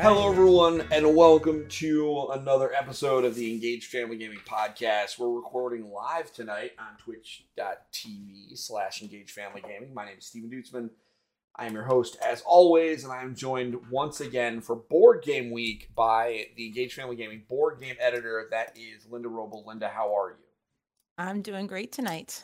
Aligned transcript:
Hello, 0.00 0.30
everyone, 0.30 0.86
and 0.90 1.14
welcome 1.14 1.68
to 1.68 2.28
another 2.32 2.72
episode 2.74 3.24
of 3.24 3.34
the 3.34 3.52
Engaged 3.52 3.90
Family 3.90 4.16
Gaming 4.16 4.40
Podcast. 4.48 5.18
We're 5.18 5.28
recording 5.30 5.92
live 5.92 6.32
tonight 6.32 6.72
on 6.78 6.96
twitch.tv 6.96 8.58
slash 8.58 9.02
engaged 9.02 9.30
family 9.30 9.60
gaming. 9.60 9.92
My 9.94 10.06
name 10.06 10.16
is 10.18 10.26
Steven 10.26 10.50
Duetzmann. 10.50 10.90
I 11.54 11.66
am 11.66 11.74
your 11.74 11.84
host, 11.84 12.16
as 12.24 12.40
always, 12.40 13.04
and 13.04 13.12
I 13.12 13.22
am 13.22 13.34
joined 13.36 13.90
once 13.90 14.20
again 14.20 14.62
for 14.62 14.74
Board 14.74 15.22
Game 15.22 15.50
Week 15.50 15.90
by 15.94 16.46
the 16.56 16.66
Engaged 16.66 16.94
Family 16.94 17.14
Gaming 17.14 17.42
board 17.46 17.78
game 17.78 17.96
editor. 18.00 18.48
That 18.50 18.76
is 18.76 19.06
Linda 19.08 19.28
Roble. 19.28 19.64
Linda, 19.66 19.88
how 19.88 20.16
are 20.16 20.30
you? 20.30 20.36
I'm 21.18 21.42
doing 21.42 21.66
great 21.66 21.92
tonight. 21.92 22.42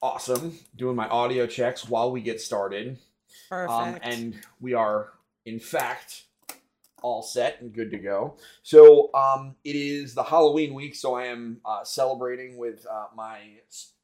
Awesome. 0.00 0.58
Doing 0.76 0.96
my 0.96 1.08
audio 1.08 1.46
checks 1.46 1.86
while 1.88 2.12
we 2.12 2.22
get 2.22 2.40
started. 2.40 2.98
Perfect. 3.50 3.70
Um, 3.70 3.98
and 4.02 4.40
we 4.60 4.72
are, 4.72 5.10
in 5.44 5.58
fact, 5.58 6.24
all 7.02 7.22
set 7.22 7.60
and 7.60 7.72
good 7.72 7.90
to 7.90 7.98
go. 7.98 8.36
So 8.62 9.12
um, 9.14 9.56
it 9.64 9.76
is 9.76 10.14
the 10.14 10.22
Halloween 10.22 10.74
week, 10.74 10.94
so 10.94 11.14
I 11.14 11.26
am 11.26 11.60
uh, 11.64 11.84
celebrating 11.84 12.56
with 12.58 12.86
uh, 12.90 13.06
my 13.14 13.38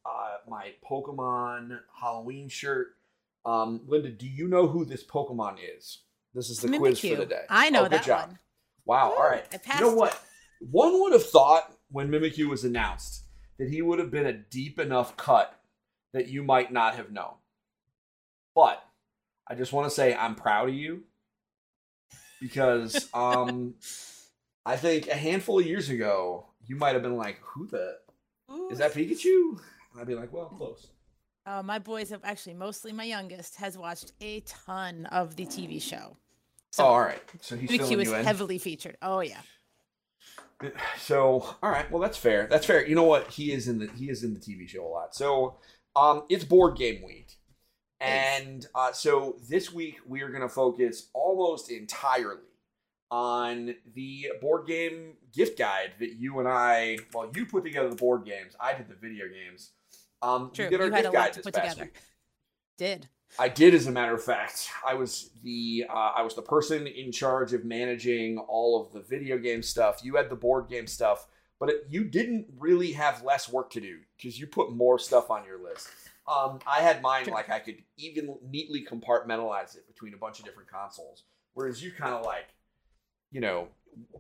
uh, 0.05 0.37
my 0.49 0.73
Pokemon 0.89 1.79
Halloween 2.01 2.49
shirt. 2.49 2.89
Um, 3.45 3.83
Linda, 3.87 4.11
do 4.11 4.27
you 4.27 4.49
know 4.49 4.67
who 4.67 4.85
this 4.85 5.05
Pokemon 5.05 5.57
is? 5.77 6.01
This 6.35 6.51
is 6.51 6.59
the 6.59 6.69
quiz 6.77 7.01
for 7.01 7.07
Mimikyu. 7.07 7.17
the 7.19 7.27
day. 7.27 7.43
I 7.49 7.71
know 7.71 7.81
Oh, 7.81 7.83
good 7.85 7.93
that 7.93 8.05
job. 8.05 8.29
one. 8.29 8.39
Wow. 8.85 9.11
Woo, 9.11 9.17
All 9.17 9.29
right. 9.31 9.45
I 9.69 9.79
You 9.79 9.87
know 9.87 9.95
what? 9.95 10.21
One 10.61 11.01
would 11.01 11.13
have 11.13 11.29
thought 11.29 11.73
when 11.91 12.09
Mimikyu 12.09 12.49
was 12.49 12.65
announced 12.65 13.25
that 13.59 13.69
he 13.71 13.83
would 13.83 13.99
have 13.99 14.11
been 14.11 14.27
a 14.27 14.33
deep 14.33 14.79
enough 14.79 15.17
cut 15.17 15.59
that 16.13 16.29
you 16.29 16.43
might 16.43 16.73
not 16.73 16.95
have 16.97 17.11
known. 17.11 17.35
But 18.55 18.83
I 19.49 19.55
just 19.55 19.73
want 19.73 19.89
to 19.89 19.95
say 19.95 20.15
I'm 20.15 20.35
proud 20.35 20.69
of 20.69 20.75
you 20.75 21.03
because 22.41 23.09
um 23.15 23.75
I 24.65 24.77
think 24.77 25.09
a 25.09 25.15
handful 25.15 25.59
of 25.59 25.67
years 25.67 25.89
ago 25.91 26.47
you 26.67 26.77
might 26.77 26.95
have 26.95 27.03
been 27.03 27.17
like, 27.17 27.39
"Who 27.43 27.67
the 27.67 27.99
Ooh. 28.51 28.69
is 28.71 28.79
that 28.79 28.93
Pikachu?" 28.93 29.59
And 29.93 30.01
I'd 30.01 30.07
be 30.07 30.15
like, 30.15 30.33
"Well, 30.33 30.47
close." 30.47 30.89
Uh, 31.47 31.63
my 31.63 31.79
boys 31.79 32.11
have 32.11 32.23
actually, 32.25 32.55
mostly 32.55 32.93
my 32.93 33.05
youngest, 33.05 33.55
has 33.57 33.79
watched 33.79 34.13
a 34.21 34.41
ton 34.41 35.07
of 35.07 35.37
the 35.37 35.47
TV 35.47 35.81
show. 35.81 36.17
oh, 36.79 36.85
all 36.85 37.01
right. 37.01 37.23
So 37.41 37.57
he's 37.57 37.71
filling 37.71 38.01
is 38.01 38.13
heavily 38.13 38.59
featured. 38.59 38.97
Oh 39.01 39.21
yeah. 39.21 39.41
So, 40.99 41.57
all 41.63 41.71
right, 41.71 41.89
well 41.91 42.01
that's 42.01 42.17
fair. 42.19 42.49
That's 42.51 42.67
fair. 42.67 42.87
You 42.87 42.95
know 42.95 43.05
what? 43.05 43.31
He 43.31 43.53
is 43.53 43.69
in 43.69 43.79
the 43.79 43.89
he 43.97 44.11
is 44.11 44.25
in 44.25 44.35
the 44.35 44.41
TV 44.41 44.69
show 44.69 44.85
a 44.85 44.89
lot. 44.89 45.15
So, 45.15 45.59
um, 45.95 46.25
it's 46.29 46.45
board 46.45 46.77
game 46.77 47.05
week, 47.07 47.39
and 48.01 48.67
uh, 48.75 48.93
so 48.93 49.37
this 49.49 49.73
week 49.73 49.97
we 50.07 50.23
are 50.23 50.29
going 50.29 50.43
to 50.43 50.49
focus 50.49 51.09
almost 51.15 51.71
entirely 51.71 52.41
on 53.11 53.75
the 53.95 54.27
board 54.41 54.67
game 54.67 55.15
gift 55.33 55.59
guide 55.59 55.93
that 56.01 56.15
you 56.15 56.39
and 56.41 56.49
I. 56.49 56.99
Well, 57.15 57.31
you 57.35 57.47
put 57.47 57.65
together 57.65 57.89
the 57.89 57.97
board 57.97 58.25
games. 58.25 58.55
I 58.61 58.75
did 58.75 58.89
the 58.89 58.95
video 58.95 59.27
games. 59.29 59.71
Um, 60.23 60.51
True. 60.53 60.67
we 60.67 60.71
did 60.71 60.81
our 60.81 60.87
You 60.87 60.93
had 60.93 61.03
gift 61.03 61.15
a 61.15 61.17
guide 61.17 61.23
lot 61.23 61.33
to 61.33 61.39
this 61.39 61.45
put 61.45 61.55
past 61.55 61.71
together. 61.77 61.91
week. 61.93 62.03
Did. 62.79 63.09
I 63.39 63.49
did, 63.49 63.75
as 63.75 63.87
a 63.87 63.93
matter 63.93 64.15
of 64.15 64.23
fact. 64.23 64.69
I 64.87 64.95
was 64.95 65.31
the 65.43 65.85
uh, 65.89 66.13
I 66.17 66.23
was 66.23 66.35
the 66.35 66.43
person 66.43 66.87
in 66.87 67.13
charge 67.13 67.53
of 67.53 67.65
managing 67.65 68.39
all 68.39 68.81
of 68.81 68.93
the 68.93 69.01
video 69.01 69.39
game 69.39 69.63
stuff. 69.63 70.01
You 70.03 70.17
had 70.17 70.31
the 70.31 70.37
board 70.37 70.69
game 70.69 70.87
stuff, 70.87 71.27
but 71.59 71.69
it, 71.69 71.87
you 71.89 72.05
didn't 72.05 72.47
really 72.59 72.93
have 72.93 73.23
less 73.25 73.49
work 73.49 73.71
to 73.71 73.81
do 73.81 73.99
because 74.17 74.39
you 74.39 74.47
put 74.47 74.73
more 74.73 74.99
stuff 74.99 75.31
on 75.31 75.45
your 75.45 75.63
list. 75.63 75.89
Um, 76.29 76.59
I 76.67 76.81
had 76.81 77.03
mine 77.03 77.27
like 77.27 77.51
I 77.51 77.61
could 77.61 77.77
even 77.97 78.37
neatly 78.45 78.85
compartmentalize 78.85 79.77
it 79.77 79.87
between 79.87 80.15
a 80.15 80.17
bunch 80.17 80.39
of 80.41 80.45
different 80.45 80.69
consoles, 80.69 81.23
whereas 81.55 81.83
you 81.83 81.93
kind 81.93 82.15
of 82.15 82.25
like, 82.25 82.47
you 83.31 83.41
know, 83.41 83.69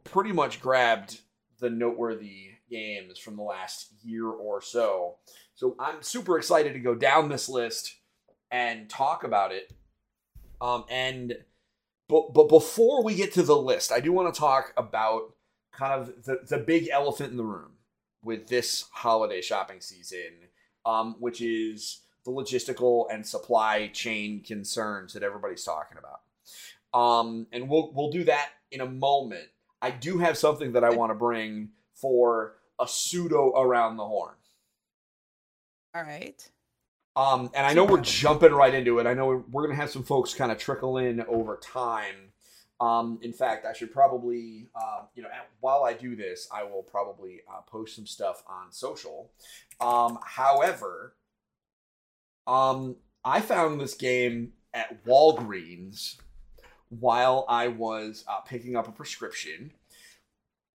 pretty 0.05 0.33
much 0.33 0.61
grabbed 0.61 1.21
the 1.59 1.71
noteworthy 1.71 2.50
games 2.71 3.19
from 3.19 3.37
the 3.37 3.43
last 3.43 3.89
year 4.03 4.28
or 4.28 4.61
so. 4.61 5.17
So 5.55 5.75
I'm 5.78 6.03
super 6.03 6.39
excited 6.39 6.75
to 6.75 6.78
go 6.78 6.94
down 6.94 7.28
this 7.28 7.49
list 7.49 7.97
and 8.50 8.88
talk 8.88 9.25
about 9.25 9.53
it. 9.53 9.73
Um, 10.61 10.84
and 10.88 11.34
but 12.09 12.33
but 12.33 12.49
before 12.49 13.03
we 13.03 13.15
get 13.15 13.33
to 13.34 13.43
the 13.43 13.56
list, 13.56 13.93
I 13.93 14.00
do 14.00 14.12
want 14.12 14.33
to 14.33 14.38
talk 14.38 14.73
about 14.77 15.34
kind 15.73 16.00
of 16.00 16.25
the 16.25 16.41
the 16.49 16.59
big 16.59 16.88
elephant 16.91 17.33
in 17.33 17.37
the 17.37 17.44
room 17.44 17.73
with 18.23 18.49
this 18.49 18.87
holiday 18.93 19.41
shopping 19.41 19.81
season, 19.81 20.49
um, 20.86 21.16
which 21.19 21.42
is 21.42 22.00
the 22.24 22.30
logistical 22.30 23.06
and 23.12 23.26
supply 23.26 23.88
chain 23.88 24.42
concerns 24.42 25.12
that 25.12 25.22
everybody's 25.22 25.64
talking 25.64 25.98
about. 25.98 26.20
Um, 26.98 27.47
and 27.52 27.69
we'll 27.69 27.92
we'll 27.92 28.10
do 28.10 28.24
that 28.24 28.50
in 28.70 28.80
a 28.80 28.86
moment. 28.86 29.48
I 29.82 29.91
do 29.91 30.19
have 30.19 30.38
something 30.38 30.72
that 30.72 30.84
I 30.84 30.91
want 30.91 31.10
to 31.10 31.14
bring 31.14 31.70
for 31.94 32.54
a 32.80 32.88
pseudo 32.88 33.50
around 33.50 33.96
the 33.96 34.06
horn. 34.06 34.34
All 35.94 36.02
right. 36.02 36.48
Um, 37.14 37.50
and 37.54 37.66
I 37.66 37.72
know 37.72 37.84
we're 37.84 38.00
jumping 38.00 38.52
right 38.52 38.75
into 38.75 38.98
it. 38.98 39.06
I 39.06 39.14
know 39.14 39.26
we're, 39.26 39.42
we're 39.50 39.62
going 39.62 39.75
to 39.75 39.80
have 39.80 39.91
some 39.91 40.02
folks 40.02 40.34
kind 40.34 40.52
of 40.52 40.58
trickle 40.58 40.98
in 40.98 41.22
over 41.22 41.58
time. 41.62 42.32
Um, 42.78 43.19
in 43.22 43.32
fact, 43.32 43.64
I 43.64 43.72
should 43.72 43.91
probably, 43.91 44.69
uh, 44.75 45.03
you 45.14 45.22
know, 45.22 45.31
while 45.60 45.84
I 45.84 45.94
do 45.94 46.14
this, 46.14 46.47
I 46.53 46.62
will 46.62 46.82
probably 46.82 47.41
uh, 47.50 47.62
post 47.62 47.97
some 47.97 48.06
stuff 48.06 48.42
on 48.47 48.70
social. 48.70 49.31
Um, 49.81 50.19
however, 50.22 51.14
um, 52.47 52.97
I 53.25 53.41
found 53.41 53.81
this 53.81 53.94
game 53.94 54.53
at 54.75 55.04
Walgreens 55.04 56.16
while 56.91 57.47
I 57.48 57.69
was 57.69 58.25
uh, 58.28 58.41
picking 58.41 58.76
up 58.76 58.88
a 58.88 58.93
prescription, 58.93 59.72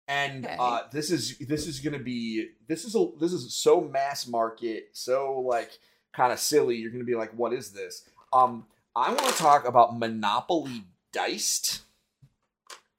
and 0.08 0.46
Okay. 0.46 0.56
uh, 0.58 0.82
this 0.92 1.10
is 1.12 1.38
this 1.40 1.68
is 1.68 1.80
gonna 1.80 2.00
be 2.00 2.52
this 2.68 2.86
is 2.86 2.96
a 2.96 3.08
this 3.20 3.34
is 3.34 3.54
so 3.54 3.82
mass 3.82 4.28
market, 4.28 4.90
so 4.94 5.40
like 5.40 5.80
kind 6.14 6.32
of 6.32 6.40
silly. 6.40 6.76
You're 6.78 6.92
gonna 6.92 7.04
be 7.04 7.16
like, 7.16 7.32
what 7.32 7.54
is 7.54 7.72
this? 7.72 8.08
Um, 8.32 8.68
I 8.96 9.10
want 9.10 9.26
to 9.28 9.34
talk 9.34 9.68
about 9.68 9.98
Monopoly 10.00 10.84
Diced. 11.12 11.82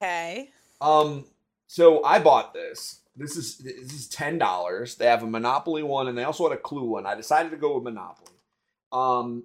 Okay. 0.01 0.49
Um, 0.81 1.25
so 1.67 2.03
I 2.03 2.19
bought 2.19 2.53
this. 2.53 3.01
This 3.15 3.35
is 3.35 3.57
this 3.57 3.93
is 3.93 4.07
ten 4.07 4.37
dollars. 4.37 4.95
They 4.95 5.05
have 5.05 5.23
a 5.23 5.27
Monopoly 5.27 5.83
one, 5.83 6.07
and 6.07 6.17
they 6.17 6.23
also 6.23 6.47
had 6.49 6.57
a 6.57 6.61
Clue 6.61 6.85
one. 6.85 7.05
I 7.05 7.15
decided 7.15 7.51
to 7.51 7.57
go 7.57 7.75
with 7.75 7.83
Monopoly. 7.83 8.31
Um, 8.91 9.43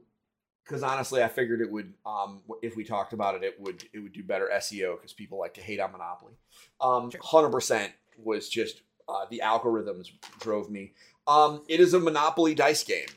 because 0.65 0.83
honestly, 0.83 1.23
I 1.23 1.29
figured 1.29 1.61
it 1.61 1.71
would. 1.71 1.93
Um, 2.07 2.41
if 2.63 2.77
we 2.77 2.85
talked 2.85 3.13
about 3.13 3.35
it, 3.35 3.43
it 3.43 3.61
would 3.61 3.85
it 3.93 3.99
would 3.99 4.13
do 4.13 4.23
better 4.23 4.49
SEO 4.55 4.97
because 4.97 5.13
people 5.13 5.39
like 5.39 5.55
to 5.55 5.61
hate 5.61 5.81
on 5.81 5.93
Monopoly. 5.93 6.35
Um, 6.81 7.11
hundred 7.21 7.51
percent 7.51 7.93
was 8.17 8.49
just 8.49 8.83
uh, 9.09 9.27
the 9.31 9.43
algorithms 9.45 10.11
drove 10.41 10.71
me. 10.71 10.93
Um, 11.27 11.63
it 11.69 11.81
is 11.81 11.95
a 11.95 12.01
Monopoly 12.01 12.55
dice 12.55 12.85
game, 12.85 13.09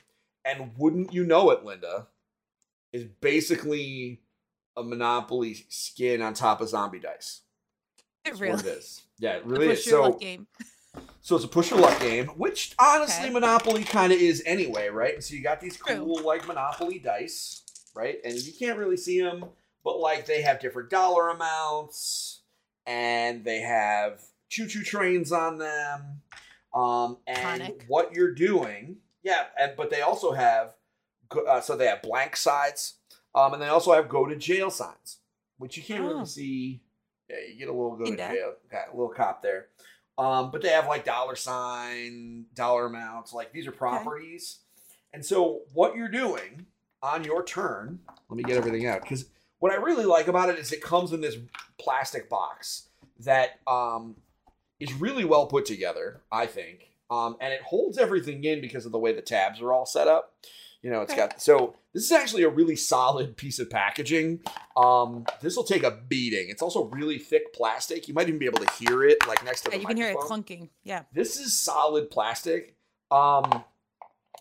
and 0.44 0.72
wouldn't 0.78 1.14
you 1.14 1.24
know 1.24 1.52
it, 1.52 1.64
Linda? 1.64 2.08
Is 2.94 3.06
basically 3.22 4.22
a 4.78 4.84
Monopoly 4.84 5.66
skin 5.70 6.22
on 6.22 6.34
top 6.34 6.62
of 6.62 6.70
zombie 6.70 7.00
dice. 7.00 7.42
It 8.24 8.40
really. 8.40 8.60
it 8.60 8.66
is. 8.66 9.02
Yeah, 9.20 9.38
it 9.38 9.46
really 9.46 9.70
is. 9.70 9.86
So, 9.90 10.02
luck 10.04 10.20
game. 10.20 10.48
so 11.22 11.36
it's 11.36 11.46
a 11.46 11.48
push 11.48 11.72
your 11.72 11.80
luck 11.80 12.00
game, 12.00 12.28
which 12.28 12.74
honestly 12.80 13.26
Okay. 13.26 13.34
Monopoly 13.34 13.84
kind 13.84 14.14
of 14.14 14.20
is 14.20 14.44
anyway, 14.46 14.90
right? 14.90 15.24
So 15.24 15.36
you 15.36 15.42
got 15.44 15.60
these 15.60 15.78
True. 15.78 15.96
cool 15.98 16.22
like 16.24 16.48
Monopoly 16.48 17.00
dice, 17.00 17.64
right? 17.96 18.18
And 18.24 18.36
you 18.36 18.54
can't 18.54 18.78
really 18.78 18.98
see 18.98 19.20
them, 19.22 19.46
but 19.84 20.00
like 20.00 20.26
they 20.26 20.42
have 20.42 20.60
different 20.60 20.90
dollar 20.90 21.30
amounts, 21.30 22.42
and 22.86 23.44
they 23.44 23.60
have 23.60 24.22
choo-choo 24.50 24.84
trains 24.84 25.32
on 25.32 25.58
them. 25.58 26.22
Um, 26.74 27.18
and 27.26 27.74
what 27.88 28.14
you're 28.14 28.34
doing, 28.34 28.98
yeah, 29.24 29.46
and 29.60 29.74
but 29.76 29.90
they 29.90 30.02
also 30.02 30.34
have, 30.34 30.76
uh, 31.48 31.60
so 31.62 31.76
they 31.76 31.88
have 31.88 32.02
blank 32.02 32.36
sides, 32.36 32.96
um, 33.38 33.54
and 33.54 33.62
they 33.62 33.68
also 33.68 33.94
have 33.94 34.10
go 34.10 34.26
to 34.26 34.36
jail 34.36 34.70
signs, 34.70 35.20
which 35.58 35.78
you 35.78 35.84
can't 35.84 36.04
Oh. 36.04 36.08
really 36.08 36.26
see. 36.26 36.82
Yeah, 37.30 37.36
you 37.50 37.56
get 37.60 37.68
a 37.68 37.72
little 37.72 37.96
go 37.96 38.06
to 38.06 38.16
jail, 38.16 38.54
got 38.72 38.88
a 38.88 38.92
little 38.92 39.10
cop 39.14 39.42
there. 39.42 39.68
Um, 40.18 40.50
but 40.50 40.62
they 40.62 40.70
have 40.70 40.88
like 40.88 41.06
dollar 41.06 41.36
sign, 41.36 42.46
dollar 42.56 42.86
amounts, 42.88 43.34
like 43.34 43.52
these 43.52 43.68
are 43.68 43.72
properties. 43.72 44.60
And 45.14 45.26
so 45.26 45.62
what 45.74 45.96
you're 45.96 46.08
doing 46.10 46.66
on 47.04 47.24
your 47.24 47.44
turn, 47.44 48.00
let 48.30 48.38
me 48.38 48.44
get 48.44 48.58
everything 48.58 48.88
out 48.88 49.02
because 49.02 49.26
what 49.60 49.72
I 49.72 49.76
really 49.76 50.06
like 50.06 50.28
about 50.28 50.50
it 50.50 50.58
is 50.58 50.72
it 50.72 50.82
comes 50.82 51.14
in 51.14 51.22
this 51.22 51.36
plastic 51.78 52.30
box 52.30 52.90
that 53.20 53.60
um, 53.68 54.16
is 54.80 54.94
really 54.94 55.26
well 55.26 55.48
put 55.48 55.66
together, 55.66 56.22
I 56.32 56.46
think. 56.46 56.92
Um, 57.10 57.38
and 57.40 57.54
it 57.54 57.62
holds 57.62 57.98
everything 57.98 58.44
in 58.44 58.60
because 58.62 58.86
of 58.86 58.92
the 58.92 59.00
way 59.00 59.14
the 59.14 59.22
tabs 59.22 59.62
are 59.62 59.72
all 59.72 59.86
set 59.86 60.08
up. 60.08 60.34
You 60.82 60.92
know, 60.92 61.02
it's 61.02 61.12
Okay. 61.12 61.22
got 61.28 61.42
so 61.42 61.76
this 61.94 62.04
is 62.04 62.12
actually 62.12 62.44
a 62.44 62.50
really 62.50 62.76
solid 62.76 63.36
piece 63.36 63.58
of 63.60 63.70
packaging. 63.70 64.42
Um, 64.76 65.26
this 65.42 65.56
will 65.56 65.64
take 65.64 65.84
a 65.84 65.92
beating. 65.92 66.50
It's 66.50 66.62
also 66.62 66.86
really 66.86 67.18
thick 67.18 67.52
plastic. 67.54 68.08
You 68.08 68.14
might 68.14 68.28
even 68.28 68.40
be 68.40 68.46
able 68.46 68.60
to 68.60 68.72
hear 68.74 69.04
it 69.04 69.28
like 69.28 69.44
next 69.44 69.62
to 69.62 69.72
Yeah, 69.72 69.78
the 69.78 69.82
you 69.82 69.88
can 69.88 69.98
hear 69.98 70.10
it 70.10 70.18
clunking. 70.18 70.70
Yeah. 70.84 71.04
this 71.12 71.40
is 71.40 71.58
solid 71.58 72.12
plastic. 72.12 72.76
Um, 73.10 73.64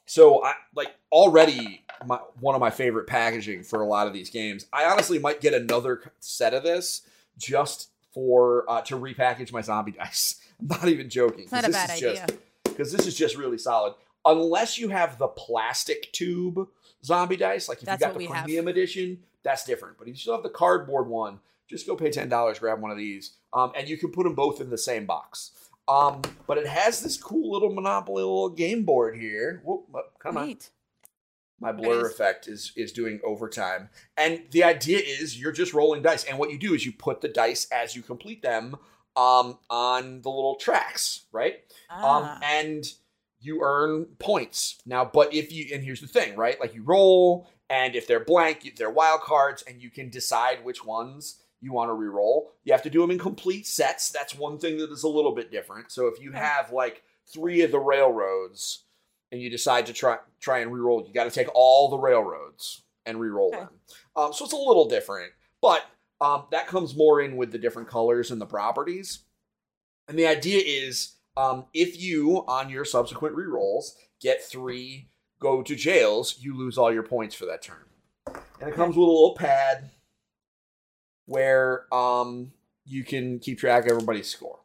so 0.05 0.45
I 0.45 0.55
like 0.75 0.95
already 1.11 1.85
my 2.05 2.17
one 2.41 2.55
of 2.55 2.61
my 2.61 2.71
favorite 2.71 3.07
packaging 3.07 3.63
for 3.63 3.81
a 3.81 3.87
lot 3.87 4.07
of 4.07 4.13
these 4.13 4.31
games. 4.31 4.67
I 4.73 4.85
honestly 4.85 5.19
might 5.19 5.41
get 5.41 5.55
another 5.55 6.13
set 6.21 6.53
of 6.55 6.63
this 6.63 7.03
just 7.39 7.91
for 8.13 8.65
uh, 8.71 8.83
to 8.83 8.97
repackage 8.99 9.53
my 9.53 9.63
zombie 9.63 9.93
dice. 9.99 10.41
I'm 10.61 10.69
not 10.69 10.89
even 10.89 11.09
joking. 11.11 11.45
It's 11.45 11.53
not 11.53 11.67
a 11.67 11.71
bad 11.73 11.91
idea. 11.91 12.27
Because 12.65 12.93
this 12.93 13.07
is 13.07 13.15
just 13.17 13.37
really 13.37 13.59
solid. 13.59 13.95
Unless 14.27 14.79
you 14.79 14.89
have 14.89 15.19
the 15.19 15.29
plastic 15.29 16.13
tube 16.13 16.69
zombie 17.05 17.37
dice, 17.37 17.69
like 17.69 17.79
if 17.79 17.85
That's 17.85 18.01
you 18.01 18.07
got 18.09 18.13
the 18.15 18.19
we 18.19 18.25
have. 18.27 18.45
premium 18.45 18.69
edition, 18.69 19.21
that's 19.43 19.65
different. 19.65 19.97
But 19.99 20.09
if 20.09 20.15
you 20.15 20.19
still 20.19 20.35
have 20.35 20.43
the 20.43 20.51
cardboard 20.51 21.07
one, 21.07 21.39
just 21.69 21.87
go 21.87 21.97
pay 21.97 22.11
ten 22.11 22.29
dollars, 22.29 22.59
grab 22.59 22.81
one 22.81 22.91
of 22.91 22.97
these, 22.99 23.35
um, 23.53 23.73
and 23.77 23.89
you 23.89 23.97
can 23.97 24.11
put 24.11 24.25
them 24.25 24.35
both 24.35 24.61
in 24.61 24.69
the 24.71 24.79
same 24.79 25.07
box. 25.07 25.53
Um, 25.89 26.23
but 26.49 26.59
it 26.59 26.67
has 26.67 27.01
this 27.01 27.17
cool 27.17 27.53
little 27.53 27.73
Monopoly 27.73 28.23
little 28.23 28.49
game 28.49 28.85
board 28.85 29.17
here. 29.17 29.63
Whoop, 29.65 29.85
whoop, 29.91 30.07
come 30.19 30.37
on. 30.37 30.57
My 31.61 31.73
blur 31.73 32.05
is. 32.07 32.13
effect 32.13 32.49
is 32.49 32.73
is 32.77 32.93
doing 32.93 33.21
overtime. 33.25 33.89
And 34.17 34.43
the 34.51 34.65
idea 34.65 34.99
is 34.99 35.41
you're 35.41 35.53
just 35.53 35.73
rolling 35.73 36.03
dice. 36.03 36.25
And 36.25 36.39
what 36.39 36.51
you 36.51 36.59
do 36.59 36.75
is 36.75 36.85
you 36.85 36.93
put 36.93 37.21
the 37.21 37.29
dice 37.29 37.67
as 37.73 37.95
you 37.97 38.03
complete 38.03 38.43
them 38.43 38.77
um, 39.17 39.59
on 39.71 40.21
the 40.23 40.29
little 40.29 40.57
tracks, 40.57 41.27
right? 41.33 41.55
Um, 41.89 42.03
Ah, 42.03 42.41
and 42.43 42.85
you 43.41 43.61
earn 43.63 44.07
points. 44.19 44.79
Now, 44.87 45.05
but 45.05 45.35
if 45.35 45.53
you 45.53 45.67
and 45.75 45.85
here's 45.85 46.01
the 46.01 46.07
thing, 46.07 46.37
right? 46.37 46.59
Like 46.61 46.75
you 46.75 46.83
roll, 46.83 47.49
and 47.69 47.95
if 47.95 48.07
they're 48.07 48.25
blank, 48.25 48.75
they're 48.77 48.91
wild 48.91 49.21
cards, 49.23 49.63
and 49.67 49.81
you 49.81 49.91
can 49.91 50.09
decide 50.09 50.65
which 50.65 50.85
ones 50.85 51.43
you 51.61 51.73
want 51.73 51.89
to 51.89 51.95
re-roll. 51.95 52.53
You 52.65 52.73
have 52.73 52.83
to 52.83 52.91
do 52.91 53.01
them 53.01 53.11
in 53.11 53.19
complete 53.19 53.67
sets. 53.67 54.11
That's 54.11 54.35
one 54.35 54.59
thing 54.59 54.77
that 54.79 54.93
is 54.93 55.05
a 55.05 55.09
little 55.09 55.35
bit 55.35 55.51
different. 55.51 55.91
So 55.91 56.07
if 56.07 56.21
you 56.21 56.33
have 56.33 56.71
like 56.71 57.03
three 57.33 57.63
of 57.63 57.71
the 57.71 57.79
railroads 57.79 58.85
and 59.33 59.41
you 59.41 59.51
decide 59.51 59.87
to 59.87 59.93
try 59.93 60.19
try 60.39 60.59
and 60.61 60.73
re-roll, 60.73 61.05
you 61.07 61.15
got 61.15 61.25
to 61.25 61.31
take 61.31 61.49
all 61.55 61.89
the 61.89 61.99
railroads 61.99 62.83
and 63.05 63.19
re-roll 63.21 63.49
Okay. 63.49 63.61
them. 63.61 63.69
Um, 64.15 64.33
so 64.33 64.45
it's 64.45 64.55
a 64.55 64.57
little 64.57 64.89
different, 64.89 65.33
but 65.61 65.85
um, 66.21 66.45
that 66.51 66.67
comes 66.67 66.97
more 66.97 67.21
in 67.21 67.37
with 67.37 67.53
the 67.53 67.59
different 67.59 67.89
colors 67.89 68.31
and 68.31 68.41
the 68.41 68.47
properties. 68.47 69.21
And 70.09 70.19
the 70.19 70.27
idea 70.27 70.63
is 70.65 71.16
um, 71.37 71.67
if 71.75 72.01
you, 72.01 72.45
on 72.49 72.71
your 72.71 72.85
subsequent 72.85 73.35
re-rolls, 73.35 73.97
get 74.21 74.43
three 74.43 75.09
go 75.41 75.63
to 75.63 75.75
jails, 75.75 76.37
you 76.41 76.57
lose 76.57 76.79
all 76.79 76.93
your 76.93 77.03
points 77.03 77.35
for 77.35 77.47
that 77.47 77.63
turn. 77.63 77.85
And 78.61 78.69
it 78.71 78.75
comes 78.75 78.97
with 78.97 79.07
a 79.07 79.11
little 79.11 79.35
pad 79.35 79.91
where 81.27 81.93
um, 81.95 82.53
you 82.85 83.05
can 83.05 83.39
keep 83.39 83.59
track 83.59 83.85
of 83.85 83.91
everybody's 83.93 84.29
score. 84.29 84.61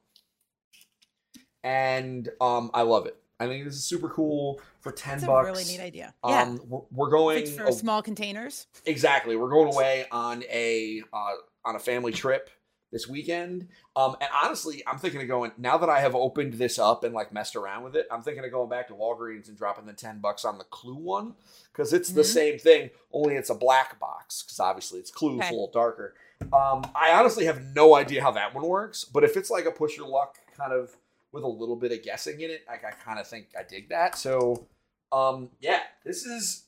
And 1.63 2.29
um, 2.39 2.71
I 2.73 2.83
love 2.83 3.05
it. 3.05 3.17
I 3.39 3.47
think 3.47 3.65
this 3.65 3.75
is 3.75 3.83
super 3.83 4.09
cool 4.09 4.61
for 4.81 4.91
10 4.91 5.13
That's 5.13 5.23
a 5.23 5.27
bucks. 5.27 5.45
really 5.47 5.63
neat 5.65 5.79
idea. 5.79 6.13
Yeah. 6.25 6.43
Um, 6.43 6.61
we're, 6.67 6.81
we're 6.91 7.09
going 7.09 7.41
Perfect 7.41 7.57
for 7.59 7.65
a- 7.65 7.73
small 7.73 8.01
containers. 8.01 8.67
Exactly. 8.85 9.35
We're 9.35 9.49
going 9.49 9.73
away 9.73 10.05
on 10.11 10.43
a 10.43 11.01
uh, 11.11 11.33
on 11.65 11.75
a 11.75 11.79
family 11.79 12.11
trip 12.11 12.49
this 12.91 13.07
weekend. 13.07 13.67
Um, 13.95 14.15
and 14.21 14.29
honestly, 14.43 14.83
I'm 14.85 14.97
thinking 14.99 15.21
of 15.21 15.27
going 15.27 15.51
now 15.57 15.77
that 15.77 15.89
I 15.89 15.99
have 16.01 16.13
opened 16.15 16.53
this 16.55 16.77
up 16.77 17.03
and 17.03 17.13
like 17.13 17.31
messed 17.33 17.55
around 17.55 17.83
with 17.83 17.95
it. 17.95 18.07
I'm 18.11 18.21
thinking 18.21 18.43
of 18.43 18.51
going 18.51 18.69
back 18.69 18.87
to 18.89 18.93
Walgreens 18.93 19.47
and 19.47 19.57
dropping 19.57 19.85
the 19.85 19.93
ten 19.93 20.19
bucks 20.19 20.43
on 20.45 20.57
the 20.57 20.63
Clue 20.65 20.95
one 20.95 21.35
because 21.71 21.93
it's 21.93 22.09
the 22.09 22.21
Mhm. 22.21 22.25
same 22.33 22.59
thing, 22.59 22.89
only 23.13 23.35
it's 23.35 23.49
a 23.49 23.55
black 23.55 23.99
box 23.99 24.43
because 24.43 24.59
obviously 24.59 24.99
it's 24.99 25.11
Clue, 25.11 25.39
it's 25.39 25.47
a 25.47 25.51
little 25.51 25.71
darker. 25.71 26.13
Um, 26.41 26.83
I 26.95 27.11
honestly 27.13 27.45
have 27.45 27.61
no 27.75 27.95
idea 27.95 28.21
how 28.21 28.31
that 28.31 28.53
one 28.53 28.65
works, 28.65 29.05
but 29.05 29.23
if 29.23 29.37
it's 29.37 29.49
like 29.49 29.65
a 29.65 29.71
push 29.71 29.95
your 29.95 30.07
luck 30.07 30.37
kind 30.57 30.73
of 30.73 30.95
with 31.31 31.43
a 31.43 31.47
little 31.47 31.75
bit 31.77 31.91
of 31.91 32.03
guessing 32.03 32.41
in 32.41 32.49
it, 32.49 32.65
like 32.67 32.83
I 32.83 32.91
kind 32.91 33.19
of 33.19 33.27
think 33.27 33.47
I 33.57 33.63
dig 33.63 33.89
that. 33.89 34.17
So, 34.17 34.65
um, 35.13 35.49
yeah, 35.61 35.81
this 36.03 36.25
is 36.25 36.63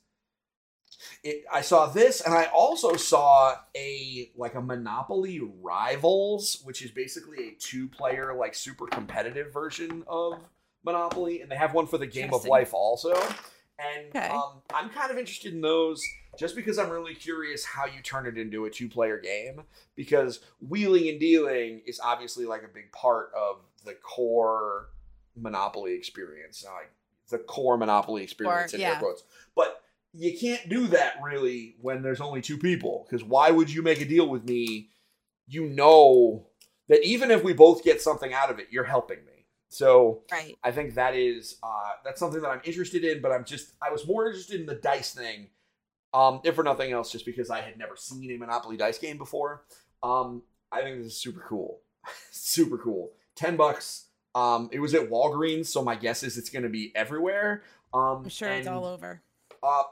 it, 1.23 1.45
I 1.51 1.61
saw 1.61 1.88
this, 1.88 2.21
and 2.21 2.33
I 2.33 2.45
also 2.45 2.95
saw 2.95 3.55
a 3.75 4.31
like 4.35 4.55
a 4.55 4.61
Monopoly 4.61 5.41
Rivals, 5.61 6.61
which 6.63 6.81
is 6.81 6.91
basically 6.91 7.50
a 7.50 7.51
two-player 7.59 8.33
like 8.33 8.55
super 8.55 8.88
competitive 8.88 9.53
version 9.53 10.03
of 10.07 10.39
Monopoly, 10.83 11.41
and 11.41 11.51
they 11.51 11.55
have 11.55 11.73
one 11.73 11.88
for 11.88 11.97
the 11.97 12.07
Game 12.07 12.33
of 12.33 12.45
Life 12.45 12.73
also. 12.73 13.13
And 13.79 14.15
Okay. 14.15 14.27
um, 14.27 14.61
I'm 14.73 14.89
kind 14.89 15.11
of 15.11 15.17
interested 15.17 15.53
in 15.53 15.61
those 15.61 16.01
just 16.38 16.55
because 16.55 16.77
I'm 16.77 16.89
really 16.89 17.15
curious 17.15 17.65
how 17.65 17.85
you 17.85 18.01
turn 18.01 18.25
it 18.27 18.38
into 18.38 18.65
a 18.65 18.69
two-player 18.69 19.19
game. 19.19 19.63
Because 19.95 20.39
wheeling 20.67 21.07
and 21.09 21.19
dealing 21.19 21.81
is 21.85 22.00
obviously 22.00 22.45
like 22.45 22.63
a 22.63 22.67
big 22.67 22.91
part 22.91 23.31
of 23.35 23.57
the 23.85 23.94
core 23.94 24.89
Monopoly 25.35 25.94
experience, 25.94 26.63
like 26.65 26.91
the 27.29 27.39
core 27.39 27.77
Monopoly 27.77 28.23
experience 28.23 28.73
in 28.73 28.81
air 28.81 28.95
quotes. 28.97 29.23
But 29.55 29.82
you 30.13 30.38
can't 30.38 30.69
do 30.69 30.88
that 30.88 31.15
really 31.24 31.75
when 31.81 32.01
there's 32.01 32.21
only 32.21 32.42
two 32.42 32.57
people. 32.57 33.06
Because 33.10 33.24
why 33.24 33.50
would 33.51 33.69
you 33.71 33.81
make 33.81 34.00
a 34.01 34.06
deal 34.06 34.30
with 34.30 34.44
me? 34.45 34.89
You 35.48 35.68
know 35.68 36.48
that 36.88 37.04
even 37.04 37.31
if 37.31 37.44
we 37.44 37.54
both 37.54 37.83
get 37.83 38.01
something 38.01 38.33
out 38.33 38.50
of 38.50 38.60
it, 38.60 38.68
you're 38.71 38.83
helping 38.83 39.18
me. 39.25 39.48
So 39.69 40.21
Right. 40.31 40.56
I 40.63 40.71
think 40.71 40.94
that 40.95 41.15
is 41.15 41.57
uh, 41.63 41.92
that's 42.06 42.19
something 42.19 42.42
that 42.42 42.50
I'm 42.50 42.62
interested 42.63 43.04
in. 43.04 43.21
But 43.21 43.31
I'm 43.31 43.44
just 43.44 43.74
I 43.81 43.92
was 43.92 44.07
more 44.07 44.27
interested 44.27 44.60
in 44.60 44.68
the 44.68 44.75
dice 44.75 45.13
thing, 45.13 45.48
um, 46.13 46.42
if 46.44 46.56
for 46.56 46.63
nothing 46.63 46.92
else, 46.92 47.12
just 47.12 47.25
because 47.25 47.50
I 47.50 47.62
had 47.62 47.77
never 47.77 47.95
seen 47.95 48.30
a 48.31 48.38
Monopoly 48.38 48.77
dice 48.77 49.00
game 49.00 49.18
before. 49.18 49.65
Um, 50.04 50.44
I 50.71 50.81
think 50.81 50.98
this 50.98 51.07
is 51.07 51.18
super 51.18 51.44
cool, 51.50 51.81
super 52.31 52.77
cool. 52.77 53.13
Ten 53.36 53.56
bucks. 53.57 54.07
Um, 54.36 54.69
it 54.71 54.80
was 54.80 54.94
at 54.94 55.10
Walgreens, 55.10 55.68
so 55.68 55.83
my 55.83 55.95
guess 55.95 56.24
is 56.24 56.38
it's 56.38 56.50
going 56.50 56.63
to 56.63 56.69
be 56.69 56.92
everywhere. 56.95 57.63
Um, 57.94 58.24
I'm 58.24 58.30
sure 58.30 58.50
it's 58.51 58.68
all 58.68 58.86
over. 58.86 59.21
uh, 59.62 59.83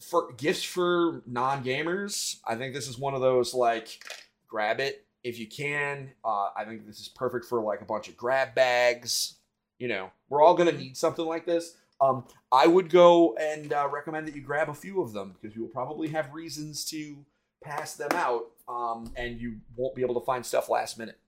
for 0.00 0.32
gifts 0.32 0.62
for 0.62 1.22
non 1.26 1.64
gamers, 1.64 2.36
I 2.46 2.56
think 2.56 2.74
this 2.74 2.88
is 2.88 2.98
one 2.98 3.14
of 3.14 3.20
those 3.20 3.54
like 3.54 4.04
grab 4.48 4.80
it 4.80 5.06
if 5.24 5.38
you 5.38 5.46
can. 5.46 6.12
Uh, 6.24 6.48
I 6.56 6.64
think 6.64 6.86
this 6.86 7.00
is 7.00 7.08
perfect 7.08 7.46
for 7.46 7.62
like 7.62 7.80
a 7.80 7.84
bunch 7.84 8.08
of 8.08 8.16
grab 8.16 8.54
bags. 8.54 9.36
You 9.78 9.88
know, 9.88 10.10
we're 10.28 10.42
all 10.42 10.54
gonna 10.54 10.72
need 10.72 10.96
something 10.96 11.24
like 11.24 11.46
this. 11.46 11.76
Um, 12.00 12.24
I 12.50 12.66
would 12.66 12.90
go 12.90 13.36
and 13.36 13.72
uh, 13.72 13.88
recommend 13.90 14.26
that 14.26 14.34
you 14.34 14.42
grab 14.42 14.68
a 14.68 14.74
few 14.74 15.00
of 15.02 15.12
them 15.12 15.34
because 15.40 15.54
you 15.54 15.62
will 15.62 15.68
probably 15.68 16.08
have 16.08 16.32
reasons 16.32 16.84
to 16.86 17.24
pass 17.62 17.94
them 17.94 18.10
out, 18.12 18.50
um, 18.68 19.12
and 19.16 19.40
you 19.40 19.60
won't 19.76 19.94
be 19.94 20.02
able 20.02 20.18
to 20.20 20.26
find 20.26 20.44
stuff 20.44 20.68
last 20.68 20.98
minute. 20.98 21.18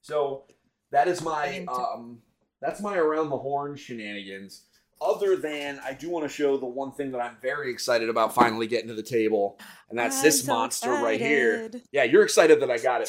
So 0.00 0.44
that 0.92 1.08
is 1.08 1.20
my 1.20 1.66
um, 1.66 2.20
that's 2.60 2.80
my 2.80 2.96
around 2.96 3.30
the 3.30 3.38
horn 3.38 3.76
shenanigans 3.76 4.62
other 5.00 5.36
than 5.36 5.80
I 5.84 5.92
do 5.92 6.10
want 6.10 6.24
to 6.24 6.28
show 6.28 6.56
the 6.56 6.66
one 6.66 6.92
thing 6.92 7.12
that 7.12 7.20
I'm 7.20 7.36
very 7.40 7.70
excited 7.70 8.08
about 8.08 8.34
finally 8.34 8.66
getting 8.66 8.88
to 8.88 8.94
the 8.94 9.02
table, 9.02 9.58
and 9.90 9.98
that's 9.98 10.18
I'm 10.18 10.22
this 10.24 10.44
so 10.44 10.52
monster 10.52 10.90
right 10.90 11.20
here. 11.20 11.70
Yeah, 11.92 12.04
you're 12.04 12.22
excited 12.22 12.60
that 12.60 12.70
I 12.70 12.78
got 12.78 13.02
it, 13.02 13.08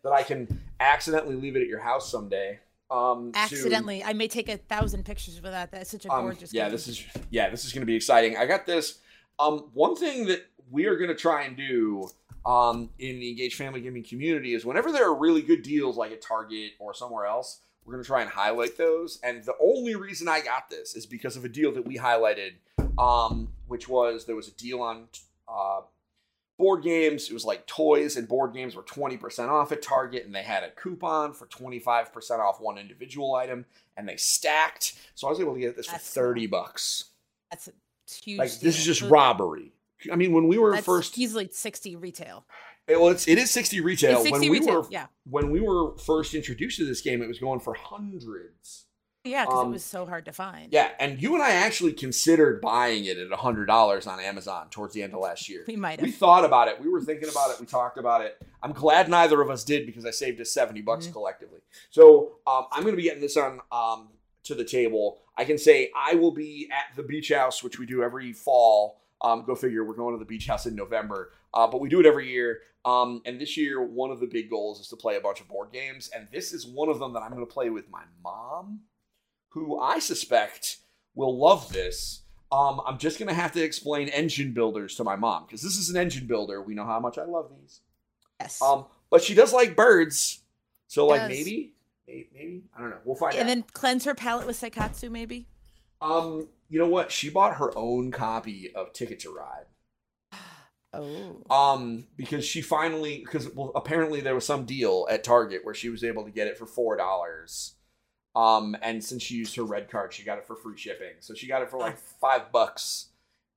that 0.02 0.12
I 0.12 0.22
can 0.22 0.60
accidentally 0.78 1.36
leave 1.36 1.56
it 1.56 1.62
at 1.62 1.68
your 1.68 1.80
house 1.80 2.10
someday. 2.10 2.58
Um, 2.90 3.32
to- 3.32 3.38
Accidentally, 3.38 4.02
I 4.02 4.12
may 4.12 4.28
take 4.28 4.48
a 4.48 4.56
thousand 4.56 5.04
pictures 5.04 5.40
with 5.40 5.52
that. 5.52 5.70
That's 5.70 5.90
such 5.90 6.06
a 6.06 6.12
um, 6.12 6.22
gorgeous. 6.22 6.52
yeah, 6.52 6.64
game. 6.64 6.72
this 6.72 6.88
is 6.88 7.04
yeah, 7.30 7.48
this 7.48 7.64
is 7.64 7.72
going 7.72 7.82
to 7.82 7.86
be 7.86 7.96
exciting. 7.96 8.36
I 8.36 8.46
got 8.46 8.66
this. 8.66 8.98
Um, 9.38 9.70
one 9.72 9.96
thing 9.96 10.26
that 10.26 10.46
we 10.70 10.86
are 10.86 10.96
going 10.96 11.08
to 11.08 11.16
try 11.16 11.42
and 11.42 11.56
do 11.56 12.08
um, 12.44 12.90
in 12.98 13.20
the 13.20 13.30
engaged 13.30 13.56
family 13.56 13.80
gaming 13.80 14.04
community 14.04 14.54
is 14.54 14.64
whenever 14.64 14.92
there 14.92 15.06
are 15.06 15.14
really 15.14 15.42
good 15.42 15.62
deals, 15.62 15.96
like 15.96 16.12
at 16.12 16.22
Target 16.22 16.72
or 16.78 16.94
somewhere 16.94 17.26
else, 17.26 17.60
we're 17.84 17.94
going 17.94 18.04
to 18.04 18.06
try 18.06 18.22
and 18.22 18.30
highlight 18.30 18.76
those. 18.76 19.18
And 19.22 19.44
the 19.44 19.54
only 19.60 19.94
reason 19.94 20.28
I 20.28 20.40
got 20.40 20.70
this 20.70 20.94
is 20.94 21.06
because 21.06 21.36
of 21.36 21.44
a 21.44 21.48
deal 21.48 21.72
that 21.72 21.86
we 21.86 21.96
highlighted, 21.96 22.52
um, 22.98 23.48
which 23.66 23.88
was 23.88 24.26
there 24.26 24.36
was 24.36 24.48
a 24.48 24.52
deal 24.52 24.80
on 24.80 25.08
uh, 25.48 25.80
board 26.58 26.82
games. 26.82 27.28
It 27.30 27.32
was 27.34 27.44
like 27.44 27.66
toys 27.66 28.16
and 28.16 28.28
board 28.28 28.54
games 28.54 28.76
were 28.76 28.82
20% 28.82 29.48
off 29.48 29.72
at 29.72 29.82
Target, 29.82 30.26
and 30.26 30.34
they 30.34 30.42
had 30.42 30.62
a 30.62 30.70
coupon 30.70 31.32
for 31.32 31.46
25% 31.46 32.38
off 32.38 32.60
one 32.60 32.78
individual 32.78 33.34
item, 33.34 33.64
and 33.96 34.08
they 34.08 34.16
stacked. 34.16 34.94
So 35.14 35.26
I 35.26 35.30
was 35.30 35.40
able 35.40 35.54
to 35.54 35.60
get 35.60 35.76
this 35.76 35.86
for 35.86 35.98
30 35.98 36.46
bucks. 36.46 37.06
That's 37.50 37.68
a 37.68 37.72
huge. 38.22 38.38
Like 38.38 38.52
this 38.60 38.78
is 38.78 38.84
just 38.84 39.02
robbery. 39.02 39.72
I 40.10 40.16
mean, 40.16 40.32
when 40.32 40.48
we 40.48 40.58
were 40.58 40.72
That's 40.72 40.86
first, 40.86 41.18
easily 41.18 41.48
sixty 41.52 41.96
retail. 41.96 42.46
Well, 42.96 43.08
it's, 43.08 43.28
it 43.28 43.38
is 43.38 43.50
60 43.50 43.80
retail. 43.80 44.20
It's 44.20 44.30
when 44.30 44.40
we 44.40 44.50
retail. 44.50 44.82
were 44.82 44.88
yeah, 44.90 45.06
when 45.28 45.50
we 45.50 45.60
were 45.60 45.96
first 45.98 46.34
introduced 46.34 46.78
to 46.78 46.86
this 46.86 47.00
game, 47.00 47.22
it 47.22 47.28
was 47.28 47.38
going 47.38 47.60
for 47.60 47.74
hundreds. 47.74 48.86
yeah, 49.24 49.44
because 49.44 49.60
um, 49.60 49.68
it 49.68 49.72
was 49.72 49.84
so 49.84 50.06
hard 50.06 50.24
to 50.24 50.32
find. 50.32 50.72
Yeah, 50.72 50.90
and 50.98 51.20
you 51.20 51.34
and 51.34 51.42
I 51.42 51.50
actually 51.50 51.92
considered 51.92 52.60
buying 52.60 53.04
it 53.04 53.18
at 53.18 53.30
hundred 53.32 53.66
dollars 53.66 54.06
on 54.06 54.18
Amazon 54.20 54.68
towards 54.70 54.94
the 54.94 55.02
end 55.02 55.12
of 55.14 55.20
last 55.20 55.48
year. 55.48 55.64
we 55.68 55.76
might 55.76 56.00
Have. 56.00 56.06
We 56.06 56.12
thought 56.12 56.44
about 56.44 56.68
it. 56.68 56.80
We 56.80 56.88
were 56.88 57.00
thinking 57.02 57.28
about 57.28 57.50
it. 57.50 57.60
We 57.60 57.66
talked 57.66 57.98
about 57.98 58.22
it. 58.22 58.40
I'm 58.62 58.72
glad 58.72 59.08
neither 59.08 59.40
of 59.40 59.50
us 59.50 59.64
did 59.64 59.86
because 59.86 60.04
I 60.06 60.10
saved 60.10 60.40
us 60.40 60.50
70 60.52 60.82
bucks 60.82 61.06
Mhm. 61.06 61.12
collectively. 61.12 61.60
So 61.90 62.36
um, 62.46 62.64
I'm 62.72 62.82
going 62.82 62.94
to 62.94 62.96
be 62.96 63.04
getting 63.04 63.20
this 63.22 63.36
on 63.36 63.60
um, 63.72 64.08
to 64.44 64.54
the 64.54 64.64
table. 64.64 65.18
I 65.36 65.44
can 65.44 65.58
say 65.58 65.90
I 65.96 66.14
will 66.14 66.32
be 66.32 66.68
at 66.70 66.96
the 66.96 67.02
beach 67.02 67.30
house, 67.30 67.62
which 67.62 67.78
we 67.78 67.86
do 67.86 68.02
every 68.02 68.32
fall. 68.32 69.00
Um, 69.22 69.44
go 69.46 69.54
figure. 69.54 69.84
We're 69.84 69.94
going 69.94 70.14
to 70.14 70.18
the 70.18 70.24
beach 70.24 70.46
house 70.46 70.64
in 70.64 70.74
November, 70.74 71.32
uh, 71.54 71.66
but 71.66 71.80
we 71.80 71.88
do 71.88 72.00
it 72.00 72.06
every 72.06 72.30
year. 72.30 72.60
Um, 72.84 73.20
and 73.26 73.40
this 73.40 73.56
year, 73.56 73.82
one 73.82 74.10
of 74.10 74.20
the 74.20 74.26
big 74.26 74.48
goals 74.48 74.80
is 74.80 74.88
to 74.88 74.96
play 74.96 75.16
a 75.16 75.20
bunch 75.20 75.40
of 75.40 75.48
board 75.48 75.72
games, 75.72 76.08
and 76.14 76.28
this 76.32 76.52
is 76.52 76.66
one 76.66 76.88
of 76.88 76.98
them 76.98 77.12
that 77.12 77.20
I'm 77.20 77.30
going 77.30 77.46
to 77.46 77.52
play 77.52 77.68
with 77.68 77.90
my 77.90 78.02
mom, 78.24 78.80
who 79.50 79.78
I 79.78 79.98
suspect 79.98 80.78
will 81.14 81.36
love 81.38 81.72
this. 81.72 82.22
Um, 82.52 82.80
I'm 82.84 82.98
just 82.98 83.18
gonna 83.18 83.34
have 83.34 83.52
to 83.52 83.62
explain 83.62 84.08
engine 84.08 84.52
builders 84.52 84.96
to 84.96 85.04
my 85.04 85.14
mom 85.14 85.44
because 85.46 85.62
this 85.62 85.76
is 85.76 85.88
an 85.88 85.96
engine 85.96 86.26
builder. 86.26 86.60
We 86.60 86.74
know 86.74 86.84
how 86.84 86.98
much 86.98 87.16
I 87.16 87.24
love 87.24 87.50
these. 87.60 87.80
Yes. 88.40 88.60
Um, 88.60 88.86
but 89.08 89.22
she 89.22 89.34
does 89.34 89.52
like 89.52 89.76
birds, 89.76 90.40
so 90.88 91.06
like 91.06 91.20
Does. 91.20 91.28
maybe, 91.28 91.74
maybe, 92.08 92.28
maybe 92.34 92.62
I 92.76 92.80
don't 92.80 92.90
know. 92.90 92.98
We'll 93.04 93.14
find 93.14 93.34
and 93.34 93.42
out. 93.42 93.52
And 93.52 93.62
then 93.62 93.68
cleanse 93.72 94.04
her 94.04 94.16
palate 94.16 94.46
with 94.48 94.60
Saikatsu, 94.60 95.10
maybe. 95.10 95.46
um, 96.00 96.48
you 96.68 96.78
know 96.80 96.88
what? 96.88 97.12
She 97.12 97.30
bought 97.30 97.56
her 97.56 97.76
own 97.76 98.10
copy 98.10 98.72
of 98.74 98.92
Ticket 98.92 99.20
to 99.20 99.32
Ride. 99.32 99.66
Oh. 100.92 101.42
Um, 101.50 102.06
because 102.16 102.44
she 102.44 102.62
finally, 102.62 103.18
because 103.24 103.48
well, 103.54 103.72
apparently 103.74 104.20
there 104.20 104.34
was 104.34 104.44
some 104.44 104.64
deal 104.64 105.06
at 105.08 105.22
Target 105.22 105.64
where 105.64 105.74
she 105.74 105.88
was 105.88 106.02
able 106.02 106.24
to 106.24 106.30
get 106.30 106.48
it 106.48 106.58
for 106.58 106.66
four 106.66 106.96
dollars. 106.96 107.74
Um, 108.34 108.76
and 108.82 109.02
since 109.02 109.22
she 109.22 109.36
used 109.36 109.56
her 109.56 109.64
red 109.64 109.90
card, 109.90 110.12
she 110.12 110.24
got 110.24 110.38
it 110.38 110.46
for 110.46 110.56
free 110.56 110.76
shipping. 110.76 111.14
So 111.20 111.34
she 111.34 111.46
got 111.46 111.62
it 111.62 111.70
for 111.70 111.78
like 111.78 111.98
five 111.98 112.52
bucks. 112.52 113.06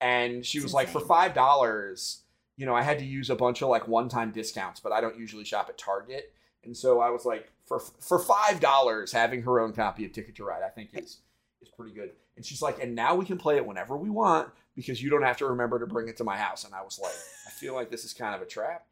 And 0.01 0.45
she 0.45 0.59
That's 0.59 0.65
was 0.65 0.73
like, 0.73 0.89
for 0.89 0.99
five 0.99 1.33
dollars, 1.33 2.23
you 2.57 2.65
know, 2.65 2.75
I 2.75 2.81
had 2.81 2.99
to 2.99 3.05
use 3.05 3.29
a 3.29 3.35
bunch 3.35 3.61
of 3.61 3.69
like 3.69 3.87
one-time 3.87 4.31
discounts, 4.31 4.79
but 4.79 4.91
I 4.91 5.01
don't 5.01 5.17
usually 5.17 5.45
shop 5.45 5.69
at 5.69 5.77
Target. 5.77 6.33
And 6.63 6.75
so 6.75 6.99
I 6.99 7.09
was 7.09 7.25
like, 7.25 7.51
for 7.65 7.79
for 7.79 8.19
five 8.19 8.59
dollars, 8.59 9.11
having 9.11 9.41
her 9.43 9.59
own 9.59 9.73
copy 9.73 10.05
of 10.05 10.11
Ticket 10.11 10.35
to 10.35 10.43
Ride, 10.43 10.63
I 10.63 10.69
think 10.69 10.89
is 10.93 11.19
is 11.61 11.69
pretty 11.75 11.93
good. 11.93 12.11
And 12.35 12.45
she's 12.45 12.61
like, 12.61 12.81
and 12.81 12.95
now 12.95 13.15
we 13.15 13.25
can 13.25 13.37
play 13.37 13.57
it 13.57 13.65
whenever 13.65 13.95
we 13.97 14.09
want 14.09 14.49
because 14.75 15.01
you 15.01 15.09
don't 15.09 15.23
have 15.23 15.37
to 15.37 15.45
remember 15.47 15.79
to 15.79 15.87
bring 15.87 16.07
it 16.07 16.17
to 16.17 16.23
my 16.23 16.37
house. 16.37 16.63
And 16.63 16.73
I 16.73 16.81
was 16.81 16.99
like, 17.01 17.13
I 17.47 17.51
feel 17.51 17.73
like 17.73 17.89
this 17.89 18.03
is 18.03 18.13
kind 18.13 18.35
of 18.35 18.41
a 18.41 18.45
trap. 18.45 18.85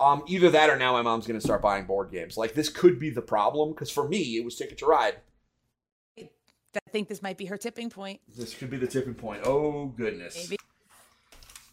Um, 0.00 0.24
either 0.26 0.50
that 0.50 0.70
or 0.70 0.76
now 0.76 0.92
my 0.92 1.02
mom's 1.02 1.26
gonna 1.26 1.40
start 1.40 1.62
buying 1.62 1.86
board 1.86 2.10
games. 2.10 2.36
Like 2.36 2.54
this 2.54 2.68
could 2.68 2.98
be 2.98 3.10
the 3.10 3.22
problem 3.22 3.70
because 3.70 3.90
for 3.90 4.08
me 4.08 4.36
it 4.36 4.44
was 4.44 4.56
Ticket 4.56 4.78
to 4.78 4.86
Ride. 4.86 5.16
I 6.18 6.90
think 6.90 7.08
this 7.08 7.22
might 7.22 7.38
be 7.38 7.44
her 7.46 7.56
tipping 7.56 7.90
point. 7.90 8.20
This 8.36 8.54
could 8.54 8.70
be 8.70 8.76
the 8.76 8.88
tipping 8.88 9.14
point. 9.14 9.42
Oh 9.44 9.86
goodness. 9.96 10.48
Maybe. 10.50 10.58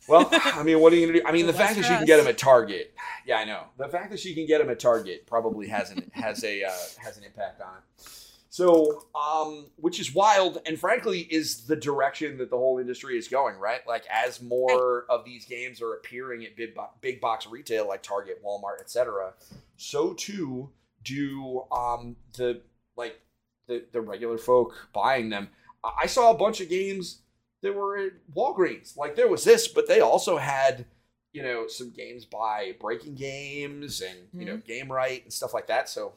Well, 0.08 0.30
I 0.32 0.62
mean, 0.63 0.80
what 0.80 0.94
are 0.94 0.96
you 0.98 1.08
gonna 1.08 1.20
do? 1.20 1.25
I 1.25 1.32
mean, 1.32 1.48
the 1.48 1.53
fact 1.53 1.75
that 1.77 1.84
she 1.84 1.89
can 1.89 2.06
get 2.06 2.18
them 2.18 2.27
at 2.27 2.38
Target. 2.38 2.94
Yeah, 3.25 3.38
I 3.38 3.46
know. 3.46 3.65
The 3.77 3.88
fact 3.88 4.12
that 4.12 4.20
she 4.20 4.36
can 4.36 4.46
get 4.46 4.60
them 4.60 4.70
at 4.70 4.80
Target 4.80 5.25
probably 5.25 5.68
has 5.68 5.89
an 5.89 6.12
has 6.13 6.44
a 6.44 6.63
uh, 6.63 6.72
has 6.98 7.18
an 7.18 7.24
impact 7.24 7.62
on 7.62 7.74
it. 7.77 8.20
So, 8.51 9.08
um, 9.15 9.67
which 9.77 9.98
is 9.98 10.13
wild, 10.13 10.58
and 10.65 10.77
frankly, 10.77 11.22
is 11.22 11.65
the 11.67 11.75
direction 11.77 12.38
that 12.39 12.50
the 12.50 12.58
whole 12.58 12.79
industry 12.79 13.17
is 13.17 13.29
going. 13.29 13.58
Right, 13.58 13.79
like 13.88 14.03
as 14.12 14.41
more 14.41 15.05
of 15.10 15.24
these 15.24 15.46
games 15.46 15.81
are 15.81 15.93
appearing 15.93 16.43
at 16.43 16.58
big, 16.58 16.75
bo- 16.75 16.89
big 17.00 17.22
box 17.22 17.48
retail 17.48 17.88
like 17.88 18.03
Target, 18.03 18.43
Walmart, 18.43 18.81
etc., 18.81 19.31
so 19.77 20.13
too 20.13 20.70
do 21.05 21.63
um, 21.72 22.17
the 22.36 22.60
like 22.98 23.22
the 23.67 23.86
the 23.93 24.01
regular 24.01 24.38
folk 24.38 24.75
buying 24.91 25.29
them. 25.29 25.48
I 25.81 25.91
I 26.01 26.05
saw 26.08 26.31
a 26.31 26.38
bunch 26.38 26.60
of 26.60 26.67
games 26.67 27.22
that 27.62 27.74
were 27.74 27.98
at 27.98 28.12
Walgreens. 28.36 28.98
Like 28.98 29.15
there 29.15 29.29
was 29.29 29.46
this, 29.46 29.70
but 29.70 29.88
they 29.88 30.01
also 30.01 30.38
had, 30.38 30.84
you 31.31 31.41
know, 31.41 31.67
some 31.67 31.91
games 31.91 32.25
by 32.25 32.75
Breaking 32.81 33.15
Games 33.15 34.01
and 34.01 34.20
you 34.38 34.46
know 34.46 34.58
Game 34.58 34.91
Right 34.91 35.24
and 35.24 35.31
stuff 35.31 35.53
like 35.53 35.67
that. 35.67 35.88
So 35.88 36.15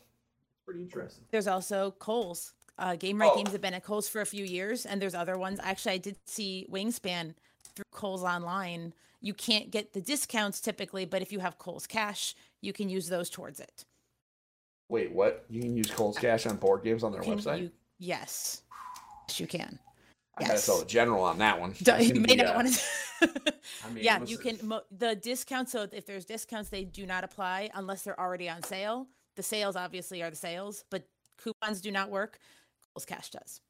pretty 0.64 0.82
interesting. 0.82 1.24
There's 1.30 1.46
also 1.46 1.92
Kohl's. 1.98 2.52
Uh, 2.76 2.96
Game 2.96 3.20
Right 3.20 3.30
Oh. 3.32 3.36
games 3.36 3.52
have 3.52 3.60
been 3.60 3.74
at 3.74 3.84
Kohl's 3.84 4.08
for 4.08 4.20
a 4.20 4.26
few 4.26 4.44
years, 4.44 4.84
and 4.84 5.00
there's 5.00 5.14
other 5.14 5.38
ones. 5.38 5.60
Actually, 5.62 5.92
I 5.94 5.98
did 5.98 6.16
see 6.26 6.66
Wingspan 6.70 7.34
through 7.76 7.84
Kohl's 7.92 8.24
online. 8.24 8.92
You 9.20 9.32
can't 9.32 9.70
get 9.70 9.92
the 9.92 10.00
discounts 10.00 10.60
typically, 10.60 11.04
but 11.04 11.22
if 11.22 11.30
you 11.32 11.38
have 11.38 11.56
Kohl's 11.58 11.86
Cash, 11.86 12.34
you 12.60 12.72
can 12.72 12.88
use 12.88 13.08
those 13.08 13.30
towards 13.30 13.60
it. 13.60 13.84
Wait, 14.88 15.12
what? 15.12 15.44
You 15.48 15.62
can 15.62 15.76
use 15.76 15.88
Kohl's 15.90 16.18
Cash 16.18 16.46
on 16.46 16.56
board 16.56 16.82
games 16.82 17.04
on 17.04 17.12
their 17.12 17.22
Can 17.22 17.38
website? 17.38 17.60
you- 17.62 17.70
yes, 17.98 18.62
yes, 19.28 19.38
you 19.40 19.46
can. 19.46 19.78
I 20.36 20.40
gotta 20.42 20.54
yes. 20.54 20.66
tell 20.66 20.80
the 20.80 20.84
general 20.84 21.22
on 21.22 21.38
that 21.38 21.60
one. 21.60 21.74
You 22.00 22.20
may 22.20 22.26
be, 22.26 22.36
not 22.36 22.46
uh, 22.46 22.54
want 22.56 22.74
to. 22.74 22.82
I 23.86 23.90
mean, 23.92 24.02
yeah, 24.04 24.20
you 24.24 24.36
can. 24.36 24.58
Mo- 24.64 24.82
the 24.90 25.14
discounts. 25.14 25.70
So 25.70 25.86
if 25.92 26.06
there's 26.06 26.24
discounts, 26.24 26.70
they 26.70 26.82
do 26.84 27.06
not 27.06 27.22
apply 27.22 27.70
unless 27.74 28.02
they're 28.02 28.18
already 28.18 28.48
on 28.48 28.64
sale. 28.64 29.06
The 29.36 29.42
sales 29.42 29.74
obviously 29.74 30.22
are 30.22 30.30
the 30.30 30.36
sales, 30.36 30.84
but 30.90 31.04
coupons 31.42 31.80
do 31.80 31.90
not 31.90 32.10
work. 32.10 32.38
Kohl's 32.94 33.04
Cash 33.04 33.30
does. 33.30 33.60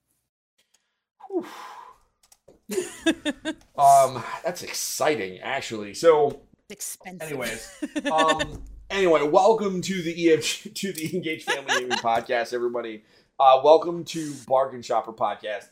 Um, 3.76 4.22
that's 4.44 4.62
exciting, 4.62 5.38
actually. 5.40 5.94
So, 5.94 6.42
expensive. 6.68 7.28
Anyways, 7.28 7.82
um, 8.12 8.62
anyway, 8.90 9.22
welcome 9.22 9.80
to 9.82 10.02
the 10.02 10.14
EFG 10.14 10.74
to 10.80 10.92
the 10.92 11.14
Engaged 11.16 11.44
Family 11.44 11.80
Gaming 11.80 11.90
Podcast, 11.98 12.52
everybody. 12.52 13.02
Uh, 13.40 13.60
welcome 13.64 14.04
to 14.04 14.34
Bargain 14.46 14.82
Shopper 14.82 15.12
Podcast. 15.12 15.68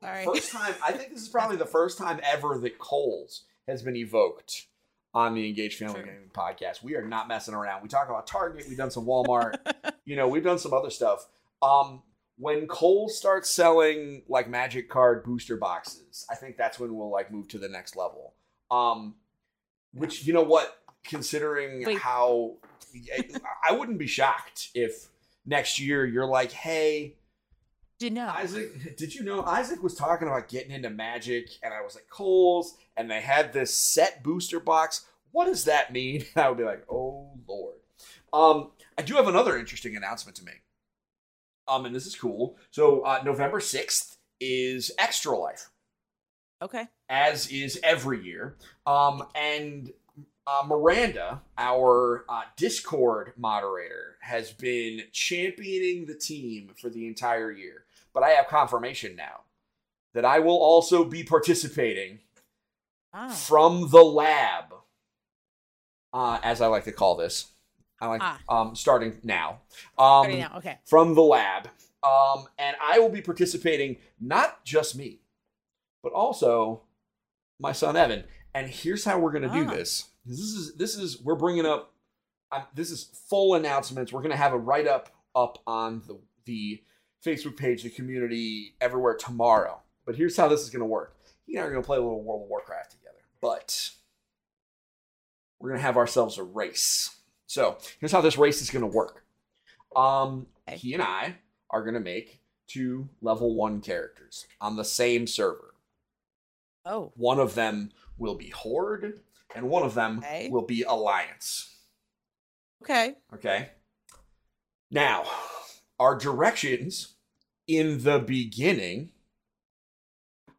Sorry. 0.00 0.26
First 0.26 0.52
time, 0.52 0.74
I 0.84 0.92
think 0.92 1.14
this 1.14 1.22
is 1.22 1.28
probably 1.28 1.56
the 1.56 1.64
first 1.64 1.96
time 1.96 2.20
ever 2.22 2.58
that 2.58 2.78
Kohl's 2.78 3.44
has 3.66 3.82
been 3.82 3.96
evoked 3.96 4.66
on 5.14 5.34
the 5.34 5.48
Engaged 5.48 5.78
Family 5.78 5.94
True. 5.94 6.04
Gaming 6.04 6.30
Podcast. 6.32 6.82
We 6.82 6.96
are 6.96 7.06
not 7.06 7.28
messing 7.28 7.54
around. 7.54 7.82
We 7.82 7.88
talk 7.88 8.08
about 8.08 8.26
Target. 8.26 8.66
We've 8.68 8.76
done 8.76 8.90
some 8.90 9.06
Walmart. 9.06 9.54
you 10.04 10.16
know, 10.16 10.28
we've 10.28 10.42
done 10.42 10.58
some 10.58 10.72
other 10.72 10.90
stuff. 10.90 11.26
Um, 11.62 12.02
when 12.36 12.66
Cole 12.66 13.08
starts 13.08 13.48
selling 13.48 14.22
like 14.28 14.48
Magic 14.48 14.90
Card 14.90 15.22
booster 15.24 15.56
boxes, 15.56 16.26
I 16.30 16.34
think 16.34 16.56
that's 16.56 16.80
when 16.80 16.94
we'll 16.96 17.10
like 17.10 17.30
move 17.30 17.48
to 17.48 17.58
the 17.58 17.68
next 17.68 17.96
level. 17.96 18.34
Um, 18.70 19.14
which 19.92 20.26
you 20.26 20.32
know 20.32 20.42
what, 20.42 20.78
considering 21.04 21.84
Wait. 21.84 21.98
how 21.98 22.56
I 23.68 23.72
wouldn't 23.72 23.98
be 23.98 24.08
shocked 24.08 24.70
if 24.74 25.08
next 25.46 25.78
year 25.78 26.04
you're 26.04 26.26
like, 26.26 26.50
hey, 26.50 27.16
You 28.04 28.10
know? 28.10 28.28
Isaac, 28.28 28.96
did 28.98 29.14
you 29.14 29.22
know 29.22 29.42
Isaac 29.44 29.82
was 29.82 29.94
talking 29.94 30.28
about 30.28 30.48
getting 30.48 30.70
into 30.72 30.90
Magic, 30.90 31.48
and 31.62 31.72
I 31.72 31.80
was 31.80 31.96
at 31.96 32.08
Kohl's, 32.10 32.76
and 32.96 33.10
they 33.10 33.22
had 33.22 33.52
this 33.52 33.74
set 33.74 34.22
booster 34.22 34.60
box. 34.60 35.06
What 35.32 35.46
does 35.46 35.64
that 35.64 35.92
mean? 35.92 36.24
I 36.36 36.48
would 36.48 36.58
be 36.58 36.64
like, 36.64 36.84
oh 36.90 37.30
lord. 37.48 37.76
Um, 38.32 38.72
I 38.98 39.02
do 39.02 39.14
have 39.14 39.28
another 39.28 39.56
interesting 39.56 39.96
announcement 39.96 40.36
to 40.36 40.44
make. 40.44 40.62
Um, 41.66 41.86
and 41.86 41.94
this 41.94 42.04
is 42.06 42.14
cool. 42.14 42.56
So 42.70 43.00
uh, 43.02 43.22
November 43.24 43.58
sixth 43.60 44.18
is 44.38 44.90
Extra 44.98 45.36
Life, 45.38 45.70
Okay. 46.60 46.86
as 47.08 47.46
is 47.48 47.80
every 47.82 48.22
year. 48.22 48.56
Um, 48.86 49.22
and 49.34 49.90
uh, 50.46 50.62
Miranda, 50.66 51.40
our 51.56 52.26
uh, 52.28 52.42
Discord 52.56 53.32
moderator, 53.38 54.16
has 54.20 54.52
been 54.52 55.04
championing 55.12 56.04
the 56.06 56.14
team 56.14 56.72
for 56.78 56.90
the 56.90 57.06
entire 57.06 57.50
year. 57.50 57.84
But 58.14 58.22
I 58.22 58.30
have 58.30 58.46
confirmation 58.48 59.16
now 59.16 59.40
that 60.14 60.24
I 60.24 60.38
will 60.38 60.56
also 60.56 61.04
be 61.04 61.24
participating 61.24 62.20
Ah. 63.12 63.28
from 63.28 63.90
the 63.90 64.02
lab, 64.02 64.74
uh, 66.12 66.38
as 66.42 66.60
I 66.60 66.66
like 66.68 66.84
to 66.84 66.92
call 66.92 67.16
this. 67.16 67.48
I 68.00 68.06
like 68.06 68.22
Ah. 68.22 68.40
um, 68.48 68.74
starting 68.76 69.20
now. 69.22 69.60
Um, 69.98 70.26
Ready 70.26 70.38
now. 70.40 70.56
Okay. 70.58 70.78
from 70.84 71.14
the 71.14 71.22
lab. 71.22 71.68
Um, 72.02 72.46
and 72.58 72.76
I 72.82 72.98
will 72.98 73.08
be 73.08 73.22
participating, 73.22 73.96
not 74.20 74.64
just 74.64 74.94
me, 74.94 75.20
but 76.02 76.12
also 76.12 76.82
my 77.58 77.72
son 77.72 77.96
Evan. 77.96 78.24
And 78.52 78.68
here's 78.68 79.04
how 79.04 79.18
we're 79.18 79.32
going 79.32 79.48
to 79.48 79.48
do 79.48 79.66
Ah. 79.66 79.70
this. 79.74 80.10
This 80.26 80.38
is 80.38 80.74
this 80.76 80.96
is 80.96 81.20
we're 81.22 81.34
bringing 81.34 81.66
up. 81.66 81.92
Um, 82.52 82.64
this 82.74 82.90
is 82.90 83.04
full 83.28 83.54
announcements. 83.54 84.12
We're 84.12 84.20
going 84.22 84.30
to 84.30 84.36
have 84.36 84.52
a 84.52 84.58
write 84.58 84.86
up 84.86 85.10
up 85.34 85.58
on 85.66 86.02
the 86.06 86.20
the 86.44 86.82
Facebook 87.24 87.56
page, 87.56 87.82
the 87.82 87.90
community, 87.90 88.74
everywhere 88.80 89.14
tomorrow. 89.14 89.80
But 90.06 90.16
here's 90.16 90.36
how 90.36 90.48
this 90.48 90.60
is 90.60 90.70
going 90.70 90.80
to 90.80 90.86
work. 90.86 91.16
He 91.46 91.54
and 91.54 91.62
I 91.62 91.66
are 91.66 91.70
going 91.70 91.82
to 91.82 91.86
play 91.86 91.96
a 91.96 92.00
little 92.00 92.22
World 92.22 92.42
of 92.42 92.48
Warcraft 92.48 92.90
together, 92.92 93.18
but 93.40 93.90
we're 95.58 95.70
going 95.70 95.78
to 95.78 95.86
have 95.86 95.96
ourselves 95.96 96.38
a 96.38 96.42
race. 96.42 97.16
So 97.46 97.78
here's 98.00 98.12
how 98.12 98.20
this 98.20 98.38
race 98.38 98.60
is 98.60 98.70
going 98.70 98.88
to 98.88 98.94
work. 98.96 99.24
Um, 99.96 100.46
he 100.68 100.94
and 100.94 101.02
I 101.02 101.36
are 101.70 101.82
going 101.82 101.94
to 101.94 102.00
make 102.00 102.40
two 102.66 103.08
level 103.20 103.54
one 103.54 103.80
characters 103.80 104.46
on 104.60 104.76
the 104.76 104.84
same 104.84 105.26
server. 105.26 105.74
Oh. 106.84 107.12
One 107.16 107.38
of 107.38 107.54
them 107.54 107.92
will 108.18 108.34
be 108.34 108.50
Horde, 108.50 109.20
and 109.54 109.68
one 109.68 109.82
of 109.82 109.94
them 109.94 110.18
Okay. 110.18 110.48
will 110.50 110.66
be 110.66 110.82
Alliance. 110.82 111.76
Okay. 112.82 113.14
Okay. 113.32 113.70
Now, 114.90 115.24
our 115.98 116.16
directions 116.16 117.13
in 117.66 118.02
the 118.02 118.18
beginning 118.18 119.10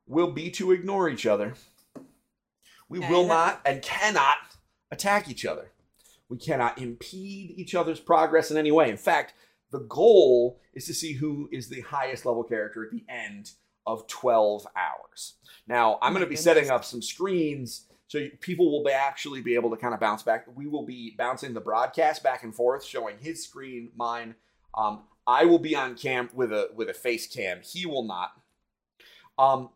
will 0.07 0.31
be 0.31 0.49
to 0.51 0.71
ignore 0.71 1.09
each 1.09 1.25
other. 1.25 1.53
We 2.87 2.99
will 2.99 3.27
not 3.27 3.61
and 3.65 3.81
cannot 3.81 4.37
attack 4.91 5.29
each 5.29 5.45
other. 5.45 5.71
We 6.29 6.37
cannot 6.37 6.77
impede 6.79 7.51
each 7.51 7.75
other's 7.75 7.99
progress 7.99 8.51
in 8.51 8.57
any 8.57 8.71
way. 8.71 8.89
In 8.89 8.97
fact, 8.97 9.33
the 9.71 9.79
goal 9.79 10.59
is 10.73 10.85
to 10.85 10.93
see 10.93 11.13
who 11.13 11.49
is 11.51 11.67
the 11.67 11.81
highest 11.81 12.25
level 12.25 12.43
character 12.43 12.85
at 12.85 12.91
the 12.91 13.03
end 13.09 13.51
of 13.85 14.07
12 14.07 14.67
hours. 14.75 15.33
Now, 15.67 15.97
I'm 16.01 16.13
going 16.13 16.23
to 16.23 16.29
be 16.29 16.35
setting 16.35 16.69
up 16.69 16.85
some 16.85 17.01
screens 17.01 17.87
so 18.07 18.27
people 18.39 18.71
will 18.71 18.83
be 18.83 18.91
actually 18.91 19.41
be 19.41 19.55
able 19.55 19.71
to 19.71 19.77
kind 19.77 19.93
of 19.93 19.99
bounce 19.99 20.23
back. 20.23 20.45
We 20.55 20.67
will 20.67 20.85
be 20.85 21.15
bouncing 21.17 21.53
the 21.53 21.61
broadcast 21.61 22.21
back 22.21 22.43
and 22.43 22.53
forth, 22.53 22.83
showing 22.83 23.17
his 23.19 23.43
screen, 23.43 23.89
mine. 23.95 24.35
Um, 24.75 25.03
I 25.27 25.45
will 25.45 25.59
be 25.59 25.75
on 25.75 25.95
cam 25.95 26.29
with 26.33 26.51
a 26.51 26.69
with 26.75 26.89
a 26.89 26.93
face 26.93 27.27
cam. 27.27 27.61
He 27.63 27.85
will 27.85 28.03
not. 28.03 28.31
Um, 29.37 29.69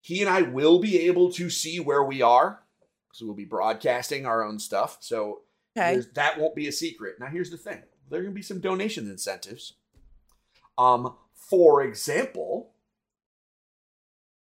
he 0.00 0.20
and 0.20 0.30
I 0.30 0.42
will 0.42 0.80
be 0.80 1.00
able 1.06 1.32
to 1.32 1.50
see 1.50 1.80
where 1.80 2.02
we 2.02 2.22
are 2.22 2.60
because 3.08 3.22
we'll 3.22 3.34
be 3.34 3.44
broadcasting 3.44 4.26
our 4.26 4.44
own 4.44 4.58
stuff. 4.58 4.98
So 5.00 5.42
Okay. 5.78 6.02
That 6.14 6.38
won't 6.38 6.54
be 6.54 6.68
a 6.68 6.72
secret. 6.72 7.16
Now, 7.20 7.26
here's 7.26 7.50
the 7.50 7.56
thing: 7.56 7.82
there 8.10 8.20
are 8.20 8.22
going 8.22 8.34
to 8.34 8.38
be 8.38 8.42
some 8.42 8.60
donation 8.60 9.08
incentives. 9.08 9.74
Um, 10.76 11.14
for 11.34 11.82
example, 11.82 12.72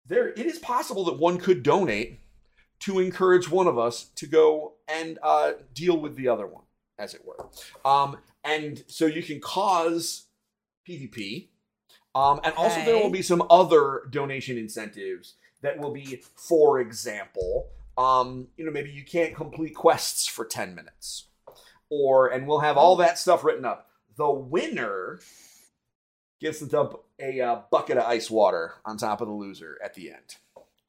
there 0.05 0.29
it 0.29 0.45
is 0.45 0.59
possible 0.59 1.05
that 1.05 1.19
one 1.19 1.37
could 1.37 1.63
donate 1.63 2.19
to 2.79 2.99
encourage 2.99 3.49
one 3.49 3.67
of 3.67 3.77
us 3.77 4.05
to 4.15 4.25
go 4.25 4.73
and 4.87 5.19
uh, 5.21 5.53
deal 5.73 5.99
with 5.99 6.15
the 6.15 6.27
other 6.27 6.47
one, 6.47 6.63
as 6.97 7.13
it 7.13 7.21
were. 7.23 7.47
Um, 7.85 8.17
and 8.43 8.83
so 8.87 9.05
you 9.05 9.21
can 9.21 9.39
cause 9.39 10.25
PvP. 10.87 11.47
Um, 12.13 12.41
and 12.43 12.53
also 12.55 12.83
there 12.83 12.97
will 13.01 13.09
be 13.09 13.21
some 13.21 13.43
other 13.49 14.03
donation 14.09 14.57
incentives 14.57 15.35
that 15.61 15.79
will 15.79 15.91
be, 15.91 16.21
for 16.35 16.79
example, 16.79 17.67
um, 17.97 18.47
you 18.57 18.65
know, 18.65 18.71
maybe 18.71 18.89
you 18.89 19.03
can't 19.03 19.35
complete 19.35 19.75
quests 19.75 20.27
for 20.27 20.45
10 20.45 20.75
minutes. 20.75 21.27
Or 21.89 22.27
and 22.27 22.47
we'll 22.47 22.59
have 22.59 22.77
all 22.77 22.95
that 22.97 23.17
stuff 23.17 23.43
written 23.43 23.65
up. 23.65 23.89
The 24.15 24.29
winner 24.29 25.19
gets 26.39 26.59
to 26.59 26.65
dump 26.65 26.95
a 27.19 27.39
uh, 27.41 27.61
bucket 27.69 27.97
of 27.97 28.05
ice 28.05 28.29
water 28.29 28.73
on 28.85 28.97
top 28.97 29.21
of 29.21 29.27
the 29.27 29.33
loser 29.33 29.77
at 29.83 29.93
the 29.93 30.09
end. 30.09 30.37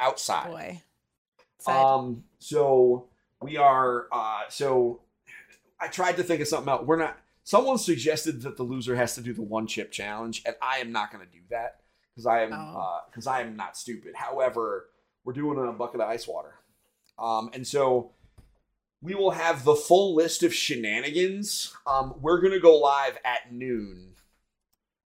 Outside. 0.00 0.50
Boy. 0.50 0.82
Um, 1.66 2.24
so 2.38 3.08
we 3.40 3.56
are. 3.56 4.06
Uh, 4.10 4.42
so 4.48 5.00
I 5.80 5.88
tried 5.88 6.16
to 6.16 6.22
think 6.22 6.40
of 6.40 6.48
something 6.48 6.72
else. 6.72 6.84
We're 6.84 6.96
not. 6.96 7.18
Someone 7.44 7.78
suggested 7.78 8.42
that 8.42 8.56
the 8.56 8.62
loser 8.62 8.96
has 8.96 9.14
to 9.16 9.20
do 9.20 9.32
the 9.32 9.42
one 9.42 9.66
chip 9.66 9.90
challenge, 9.90 10.42
and 10.46 10.54
I 10.62 10.78
am 10.78 10.92
not 10.92 11.12
going 11.12 11.24
to 11.24 11.30
do 11.30 11.42
that 11.50 11.80
because 12.10 12.26
I 12.26 12.42
am 12.42 12.52
Oh. 12.52 13.00
because 13.10 13.26
I 13.26 13.40
am 13.40 13.56
not 13.56 13.76
stupid. 13.76 14.14
However, 14.14 14.90
we're 15.24 15.32
doing 15.32 15.58
a 15.58 15.72
bucket 15.72 16.00
of 16.00 16.08
ice 16.08 16.28
water, 16.28 16.54
um, 17.18 17.50
and 17.52 17.66
so 17.66 18.12
we 19.00 19.14
will 19.14 19.32
have 19.32 19.64
the 19.64 19.74
full 19.74 20.14
list 20.14 20.42
of 20.42 20.54
shenanigans. 20.54 21.74
Um, 21.86 22.14
we're 22.20 22.40
going 22.40 22.52
to 22.52 22.60
go 22.60 22.78
live 22.78 23.18
at 23.24 23.52
noon 23.52 24.12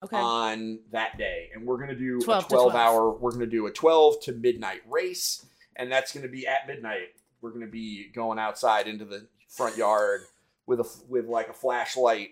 okay. 0.05 0.17
on 0.17 0.81
that 0.93 1.19
day, 1.19 1.51
and 1.55 1.67
we're 1.67 1.79
gonna 1.79 1.95
do 1.97 2.21
12 2.21 2.45
a 2.45 2.49
12 2.49 2.73
12. 2.73 2.75
hour. 2.75 3.11
We're 3.13 3.33
gonna 3.33 3.47
do 3.47 3.67
a 3.67 3.71
12 3.71 4.21
to 4.23 4.33
midnight 4.33 4.83
race, 4.89 5.45
and 5.77 5.91
that's 5.91 6.13
gonna 6.13 6.29
be 6.29 6.47
at 6.47 6.67
midnight. 6.67 7.09
We're 7.41 7.51
gonna 7.53 7.67
be 7.67 8.11
going 8.15 8.39
outside 8.39 8.87
into 8.87 9.05
the 9.05 9.27
front 9.49 9.77
yard 9.77 10.23
with 10.67 10.81
a 10.81 10.89
with 11.09 11.27
like 11.27 11.49
a 11.49 11.53
flashlight 11.53 12.31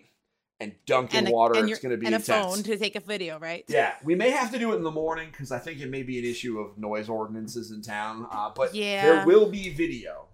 and 0.59 0.73
dunking 0.85 1.19
and 1.19 1.27
a, 1.29 1.31
water. 1.31 1.59
and, 1.59 1.69
it's 1.69 1.79
gonna 1.79 1.97
be 1.97 2.05
and 2.05 2.15
a 2.15 2.19
intense. 2.19 2.55
phone 2.55 2.63
to 2.63 2.77
take 2.77 2.95
a 2.95 2.99
video, 2.99 3.39
right? 3.39 3.65
Yeah, 3.67 3.93
we 4.03 4.15
may 4.15 4.29
have 4.31 4.51
to 4.51 4.59
do 4.59 4.73
it 4.73 4.77
in 4.77 4.83
the 4.83 4.91
morning 4.91 5.29
because 5.31 5.51
I 5.51 5.59
think 5.59 5.79
it 5.81 5.89
may 5.89 6.03
be 6.03 6.19
an 6.19 6.25
issue 6.25 6.59
of 6.59 6.77
noise 6.77 7.09
ordinances 7.09 7.71
in 7.71 7.81
town. 7.81 8.27
Uh, 8.31 8.51
but 8.55 8.73
Yeah. 8.73 9.01
there 9.01 9.25
will 9.25 9.49
be 9.49 9.69
video 9.69 10.27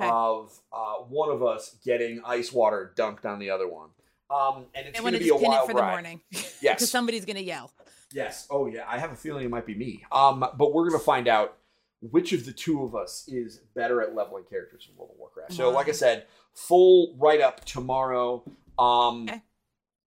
Okay. 0.00 0.10
of 0.10 0.58
uh, 0.72 0.94
one 1.08 1.30
of 1.30 1.42
us 1.44 1.76
getting 1.84 2.20
ice 2.24 2.52
water 2.52 2.92
dunked 2.96 3.24
on 3.24 3.38
the 3.38 3.50
other 3.50 3.68
one. 3.68 3.90
Um, 4.28 4.66
and 4.74 4.88
it's 4.88 4.98
going 5.00 5.12
to 5.12 5.18
to 5.20 5.24
be 5.24 5.28
a 5.30 5.32
just 5.34 5.42
pin 5.42 5.52
it 5.52 5.54
wild 5.54 5.68
for 5.70 5.74
the 5.76 5.82
morning 5.86 6.20
Yes, 6.32 6.60
because 6.62 6.90
somebody's 6.90 7.24
gonna 7.24 7.38
yell. 7.40 7.70
Yes. 8.12 8.46
Oh 8.50 8.66
yeah. 8.66 8.84
I 8.88 8.98
have 8.98 9.12
a 9.12 9.16
feeling 9.16 9.44
it 9.44 9.50
might 9.50 9.66
be 9.66 9.74
me. 9.74 10.02
Um, 10.10 10.40
but 10.56 10.72
we're 10.72 10.88
gonna 10.88 10.98
find 11.02 11.28
out 11.28 11.58
which 12.00 12.32
of 12.32 12.44
the 12.44 12.52
two 12.52 12.82
of 12.82 12.94
us 12.96 13.28
is 13.28 13.58
better 13.74 14.02
at 14.02 14.14
leveling 14.14 14.44
characters 14.50 14.88
in 14.90 14.96
World 14.96 15.12
of 15.12 15.18
Warcraft. 15.18 15.52
So, 15.52 15.70
like 15.70 15.88
I 15.88 15.92
said, 15.92 16.26
full 16.54 17.14
write 17.18 17.40
up 17.40 17.64
tomorrow. 17.64 18.42
Um, 18.78 19.24
Okay. 19.28 19.42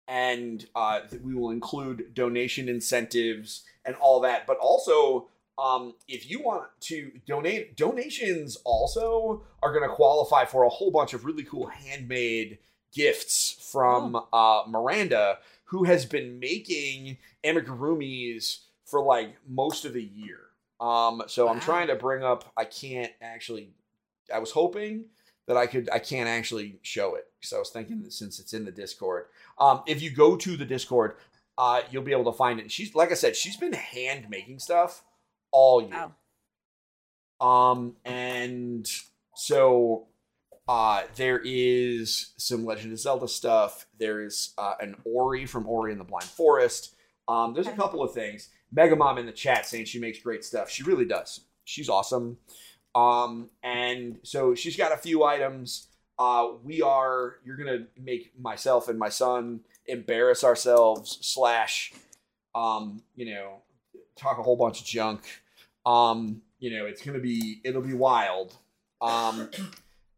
and 0.08 0.66
uh, 0.74 1.00
we 1.22 1.34
will 1.34 1.50
include 1.50 2.14
donation 2.14 2.68
incentives 2.68 3.62
and 3.84 3.94
all 3.96 4.20
that. 4.20 4.46
But 4.46 4.58
also, 4.58 5.28
um, 5.58 5.94
if 6.08 6.28
you 6.28 6.42
want 6.42 6.64
to 6.80 7.12
donate, 7.26 7.76
donations 7.76 8.56
also 8.64 9.42
are 9.62 9.72
going 9.72 9.88
to 9.88 9.94
qualify 9.94 10.44
for 10.44 10.64
a 10.64 10.68
whole 10.68 10.90
bunch 10.90 11.12
of 11.14 11.24
really 11.24 11.44
cool 11.44 11.66
handmade 11.68 12.58
gifts 12.92 13.56
from 13.70 14.20
uh, 14.32 14.62
Miranda, 14.66 15.38
who 15.64 15.84
has 15.84 16.04
been 16.06 16.40
making 16.40 17.18
amigurumis 17.44 18.58
for 18.84 19.02
like 19.02 19.36
most 19.48 19.84
of 19.84 19.92
the 19.92 20.02
year. 20.02 20.38
Um, 20.80 21.22
so 21.26 21.48
I'm 21.48 21.60
trying 21.60 21.86
to 21.88 21.94
bring 21.94 22.24
up. 22.24 22.52
I 22.56 22.64
can't 22.64 23.12
actually. 23.20 23.70
I 24.34 24.38
was 24.38 24.50
hoping 24.50 25.04
that 25.46 25.56
I 25.56 25.66
could. 25.66 25.88
I 25.92 25.98
can't 25.98 26.28
actually 26.28 26.78
show 26.82 27.14
it. 27.14 27.26
So 27.40 27.56
I 27.56 27.58
was 27.58 27.70
thinking 27.70 28.02
that 28.02 28.12
since 28.12 28.38
it's 28.38 28.52
in 28.52 28.64
the 28.64 28.70
Discord, 28.70 29.26
um, 29.58 29.82
if 29.86 30.02
you 30.02 30.10
go 30.10 30.36
to 30.36 30.56
the 30.56 30.64
Discord, 30.64 31.16
uh, 31.58 31.82
you'll 31.90 32.02
be 32.02 32.12
able 32.12 32.30
to 32.30 32.36
find 32.36 32.60
it. 32.60 32.70
She's 32.70 32.94
like 32.94 33.10
I 33.10 33.14
said, 33.14 33.36
she's 33.36 33.56
been 33.56 33.72
hand 33.72 34.26
making 34.28 34.58
stuff 34.58 35.02
all 35.50 35.82
year. 35.82 36.10
Um, 37.40 37.96
and 38.04 38.88
so 39.34 40.08
uh, 40.68 41.02
there 41.16 41.40
is 41.44 42.32
some 42.36 42.64
Legend 42.64 42.92
of 42.92 43.00
Zelda 43.00 43.26
stuff. 43.26 43.86
There 43.98 44.22
is 44.22 44.54
uh, 44.56 44.74
an 44.80 44.96
Ori 45.04 45.46
from 45.46 45.66
Ori 45.66 45.92
and 45.92 46.00
the 46.00 46.04
Blind 46.04 46.24
Forest. 46.24 46.94
Um, 47.26 47.54
there's 47.54 47.66
a 47.66 47.72
couple 47.72 48.02
of 48.02 48.12
things. 48.12 48.50
Mega 48.72 48.94
Mom 48.94 49.18
in 49.18 49.26
the 49.26 49.32
chat 49.32 49.66
saying 49.66 49.86
she 49.86 49.98
makes 49.98 50.20
great 50.20 50.44
stuff. 50.44 50.70
She 50.70 50.82
really 50.82 51.04
does. 51.04 51.40
She's 51.64 51.88
awesome. 51.88 52.38
Um, 52.94 53.50
and 53.62 54.18
so 54.22 54.54
she's 54.54 54.76
got 54.76 54.92
a 54.92 54.96
few 54.96 55.24
items. 55.24 55.88
Uh, 56.18 56.48
we 56.62 56.82
are. 56.82 57.36
You're 57.44 57.56
gonna 57.56 57.86
make 57.98 58.32
myself 58.38 58.88
and 58.88 58.98
my 58.98 59.08
son 59.08 59.60
embarrass 59.86 60.44
ourselves. 60.44 61.18
Slash, 61.22 61.92
um, 62.54 63.02
you 63.16 63.34
know, 63.34 63.62
talk 64.16 64.38
a 64.38 64.42
whole 64.42 64.56
bunch 64.56 64.80
of 64.80 64.86
junk. 64.86 65.22
Um, 65.86 66.42
you 66.58 66.76
know, 66.76 66.86
it's 66.86 67.02
gonna 67.02 67.20
be 67.20 67.60
it'll 67.64 67.82
be 67.82 67.94
wild. 67.94 68.56
Um, 69.00 69.50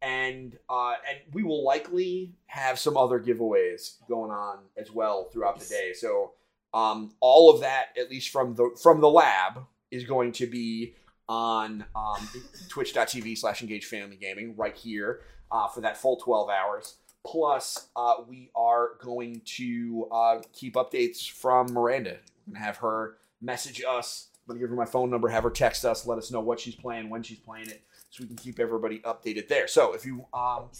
and 0.02 0.58
uh, 0.68 0.94
and 1.08 1.18
we 1.32 1.44
will 1.44 1.64
likely 1.64 2.32
have 2.46 2.78
some 2.78 2.96
other 2.96 3.20
giveaways 3.20 3.96
going 4.08 4.32
on 4.32 4.58
as 4.76 4.90
well 4.90 5.28
throughout 5.32 5.60
the 5.60 5.66
day. 5.66 5.92
So 5.94 6.32
um, 6.74 7.14
all 7.20 7.54
of 7.54 7.60
that, 7.60 7.88
at 7.98 8.10
least 8.10 8.30
from 8.30 8.54
the 8.54 8.76
from 8.82 9.00
the 9.00 9.08
lab, 9.08 9.64
is 9.90 10.04
going 10.04 10.32
to 10.32 10.46
be 10.46 10.94
on 11.28 11.84
um, 11.94 12.28
twitch.tv 12.68 13.36
slash 13.38 13.62
engage 13.62 13.86
family 13.86 14.16
gaming 14.16 14.54
right 14.56 14.76
here 14.76 15.20
uh, 15.50 15.68
for 15.68 15.80
that 15.80 15.96
full 15.96 16.16
12 16.16 16.50
hours. 16.50 16.96
Plus 17.24 17.88
uh, 17.94 18.14
we 18.28 18.50
are 18.54 18.90
going 19.00 19.40
to 19.44 20.08
uh, 20.10 20.40
keep 20.52 20.74
updates 20.74 21.30
from 21.30 21.72
miranda. 21.72 22.18
We're 22.46 22.54
going 22.54 22.60
to 22.60 22.66
have 22.66 22.76
her 22.78 23.16
message 23.40 23.82
us. 23.88 24.28
I'm 24.34 24.54
going 24.54 24.60
to 24.60 24.64
give 24.64 24.70
her 24.70 24.76
my 24.76 24.90
phone 24.90 25.08
number 25.10 25.28
have 25.28 25.44
her 25.44 25.50
text 25.50 25.84
us 25.84 26.04
let 26.04 26.18
us 26.18 26.32
know 26.32 26.40
what 26.40 26.58
she's 26.58 26.74
playing 26.74 27.10
when 27.10 27.22
she's 27.22 27.38
playing 27.38 27.68
it 27.68 27.82
so 28.10 28.22
we 28.22 28.26
can 28.26 28.36
keep 28.36 28.58
everybody 28.58 28.98
updated 29.00 29.46
there. 29.46 29.68
So 29.68 29.94
if 29.94 30.04
you 30.04 30.26
um, 30.34 30.70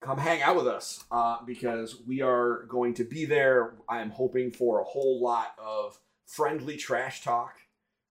come 0.00 0.18
hang 0.18 0.42
out 0.42 0.56
with 0.56 0.66
us 0.66 1.04
uh, 1.10 1.38
because 1.46 2.00
we 2.06 2.22
are 2.22 2.64
going 2.68 2.94
to 2.94 3.04
be 3.04 3.24
there. 3.24 3.74
I 3.88 4.00
am 4.00 4.10
hoping 4.10 4.50
for 4.50 4.80
a 4.80 4.84
whole 4.84 5.22
lot 5.22 5.54
of 5.58 5.98
friendly 6.26 6.76
trash 6.76 7.22
talk 7.22 7.60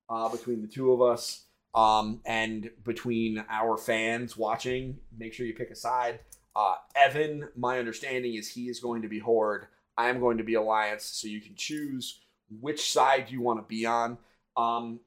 uh, 0.10 0.30
between 0.30 0.62
the 0.62 0.67
two 0.67 0.91
of 0.91 1.02
us 1.02 1.45
um, 1.76 2.22
and 2.26 2.69
between 2.84 3.43
our 3.50 3.78
fans 3.78 4.36
watching. 4.38 4.98
Make 5.17 5.34
sure 5.34 5.45
you 5.45 5.54
pick 5.54 5.69
a 5.72 5.76
side. 5.76 6.19
Uh, 6.56 6.76
Evan, 6.95 7.48
my 7.56 7.80
understanding 7.80 8.36
is 8.36 8.50
he 8.50 8.69
is 8.69 8.80
going 8.80 9.02
to 9.04 9.08
be 9.08 9.19
Horde. 9.19 9.67
I 9.98 10.10
am 10.10 10.19
going 10.19 10.38
to 10.38 10.43
be 10.43 10.56
Alliance, 10.56 11.04
so 11.06 11.28
you 11.28 11.41
can 11.41 11.56
choose 11.56 12.22
which 12.60 12.91
side 12.91 13.30
you 13.30 13.41
want 13.41 13.60
to 13.60 13.67
be 13.67 13.86
on. 13.86 14.17
Um, 14.58 15.00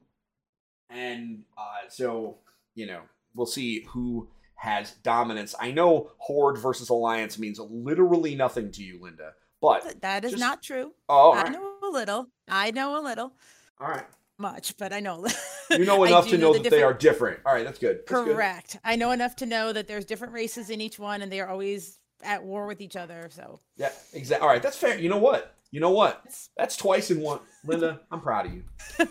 and 0.89 1.43
uh, 1.57 1.89
so, 1.89 2.37
you 2.75 2.85
know, 2.87 3.01
we'll 3.35 3.45
see 3.45 3.85
who 3.89 4.29
has 4.55 4.91
dominance. 5.03 5.53
I 5.59 5.71
know 5.71 6.11
Horde 6.17 6.57
versus 6.57 6.89
Alliance 6.89 7.37
means 7.37 7.59
literally 7.59 8.35
nothing 8.35 8.71
to 8.71 8.83
you, 8.83 8.99
Linda. 9.01 9.33
But 9.61 10.01
That 10.01 10.23
is 10.25 10.31
Just- 10.31 10.41
not 10.41 10.61
true. 10.61 10.93
oh, 11.09 11.31
I 11.31 11.43
right, 11.43 11.51
know 11.51 11.73
a 11.83 11.89
little. 11.91 12.27
I 12.47 12.71
know 12.71 12.99
a 12.99 13.01
little. 13.01 13.33
all 13.79 13.87
right. 13.89 14.05
Much, 14.37 14.75
but 14.77 14.91
I 14.93 14.99
know. 14.99 15.25
You 15.69 15.85
know 15.85 16.03
enough 16.05 16.27
to 16.29 16.37
know 16.37 16.53
the 16.53 16.59
that 16.59 16.69
they 16.69 16.83
are 16.83 16.93
different-. 16.93 17.39
All 17.45 17.53
right, 17.53 17.63
that's 17.63 17.79
good. 17.79 17.99
That's 18.07 18.23
good. 18.23 18.35
Correct. 18.35 18.77
I 18.83 18.95
know 18.95 19.11
enough 19.11 19.35
to 19.37 19.45
know 19.45 19.71
that 19.73 19.87
there's 19.87 20.05
different 20.05 20.33
races 20.33 20.69
in 20.69 20.81
each 20.81 20.97
one, 20.99 21.21
and 21.21 21.31
they 21.31 21.39
are 21.39 21.47
always 21.47 21.99
at 22.23 22.43
war 22.43 22.65
with 22.65 22.81
each 22.81 22.95
other. 22.95 23.29
So 23.31 23.59
Yeah, 23.77 23.91
exactly. 24.13 24.43
All 24.43 24.51
right, 24.51 24.61
that's 24.61 24.77
fair. 24.77 24.97
You 24.97 25.09
know 25.09 25.17
what? 25.17 25.55
You 25.71 25.79
know 25.79 25.91
what? 25.91 26.23
That's 26.55 26.77
twice 26.77 27.09
in 27.11 27.19
one. 27.21 27.39
Linda, 27.65 28.01
I'm 28.11 28.21
proud 28.21 28.45
of 28.45 28.53
you. 28.53 28.63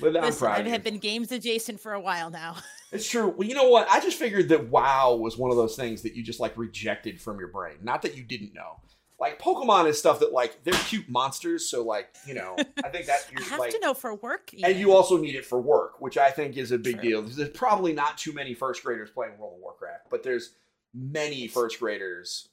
Linda, 0.00 0.20
I'm 0.20 0.34
proud 0.34 0.56
I 0.56 0.58
of 0.60 0.66
you. 0.66 0.72
have 0.72 0.84
been 0.84 0.98
games 0.98 1.32
adjacent 1.32 1.80
for 1.80 1.92
a 1.92 2.00
while 2.00 2.30
now. 2.30 2.56
It's 2.90 3.06
true. 3.06 3.28
Well, 3.28 3.46
you 3.46 3.54
know 3.54 3.68
what? 3.68 3.86
I 3.90 4.00
just 4.00 4.18
figured 4.18 4.48
that 4.48 4.70
WoW 4.70 5.16
was 5.16 5.36
one 5.36 5.50
of 5.50 5.58
those 5.58 5.76
things 5.76 6.00
that 6.04 6.14
you 6.16 6.22
just 6.22 6.40
like 6.40 6.56
rejected 6.56 7.20
from 7.20 7.38
your 7.38 7.48
brain. 7.48 7.74
Not 7.82 8.00
that 8.00 8.16
you 8.16 8.22
didn't 8.22 8.54
know. 8.54 8.80
Like 9.20 9.40
Pokemon 9.40 9.88
is 9.88 9.98
stuff 9.98 10.20
that 10.20 10.32
like 10.32 10.62
they're 10.62 10.74
cute 10.74 11.08
monsters, 11.08 11.68
so 11.68 11.84
like 11.84 12.08
you 12.26 12.34
know, 12.34 12.54
I 12.84 12.88
think 12.88 13.06
that 13.06 13.26
you're 13.32 13.42
have 13.42 13.58
like, 13.58 13.70
to 13.70 13.80
know 13.80 13.94
for 13.94 14.14
work. 14.14 14.50
and 14.62 14.78
you 14.78 14.92
also 14.92 15.16
need 15.16 15.34
it 15.34 15.44
for 15.44 15.60
work, 15.60 16.00
which 16.00 16.16
I 16.16 16.30
think 16.30 16.56
is 16.56 16.70
a 16.70 16.78
big 16.78 17.00
True. 17.00 17.10
deal. 17.10 17.22
There's 17.22 17.48
probably 17.50 17.92
not 17.92 18.16
too 18.16 18.32
many 18.32 18.54
first 18.54 18.84
graders 18.84 19.10
playing 19.10 19.36
World 19.38 19.54
of 19.56 19.60
Warcraft, 19.60 20.06
but 20.10 20.22
there's 20.22 20.54
many 20.94 21.48
first 21.48 21.80
graders 21.80 22.48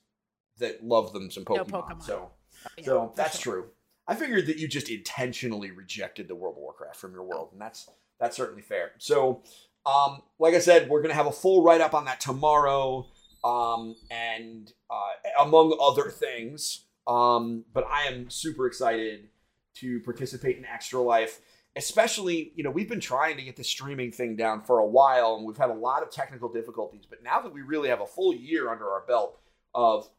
that 0.57 0.83
love 0.83 1.13
them 1.13 1.29
some 1.29 1.43
No 1.47 1.63
Pokemon. 1.63 1.69
Pokemon. 1.69 2.03
So, 2.03 2.31
Yeah, 2.77 2.85
so 2.85 3.13
that's 3.15 3.39
sure. 3.39 3.53
true. 3.53 3.65
I 4.07 4.15
figured 4.15 4.47
that 4.47 4.57
you 4.57 4.67
just 4.67 4.89
intentionally 4.89 5.71
rejected 5.71 6.27
the 6.27 6.35
World 6.35 6.55
of 6.55 6.61
Warcraft 6.61 6.95
from 6.95 7.13
your 7.13 7.23
world, 7.23 7.49
and 7.51 7.61
that's 7.61 7.89
that's 8.19 8.37
certainly 8.37 8.61
fair. 8.61 8.91
So, 8.97 9.43
um, 9.85 10.21
like 10.39 10.53
I 10.55 10.59
said, 10.59 10.89
we're 10.89 11.01
gonna 11.01 11.13
have 11.13 11.27
a 11.27 11.31
full 11.31 11.63
write 11.63 11.81
up 11.81 11.93
on 11.93 12.05
that 12.05 12.19
tomorrow. 12.21 13.07
Um, 13.45 13.95
and 14.09 14.73
uh, 14.89 15.43
among 15.43 15.77
other 15.79 16.09
things. 16.09 16.85
Um, 17.07 17.63
but 17.71 17.85
I 17.87 18.07
am 18.07 18.29
super 18.29 18.65
excited 18.65 19.29
to 19.75 19.99
participate 20.01 20.57
in 20.57 20.65
Extra 20.65 20.99
Life, 20.99 21.39
especially, 21.75 22.51
you 22.55 22.63
know, 22.63 22.71
we've 22.71 22.89
been 22.89 22.99
trying 22.99 23.37
to 23.37 23.43
get 23.43 23.55
the 23.55 23.63
streaming 23.63 24.11
thing 24.11 24.35
down 24.35 24.63
for 24.63 24.79
a 24.79 24.85
while 24.85 25.35
and 25.35 25.45
we've 25.45 25.57
had 25.57 25.69
a 25.69 25.73
lot 25.73 26.01
of 26.01 26.09
technical 26.09 26.51
difficulties. 26.51 27.05
But 27.07 27.23
now 27.23 27.39
that 27.41 27.53
we 27.53 27.61
really 27.61 27.89
have 27.89 28.01
a 28.01 28.07
full 28.07 28.33
year 28.33 28.71
under 28.71 28.89
our 28.89 29.03
belt 29.07 29.39
of 29.75 30.09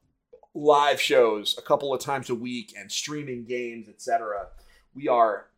live 0.54 1.00
shows 1.00 1.56
a 1.58 1.62
couple 1.62 1.92
of 1.92 2.00
times 2.00 2.30
a 2.30 2.34
week 2.34 2.74
and 2.78 2.92
streaming 2.92 3.44
games, 3.44 3.88
etc., 3.88 4.46
we 4.94 5.08
are 5.08 5.48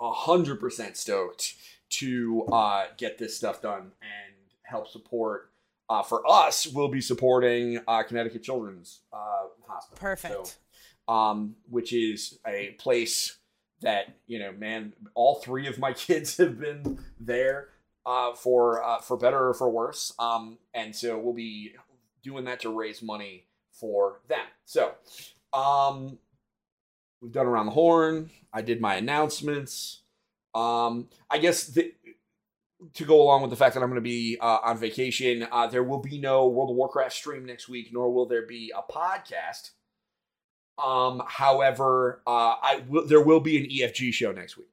100% 0.00 0.96
stoked 0.96 1.54
to 1.90 2.44
uh, 2.50 2.86
get 2.96 3.18
this 3.18 3.36
stuff 3.36 3.62
done 3.62 3.92
and 4.02 4.34
help 4.64 4.88
support. 4.88 5.51
Uh, 5.92 6.02
for 6.02 6.26
us, 6.26 6.66
we'll 6.66 6.88
be 6.88 7.02
supporting 7.02 7.78
uh, 7.86 8.02
Connecticut 8.02 8.42
Children's 8.42 9.00
uh, 9.12 9.42
Hospital. 9.68 10.00
Perfect. 10.00 10.58
So, 11.06 11.12
um, 11.12 11.56
which 11.68 11.92
is 11.92 12.38
a 12.46 12.74
place 12.78 13.36
that 13.82 14.16
you 14.26 14.38
know, 14.38 14.52
man, 14.52 14.94
all 15.14 15.34
three 15.34 15.66
of 15.66 15.78
my 15.78 15.92
kids 16.06 16.38
have 16.38 16.58
been 16.58 16.98
there 17.20 17.68
uh, 18.06 18.32
for 18.32 18.82
uh, 18.82 19.00
for 19.00 19.18
better 19.18 19.50
or 19.50 19.52
for 19.52 19.68
worse, 19.68 20.14
um, 20.18 20.56
and 20.72 20.96
so 20.96 21.18
we'll 21.18 21.34
be 21.34 21.72
doing 22.22 22.46
that 22.46 22.60
to 22.60 22.70
raise 22.70 23.02
money 23.02 23.44
for 23.70 24.22
them. 24.28 24.46
So, 24.64 24.92
um, 25.52 26.16
we've 27.20 27.32
done 27.32 27.46
around 27.46 27.66
the 27.66 27.72
horn. 27.72 28.30
I 28.50 28.62
did 28.62 28.80
my 28.80 28.94
announcements. 28.94 30.00
Um, 30.54 31.10
I 31.28 31.36
guess 31.36 31.66
the, 31.66 31.92
to 32.94 33.04
go 33.04 33.20
along 33.22 33.42
with 33.42 33.50
the 33.50 33.56
fact 33.56 33.74
that 33.74 33.82
I'm 33.82 33.88
going 33.88 33.96
to 33.96 34.00
be 34.02 34.38
uh, 34.40 34.58
on 34.62 34.78
vacation, 34.78 35.46
uh, 35.50 35.66
there 35.66 35.82
will 35.82 36.00
be 36.00 36.18
no 36.18 36.46
World 36.48 36.70
of 36.70 36.76
Warcraft 36.76 37.12
stream 37.14 37.44
next 37.44 37.68
week, 37.68 37.90
nor 37.92 38.12
will 38.12 38.26
there 38.26 38.46
be 38.46 38.72
a 38.76 38.82
podcast. 38.92 39.70
Um, 40.82 41.22
however, 41.26 42.22
uh, 42.26 42.54
I 42.62 42.82
will. 42.88 43.06
There 43.06 43.20
will 43.20 43.40
be 43.40 43.58
an 43.58 43.70
EFG 43.70 44.12
show 44.12 44.32
next 44.32 44.56
week, 44.56 44.70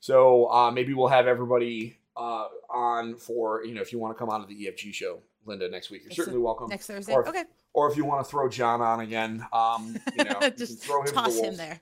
so 0.00 0.50
uh, 0.50 0.70
maybe 0.70 0.94
we'll 0.94 1.08
have 1.08 1.26
everybody 1.26 1.98
uh, 2.16 2.46
on 2.70 3.16
for 3.16 3.64
you 3.64 3.74
know 3.74 3.82
if 3.82 3.92
you 3.92 3.98
want 3.98 4.16
to 4.16 4.18
come 4.18 4.30
on 4.30 4.40
to 4.40 4.46
the 4.46 4.66
EFG 4.66 4.94
show, 4.94 5.20
Linda, 5.44 5.68
next 5.70 5.90
week. 5.90 6.02
You're 6.02 6.08
Next 6.10 6.16
certainly 6.16 6.40
welcome. 6.40 6.68
Next 6.70 6.86
Thursday. 6.86 7.12
Or 7.12 7.22
if- 7.22 7.28
okay. 7.28 7.44
Or 7.74 7.90
if 7.90 7.96
you 7.96 8.04
want 8.04 8.24
to 8.24 8.30
throw 8.30 8.48
John 8.48 8.80
on 8.80 9.00
again, 9.00 9.44
um, 9.52 9.96
you 10.16 10.24
know, 10.24 10.38
you 10.42 10.50
Just 10.50 10.84
throw 10.84 11.00
him 11.02 11.08
to 11.08 11.12
the 11.12 11.42
him 11.42 11.56
there. 11.56 11.80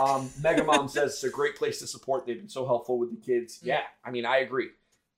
Um, 0.00 0.28
Mega 0.42 0.64
Mom 0.64 0.88
says 0.88 1.12
it's 1.12 1.24
a 1.24 1.30
great 1.30 1.54
place 1.54 1.78
to 1.78 1.86
support. 1.86 2.26
They've 2.26 2.36
been 2.36 2.48
so 2.48 2.66
helpful 2.66 2.98
with 2.98 3.10
the 3.10 3.16
kids. 3.16 3.58
Mm. 3.58 3.66
Yeah, 3.66 3.82
I 4.04 4.10
mean, 4.10 4.26
I 4.26 4.38
agree. 4.38 4.70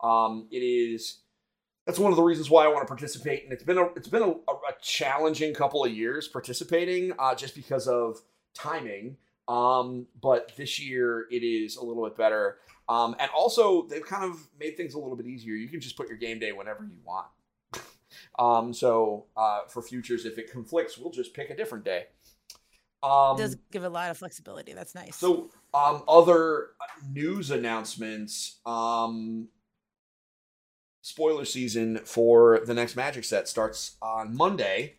Um, 0.03 0.49
it 0.51 0.59
is. 0.59 1.19
That's 1.87 1.99
one 1.99 2.13
of 2.13 2.17
the 2.17 2.23
reasons 2.23 2.49
why 2.49 2.65
I 2.65 2.69
want 2.69 2.83
to 2.83 2.87
participate, 2.87 3.45
and 3.45 3.53
it's 3.53 3.65
been 3.65 3.79
a 3.79 3.87
it's 3.97 4.09
been 4.09 4.23
a, 4.23 4.31
a 4.31 4.75
challenging 4.81 5.53
couple 5.53 5.85
of 5.85 5.93
years 5.93 6.29
participating, 6.29 7.13
uh, 7.19 7.35
just 7.35 7.55
because 7.55 7.89
of 7.89 8.21
timing. 8.55 9.17
Um, 9.49 10.07
but 10.21 10.53
this 10.57 10.81
year 10.81 11.27
it 11.31 11.43
is 11.43 11.77
a 11.77 11.85
little 11.85 12.05
bit 12.05 12.17
better. 12.17 12.59
Um, 12.89 13.17
and 13.19 13.31
also 13.35 13.87
they've 13.89 14.05
kind 14.05 14.25
of 14.25 14.49
made 14.59 14.77
things 14.77 14.95
a 14.95 14.99
little 14.99 15.17
bit 15.17 15.27
easier. 15.27 15.55
You 15.55 15.69
can 15.69 15.81
just 15.81 15.97
put 15.97 16.09
your 16.09 16.17
game 16.17 16.39
day 16.39 16.53
whenever 16.53 16.85
you 16.85 16.99
want. 17.05 17.27
um, 18.39 18.73
so 18.73 19.27
uh, 19.37 19.63
for 19.69 19.83
futures, 19.83 20.25
if 20.25 20.39
it 20.39 20.51
conflicts, 20.51 20.97
we'll 20.97 21.11
just 21.11 21.35
pick 21.35 21.51
a 21.51 21.57
different 21.57 21.85
day. 21.85 22.07
Um, 23.03 23.37
It 23.37 23.39
does 23.39 23.57
give 23.73 23.83
a 23.83 23.89
lot 23.89 24.11
of 24.11 24.19
flexibility. 24.19 24.75
That's 24.75 24.95
nice. 24.95 25.17
so, 25.17 25.51
um, 25.75 26.05
other 26.07 26.69
news 27.11 27.51
announcements. 27.51 28.61
Um, 28.65 29.49
spoiler 31.03 31.45
season 31.45 31.99
for 31.99 32.61
the 32.65 32.75
next 32.75 32.97
Magic 32.97 33.25
set 33.25 33.49
starts 33.49 33.97
on 34.01 34.35
Monday, 34.35 34.95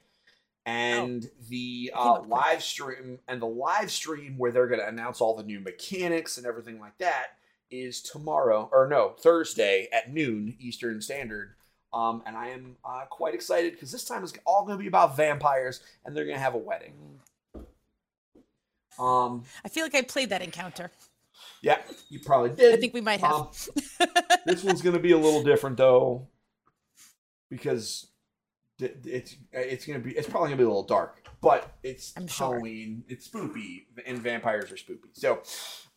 and 0.65 1.29
the 1.49 1.91
Oh, 1.95 2.21
came 2.21 2.31
uh, 2.31 2.35
live 2.35 2.61
stream 2.63 3.19
and 3.27 3.41
the 3.41 3.47
live 3.47 3.91
stream 3.91 4.37
where 4.37 4.51
they're 4.51 4.67
going 4.67 4.79
to 4.79 4.87
announce 4.87 5.19
all 5.19 5.35
the 5.35 5.43
new 5.43 5.59
mechanics 5.59 6.37
and 6.37 6.45
everything 6.45 6.79
like 6.79 6.97
that 6.99 7.37
is 7.71 8.01
tomorrow 8.01 8.69
or 8.71 8.87
no 8.87 9.15
Thursday 9.19 9.87
at 9.91 10.13
noon 10.13 10.55
Eastern 10.59 11.01
Standard. 11.01 11.55
Um, 11.91 12.23
and 12.25 12.35
I 12.35 12.49
am 12.49 12.75
uh, 12.83 13.05
quite 13.09 13.33
excited 13.33 13.73
because 13.73 13.91
this 13.91 14.03
time 14.03 14.23
is 14.23 14.33
all 14.45 14.65
going 14.65 14.77
to 14.77 14.81
be 14.81 14.87
about 14.87 15.15
vampires, 15.15 15.81
and 16.05 16.15
they're 16.15 16.25
going 16.25 16.37
to 16.37 16.43
have 16.43 16.55
a 16.55 16.57
wedding. 16.57 16.93
Um, 18.99 19.43
I 19.63 19.69
feel 19.69 19.83
like 19.83 19.95
I 19.95 20.01
played 20.01 20.29
that 20.29 20.41
encounter. 20.41 20.91
Yeah, 21.63 21.77
you 22.09 22.19
probably 22.19 22.49
did. 22.51 22.73
I 22.73 22.77
think 22.77 22.93
we 22.93 23.01
might 23.01 23.21
have. 23.21 23.33
Um, 23.33 23.49
this 24.45 24.63
one's 24.63 24.81
going 24.81 24.95
to 24.95 25.01
be 25.01 25.13
a 25.13 25.17
little 25.17 25.41
different 25.41 25.77
though, 25.77 26.27
because 27.49 28.07
it's 28.79 29.35
it's 29.53 29.85
going 29.85 29.99
to 29.99 30.05
be 30.05 30.11
it's 30.15 30.27
probably 30.27 30.49
going 30.49 30.57
to 30.57 30.63
be 30.63 30.65
a 30.65 30.67
little 30.67 30.83
dark, 30.83 31.25
but 31.41 31.73
it's 31.81 32.13
I'm 32.17 32.27
sure. 32.27 32.47
Halloween, 32.47 33.05
it's 33.07 33.25
spooky, 33.25 33.87
and 34.05 34.19
vampires 34.19 34.73
are 34.73 34.77
spooky. 34.77 35.09
So, 35.13 35.41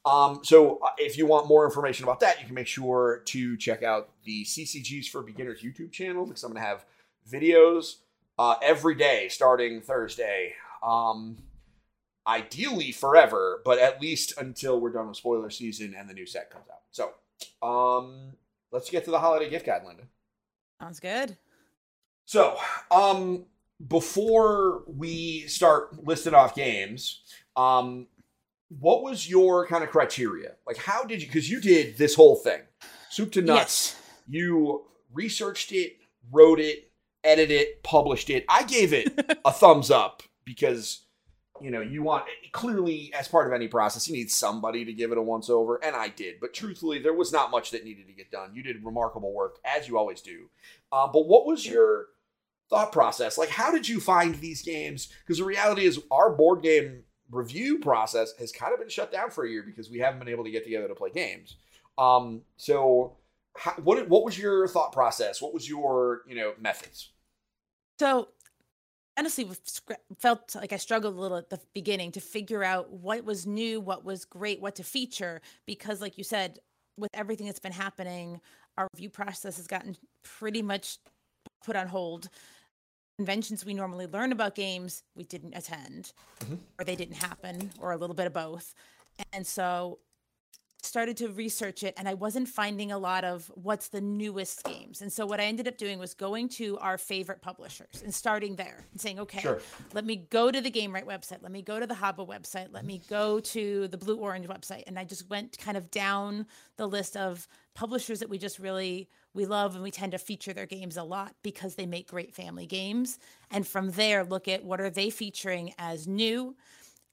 um, 0.04 0.40
so 0.44 0.78
uh, 0.78 0.90
if 0.98 1.18
you 1.18 1.26
want 1.26 1.48
more 1.48 1.64
information 1.64 2.04
about 2.04 2.20
that, 2.20 2.38
you 2.38 2.46
can 2.46 2.54
make 2.54 2.68
sure 2.68 3.22
to 3.26 3.56
check 3.56 3.82
out 3.82 4.10
the 4.24 4.44
CCGs 4.44 5.08
for 5.08 5.20
Beginners 5.22 5.62
YouTube 5.62 5.90
channel 5.90 6.26
because 6.26 6.44
I'm 6.44 6.52
going 6.52 6.62
to 6.62 6.68
have 6.68 6.84
videos 7.28 7.96
uh, 8.38 8.54
every 8.62 8.94
day 8.94 9.26
starting 9.28 9.80
Thursday. 9.80 10.54
Um, 10.80 11.38
ideally 12.26 12.92
forever, 12.92 13.60
but 13.64 13.78
at 13.78 14.00
least 14.00 14.34
until 14.38 14.80
we're 14.80 14.90
done 14.90 15.08
with 15.08 15.16
spoiler 15.16 15.50
season 15.50 15.94
and 15.96 16.08
the 16.08 16.14
new 16.14 16.26
set 16.26 16.50
comes 16.50 16.66
out. 16.70 16.82
So, 16.90 17.12
um, 17.66 18.32
let's 18.72 18.90
get 18.90 19.04
to 19.04 19.10
the 19.10 19.18
holiday 19.18 19.48
gift 19.48 19.66
guide, 19.66 19.82
Linda. 19.86 20.04
Sounds 20.80 21.00
good. 21.00 21.36
So, 22.24 22.56
um, 22.90 23.44
before 23.86 24.82
we 24.86 25.42
start 25.42 26.04
listing 26.04 26.34
off 26.34 26.54
games, 26.54 27.22
um, 27.56 28.06
what 28.80 29.02
was 29.02 29.28
your 29.28 29.66
kind 29.66 29.84
of 29.84 29.90
criteria? 29.90 30.52
Like, 30.66 30.76
how 30.76 31.04
did 31.04 31.20
you? 31.20 31.28
Because 31.28 31.48
you 31.48 31.60
did 31.60 31.96
this 31.96 32.14
whole 32.14 32.36
thing, 32.36 32.62
soup 33.10 33.32
to 33.32 33.42
nuts. 33.42 33.94
Yes. 33.94 34.02
You 34.28 34.82
researched 35.12 35.72
it, 35.72 35.98
wrote 36.32 36.58
it, 36.58 36.90
edited 37.22 37.60
it, 37.60 37.82
published 37.82 38.28
it. 38.30 38.44
I 38.48 38.64
gave 38.64 38.92
it 38.92 39.38
a 39.44 39.52
thumbs 39.52 39.90
up 39.90 40.22
because 40.44 41.05
you 41.62 41.70
know 41.70 41.80
you 41.80 42.02
want 42.02 42.24
clearly 42.52 43.12
as 43.18 43.28
part 43.28 43.46
of 43.46 43.52
any 43.52 43.68
process 43.68 44.08
you 44.08 44.14
need 44.14 44.30
somebody 44.30 44.84
to 44.84 44.92
give 44.92 45.12
it 45.12 45.18
a 45.18 45.22
once 45.22 45.48
over 45.48 45.82
and 45.84 45.96
i 45.96 46.08
did 46.08 46.36
but 46.40 46.54
truthfully 46.54 46.98
there 46.98 47.14
was 47.14 47.32
not 47.32 47.50
much 47.50 47.70
that 47.70 47.84
needed 47.84 48.06
to 48.06 48.12
get 48.12 48.30
done. 48.30 48.54
You 48.54 48.62
did 48.62 48.84
remarkable 48.84 49.32
work 49.32 49.58
as 49.64 49.88
you 49.88 49.98
always 49.98 50.20
do. 50.20 50.48
Uh, 50.92 51.06
but 51.06 51.26
what 51.26 51.46
was 51.46 51.66
your 51.66 52.06
thought 52.68 52.92
process? 52.92 53.38
Like 53.38 53.50
how 53.50 53.70
did 53.70 53.88
you 53.88 54.00
find 54.00 54.34
these 54.36 54.62
games? 54.62 55.08
Because 55.24 55.38
the 55.38 55.44
reality 55.44 55.84
is 55.84 56.00
our 56.10 56.30
board 56.30 56.62
game 56.62 57.04
review 57.30 57.78
process 57.78 58.32
has 58.38 58.52
kind 58.52 58.72
of 58.72 58.78
been 58.78 58.88
shut 58.88 59.12
down 59.12 59.30
for 59.30 59.44
a 59.44 59.50
year 59.50 59.62
because 59.62 59.90
we 59.90 59.98
haven't 59.98 60.18
been 60.18 60.28
able 60.28 60.44
to 60.44 60.50
get 60.50 60.64
together 60.64 60.88
to 60.88 60.94
play 60.94 61.10
games. 61.10 61.56
Um, 61.98 62.42
so 62.56 63.16
how, 63.56 63.72
what 63.82 64.08
what 64.08 64.24
was 64.24 64.38
your 64.38 64.68
thought 64.68 64.92
process? 64.92 65.40
What 65.40 65.54
was 65.54 65.68
your 65.68 66.22
you 66.26 66.34
know 66.34 66.52
methods? 66.60 67.10
So 67.98 68.28
honestly, 69.16 69.48
felt 70.18 70.54
like 70.54 70.72
I 70.72 70.76
struggled 70.76 71.14
a 71.16 71.20
little 71.20 71.36
at 71.36 71.50
the 71.50 71.60
beginning 71.74 72.12
to 72.12 72.20
figure 72.20 72.62
out 72.62 72.90
what 72.92 73.24
was 73.24 73.46
new, 73.46 73.80
what 73.80 74.04
was 74.04 74.24
great, 74.24 74.60
what 74.60 74.74
to 74.76 74.84
feature, 74.84 75.40
because 75.66 76.00
like 76.00 76.18
you 76.18 76.24
said, 76.24 76.58
with 76.98 77.10
everything 77.14 77.46
that's 77.46 77.58
been 77.58 77.72
happening, 77.72 78.40
our 78.78 78.88
review 78.94 79.10
process 79.10 79.56
has 79.56 79.66
gotten 79.66 79.96
pretty 80.22 80.62
much 80.62 80.98
put 81.64 81.76
on 81.76 81.88
hold. 81.88 82.28
Conventions 83.18 83.64
we 83.64 83.74
normally 83.74 84.06
learn 84.06 84.32
about 84.32 84.54
games, 84.54 85.02
we 85.14 85.24
didn't 85.24 85.54
attend, 85.54 86.12
Mhm. 86.40 86.58
or 86.78 86.84
they 86.84 86.96
didn't 86.96 87.16
happen, 87.16 87.72
or 87.78 87.92
a 87.92 87.96
little 87.96 88.14
bit 88.14 88.26
of 88.26 88.32
both. 88.32 88.74
And 89.32 89.46
so 89.46 89.98
started 90.86 91.16
to 91.18 91.28
research 91.28 91.82
it 91.82 91.94
and 91.96 92.08
I 92.08 92.14
wasn't 92.14 92.48
finding 92.48 92.92
a 92.92 92.98
lot 92.98 93.24
of 93.24 93.50
what's 93.54 93.88
the 93.88 94.00
newest 94.00 94.64
games. 94.64 95.02
And 95.02 95.12
so 95.12 95.26
what 95.26 95.40
I 95.40 95.44
ended 95.44 95.68
up 95.68 95.76
doing 95.78 95.98
was 95.98 96.14
going 96.14 96.48
to 96.50 96.78
our 96.78 96.96
favorite 96.98 97.42
publishers 97.42 98.02
and 98.02 98.14
starting 98.14 98.56
there 98.56 98.84
and 98.92 99.00
saying, 99.00 99.18
okay, 99.20 99.40
Sure. 99.40 99.60
let 99.92 100.04
me 100.04 100.16
go 100.30 100.50
to 100.50 100.60
the 100.60 100.70
Game 100.70 100.94
Right 100.94 101.06
website, 101.06 101.42
let 101.42 101.52
me 101.52 101.62
go 101.62 101.78
to 101.80 101.86
the 101.86 101.94
HABA 101.94 102.26
website, 102.26 102.68
let 102.72 102.84
me 102.84 103.02
go 103.08 103.40
to 103.40 103.88
the 103.88 103.98
Blue 103.98 104.16
Orange 104.16 104.46
website. 104.48 104.84
And 104.86 104.98
I 104.98 105.04
just 105.04 105.28
went 105.28 105.58
kind 105.58 105.76
of 105.76 105.90
down 105.90 106.46
the 106.76 106.86
list 106.86 107.16
of 107.16 107.48
publishers 107.74 108.20
that 108.20 108.28
we 108.28 108.38
just 108.38 108.58
really 108.58 109.08
we 109.34 109.44
love 109.44 109.74
and 109.74 109.82
we 109.84 109.90
tend 109.90 110.12
to 110.12 110.18
feature 110.18 110.54
their 110.54 110.64
games 110.64 110.96
a 110.96 111.02
lot 111.02 111.34
because 111.42 111.74
they 111.74 111.84
make 111.84 112.08
great 112.08 112.34
family 112.34 112.66
games. 112.66 113.18
And 113.50 113.66
from 113.66 113.90
there, 113.90 114.24
look 114.24 114.48
at 114.48 114.64
what 114.64 114.80
are 114.80 114.88
they 114.88 115.10
featuring 115.10 115.74
as 115.78 116.06
new, 116.08 116.56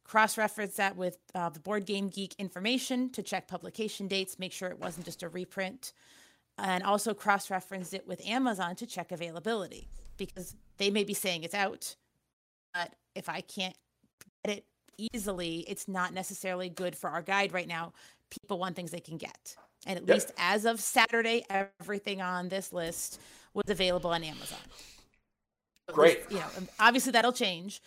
cross-reference 0.03 0.75
that 0.75 0.95
with 0.95 1.17
uh, 1.35 1.49
the 1.49 1.59
board 1.59 1.85
game 1.85 2.09
geek 2.09 2.35
information 2.37 3.09
to 3.09 3.23
check 3.23 3.47
publication 3.47 4.07
dates 4.07 4.37
make 4.39 4.51
sure 4.51 4.69
it 4.69 4.79
wasn't 4.79 5.05
just 5.05 5.23
a 5.23 5.29
reprint 5.29 5.93
and 6.57 6.83
also 6.83 7.13
cross-reference 7.13 7.93
it 7.93 8.07
with 8.07 8.25
amazon 8.27 8.75
to 8.75 8.85
check 8.85 9.11
availability 9.11 9.87
because 10.17 10.55
they 10.77 10.89
may 10.89 11.03
be 11.03 11.13
saying 11.13 11.43
it's 11.43 11.55
out 11.55 11.95
but 12.73 12.93
if 13.15 13.29
i 13.29 13.41
can't 13.41 13.75
get 14.45 14.57
it 14.57 14.65
easily 15.13 15.59
it's 15.67 15.87
not 15.87 16.13
necessarily 16.13 16.69
good 16.69 16.95
for 16.95 17.09
our 17.09 17.21
guide 17.21 17.53
right 17.53 17.67
now 17.67 17.91
people 18.29 18.59
want 18.59 18.75
things 18.75 18.91
they 18.91 18.99
can 18.99 19.17
get 19.17 19.55
and 19.85 19.97
at 19.97 20.07
Yep. 20.07 20.13
least 20.13 20.31
as 20.37 20.65
of 20.65 20.79
saturday 20.79 21.43
everything 21.49 22.21
on 22.21 22.49
this 22.49 22.71
list 22.73 23.19
was 23.53 23.65
available 23.69 24.11
on 24.11 24.23
amazon 24.23 24.59
Great. 25.91 26.23
You 26.29 26.37
know, 26.37 26.45
obviously 26.79 27.11
that'll 27.11 27.33
change. 27.33 27.81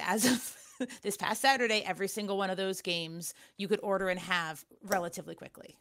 As 0.00 0.24
of 0.24 0.56
this 1.02 1.16
past 1.16 1.40
Saturday, 1.40 1.82
every 1.86 2.08
single 2.08 2.36
one 2.36 2.50
of 2.50 2.56
those 2.56 2.80
games 2.80 3.34
you 3.56 3.68
could 3.68 3.80
order 3.82 4.08
and 4.08 4.20
have 4.20 4.64
relatively 4.82 5.34
quickly. 5.34 5.76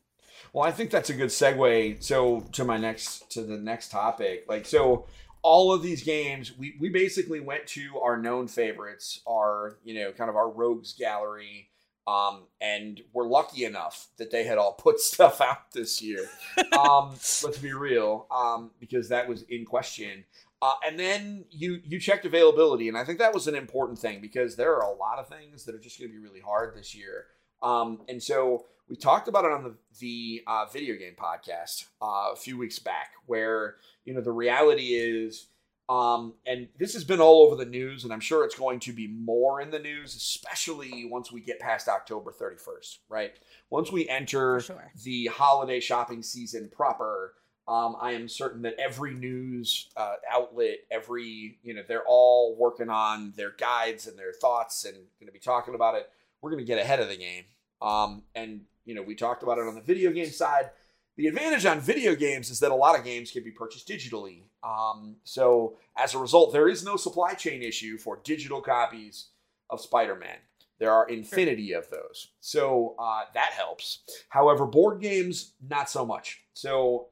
Well, 0.54 0.64
I 0.64 0.72
think 0.72 0.92
that's 0.92 1.10
a 1.10 1.14
good 1.14 1.30
segue. 1.30 2.04
So 2.04 2.42
to 2.54 2.64
my 2.64 2.78
next 2.78 3.32
to 3.32 3.42
the 3.42 3.58
next 3.58 3.90
topic, 3.90 4.46
like 4.48 4.66
so, 4.66 5.06
all 5.42 5.74
of 5.74 5.82
these 5.82 6.04
games, 6.04 6.58
we 6.58 6.76
we 6.80 6.90
basically 6.90 7.40
went 7.40 7.68
to 7.68 8.00
our 8.00 8.18
known 8.18 8.48
favorites, 8.48 9.22
our 9.28 9.78
you 9.84 9.96
know 9.96 10.12
kind 10.12 10.30
of 10.30 10.36
our 10.36 10.50
rogues 10.50 10.94
gallery, 10.94 11.67
um, 12.08 12.44
and 12.62 13.02
we're 13.12 13.28
lucky 13.28 13.66
enough 13.66 14.08
that 14.18 14.32
they 14.32 14.46
had 14.46 14.58
all 14.58 14.74
put 14.74 15.00
stuff 15.02 15.42
out 15.42 15.72
this 15.74 16.02
year. 16.02 16.30
Um, 16.78 17.10
let's 17.44 17.58
be 17.58 17.74
real, 17.74 18.28
um, 18.32 18.72
because 18.80 19.10
that 19.10 19.28
was 19.28 19.44
in 19.44 19.66
question. 19.66 20.24
Uh, 20.60 20.74
and 20.88 21.00
then 21.00 21.46
you 21.52 21.80
you 21.84 22.00
checked 22.00 22.26
availability, 22.26 22.88
and 22.88 22.98
I 22.98 23.04
think 23.04 23.20
that 23.20 23.34
was 23.34 23.48
an 23.48 23.54
important 23.54 24.00
thing 24.00 24.22
because 24.22 24.56
there 24.56 24.76
are 24.76 24.92
a 24.92 24.96
lot 24.96 25.20
of 25.20 25.28
things 25.28 25.66
that 25.66 25.76
are 25.76 25.80
just 25.80 26.00
going 26.00 26.10
to 26.10 26.18
be 26.18 26.24
really 26.24 26.40
hard 26.40 26.76
this 26.76 26.96
year. 26.96 27.26
Um, 27.62 28.02
and 28.08 28.22
so 28.22 28.66
we 28.90 28.96
talked 28.96 29.28
about 29.28 29.46
it 29.46 29.52
on 29.52 29.64
the 29.64 29.76
the 30.00 30.44
uh, 30.48 30.66
video 30.72 30.96
game 30.96 31.14
podcast 31.16 31.86
uh, 32.02 32.32
a 32.34 32.36
few 32.36 32.58
weeks 32.58 32.80
back, 32.80 33.12
where 33.26 33.76
you 34.06 34.14
know 34.14 34.22
the 34.22 34.32
reality 34.32 34.96
is, 34.96 35.48
um, 35.90 36.34
and 36.46 36.68
this 36.78 36.94
has 36.94 37.06
been 37.06 37.22
all 37.22 37.44
over 37.44 37.56
the 37.56 37.70
news, 37.70 38.04
and 38.04 38.12
I'm 38.12 38.20
sure 38.20 38.44
it's 38.44 38.58
going 38.58 38.80
to 38.82 38.92
be 38.92 39.08
more 39.08 39.62
in 39.62 39.72
the 39.72 39.80
news, 39.80 40.16
especially 40.16 41.08
once 41.10 41.32
we 41.32 41.40
get 41.40 41.60
past 41.60 41.88
October 41.88 42.32
31st, 42.32 42.98
right? 43.08 43.32
Once 43.70 43.90
we 43.92 44.08
enter 44.10 44.60
sure. 44.60 44.92
the 45.04 45.28
holiday 45.28 45.80
shopping 45.80 46.22
season 46.22 46.70
proper. 46.70 47.34
Um, 47.70 47.98
I 48.00 48.14
am 48.14 48.30
certain 48.30 48.62
that 48.62 48.76
every 48.80 49.14
news 49.14 49.90
uh, 49.98 50.16
outlet, 50.32 50.78
every 50.90 51.60
you 51.64 51.74
know, 51.74 51.82
they're 51.86 52.06
all 52.08 52.56
working 52.58 52.90
on 52.90 53.34
their 53.36 53.52
guides 53.52 54.08
and 54.08 54.18
their 54.18 54.32
thoughts, 54.32 54.86
and 54.86 54.96
going 54.96 55.28
to 55.28 55.34
be 55.34 55.40
talking 55.40 55.76
about 55.76 55.96
it. 55.96 56.10
We're 56.42 56.52
going 56.52 56.64
to 56.64 56.68
get 56.68 56.80
ahead 56.80 57.02
of 57.02 57.10
the 57.10 57.18
game, 57.18 57.44
um, 57.82 58.24
and 58.36 58.62
you 58.86 58.96
know, 58.96 59.02
we 59.02 59.16
talked 59.16 59.44
about 59.44 59.58
it 59.58 59.68
on 59.68 59.76
the 59.76 59.82
video 59.82 60.12
game 60.12 60.30
side. 60.30 60.70
The 61.18 61.28
advantage 61.28 61.66
on 61.66 61.82
video 61.82 62.16
games 62.16 62.50
is 62.50 62.60
that 62.62 62.72
a 62.72 62.76
lot 62.76 62.98
of 62.98 63.04
games 63.04 63.32
can 63.32 63.44
be 63.44 63.52
purchased 63.52 63.88
digitally. 63.88 64.44
Um, 64.64 65.18
so 65.24 65.78
as 65.98 66.14
a 66.14 66.20
result, 66.20 66.54
there 66.54 66.68
is 66.68 66.84
no 66.84 66.96
supply 66.96 67.34
chain 67.34 67.62
issue 67.62 67.98
for 67.98 68.20
digital 68.24 68.62
copies 68.62 69.28
of 69.70 69.82
Spider-Man. 69.82 70.38
There 70.80 70.92
are 70.92 71.10
infinity 71.10 71.74
of 71.74 71.90
those, 71.90 72.34
so 72.40 72.96
uh, 73.00 73.22
that 73.34 73.52
helps. 73.54 74.04
However, 74.30 74.68
board 74.68 75.02
games 75.02 75.54
not 75.60 75.90
so 75.90 76.06
much. 76.06 76.44
So 76.54 77.08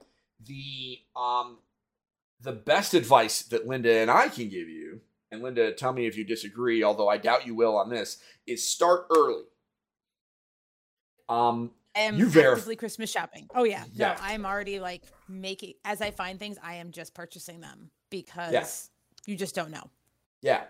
the 0.45 0.99
um 1.15 1.57
the 2.41 2.51
best 2.51 2.93
advice 2.93 3.41
that 3.43 3.65
Linda 3.65 3.91
and 3.91 4.11
I 4.11 4.27
can 4.27 4.49
give 4.49 4.69
you, 4.69 5.01
and 5.31 5.41
Linda, 5.41 5.71
tell 5.71 5.93
me 5.93 6.05
if 6.05 6.15
you 6.15 6.23
disagree, 6.23 6.83
although 6.83 7.09
I 7.09 7.17
doubt 7.17 7.47
you 7.47 7.55
will 7.55 7.75
on 7.75 7.89
this, 7.89 8.19
is 8.45 8.67
start 8.67 9.07
early. 9.09 9.45
Um, 11.27 11.71
I 11.95 12.01
am 12.01 12.17
You 12.17 12.27
actively 12.27 12.75
Christmas 12.75 13.09
shopping. 13.11 13.47
Oh 13.55 13.63
yeah, 13.63 13.85
no, 13.95 14.15
I'm 14.21 14.45
already 14.45 14.79
like 14.79 15.03
making 15.29 15.73
as 15.85 16.01
I 16.01 16.11
find 16.11 16.39
things, 16.39 16.57
I 16.63 16.75
am 16.75 16.91
just 16.91 17.13
purchasing 17.13 17.61
them 17.61 17.89
because 18.09 18.89
you 19.25 19.35
just 19.35 19.55
don't 19.55 19.71
know. 19.71 19.89
Yeah. 20.41 20.63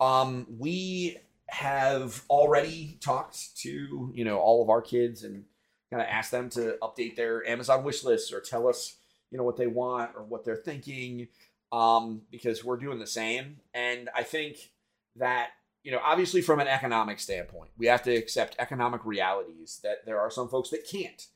Um, 0.00 0.46
we 0.58 1.18
have 1.48 2.22
already 2.30 2.98
talked 3.00 3.56
to, 3.58 4.12
you 4.14 4.24
know, 4.24 4.38
all 4.38 4.62
of 4.62 4.70
our 4.70 4.80
kids 4.80 5.24
and 5.24 5.44
kind 5.90 6.00
of 6.00 6.08
asked 6.08 6.30
them 6.30 6.48
to 6.50 6.76
update 6.80 7.16
their 7.16 7.46
Amazon 7.46 7.84
wish 7.84 8.04
lists 8.04 8.32
or 8.32 8.40
tell 8.40 8.68
us, 8.68 8.96
you 9.30 9.36
know, 9.36 9.44
what 9.44 9.56
they 9.56 9.66
want 9.66 10.12
or 10.16 10.22
what 10.22 10.44
they're 10.44 10.56
thinking. 10.56 11.28
Um, 11.72 12.22
because 12.30 12.64
we're 12.64 12.78
doing 12.78 12.98
the 12.98 13.06
same. 13.06 13.58
And 13.74 14.08
I 14.14 14.22
think 14.22 14.72
that, 15.16 15.50
you 15.82 15.90
know, 15.92 16.00
obviously 16.04 16.42
from 16.42 16.60
an 16.60 16.68
economic 16.68 17.20
standpoint, 17.20 17.70
we 17.78 17.86
have 17.86 18.02
to 18.02 18.14
accept 18.14 18.56
economic 18.58 19.04
realities 19.04 19.80
that 19.82 20.04
there 20.04 20.20
are 20.20 20.30
some 20.30 20.48
folks 20.48 20.70
that 20.70 20.86
can't 20.90 21.26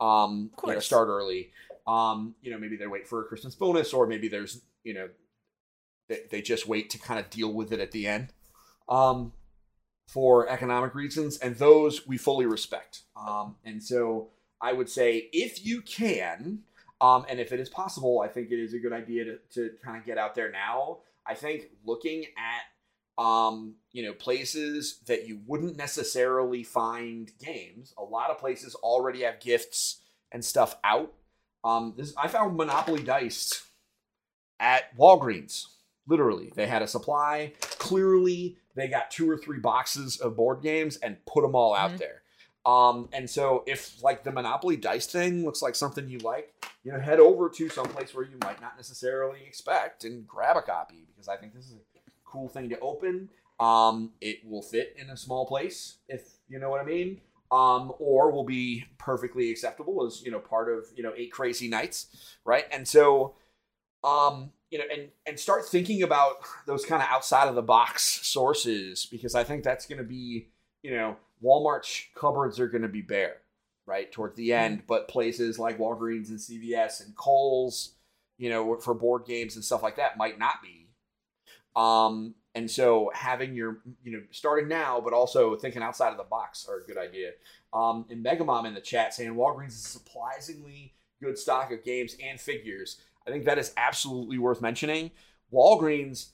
um, 0.00 0.50
you 0.66 0.72
know, 0.72 0.80
start 0.80 1.08
early. 1.08 1.50
Um, 1.86 2.34
you 2.42 2.50
know, 2.50 2.58
maybe 2.58 2.76
they 2.76 2.86
wait 2.86 3.06
for 3.06 3.22
a 3.22 3.24
Christmas 3.24 3.54
bonus 3.54 3.92
or 3.92 4.06
maybe 4.06 4.28
there's, 4.28 4.62
you 4.84 4.94
know, 4.94 5.08
they, 6.08 6.20
they 6.30 6.42
just 6.42 6.66
wait 6.66 6.90
to 6.90 6.98
kind 6.98 7.20
of 7.20 7.30
deal 7.30 7.52
with 7.52 7.72
it 7.72 7.80
at 7.80 7.92
the 7.92 8.06
end 8.06 8.32
um, 8.88 9.32
for 10.08 10.48
economic 10.48 10.94
reasons, 10.94 11.38
and 11.38 11.56
those 11.56 12.06
we 12.06 12.18
fully 12.18 12.46
respect. 12.46 13.02
Um, 13.16 13.56
and 13.64 13.82
so 13.82 14.28
I 14.60 14.72
would 14.72 14.88
say 14.88 15.28
if 15.32 15.64
you 15.64 15.80
can, 15.80 16.60
um, 17.00 17.24
and 17.28 17.40
if 17.40 17.52
it 17.52 17.60
is 17.60 17.68
possible, 17.68 18.20
I 18.20 18.28
think 18.28 18.50
it 18.50 18.58
is 18.58 18.74
a 18.74 18.78
good 18.78 18.92
idea 18.92 19.24
to, 19.24 19.38
to 19.54 19.70
kind 19.82 19.96
of 19.96 20.04
get 20.04 20.18
out 20.18 20.34
there 20.34 20.50
now. 20.50 20.98
I 21.26 21.34
think 21.34 21.70
looking 21.84 22.24
at 22.24 22.62
um, 23.18 23.74
you 23.92 24.02
know 24.04 24.12
places 24.12 24.98
that 25.06 25.26
you 25.28 25.40
wouldn't 25.46 25.76
necessarily 25.76 26.62
find 26.62 27.30
games. 27.38 27.94
A 27.98 28.02
lot 28.02 28.30
of 28.30 28.38
places 28.38 28.74
already 28.76 29.22
have 29.22 29.40
gifts 29.40 30.00
and 30.32 30.44
stuff 30.44 30.76
out. 30.84 31.12
Um, 31.62 31.94
this 31.96 32.12
I 32.16 32.28
found 32.28 32.56
Monopoly 32.56 33.02
dice 33.02 33.66
at 34.60 34.96
Walgreens. 34.96 35.66
Literally, 36.06 36.52
they 36.54 36.66
had 36.66 36.82
a 36.82 36.86
supply. 36.88 37.52
Clearly, 37.60 38.56
they 38.74 38.88
got 38.88 39.10
two 39.10 39.30
or 39.30 39.38
three 39.38 39.58
boxes 39.58 40.20
of 40.20 40.36
board 40.36 40.60
games 40.62 40.96
and 40.96 41.24
put 41.26 41.42
them 41.42 41.54
all 41.54 41.74
out 41.74 41.92
Mhm. 41.92 41.98
there. 41.98 42.22
Um, 42.66 43.08
and 43.12 43.28
so, 43.28 43.62
if 43.66 44.02
like 44.02 44.24
the 44.24 44.32
Monopoly 44.32 44.76
dice 44.76 45.06
thing 45.06 45.44
looks 45.44 45.62
like 45.62 45.74
something 45.74 46.08
you 46.08 46.18
like, 46.18 46.52
you 46.82 46.92
know, 46.92 47.00
head 47.00 47.20
over 47.20 47.48
to 47.50 47.68
someplace 47.70 48.14
where 48.14 48.24
you 48.24 48.36
might 48.42 48.60
not 48.60 48.76
necessarily 48.76 49.42
expect 49.46 50.04
and 50.04 50.26
grab 50.26 50.56
a 50.56 50.62
copy 50.62 51.06
because 51.06 51.28
I 51.28 51.36
think 51.36 51.54
this 51.54 51.66
is 51.66 51.74
a 51.74 51.93
cool 52.34 52.48
thing 52.48 52.68
to 52.70 52.78
open. 52.80 53.30
Um, 53.60 54.12
it 54.20 54.38
will 54.44 54.62
fit 54.62 54.94
in 54.98 55.08
a 55.08 55.16
small 55.16 55.46
place, 55.46 55.98
if 56.08 56.22
you 56.48 56.58
know 56.58 56.68
what 56.68 56.80
I 56.80 56.84
mean. 56.84 57.20
Um, 57.52 57.92
or 58.00 58.32
will 58.32 58.44
be 58.44 58.84
perfectly 58.98 59.50
acceptable 59.50 60.04
as 60.04 60.22
you 60.22 60.32
know 60.32 60.40
part 60.40 60.68
of 60.68 60.86
you 60.96 61.02
know 61.02 61.12
eight 61.16 61.32
crazy 61.32 61.68
nights, 61.68 62.36
right? 62.44 62.64
And 62.72 62.86
so, 62.88 63.36
um, 64.02 64.50
you 64.70 64.78
know, 64.78 64.84
and 64.92 65.08
and 65.24 65.38
start 65.38 65.64
thinking 65.64 66.02
about 66.02 66.38
those 66.66 66.84
kind 66.84 67.00
of 67.00 67.08
outside 67.08 67.48
of 67.48 67.54
the 67.54 67.62
box 67.62 68.02
sources 68.26 69.06
because 69.08 69.34
I 69.36 69.44
think 69.44 69.62
that's 69.62 69.86
going 69.86 69.98
to 69.98 70.04
be 70.04 70.48
you 70.82 70.96
know 70.96 71.16
Walmart's 71.44 72.06
cupboards 72.16 72.58
are 72.58 72.68
going 72.68 72.82
to 72.82 72.88
be 72.88 73.02
bare, 73.02 73.36
right 73.86 74.10
towards 74.10 74.36
the 74.36 74.52
end, 74.52 74.82
but 74.86 75.08
places 75.08 75.58
like 75.58 75.78
Walgreens 75.78 76.30
and 76.30 76.38
CVS 76.38 77.04
and 77.04 77.14
Kohl's, 77.14 77.94
you 78.38 78.48
know, 78.48 78.76
for 78.78 78.94
board 78.94 79.26
games 79.26 79.54
and 79.54 79.64
stuff 79.64 79.82
like 79.82 79.96
that 79.96 80.16
might 80.16 80.38
not 80.38 80.62
be. 80.62 80.83
Um, 81.76 82.34
and 82.54 82.70
so 82.70 83.10
having 83.14 83.54
your, 83.54 83.78
you 84.04 84.12
know, 84.12 84.22
starting 84.30 84.68
now, 84.68 85.00
but 85.00 85.12
also 85.12 85.56
thinking 85.56 85.82
outside 85.82 86.10
of 86.10 86.16
the 86.16 86.24
box 86.24 86.66
are 86.68 86.78
a 86.78 86.86
good 86.86 86.96
idea. 86.98 87.30
Um, 87.72 88.04
and 88.10 88.24
Megamom 88.24 88.66
in 88.66 88.74
the 88.74 88.80
chat 88.80 89.12
saying 89.12 89.34
Walgreens 89.34 89.68
is 89.68 89.84
a 89.86 89.88
surprisingly 89.88 90.94
good 91.20 91.36
stock 91.36 91.72
of 91.72 91.82
games 91.84 92.16
and 92.24 92.38
figures. 92.40 93.00
I 93.26 93.30
think 93.30 93.44
that 93.46 93.58
is 93.58 93.72
absolutely 93.76 94.38
worth 94.38 94.60
mentioning. 94.62 95.10
Walgreens, 95.52 96.28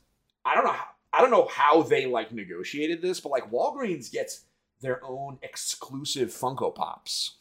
I 0.44 0.55
don't 0.55 0.64
know 0.64 0.72
how, 0.72 0.87
I 1.12 1.20
don't 1.22 1.31
know 1.31 1.48
how 1.50 1.83
they 1.83 2.07
like 2.07 2.33
negotiated 2.33 3.00
this, 3.00 3.20
but 3.20 3.31
like 3.31 3.50
Walgreens 3.50 4.12
gets 4.12 4.44
their 4.83 5.03
own 5.05 5.38
exclusive 5.42 6.29
Funko 6.29 6.74
Pops. 6.74 7.37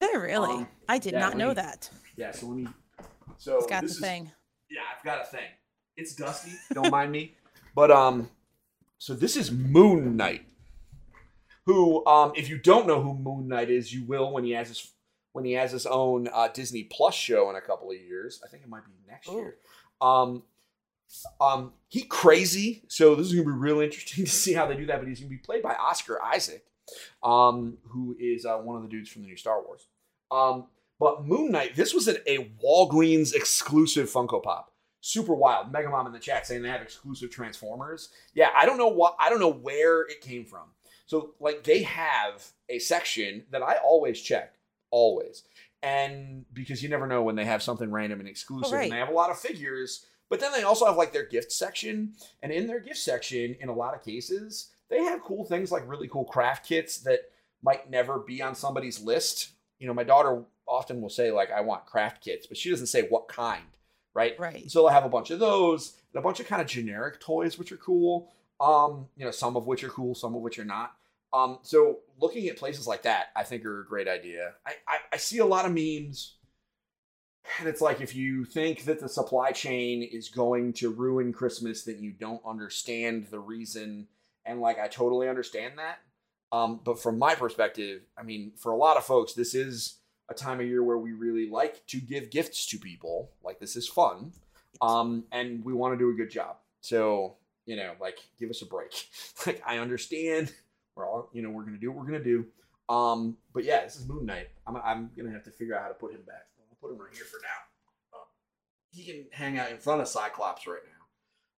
It 0.00 0.18
really? 0.18 0.50
Um, 0.52 0.68
I 0.88 0.98
did 0.98 1.14
yeah, 1.14 1.20
not 1.20 1.36
know 1.36 1.48
me- 1.48 1.54
that. 1.54 1.88
Yeah, 2.16 2.30
so 2.32 2.46
let 2.48 2.56
me. 2.56 2.68
So 3.38 3.56
It's 3.56 3.66
got 3.66 3.80
the 3.82 3.88
is- 3.88 3.98
thing. 4.00 4.30
Yeah, 4.70 4.80
I've 4.96 5.04
got 5.04 5.22
a 5.22 5.24
thing. 5.24 5.48
It's 5.96 6.14
dusty. 6.14 6.52
Don't 6.72 6.90
mind 6.90 7.12
me. 7.12 7.34
But 7.74 7.90
um, 7.90 8.30
so 8.98 9.14
this 9.14 9.36
is 9.36 9.50
Moon 9.50 10.16
Knight. 10.16 10.46
Who, 11.66 12.04
um, 12.06 12.32
if 12.36 12.50
you 12.50 12.58
don't 12.58 12.86
know 12.86 13.00
who 13.00 13.14
Moon 13.14 13.48
Knight 13.48 13.70
is, 13.70 13.90
you 13.92 14.04
will 14.04 14.30
when 14.32 14.44
he 14.44 14.50
has 14.50 14.68
his 14.68 14.92
when 15.32 15.46
he 15.46 15.52
has 15.52 15.72
his 15.72 15.86
own 15.86 16.28
uh, 16.32 16.48
Disney 16.48 16.84
Plus 16.84 17.14
show 17.14 17.48
in 17.48 17.56
a 17.56 17.60
couple 17.60 17.90
of 17.90 17.96
years. 17.96 18.40
I 18.44 18.48
think 18.48 18.62
it 18.62 18.68
might 18.68 18.84
be 18.84 18.92
next 19.08 19.28
Ooh. 19.30 19.36
year. 19.36 19.56
Um, 20.00 20.42
um, 21.40 21.72
he 21.88 22.02
crazy. 22.02 22.84
So 22.88 23.14
this 23.14 23.26
is 23.26 23.32
gonna 23.32 23.46
be 23.46 23.52
real 23.52 23.80
interesting 23.80 24.24
to 24.26 24.30
see 24.30 24.52
how 24.52 24.66
they 24.66 24.76
do 24.76 24.86
that. 24.86 24.98
But 24.98 25.08
he's 25.08 25.20
gonna 25.20 25.30
be 25.30 25.38
played 25.38 25.62
by 25.62 25.74
Oscar 25.74 26.22
Isaac, 26.22 26.64
um, 27.22 27.78
who 27.88 28.14
is 28.20 28.44
uh, 28.44 28.58
one 28.58 28.76
of 28.76 28.82
the 28.82 28.88
dudes 28.88 29.08
from 29.08 29.22
the 29.22 29.28
new 29.28 29.36
Star 29.36 29.62
Wars. 29.62 29.86
Um, 30.30 30.66
but 31.00 31.24
Moon 31.24 31.50
Knight, 31.50 31.76
this 31.76 31.94
was 31.94 32.08
a, 32.08 32.30
a 32.30 32.50
Walgreens 32.62 33.34
exclusive 33.34 34.10
Funko 34.10 34.42
Pop. 34.42 34.73
Super 35.06 35.34
wild. 35.34 35.70
Mega 35.70 35.90
Mom 35.90 36.06
in 36.06 36.14
the 36.14 36.18
chat 36.18 36.46
saying 36.46 36.62
they 36.62 36.70
have 36.70 36.80
exclusive 36.80 37.30
Transformers. 37.30 38.08
Yeah, 38.32 38.48
I 38.56 38.64
don't 38.64 38.78
know 38.78 38.88
what 38.88 39.14
I 39.20 39.28
don't 39.28 39.38
know 39.38 39.52
where 39.52 40.00
it 40.00 40.22
came 40.22 40.46
from. 40.46 40.62
So 41.04 41.34
like 41.38 41.62
they 41.62 41.82
have 41.82 42.42
a 42.70 42.78
section 42.78 43.44
that 43.50 43.62
I 43.62 43.74
always 43.84 44.18
check, 44.18 44.54
always. 44.90 45.42
And 45.82 46.46
because 46.54 46.82
you 46.82 46.88
never 46.88 47.06
know 47.06 47.22
when 47.22 47.36
they 47.36 47.44
have 47.44 47.62
something 47.62 47.90
random 47.90 48.18
and 48.18 48.26
exclusive. 48.26 48.72
Oh, 48.72 48.76
right. 48.76 48.84
And 48.84 48.92
they 48.92 48.96
have 48.96 49.10
a 49.10 49.12
lot 49.12 49.28
of 49.28 49.38
figures, 49.38 50.06
but 50.30 50.40
then 50.40 50.52
they 50.52 50.62
also 50.62 50.86
have 50.86 50.96
like 50.96 51.12
their 51.12 51.26
gift 51.26 51.52
section. 51.52 52.14
And 52.42 52.50
in 52.50 52.66
their 52.66 52.80
gift 52.80 52.96
section, 52.96 53.56
in 53.60 53.68
a 53.68 53.74
lot 53.74 53.94
of 53.94 54.02
cases, 54.02 54.70
they 54.88 55.04
have 55.04 55.22
cool 55.22 55.44
things 55.44 55.70
like 55.70 55.86
really 55.86 56.08
cool 56.08 56.24
craft 56.24 56.66
kits 56.66 56.96
that 57.00 57.30
might 57.62 57.90
never 57.90 58.20
be 58.20 58.40
on 58.40 58.54
somebody's 58.54 59.02
list. 59.02 59.50
You 59.78 59.86
know, 59.86 59.92
my 59.92 60.04
daughter 60.04 60.44
often 60.66 61.02
will 61.02 61.10
say, 61.10 61.30
like, 61.30 61.50
I 61.50 61.60
want 61.60 61.84
craft 61.84 62.24
kits, 62.24 62.46
but 62.46 62.56
she 62.56 62.70
doesn't 62.70 62.86
say 62.86 63.02
what 63.02 63.28
kind. 63.28 63.64
Right? 64.14 64.38
Right. 64.38 64.70
So 64.70 64.80
they'll 64.80 64.88
have 64.88 65.04
a 65.04 65.08
bunch 65.08 65.30
of 65.30 65.38
those 65.38 65.94
and 66.12 66.20
a 66.20 66.22
bunch 66.22 66.40
of 66.40 66.46
kind 66.46 66.62
of 66.62 66.68
generic 66.68 67.20
toys, 67.20 67.58
which 67.58 67.72
are 67.72 67.76
cool. 67.76 68.32
Um, 68.60 69.08
you 69.16 69.24
know, 69.24 69.30
some 69.30 69.56
of 69.56 69.66
which 69.66 69.84
are 69.84 69.88
cool, 69.88 70.14
some 70.14 70.34
of 70.34 70.40
which 70.40 70.58
are 70.58 70.64
not. 70.64 70.94
Um, 71.32 71.58
so 71.62 71.98
looking 72.20 72.46
at 72.46 72.56
places 72.56 72.86
like 72.86 73.02
that, 73.02 73.26
I 73.34 73.42
think 73.42 73.64
are 73.64 73.80
a 73.80 73.86
great 73.86 74.06
idea. 74.06 74.52
I, 74.64 74.72
I, 74.86 74.98
I 75.14 75.16
see 75.16 75.38
a 75.38 75.46
lot 75.46 75.66
of 75.66 75.72
memes, 75.72 76.36
and 77.58 77.68
it's 77.68 77.80
like 77.80 78.00
if 78.00 78.14
you 78.14 78.44
think 78.44 78.84
that 78.84 79.00
the 79.00 79.08
supply 79.08 79.50
chain 79.50 80.02
is 80.04 80.28
going 80.28 80.72
to 80.74 80.90
ruin 80.90 81.32
Christmas, 81.32 81.82
then 81.82 81.98
you 82.00 82.12
don't 82.12 82.40
understand 82.46 83.26
the 83.30 83.40
reason. 83.40 84.06
And 84.46 84.60
like, 84.60 84.78
I 84.78 84.86
totally 84.86 85.28
understand 85.28 85.74
that. 85.78 85.98
Um, 86.52 86.80
but 86.84 87.02
from 87.02 87.18
my 87.18 87.34
perspective, 87.34 88.02
I 88.16 88.22
mean, 88.22 88.52
for 88.56 88.70
a 88.70 88.76
lot 88.76 88.96
of 88.96 89.04
folks, 89.04 89.32
this 89.32 89.56
is 89.56 89.96
a 90.28 90.34
time 90.34 90.60
of 90.60 90.66
year 90.66 90.82
where 90.82 90.98
we 90.98 91.12
really 91.12 91.48
like 91.48 91.86
to 91.88 91.98
give 91.98 92.30
gifts 92.30 92.66
to 92.66 92.78
people. 92.78 93.30
Like, 93.42 93.60
this 93.60 93.76
is 93.76 93.88
fun. 93.88 94.32
Um, 94.80 95.24
and 95.32 95.64
we 95.64 95.72
want 95.72 95.94
to 95.94 95.98
do 95.98 96.10
a 96.10 96.14
good 96.14 96.30
job. 96.30 96.56
So, 96.80 97.36
you 97.66 97.76
know, 97.76 97.92
like, 98.00 98.18
give 98.38 98.50
us 98.50 98.62
a 98.62 98.66
break. 98.66 99.08
like, 99.46 99.62
I 99.66 99.78
understand. 99.78 100.52
We're 100.96 101.08
all, 101.08 101.28
you 101.32 101.42
know, 101.42 101.50
we're 101.50 101.62
to 101.74 101.80
do 101.80 101.90
what 101.90 102.04
we're 102.04 102.10
to 102.22 102.24
do. 102.24 102.46
Um, 102.88 103.36
but 103.52 103.64
yeah, 103.64 103.82
this 103.82 103.96
is 103.96 104.06
Moon 104.06 104.26
Knight. 104.26 104.48
I'm, 104.66 104.76
I'm 104.76 105.10
to 105.26 105.32
have 105.32 105.44
to 105.44 105.50
figure 105.50 105.74
out 105.74 105.82
how 105.82 105.88
to 105.88 105.94
put 105.94 106.12
him 106.12 106.22
back. 106.26 106.46
I'll 106.70 106.76
put 106.80 106.92
him 106.92 107.00
right 107.00 107.14
here 107.14 107.24
for 107.24 107.38
now. 107.42 108.18
Uh, 108.18 108.24
he 108.90 109.04
can 109.04 109.24
hang 109.32 109.58
out 109.58 109.70
in 109.70 109.78
front 109.78 110.00
of 110.00 110.08
Cyclops 110.08 110.66
right 110.66 110.80
now. 110.84 110.94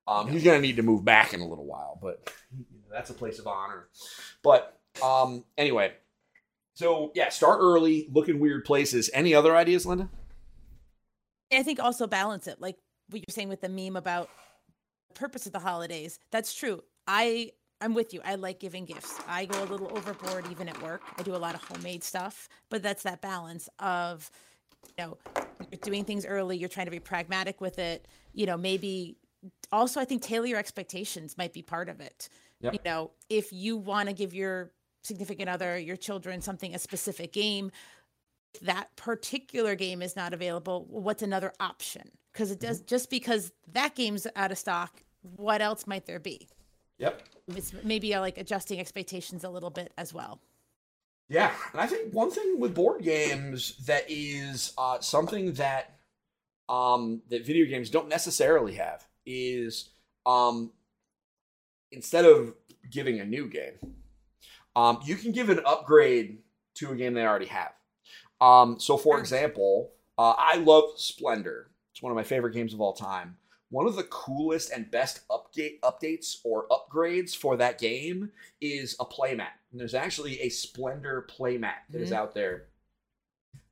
Um, 0.08 0.30
he's 0.30 0.44
to 0.58 0.62
need 0.62 0.76
to 0.76 0.84
move 0.84 1.04
back 1.04 1.34
in 1.34 1.40
a 1.40 1.48
little 1.48 1.66
while, 1.66 1.98
but 2.00 2.32
you 2.56 2.66
know, 2.72 2.96
that's 2.96 3.10
a 3.10 3.14
place 3.14 3.40
of 3.40 3.48
honor. 3.48 3.88
But 4.44 4.80
um, 5.04 5.44
anyway, 5.58 5.94
so 6.76 7.12
yeah, 7.16 7.30
start 7.30 7.60
early, 7.62 8.08
look 8.12 8.30
in 8.30 8.38
weird 8.40 8.66
places. 8.66 9.10
Any 9.14 9.34
other 9.34 9.56
ideas, 9.56 9.86
Linda? 9.86 10.10
I 11.52 11.64
think 11.64 11.80
also 11.80 12.06
balance 12.06 12.48
it, 12.48 12.60
like 12.60 12.78
what 13.10 13.20
you're 13.20 13.34
saying 13.34 13.50
with 13.50 13.62
the 13.62 13.70
meme 13.70 13.96
about 13.96 14.30
the 15.10 15.20
purpose 15.20 15.46
of 15.46 15.54
the 15.54 15.60
holidays. 15.60 16.20
That's 16.32 16.54
true. 16.54 16.84
I 17.08 17.52
I'm 17.82 17.94
with 17.94 18.14
you. 18.14 18.22
I 18.26 18.36
like 18.36 18.60
giving 18.60 18.86
gifts. 18.86 19.20
I 19.28 19.46
go 19.46 19.64
a 19.64 19.66
little 19.66 19.96
overboard 19.98 20.46
even 20.52 20.68
at 20.68 20.82
work. 20.82 21.02
I 21.18 21.24
do 21.24 21.36
a 21.36 21.38
lot 21.38 21.56
of 21.56 21.64
homemade 21.64 22.04
stuff, 22.04 22.50
but 22.70 22.84
that's 22.84 23.04
that 23.04 23.22
balance 23.22 23.70
of 23.80 24.30
you 24.86 25.06
know 25.06 25.18
you're 25.72 25.80
doing 25.82 26.04
things 26.04 26.26
early. 26.26 26.58
You're 26.58 26.70
trying 26.70 26.88
to 26.88 26.92
be 26.92 27.00
pragmatic 27.00 27.62
with 27.62 27.80
it. 27.80 28.06
You 28.34 28.48
know, 28.48 28.58
maybe 28.58 29.16
also 29.72 30.02
I 30.02 30.06
think 30.06 30.24
tailor 30.24 30.48
your 30.48 30.60
expectations 30.60 31.38
might 31.38 31.54
be 31.54 31.62
part 31.62 31.88
of 31.88 32.02
it. 32.02 32.28
Yep. 32.60 32.74
You 32.74 32.80
know, 32.84 33.12
if 33.30 33.54
you 33.54 33.78
want 33.78 34.10
to 34.10 34.14
give 34.14 34.34
your 34.34 34.72
significant 35.06 35.50
other, 35.50 35.78
your 35.78 35.96
children 35.96 36.42
something 36.42 36.76
a 36.76 36.80
specific 36.80 37.32
game, 37.34 37.72
that 38.62 38.96
particular 38.96 39.76
game 39.76 40.02
is 40.02 40.16
not 40.16 40.34
available, 40.34 40.86
what's 40.90 41.24
another 41.24 41.54
option? 41.60 42.12
Because 42.34 42.52
it 42.52 42.60
does 42.60 42.82
just 42.82 43.10
because 43.10 43.52
that 43.72 43.96
game's 43.96 44.28
out 44.36 44.52
of 44.52 44.58
stock, 44.58 45.04
what 45.22 45.62
else 45.62 45.88
might 45.88 46.06
there 46.06 46.20
be? 46.20 46.48
Yep. 46.98 47.22
It's 47.56 47.74
maybe 47.84 48.14
uh, 48.14 48.22
like 48.22 48.38
adjusting 48.38 48.80
expectations 48.80 49.44
a 49.44 49.50
little 49.50 49.70
bit 49.70 49.94
as 49.98 50.14
well. 50.14 50.40
Yeah, 51.28 51.52
and 51.72 51.82
I 51.82 51.88
think 51.88 52.14
one 52.14 52.30
thing 52.30 52.60
with 52.60 52.76
board 52.76 53.02
games 53.02 53.78
that 53.86 54.06
is 54.08 54.74
uh, 54.78 55.00
something 55.00 55.54
that 55.54 55.96
um, 56.70 57.22
that 57.30 57.46
video 57.46 57.66
games 57.66 57.90
don't 57.90 58.10
necessarily 58.10 58.76
have 58.76 59.06
is 59.26 59.90
um, 60.26 60.72
instead 61.92 62.26
of 62.26 62.54
giving 62.90 63.20
a 63.20 63.26
new 63.26 63.48
game, 63.48 63.96
um, 64.76 65.00
you 65.04 65.16
can 65.16 65.32
give 65.32 65.50
an 65.50 65.62
upgrade 65.66 66.40
to 66.76 66.92
a 66.92 66.96
game 66.96 67.14
they 67.14 67.26
already 67.26 67.46
have. 67.48 67.72
Um, 68.42 68.80
so, 68.80 68.98
for 68.98 69.18
example, 69.20 69.92
uh, 70.18 70.34
I 70.38 70.58
love 70.58 70.84
Splendor. 70.98 71.72
It's 71.92 72.02
one 72.02 72.12
of 72.12 72.16
my 72.16 72.24
favorite 72.24 72.54
games 72.54 72.74
of 72.74 72.82
all 72.82 72.94
time. 72.94 73.38
One 73.70 73.88
of 73.88 73.96
the 73.96 74.04
coolest 74.04 74.72
and 74.72 74.90
best 74.92 75.22
update 75.30 75.80
updates 75.82 76.38
or 76.44 76.68
upgrades 76.68 77.36
for 77.36 77.58
that 77.58 77.80
game 77.80 78.32
is 78.62 78.96
a 79.00 79.06
playmat. 79.06 79.54
And 79.72 79.80
there's 79.80 79.94
actually 79.96 80.40
a 80.42 80.50
Splendor 80.50 81.28
playmat 81.30 81.76
that 81.90 82.02
is 82.02 82.12
Mhm. 82.12 82.16
out 82.16 82.34
there 82.34 82.68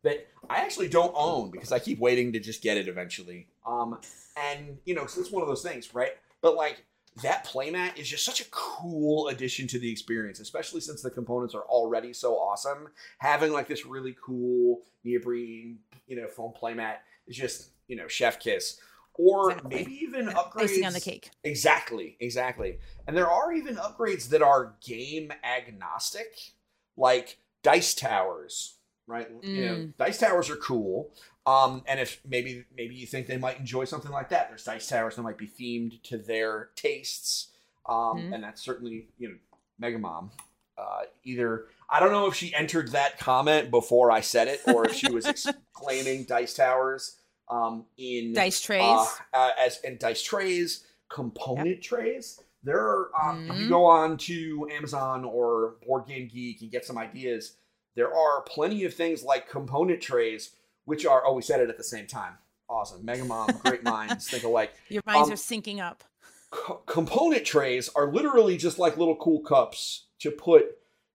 that 0.03 0.27
I 0.49 0.57
actually 0.57 0.89
don't 0.89 1.13
own 1.15 1.51
because 1.51 1.71
I 1.71 1.79
keep 1.79 1.99
waiting 1.99 2.33
to 2.33 2.39
just 2.39 2.61
get 2.61 2.77
it 2.77 2.87
eventually. 2.87 3.47
Um, 3.65 3.99
and 4.35 4.79
you 4.85 4.95
know, 4.95 5.05
so 5.05 5.21
it's 5.21 5.31
one 5.31 5.41
of 5.41 5.47
those 5.47 5.63
things, 5.63 5.93
right? 5.93 6.17
But 6.41 6.55
like 6.55 6.83
that 7.21 7.45
playmat 7.45 7.97
is 7.97 8.07
just 8.09 8.25
such 8.25 8.41
a 8.41 8.45
cool 8.51 9.27
addition 9.27 9.67
to 9.67 9.79
the 9.79 9.91
experience, 9.91 10.39
especially 10.39 10.81
since 10.81 11.01
the 11.01 11.11
components 11.11 11.53
are 11.53 11.61
already 11.63 12.11
so 12.13 12.33
awesome. 12.35 12.87
Having 13.19 13.53
like 13.53 13.67
this 13.67 13.85
really 13.85 14.15
cool 14.23 14.81
neoprene, 15.03 15.79
you 16.07 16.15
know, 16.15 16.27
foam 16.27 16.53
playmat 16.59 16.95
is 17.27 17.35
just, 17.35 17.69
you 17.87 17.95
know, 17.95 18.07
chef 18.07 18.39
kiss. 18.39 18.79
Or 19.15 19.51
Exactly. 19.51 19.75
maybe 19.75 19.91
even 20.03 20.25
Yeah, 20.27 20.33
upgrades. 20.33 20.63
Icing 20.63 20.85
on 20.85 20.93
the 20.93 20.99
cake. 21.01 21.29
Exactly, 21.43 22.17
exactly. 22.19 22.79
And 23.07 23.15
there 23.15 23.29
are 23.29 23.53
even 23.53 23.75
upgrades 23.75 24.29
that 24.29 24.41
are 24.41 24.73
game 24.83 25.31
agnostic, 25.43 26.53
like 26.97 27.37
dice 27.61 27.93
towers, 27.93 28.77
right? 29.05 29.29
You 29.43 29.65
know, 29.65 29.75
Mm. 29.75 29.97
dice 29.97 30.17
towers 30.17 30.49
are 30.49 30.55
cool. 30.55 31.13
Um, 31.45 31.83
and 31.87 31.99
if 31.99 32.21
maybe 32.25 32.65
maybe 32.75 32.95
you 32.95 33.05
think 33.05 33.27
they 33.27 33.37
might 33.37 33.59
enjoy 33.59 33.83
something 33.85 34.11
like 34.11 34.29
that, 34.29 34.49
there's 34.49 34.63
dice 34.63 34.87
towers 34.87 35.15
that 35.17 35.23
might 35.23 35.37
be 35.37 35.47
themed 35.47 36.01
to 36.03 36.17
their 36.17 36.69
tastes. 36.75 37.49
Um, 37.85 37.95
Mhm. 38.17 38.33
and 38.35 38.43
that's 38.43 38.61
certainly 38.61 39.07
you 39.17 39.29
know 39.29 39.35
Mega 39.77 39.99
Mom. 39.99 40.31
Uh, 40.77 41.01
either 41.23 41.67
I 41.89 41.99
don't 41.99 42.11
know 42.11 42.27
if 42.27 42.33
she 42.35 42.53
entered 42.55 42.91
that 42.93 43.19
comment 43.19 43.69
before 43.71 44.09
I 44.09 44.21
said 44.21 44.47
it, 44.47 44.61
or 44.67 44.85
if 44.87 44.93
she 44.95 45.11
was 45.11 45.25
exclaiming 45.25 46.23
dice 46.23 46.53
towers 46.53 47.17
um, 47.49 47.85
in 47.97 48.31
Dice 48.33 48.61
trays. 48.61 48.81
uh, 48.81 49.05
uh, 49.33 49.49
as 49.59 49.79
and 49.83 49.99
dice 49.99 50.21
trays, 50.23 50.85
component 51.09 51.81
trays. 51.81 52.39
There 52.63 52.79
are 52.79 53.11
um, 53.21 53.51
if 53.51 53.59
you 53.59 53.67
go 53.67 53.85
on 53.85 54.17
to 54.19 54.69
Amazon 54.71 55.25
or 55.25 55.75
Board 55.85 56.07
Game 56.07 56.29
Geek 56.33 56.61
and 56.61 56.71
get 56.71 56.85
some 56.85 56.97
ideas, 56.97 57.57
there 57.95 58.15
are 58.15 58.41
plenty 58.43 58.85
of 58.85 58.93
things 58.93 59.21
like 59.23 59.49
component 59.49 60.01
trays, 60.01 60.51
which 60.85 61.05
are 61.05 61.23
oh 61.25 61.33
we 61.33 61.41
said 61.41 61.59
it 61.59 61.69
at 61.69 61.77
the 61.77 61.83
same 61.83 62.07
time. 62.07 62.33
Awesome, 62.69 63.03
Mega 63.05 63.25
Mom, 63.25 63.49
great 63.63 63.83
minds 63.95 64.29
think 64.29 64.43
alike. 64.43 64.73
Your 64.89 65.03
minds 65.05 65.27
um, 65.29 65.33
are 65.33 65.37
syncing 65.37 65.79
up. 65.79 66.03
Co- 66.49 66.81
component 66.85 67.45
trays 67.45 67.89
are 67.95 68.11
literally 68.11 68.57
just 68.57 68.79
like 68.79 68.97
little 68.97 69.15
cool 69.17 69.41
cups 69.41 70.05
to 70.19 70.31
put, 70.31 70.65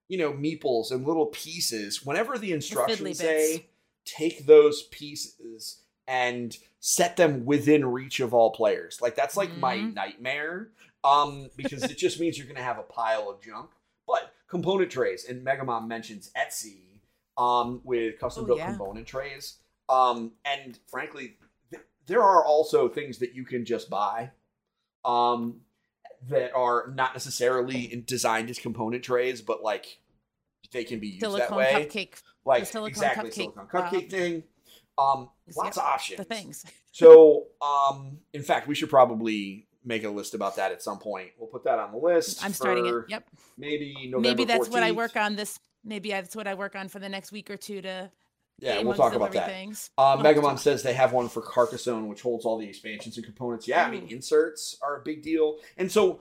you 0.09 0.19
know, 0.19 0.33
meeples 0.33 0.91
and 0.91 1.07
little 1.07 1.27
pieces. 1.27 2.05
Whenever 2.05 2.39
the 2.39 2.53
instructions 2.53 3.01
bits. 3.01 3.21
say 3.21 3.67
take 4.05 4.47
those 4.47 4.83
pieces 4.85 5.83
and 6.07 6.57
set 6.81 7.17
them 7.17 7.45
within 7.45 7.85
reach 7.87 8.21
of 8.21 8.33
all 8.35 8.51
players, 8.53 9.01
like 9.01 9.15
that's 9.17 9.37
like 9.37 9.57
my 9.57 9.77
Mhm. 9.77 9.95
nightmare. 9.95 10.69
Um, 11.05 11.49
because 11.57 11.85
it 11.85 11.97
just 11.97 12.19
means 12.19 12.37
you're 12.37 12.47
gonna 12.49 12.61
have 12.63 12.79
a 12.79 12.83
pile 12.83 13.29
of 13.31 13.41
junk. 13.41 13.71
But 14.07 14.33
component 14.49 14.91
trays, 14.91 15.25
and 15.25 15.47
Megamom 15.47 15.87
mentions 15.87 16.31
Etsy, 16.37 16.88
um, 17.39 17.81
with 17.85 18.19
custom 18.19 18.45
Oh, 18.45 18.47
built 18.49 18.59
yeah. 18.59 18.71
component 18.73 19.07
trays. 19.07 19.57
Um, 19.89 20.33
and 20.45 20.79
frankly, 20.89 21.37
th- 21.71 21.83
there 22.07 22.23
are 22.23 22.45
also 22.45 22.89
things 22.89 23.19
that 23.19 23.35
you 23.35 23.45
can 23.45 23.65
just 23.65 23.89
buy 23.89 24.33
um, 25.05 25.61
that 26.29 26.53
are 26.55 26.93
not 26.95 27.15
necessarily 27.15 28.03
designed 28.07 28.51
as 28.51 28.59
component 28.59 29.03
trays, 29.05 29.41
but 29.41 29.63
like 29.63 30.01
they 30.73 30.85
can 30.85 30.99
be 31.01 31.09
used 31.09 31.23
that 31.23 31.31
Silicone 31.49 31.57
way. 31.59 31.89
cupcake. 31.91 32.23
like 32.45 32.67
silicone 32.67 32.89
exactly 32.91 33.31
cupcake, 33.31 33.35
silicone 33.55 33.69
uh, 33.73 33.91
cupcake 33.91 34.11
thing. 34.11 34.43
Um, 34.99 35.31
lots 35.57 35.77
of 35.79 35.85
options. 35.85 36.19
The 36.19 36.25
things. 36.25 36.65
So, 36.91 37.47
um, 37.63 38.19
in 38.33 38.43
fact, 38.43 38.67
we 38.67 38.75
should 38.75 38.91
probably 38.91 39.69
make 39.85 40.03
a 40.03 40.09
list 40.11 40.35
about 40.35 40.57
that 40.57 40.73
at 40.73 40.83
some 40.83 40.99
point. 40.99 41.29
We'll 41.39 41.47
put 41.49 41.63
that 41.63 41.79
on 41.79 41.93
the 41.93 41.99
list. 41.99 42.45
I'm 42.45 42.53
starting 42.53 42.87
it. 42.87 42.95
Yep. 43.09 43.25
Maybe 43.57 43.95
November. 44.07 44.19
Maybe 44.21 44.45
that's 44.45 44.69
what 44.69 44.83
I 44.83 44.91
work 44.91 45.15
on 45.17 45.37
this. 45.37 45.61
Maybe 45.85 46.11
that's 46.11 46.37
what 46.37 46.47
I 46.47 46.55
work 46.55 46.77
on 46.77 46.89
for 46.89 46.99
the 46.99 47.09
next 47.09 47.33
week 47.33 47.51
or 47.51 47.57
two 47.57 47.81
to 47.83 48.11
Yeah, 48.59 48.83
we'll 48.83 48.95
talk 48.95 49.15
about 49.15 49.33
that. 49.33 49.47
things. 49.47 49.91
Uh, 49.97 50.19
We'll 50.21 50.35
Megamom 50.35 50.59
says 50.59 50.83
they 50.83 50.95
have 50.95 51.13
one 51.13 51.29
for 51.29 51.41
Carcassonne, 51.43 52.09
which 52.09 52.23
holds 52.23 52.45
all 52.45 52.59
the 52.59 52.69
expansions 52.69 53.17
and 53.17 53.25
components. 53.25 53.69
Yeah, 53.69 53.85
I 53.87 53.91
mean, 53.91 54.09
inserts 54.09 54.77
are 54.83 55.01
a 55.01 55.03
big 55.03 55.23
deal. 55.23 55.59
And 55.77 55.91
so, 55.91 56.21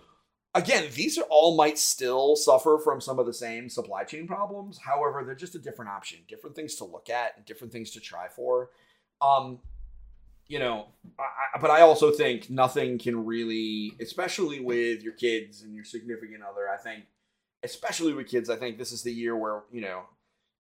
again, 0.53 0.85
these 0.93 1.17
are 1.17 1.25
all 1.29 1.55
might 1.57 1.77
still 1.79 2.35
suffer 2.35 2.79
from 2.83 3.01
some 3.01 3.17
of 3.19 3.25
the 3.25 3.33
same 3.33 3.69
supply 3.69 4.03
chain 4.03 4.27
problems. 4.27 4.77
However, 4.77 5.23
they're 5.25 5.35
just 5.35 5.55
a 5.55 5.59
different 5.59 5.89
option, 5.91 6.19
different 6.27 6.55
things 6.55 6.75
to 6.75 6.85
look 6.85 7.09
at, 7.09 7.33
and 7.37 7.45
different 7.45 7.73
things 7.73 7.91
to 7.91 7.99
try 7.99 8.27
for. 8.27 8.69
Um, 9.21 9.59
you 10.47 10.59
know, 10.59 10.87
I- 11.19 11.59
but 11.59 11.71
I 11.71 11.81
also 11.81 12.11
think 12.11 12.49
nothing 12.49 12.99
can 12.99 13.25
really, 13.25 13.93
especially 13.99 14.59
with 14.61 15.01
your 15.03 15.13
kids 15.13 15.61
and 15.63 15.75
your 15.75 15.83
significant 15.83 16.41
other, 16.43 16.69
I 16.69 16.77
think, 16.77 17.05
especially 17.63 18.13
with 18.13 18.27
kids, 18.27 18.49
I 18.49 18.55
think 18.55 18.77
this 18.77 18.91
is 18.91 19.03
the 19.03 19.13
year 19.13 19.35
where, 19.35 19.63
you 19.71 19.81
know, 19.81 20.03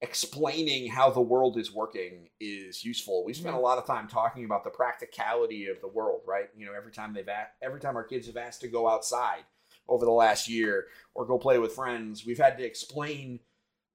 explaining 0.01 0.89
how 0.89 1.09
the 1.09 1.21
world 1.21 1.57
is 1.57 1.73
working 1.73 2.29
is 2.39 2.83
useful. 2.83 3.25
We 3.25 3.33
spent 3.33 3.55
a 3.55 3.59
lot 3.59 3.79
of 3.79 3.87
time 3.87 4.07
talking 4.07 4.45
about 4.45 4.63
the 4.63 4.69
practicality 4.69 5.67
of 5.67 5.81
the 5.81 5.87
world, 5.87 6.21
right? 6.27 6.49
You 6.55 6.67
know, 6.67 6.73
every 6.73 6.91
time 6.91 7.13
they've 7.13 7.27
asked, 7.27 7.53
every 7.61 7.79
time 7.79 7.95
our 7.95 8.03
kids 8.03 8.27
have 8.27 8.37
asked 8.37 8.61
to 8.61 8.67
go 8.67 8.87
outside 8.87 9.43
over 9.87 10.05
the 10.05 10.11
last 10.11 10.47
year 10.47 10.85
or 11.15 11.25
go 11.25 11.37
play 11.37 11.57
with 11.57 11.73
friends, 11.73 12.25
we've 12.25 12.37
had 12.37 12.57
to 12.57 12.65
explain 12.65 13.39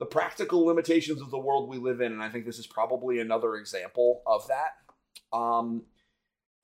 the 0.00 0.06
practical 0.06 0.64
limitations 0.64 1.20
of 1.20 1.30
the 1.30 1.38
world 1.38 1.68
we 1.68 1.78
live 1.78 2.00
in, 2.00 2.12
and 2.12 2.22
I 2.22 2.28
think 2.28 2.44
this 2.44 2.58
is 2.58 2.66
probably 2.66 3.20
another 3.20 3.54
example 3.54 4.22
of 4.26 4.48
that. 4.48 4.72
Um, 5.32 5.84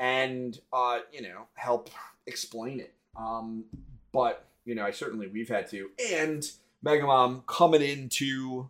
and 0.01 0.59
uh, 0.73 1.01
you 1.13 1.23
know 1.23 1.47
help 1.55 1.91
explain 2.27 2.81
it. 2.81 2.95
Um, 3.17 3.65
but 4.13 4.48
you 4.69 4.75
know, 4.75 4.85
I 4.85 4.91
certainly 4.91 5.29
we've 5.29 5.49
had 5.49 5.67
to, 5.71 5.89
and 6.13 6.45
Mega 6.83 7.07
Mom 7.07 7.43
coming 7.47 7.81
into 7.81 8.69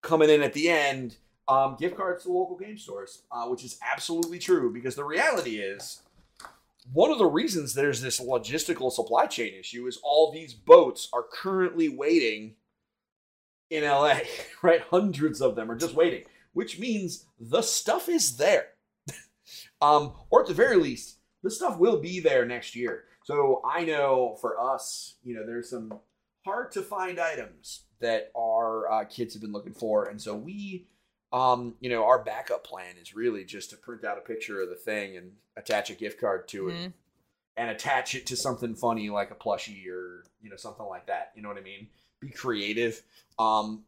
coming 0.00 0.30
in 0.30 0.42
at 0.42 0.52
the 0.52 0.70
end, 0.70 1.16
um, 1.48 1.76
gift 1.76 1.96
cards 1.96 2.22
to 2.22 2.32
local 2.32 2.56
game 2.56 2.78
stores, 2.78 3.22
uh, 3.32 3.46
which 3.46 3.64
is 3.64 3.80
absolutely 3.82 4.38
true 4.38 4.72
because 4.72 4.94
the 4.94 5.02
reality 5.02 5.56
is 5.56 6.02
one 6.92 7.10
of 7.10 7.18
the 7.18 7.26
reasons 7.26 7.74
there's 7.74 8.00
this 8.00 8.20
logistical 8.20 8.92
supply 8.92 9.26
chain 9.26 9.54
issue 9.58 9.88
is 9.88 9.98
all 10.04 10.30
these 10.30 10.54
boats 10.54 11.08
are 11.12 11.24
currently 11.32 11.88
waiting 11.88 12.54
in 13.70 13.82
LA, 13.82 14.20
right? 14.62 14.82
Hundreds 14.82 15.40
of 15.40 15.56
them 15.56 15.68
are 15.68 15.76
just 15.76 15.94
waiting, 15.94 16.22
which 16.52 16.78
means 16.78 17.26
the 17.40 17.62
stuff 17.62 18.08
is 18.08 18.36
there. 18.36 18.68
um, 19.82 20.12
or 20.30 20.42
at 20.42 20.46
the 20.46 20.54
very 20.54 20.76
least, 20.76 21.16
the 21.42 21.50
stuff 21.50 21.76
will 21.76 21.98
be 21.98 22.20
there 22.20 22.46
next 22.46 22.76
year. 22.76 23.02
So 23.28 23.60
I 23.62 23.84
know 23.84 24.38
for 24.40 24.58
us, 24.58 25.16
you 25.22 25.34
know, 25.34 25.44
there's 25.44 25.68
some 25.68 25.92
hard 26.46 26.72
to 26.72 26.80
find 26.80 27.20
items 27.20 27.82
that 28.00 28.30
our 28.34 28.90
uh, 28.90 29.04
kids 29.04 29.34
have 29.34 29.42
been 29.42 29.52
looking 29.52 29.74
for, 29.74 30.06
and 30.06 30.18
so 30.18 30.34
we, 30.34 30.86
um, 31.30 31.74
you 31.78 31.90
know, 31.90 32.04
our 32.06 32.24
backup 32.24 32.64
plan 32.64 32.94
is 32.98 33.14
really 33.14 33.44
just 33.44 33.68
to 33.68 33.76
print 33.76 34.02
out 34.02 34.16
a 34.16 34.22
picture 34.22 34.62
of 34.62 34.70
the 34.70 34.76
thing 34.76 35.18
and 35.18 35.32
attach 35.58 35.90
a 35.90 35.94
gift 35.94 36.18
card 36.18 36.48
to 36.48 36.70
it, 36.70 36.72
Mhm. 36.72 36.92
and 37.58 37.68
attach 37.70 38.14
it 38.14 38.24
to 38.28 38.34
something 38.34 38.74
funny 38.74 39.10
like 39.10 39.30
a 39.30 39.34
plushie 39.34 39.86
or 39.88 40.24
you 40.40 40.48
know 40.48 40.56
something 40.56 40.86
like 40.86 41.04
that. 41.08 41.32
You 41.36 41.42
know 41.42 41.50
what 41.50 41.58
I 41.58 41.62
mean? 41.62 41.90
Be 42.20 42.30
creative, 42.30 43.02
um, 43.38 43.84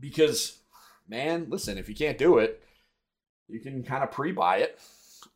because 0.00 0.58
man, 1.06 1.46
listen, 1.50 1.78
if 1.78 1.88
you 1.88 1.94
can't 1.94 2.18
do 2.18 2.38
it, 2.38 2.60
you 3.46 3.60
can 3.60 3.84
kind 3.84 4.02
of 4.02 4.10
pre-buy 4.10 4.56
it 4.56 4.80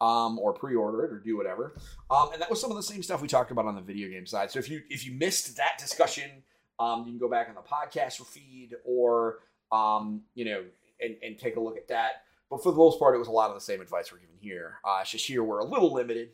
um, 0.00 0.38
or 0.38 0.52
pre-order 0.52 1.04
it 1.04 1.12
or 1.12 1.18
do 1.18 1.36
whatever. 1.36 1.74
Um, 2.10 2.30
and 2.32 2.40
that 2.40 2.48
was 2.50 2.60
some 2.60 2.70
of 2.70 2.76
the 2.76 2.82
same 2.82 3.02
stuff 3.02 3.20
we 3.22 3.28
talked 3.28 3.50
about 3.50 3.66
on 3.66 3.74
the 3.74 3.82
video 3.82 4.08
game 4.08 4.26
side. 4.26 4.50
So 4.50 4.58
if 4.58 4.68
you 4.70 4.82
if 4.90 5.04
you 5.06 5.12
missed 5.12 5.56
that 5.56 5.78
discussion, 5.78 6.30
um, 6.78 7.00
you 7.00 7.12
can 7.12 7.18
go 7.18 7.28
back 7.28 7.48
on 7.48 7.54
the 7.54 7.60
podcast 7.60 8.24
feed 8.26 8.74
or 8.84 9.40
um, 9.72 10.22
you 10.34 10.44
know 10.44 10.64
and, 11.00 11.16
and 11.22 11.38
take 11.38 11.56
a 11.56 11.60
look 11.60 11.76
at 11.76 11.88
that. 11.88 12.22
But 12.50 12.62
for 12.62 12.72
the 12.72 12.78
most 12.78 12.98
part, 12.98 13.14
it 13.14 13.18
was 13.18 13.28
a 13.28 13.32
lot 13.32 13.48
of 13.50 13.54
the 13.54 13.60
same 13.60 13.80
advice 13.80 14.10
we're 14.12 14.18
giving 14.18 14.36
here. 14.40 14.74
Uh, 14.84 14.98
it's 15.02 15.10
just 15.10 15.26
here 15.26 15.44
we're 15.44 15.60
a 15.60 15.64
little 15.64 15.92
limited. 15.92 16.30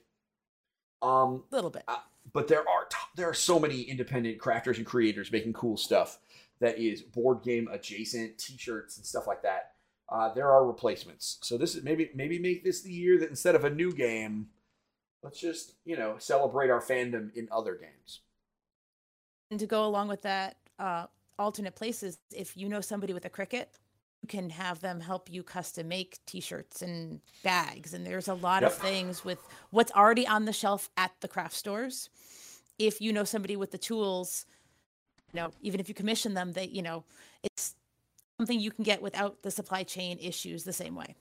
Um, 1.02 1.42
A 1.52 1.54
little 1.54 1.70
bit. 1.70 1.84
but 2.32 2.48
there 2.48 2.60
are 2.60 2.84
t- 2.88 2.96
there 3.16 3.28
are 3.28 3.34
so 3.34 3.58
many 3.58 3.82
independent 3.82 4.38
crafters 4.38 4.78
and 4.78 4.86
creators 4.86 5.30
making 5.30 5.52
cool 5.52 5.76
stuff 5.76 6.18
that 6.60 6.78
is 6.78 7.02
board 7.02 7.42
game 7.42 7.68
adjacent 7.70 8.38
t-shirts 8.38 8.96
and 8.96 9.04
stuff 9.04 9.26
like 9.26 9.42
that 9.42 9.72
uh, 10.08 10.32
there 10.34 10.50
are 10.50 10.66
replacements 10.66 11.38
so 11.42 11.58
this 11.58 11.74
is 11.74 11.82
maybe 11.82 12.10
maybe 12.14 12.38
make 12.38 12.64
this 12.64 12.82
the 12.82 12.92
year 12.92 13.18
that 13.18 13.30
instead 13.30 13.54
of 13.54 13.64
a 13.64 13.70
new 13.70 13.92
game 13.92 14.48
let's 15.22 15.40
just 15.40 15.74
you 15.84 15.96
know 15.96 16.16
celebrate 16.18 16.70
our 16.70 16.80
fandom 16.80 17.34
in 17.34 17.48
other 17.50 17.74
games 17.74 18.20
And 19.50 19.60
to 19.60 19.66
go 19.66 19.84
along 19.86 20.08
with 20.08 20.22
that, 20.22 20.56
uh, 20.78 21.06
alternate 21.38 21.74
places, 21.74 22.18
if 22.34 22.56
you 22.56 22.68
know 22.68 22.80
somebody 22.80 23.12
with 23.12 23.24
a 23.24 23.30
Cricut, 23.30 23.66
you 24.22 24.28
can 24.28 24.50
have 24.50 24.80
them 24.80 25.00
help 25.00 25.30
you 25.30 25.42
custom 25.42 25.88
make 25.88 26.18
t-shirts 26.26 26.82
and 26.82 27.20
bags. 27.44 27.94
And 27.94 28.04
there's 28.04 28.28
a 28.28 28.34
lot 28.34 28.64
of 28.64 28.74
things 28.74 29.24
with 29.24 29.38
what's 29.70 29.92
already 29.92 30.26
on 30.26 30.46
the 30.46 30.52
shelf 30.52 30.90
at 30.96 31.12
the 31.20 31.28
craft 31.28 31.54
stores. 31.54 32.10
If 32.78 33.00
you 33.00 33.12
know 33.12 33.24
somebody 33.24 33.56
with 33.56 33.70
the 33.70 33.78
tools, 33.78 34.46
you 35.32 35.40
know, 35.40 35.50
even 35.60 35.80
if 35.80 35.88
you 35.88 35.94
commission 35.94 36.34
them, 36.34 36.52
they, 36.52 36.66
you 36.66 36.82
know, 36.82 37.04
it's 37.42 37.55
something 38.38 38.60
you 38.60 38.70
can 38.70 38.84
get 38.84 39.00
without 39.02 39.42
the 39.42 39.50
supply 39.50 39.82
chain 39.82 40.18
issues 40.20 40.64
the 40.64 40.72
same 40.72 40.94
way. 40.94 41.14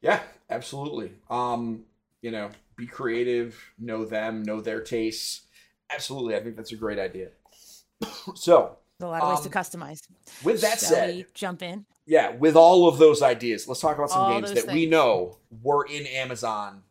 yeah 0.00 0.20
absolutely 0.50 1.12
um 1.30 1.84
you 2.22 2.30
know 2.30 2.50
be 2.76 2.86
creative 2.86 3.56
know 3.78 4.04
them 4.04 4.42
know 4.42 4.60
their 4.60 4.80
tastes 4.80 5.42
absolutely 5.90 6.34
i 6.36 6.40
think 6.40 6.56
that's 6.56 6.72
a 6.72 6.76
great 6.76 6.98
idea 6.98 7.28
so 8.34 8.76
There's 8.98 9.08
a 9.08 9.12
lot 9.12 9.22
of 9.22 9.28
ways 9.30 9.38
Um, 9.38 9.44
to 9.44 9.58
customize. 9.58 10.00
with 10.42 10.60
that 10.60 10.78
Shall 10.80 10.88
said 10.88 11.26
jump 11.34 11.62
in? 11.62 11.86
yeah, 12.06 12.30
with 12.36 12.54
all 12.54 12.86
of 12.86 12.98
those 12.98 13.22
ideas, 13.22 13.66
let's 13.66 13.80
talk 13.80 13.96
about 13.96 14.10
some 14.10 14.20
All 14.22 14.34
games 14.40 14.52
that 14.52 14.66
we 14.72 14.84
know 14.86 15.38
were 15.62 15.86
in 15.86 16.06
Amazon 16.06 16.82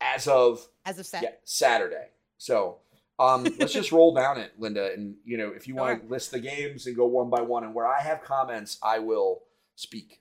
as 0.00 0.28
of 0.28 0.68
As 0.84 0.98
of 1.00 1.06
set. 1.06 1.22
yeah, 1.22 1.30
Saturday. 1.44 2.08
So 2.38 2.78
um, 3.22 3.44
let's 3.58 3.72
just 3.72 3.92
roll 3.92 4.14
down 4.14 4.38
it, 4.38 4.52
Linda. 4.58 4.92
And 4.92 5.14
you 5.24 5.38
know, 5.38 5.52
if 5.54 5.68
you 5.68 5.74
want 5.76 6.02
to 6.02 6.08
list 6.08 6.32
the 6.32 6.40
games 6.40 6.86
and 6.86 6.96
go 6.96 7.06
one 7.06 7.30
by 7.30 7.40
one, 7.40 7.64
and 7.64 7.74
where 7.74 7.86
I 7.86 8.00
have 8.00 8.22
comments, 8.22 8.78
I 8.82 8.98
will 8.98 9.42
speak. 9.76 10.20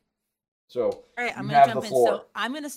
So 0.68 0.84
All 0.84 1.04
right, 1.18 1.38
I'm 1.38 1.48
going 1.48 1.64
to 1.64 1.74
jump 1.74 1.86
in. 1.86 1.90
So 1.90 2.26
I'm 2.36 2.52
going 2.52 2.64
to 2.64 2.72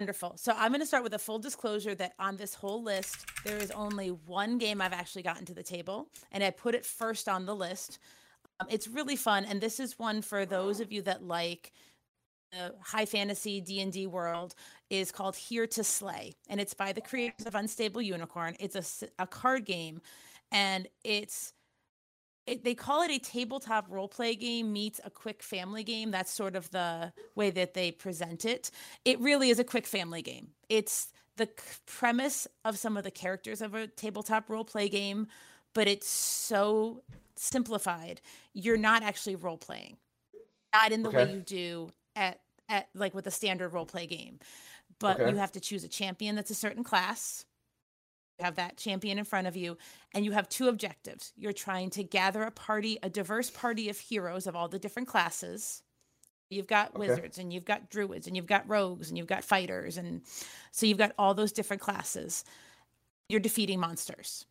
wonderful. 0.00 0.34
So 0.36 0.52
I'm 0.56 0.70
going 0.70 0.80
to 0.80 0.86
start 0.86 1.04
with 1.04 1.14
a 1.14 1.18
full 1.18 1.38
disclosure 1.38 1.94
that 1.94 2.14
on 2.18 2.36
this 2.36 2.54
whole 2.54 2.82
list 2.82 3.24
there 3.44 3.56
is 3.56 3.70
only 3.70 4.08
one 4.08 4.58
game 4.58 4.80
I've 4.80 4.92
actually 4.92 5.22
gotten 5.22 5.44
to 5.46 5.54
the 5.54 5.62
table, 5.62 6.08
and 6.32 6.42
I 6.42 6.50
put 6.50 6.74
it 6.74 6.84
first 6.84 7.28
on 7.28 7.46
the 7.46 7.54
list. 7.54 7.98
Um, 8.58 8.66
it's 8.70 8.88
really 8.88 9.16
fun, 9.16 9.44
and 9.44 9.60
this 9.60 9.78
is 9.78 9.98
one 9.98 10.22
for 10.22 10.44
those 10.44 10.80
of 10.80 10.90
you 10.90 11.02
that 11.02 11.22
like 11.22 11.72
high 12.82 13.06
fantasy 13.06 13.60
D&D 13.60 14.06
world 14.06 14.54
is 14.90 15.12
called 15.12 15.36
Here 15.36 15.66
to 15.68 15.84
Slay, 15.84 16.34
and 16.48 16.60
it's 16.60 16.74
by 16.74 16.92
the 16.92 17.00
creators 17.00 17.46
of 17.46 17.54
Unstable 17.54 18.02
Unicorn. 18.02 18.56
It's 18.60 19.02
a, 19.02 19.08
a 19.18 19.26
card 19.26 19.64
game, 19.64 20.00
and 20.52 20.88
it's 21.04 21.52
it, 22.46 22.62
they 22.62 22.74
call 22.74 23.02
it 23.02 23.10
a 23.10 23.18
tabletop 23.18 23.86
role 23.88 24.08
play 24.08 24.36
game 24.36 24.72
meets 24.72 25.00
a 25.04 25.10
quick 25.10 25.42
family 25.42 25.82
game. 25.82 26.10
That's 26.10 26.30
sort 26.30 26.54
of 26.54 26.70
the 26.70 27.12
way 27.34 27.50
that 27.50 27.74
they 27.74 27.90
present 27.90 28.44
it. 28.44 28.70
It 29.04 29.20
really 29.20 29.50
is 29.50 29.58
a 29.58 29.64
quick 29.64 29.86
family 29.86 30.22
game. 30.22 30.48
It's 30.68 31.08
the 31.36 31.48
premise 31.86 32.46
of 32.64 32.78
some 32.78 32.96
of 32.96 33.04
the 33.04 33.10
characters 33.10 33.60
of 33.60 33.74
a 33.74 33.88
tabletop 33.88 34.48
role 34.48 34.64
play 34.64 34.88
game, 34.88 35.26
but 35.74 35.88
it's 35.88 36.08
so 36.08 37.02
simplified. 37.34 38.20
You're 38.54 38.76
not 38.76 39.02
actually 39.02 39.36
role 39.36 39.58
playing, 39.58 39.96
not 40.72 40.92
in 40.92 41.02
the 41.02 41.10
way 41.10 41.32
you 41.32 41.40
do 41.40 41.90
at 42.14 42.40
at 42.68 42.88
like 42.94 43.14
with 43.14 43.26
a 43.26 43.30
standard 43.30 43.70
role 43.70 43.86
play 43.86 44.06
game. 44.06 44.38
But 44.98 45.20
Okay. 45.20 45.30
you 45.30 45.36
have 45.36 45.52
to 45.52 45.60
choose 45.60 45.84
a 45.84 45.88
champion 45.88 46.36
that's 46.36 46.50
a 46.50 46.54
certain 46.54 46.84
class. 46.84 47.44
You 48.38 48.44
have 48.44 48.56
that 48.56 48.76
champion 48.76 49.18
in 49.18 49.24
front 49.24 49.46
of 49.46 49.56
you, 49.56 49.78
and 50.12 50.24
you 50.24 50.32
have 50.32 50.48
two 50.48 50.68
objectives. 50.68 51.32
You're 51.36 51.52
trying 51.54 51.90
to 51.90 52.04
gather 52.04 52.42
a 52.42 52.50
party, 52.50 52.98
a 53.02 53.08
diverse 53.08 53.50
party 53.50 53.88
of 53.88 53.98
heroes 53.98 54.46
of 54.46 54.54
all 54.54 54.68
the 54.68 54.78
different 54.78 55.08
classes. 55.08 55.82
You've 56.50 56.66
got 56.66 56.94
Okay. 56.94 56.98
wizards, 56.98 57.38
and 57.38 57.52
you've 57.52 57.64
got 57.64 57.90
druids, 57.90 58.26
and 58.26 58.36
you've 58.36 58.46
got 58.46 58.68
rogues, 58.68 59.08
and 59.08 59.16
you've 59.18 59.26
got 59.26 59.42
fighters, 59.42 59.96
and 59.96 60.22
so 60.70 60.86
you've 60.86 60.98
got 60.98 61.12
all 61.18 61.34
those 61.34 61.52
different 61.52 61.82
classes. 61.82 62.44
You're 63.28 63.40
defeating 63.40 63.80
monsters. 63.80 64.44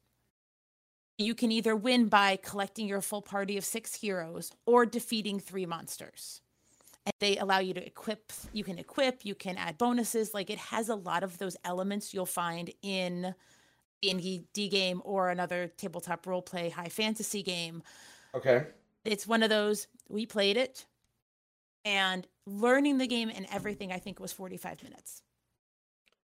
You 1.17 1.35
can 1.35 1.51
either 1.51 1.75
win 1.75 2.07
by 2.09 2.37
collecting 2.37 2.87
your 2.87 3.01
full 3.01 3.21
party 3.21 3.57
of 3.57 3.63
six 3.65 3.95
heroes 3.95 4.51
or 4.65 4.85
defeating 4.85 5.39
three 5.39 5.65
monsters. 5.65 6.41
And 7.05 7.13
they 7.19 7.37
allow 7.37 7.59
you 7.59 7.73
to 7.75 7.85
equip, 7.85 8.33
you 8.51 8.63
can 8.63 8.79
equip, 8.79 9.23
you 9.25 9.35
can 9.35 9.57
add 9.57 9.77
bonuses. 9.77 10.33
Like 10.33 10.49
it 10.49 10.57
has 10.57 10.89
a 10.89 10.95
lot 10.95 11.23
of 11.23 11.37
those 11.37 11.55
elements 11.63 12.13
you'll 12.13 12.25
find 12.25 12.71
in 12.81 13.35
D&D 14.01 14.69
game 14.69 15.01
or 15.05 15.29
another 15.29 15.67
tabletop 15.77 16.25
role 16.25 16.41
play 16.41 16.69
high 16.69 16.89
fantasy 16.89 17.43
game. 17.43 17.83
okay, 18.33 18.65
It's 19.03 19.27
one 19.27 19.43
of 19.43 19.49
those 19.49 19.87
we 20.09 20.25
played 20.25 20.57
it 20.57 20.85
and 21.83 22.25
learning 22.47 22.97
the 22.97 23.07
game 23.07 23.29
and 23.33 23.45
everything 23.51 23.91
I 23.91 23.99
think 23.99 24.19
was 24.19 24.31
45 24.33 24.83
minutes. 24.83 25.21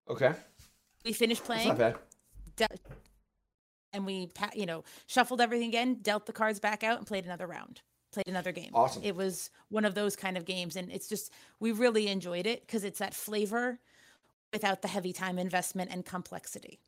okay, 0.09 0.33
We 1.05 1.13
finished 1.13 1.41
that's 1.41 1.47
playing 1.47 1.67
not 1.69 1.77
bad. 1.77 1.95
de- 2.55 2.67
and 3.93 4.05
we 4.05 4.29
you 4.55 4.65
know 4.65 4.83
shuffled 5.05 5.41
everything 5.41 5.67
again 5.69 5.95
dealt 6.01 6.25
the 6.25 6.33
cards 6.33 6.59
back 6.59 6.83
out 6.83 6.97
and 6.97 7.05
played 7.07 7.25
another 7.25 7.45
round 7.47 7.81
played 8.11 8.27
another 8.27 8.51
game. 8.51 8.71
Awesome. 8.73 9.03
it 9.03 9.15
was 9.15 9.49
one 9.69 9.85
of 9.85 9.95
those 9.95 10.15
kind 10.15 10.37
of 10.37 10.45
games 10.45 10.75
and 10.75 10.91
it's 10.91 11.07
just 11.07 11.31
we 11.59 11.71
really 11.71 12.07
enjoyed 12.07 12.45
it 12.45 12.61
because 12.65 12.83
it's 12.83 12.99
that 12.99 13.13
flavor 13.13 13.79
without 14.53 14.81
the 14.81 14.87
heavy 14.87 15.13
time 15.13 15.39
investment 15.39 15.91
and 15.91 16.05
complexity. 16.05 16.79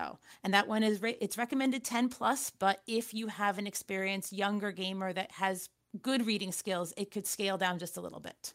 Oh 0.00 0.18
and 0.42 0.52
that 0.54 0.66
one 0.66 0.82
is 0.82 1.00
re- 1.02 1.18
it's 1.20 1.38
recommended 1.38 1.84
10 1.84 2.08
plus 2.08 2.50
but 2.50 2.80
if 2.86 3.14
you 3.14 3.28
have 3.28 3.58
an 3.58 3.66
experienced 3.66 4.32
younger 4.32 4.72
gamer 4.72 5.12
that 5.12 5.30
has 5.32 5.68
good 6.02 6.26
reading 6.26 6.50
skills 6.50 6.92
it 6.96 7.10
could 7.12 7.26
scale 7.26 7.56
down 7.58 7.78
just 7.78 7.96
a 7.96 8.00
little 8.00 8.20
bit. 8.20 8.54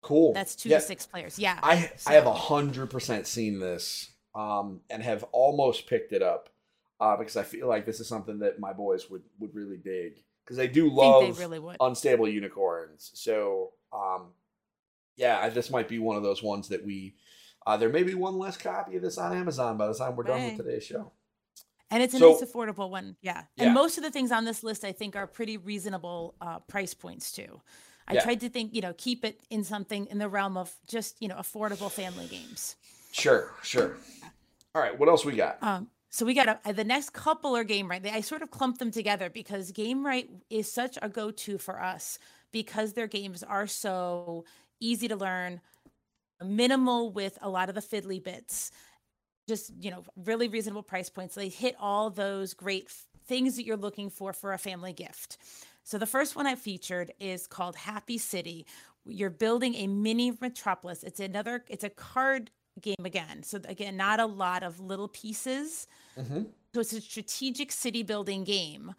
Cool. 0.00 0.32
that's 0.34 0.54
two 0.54 0.68
Yeah, 0.68 0.78
to 0.78 0.84
six 0.84 1.06
players. 1.06 1.38
Yeah. 1.38 1.58
I 1.62 1.90
I 2.06 2.12
have 2.14 2.26
a 2.26 2.32
hundred 2.32 2.90
percent 2.90 3.26
seen 3.26 3.58
this, 3.58 4.10
um, 4.34 4.80
and 4.90 5.02
have 5.02 5.24
almost 5.32 5.86
picked 5.86 6.12
it 6.12 6.22
up, 6.22 6.50
uh, 7.00 7.16
because 7.16 7.36
I 7.38 7.42
feel 7.42 7.68
like 7.68 7.86
this 7.86 8.00
is 8.00 8.06
something 8.08 8.40
that 8.40 8.60
my 8.60 8.74
boys 8.74 9.08
would 9.10 9.22
would 9.38 9.54
really 9.54 9.78
dig 9.78 10.22
because 10.44 10.56
they 10.56 10.68
do 10.68 10.90
love 10.90 11.38
really 11.38 11.60
unstable 11.80 12.28
unicorns. 12.28 13.10
So, 13.14 13.72
um, 13.92 14.32
yeah, 15.16 15.38
I- 15.40 15.48
this 15.50 15.70
might 15.70 15.88
be 15.88 15.98
one 15.98 16.16
of 16.16 16.22
those 16.22 16.42
ones 16.42 16.68
that 16.68 16.84
we. 16.84 17.14
Uh, 17.66 17.78
there 17.78 17.88
may 17.88 18.02
be 18.02 18.14
one 18.14 18.38
less 18.38 18.58
copy 18.58 18.94
of 18.96 19.02
this 19.02 19.16
on 19.16 19.34
Amazon 19.34 19.78
by 19.78 19.86
the 19.86 19.94
time 19.94 20.16
we're 20.16 20.24
done 20.24 20.42
with 20.44 20.56
today's 20.58 20.84
show. 20.84 21.12
And 21.90 22.02
it's 22.02 22.12
a 22.12 22.18
So- 22.18 22.32
nice, 22.32 22.42
affordable 22.42 22.90
one. 22.90 23.16
Yeah. 23.22 23.44
Yeah. 23.56 23.64
And 23.66 23.74
most 23.74 23.96
of 23.96 24.04
the 24.04 24.10
things 24.10 24.30
on 24.32 24.44
this 24.44 24.62
list, 24.62 24.84
I 24.84 24.92
think, 24.92 25.16
are 25.16 25.26
pretty 25.26 25.56
reasonable 25.56 26.34
uh, 26.42 26.58
price 26.60 26.92
points 26.92 27.32
too. 27.32 27.62
I 28.06 28.14
Yeah. 28.14 28.20
tried 28.24 28.40
to 28.40 28.50
think, 28.50 28.74
you 28.74 28.82
know, 28.82 28.92
keep 28.98 29.24
it 29.24 29.40
in 29.48 29.64
something 29.64 30.06
in 30.08 30.18
the 30.18 30.28
realm 30.28 30.58
of 30.58 30.74
just, 30.86 31.16
you 31.22 31.28
know, 31.28 31.36
affordable 31.36 31.90
family 31.90 32.26
games. 32.26 32.76
Sure, 33.12 33.54
sure. 33.62 33.96
All 34.74 34.82
right, 34.82 34.98
what 34.98 35.08
else 35.08 35.24
we 35.24 35.34
got? 35.36 35.62
Um, 35.62 35.88
so 36.14 36.24
we 36.24 36.32
got 36.32 36.48
a, 36.48 36.60
uh, 36.64 36.70
the 36.70 36.84
next 36.84 37.12
couple 37.12 37.56
are 37.56 37.64
Gamewright. 37.64 38.06
I 38.06 38.20
sort 38.20 38.42
of 38.42 38.52
clumped 38.52 38.78
them 38.78 38.92
together 38.92 39.28
because 39.28 39.72
Gamewright 39.72 40.28
is 40.48 40.70
such 40.70 40.96
a 41.02 41.08
go-to 41.08 41.58
for 41.58 41.82
us 41.82 42.20
because 42.52 42.92
their 42.92 43.08
games 43.08 43.42
are 43.42 43.66
so 43.66 44.44
easy 44.78 45.08
to 45.08 45.16
learn, 45.16 45.60
minimal 46.40 47.10
with 47.10 47.36
a 47.42 47.48
lot 47.48 47.68
of 47.68 47.74
the 47.74 47.80
fiddly 47.80 48.22
bits, 48.22 48.70
just 49.48 49.72
you 49.80 49.90
know, 49.90 50.04
really 50.14 50.46
reasonable 50.46 50.84
price 50.84 51.10
points. 51.10 51.34
They 51.34 51.48
hit 51.48 51.74
all 51.80 52.10
those 52.10 52.54
great 52.54 52.84
f- 52.86 53.08
things 53.26 53.56
that 53.56 53.64
you're 53.64 53.76
looking 53.76 54.08
for 54.08 54.32
for 54.32 54.52
a 54.52 54.58
family 54.58 54.92
gift. 54.92 55.36
So 55.82 55.98
the 55.98 56.06
first 56.06 56.36
one 56.36 56.46
I 56.46 56.54
featured 56.54 57.12
is 57.18 57.48
called 57.48 57.74
Happy 57.74 58.18
City. 58.18 58.66
You're 59.04 59.30
building 59.30 59.74
a 59.74 59.88
mini 59.88 60.32
metropolis. 60.40 61.02
It's 61.02 61.18
another. 61.18 61.64
It's 61.66 61.82
a 61.82 61.90
card 61.90 62.52
game 62.80 63.04
again. 63.04 63.42
So 63.42 63.60
again, 63.64 63.96
not 63.96 64.20
a 64.20 64.26
lot 64.26 64.62
of 64.62 64.80
little 64.80 65.08
pieces. 65.08 65.86
Mhm. 66.18 66.46
So 66.74 66.80
it's 66.80 66.92
a 66.92 67.00
strategic 67.00 67.70
city 67.72 68.02
building 68.02 68.44
game. 68.44 68.94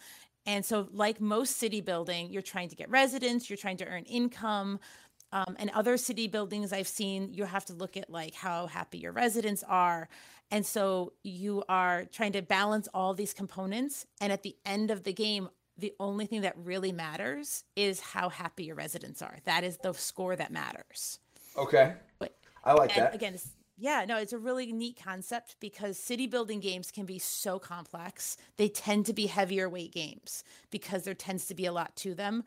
And 0.45 0.63
so, 0.63 0.87
like 0.91 1.19
most 1.19 1.57
city 1.57 1.81
building, 1.81 2.29
you're 2.31 2.41
trying 2.43 2.69
to 2.69 2.75
get 2.75 2.89
residents, 2.89 3.49
you're 3.49 3.57
trying 3.57 3.77
to 3.77 3.85
earn 3.85 4.03
income. 4.03 4.79
Um, 5.31 5.55
and 5.59 5.69
other 5.71 5.97
city 5.97 6.27
buildings 6.27 6.71
I've 6.71 6.87
seen, 6.87 7.33
you 7.33 7.43
have 7.45 7.65
to 7.65 7.73
look 7.73 7.97
at 7.97 8.09
like 8.09 8.35
how 8.35 8.67
happy 8.67 8.99
your 8.99 9.11
residents 9.11 9.63
are. 9.67 10.07
And 10.51 10.65
so 10.65 11.13
you 11.23 11.63
are 11.67 12.05
trying 12.05 12.31
to 12.33 12.41
balance 12.41 12.87
all 12.93 13.13
these 13.15 13.33
components. 13.33 14.05
And 14.21 14.31
at 14.31 14.43
the 14.43 14.55
end 14.65 14.91
of 14.91 15.03
the 15.03 15.11
game, 15.11 15.49
the 15.77 15.93
only 15.99 16.25
thing 16.27 16.41
that 16.41 16.53
really 16.57 16.93
matters 16.93 17.65
is 17.75 17.99
how 17.99 18.29
happy 18.29 18.65
your 18.65 18.75
residents 18.75 19.21
are. 19.21 19.39
That 19.45 19.63
is 19.65 19.77
the 19.79 19.93
score 19.93 20.35
that 20.37 20.51
matters. 20.51 21.19
Okay. 21.57 21.95
But- 22.19 22.37
I 22.63 22.73
like 22.73 22.95
that. 22.95 23.13
again, 23.13 23.33
it's, 23.33 23.49
yeah, 23.77 24.05
no, 24.05 24.17
it's 24.17 24.33
a 24.33 24.37
really 24.37 24.71
neat 24.71 24.97
concept 25.03 25.57
because 25.59 25.99
city 25.99 26.27
building 26.27 26.59
games 26.61 26.91
can 26.91 27.05
be 27.05 27.19
so 27.19 27.59
complex. 27.59 28.37
They 28.57 28.69
tend 28.69 29.05
to 29.07 29.13
be 29.13 29.27
heavier 29.27 29.69
weight 29.69 29.93
games 29.93 30.43
because 30.71 31.03
there 31.03 31.13
tends 31.13 31.45
to 31.47 31.55
be 31.55 31.65
a 31.65 31.73
lot 31.73 31.95
to 31.97 32.15
them. 32.15 32.43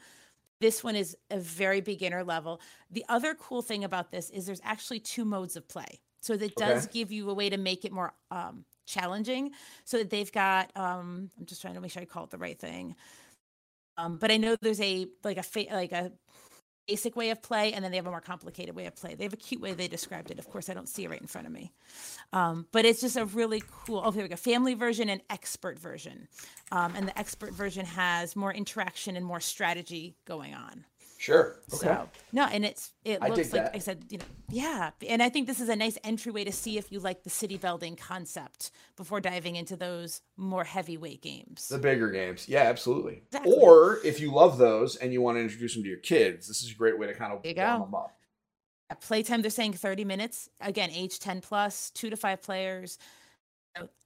This 0.61 0.83
one 0.83 0.97
is 0.97 1.17
a 1.31 1.39
very 1.39 1.81
beginner 1.81 2.25
level. 2.25 2.61
The 2.91 3.05
other 3.09 3.35
cool 3.35 3.63
thing 3.63 3.85
about 3.85 4.11
this 4.11 4.31
is 4.31 4.47
there's 4.47 4.61
actually 4.65 5.01
two 5.01 5.25
modes 5.25 5.57
of 5.57 5.69
play. 5.69 6.01
So 6.21 6.35
it 6.35 6.57
does 6.57 6.87
Okay. 6.87 6.89
give 6.89 7.13
you 7.13 7.31
a 7.31 7.35
way 7.35 7.49
to 7.51 7.59
make 7.59 7.85
it 7.85 7.93
more 7.93 8.15
um, 8.31 8.65
challenging. 8.87 9.53
So 9.85 9.99
that 9.99 10.11
they've 10.11 10.33
got, 10.33 10.77
um, 10.77 11.31
I'm 11.39 11.47
just 11.47 11.61
trying 11.63 11.75
to 11.75 11.81
make 11.81 11.93
sure 11.93 12.03
I 12.03 12.07
call 12.07 12.25
it 12.25 12.31
the 12.31 12.39
right 12.39 12.59
thing. 12.59 12.97
Um, 13.97 14.17
but 14.19 14.31
I 14.31 14.37
know 14.37 14.57
there's 14.61 14.81
a 14.81 15.09
like 15.25 15.39
a 15.39 15.43
fa- 15.43 15.67
like 15.73 15.93
a 15.93 16.13
basic 16.89 17.15
way 17.15 17.31
of 17.31 17.43
play, 17.43 17.73
and 17.73 17.85
then 17.85 17.91
they 17.91 17.97
have 17.99 18.07
a 18.07 18.11
more 18.11 18.21
complicated 18.21 18.75
way 18.75 18.87
of 18.87 18.97
play. 18.97 19.15
They 19.15 19.25
have 19.25 19.33
a 19.33 19.37
cute 19.37 19.61
way 19.61 19.73
they 19.75 19.89
described 19.89 20.31
it. 20.31 20.39
Of 20.39 20.49
course, 20.49 20.69
I 20.69 20.75
don't 20.75 20.89
see 20.89 21.05
it 21.05 21.11
right 21.11 21.21
in 21.21 21.27
front 21.27 21.47
of 21.47 21.53
me, 21.53 21.73
um, 22.33 22.67
but 22.73 22.85
it's 22.85 23.01
just 23.01 23.17
a 23.17 23.25
really 23.25 23.63
cool. 23.85 24.03
Oh, 24.05 24.11
here 24.11 24.23
we 24.23 24.29
go. 24.29 24.37
Family 24.37 24.75
version 24.75 25.09
and 25.09 25.21
expert 25.31 25.79
version, 25.79 26.29
um, 26.73 26.95
and 26.97 27.07
the 27.07 27.19
expert 27.19 27.53
version 27.53 27.85
has 27.85 28.35
more 28.35 28.53
interaction 28.53 29.17
and 29.17 29.25
more 29.25 29.41
strategy 29.41 30.17
going 30.25 30.55
on. 30.55 30.85
Sure. 31.21 31.57
Okay. 31.75 31.87
So 31.87 32.09
no, 32.33 32.45
and 32.45 32.65
it's 32.65 32.93
it 33.05 33.19
I 33.21 33.27
looks 33.27 33.53
like 33.53 33.65
that. 33.65 33.75
I 33.75 33.81
said, 33.81 34.05
you 34.09 34.19
know, 34.19 34.25
yeah, 34.51 34.91
and 35.09 35.21
I 35.21 35.29
think 35.29 35.49
this 35.49 35.59
is 35.59 35.69
a 35.69 35.75
nice 35.75 35.99
entryway 36.05 36.45
to 36.45 36.53
see 36.53 36.79
if 36.79 36.93
you 36.93 37.01
like 37.01 37.25
the 37.25 37.31
city 37.31 37.57
building 37.57 37.97
concept 37.97 38.71
before 38.97 39.21
diving 39.21 39.57
into 39.57 39.75
those 39.75 40.21
more 40.37 40.63
heavyweight 40.63 41.21
games. 41.21 41.67
The 41.67 41.79
bigger 41.79 42.13
games. 42.13 42.49
Yeah, 42.49 42.63
absolutely. 42.63 43.23
Exactly. 43.27 43.53
Or 43.53 43.99
if 44.05 44.21
you 44.21 44.33
love 44.33 44.59
those 44.59 44.95
and 44.95 45.13
you 45.13 45.21
want 45.21 45.39
to 45.39 45.43
introduce 45.43 45.75
them 45.75 45.83
to 45.83 45.89
your 45.89 45.99
kids, 45.99 46.47
this 46.47 46.63
is 46.63 46.71
a 46.71 46.77
great 46.77 46.97
way 46.97 47.09
to 47.09 47.15
kind 47.15 47.33
of 47.33 47.43
warm 47.43 47.57
go. 47.57 47.85
them 47.85 47.95
up. 47.97 48.17
At 48.89 49.01
playtime 49.01 49.43
they're 49.43 49.51
saying 49.51 49.73
30 49.73 50.05
minutes 50.05 50.49
again 50.61 50.91
age 50.93 51.19
10 51.19 51.41
plus 51.41 51.91
two 51.91 52.11
to 52.11 52.17
five 52.17 52.41
players 52.43 52.97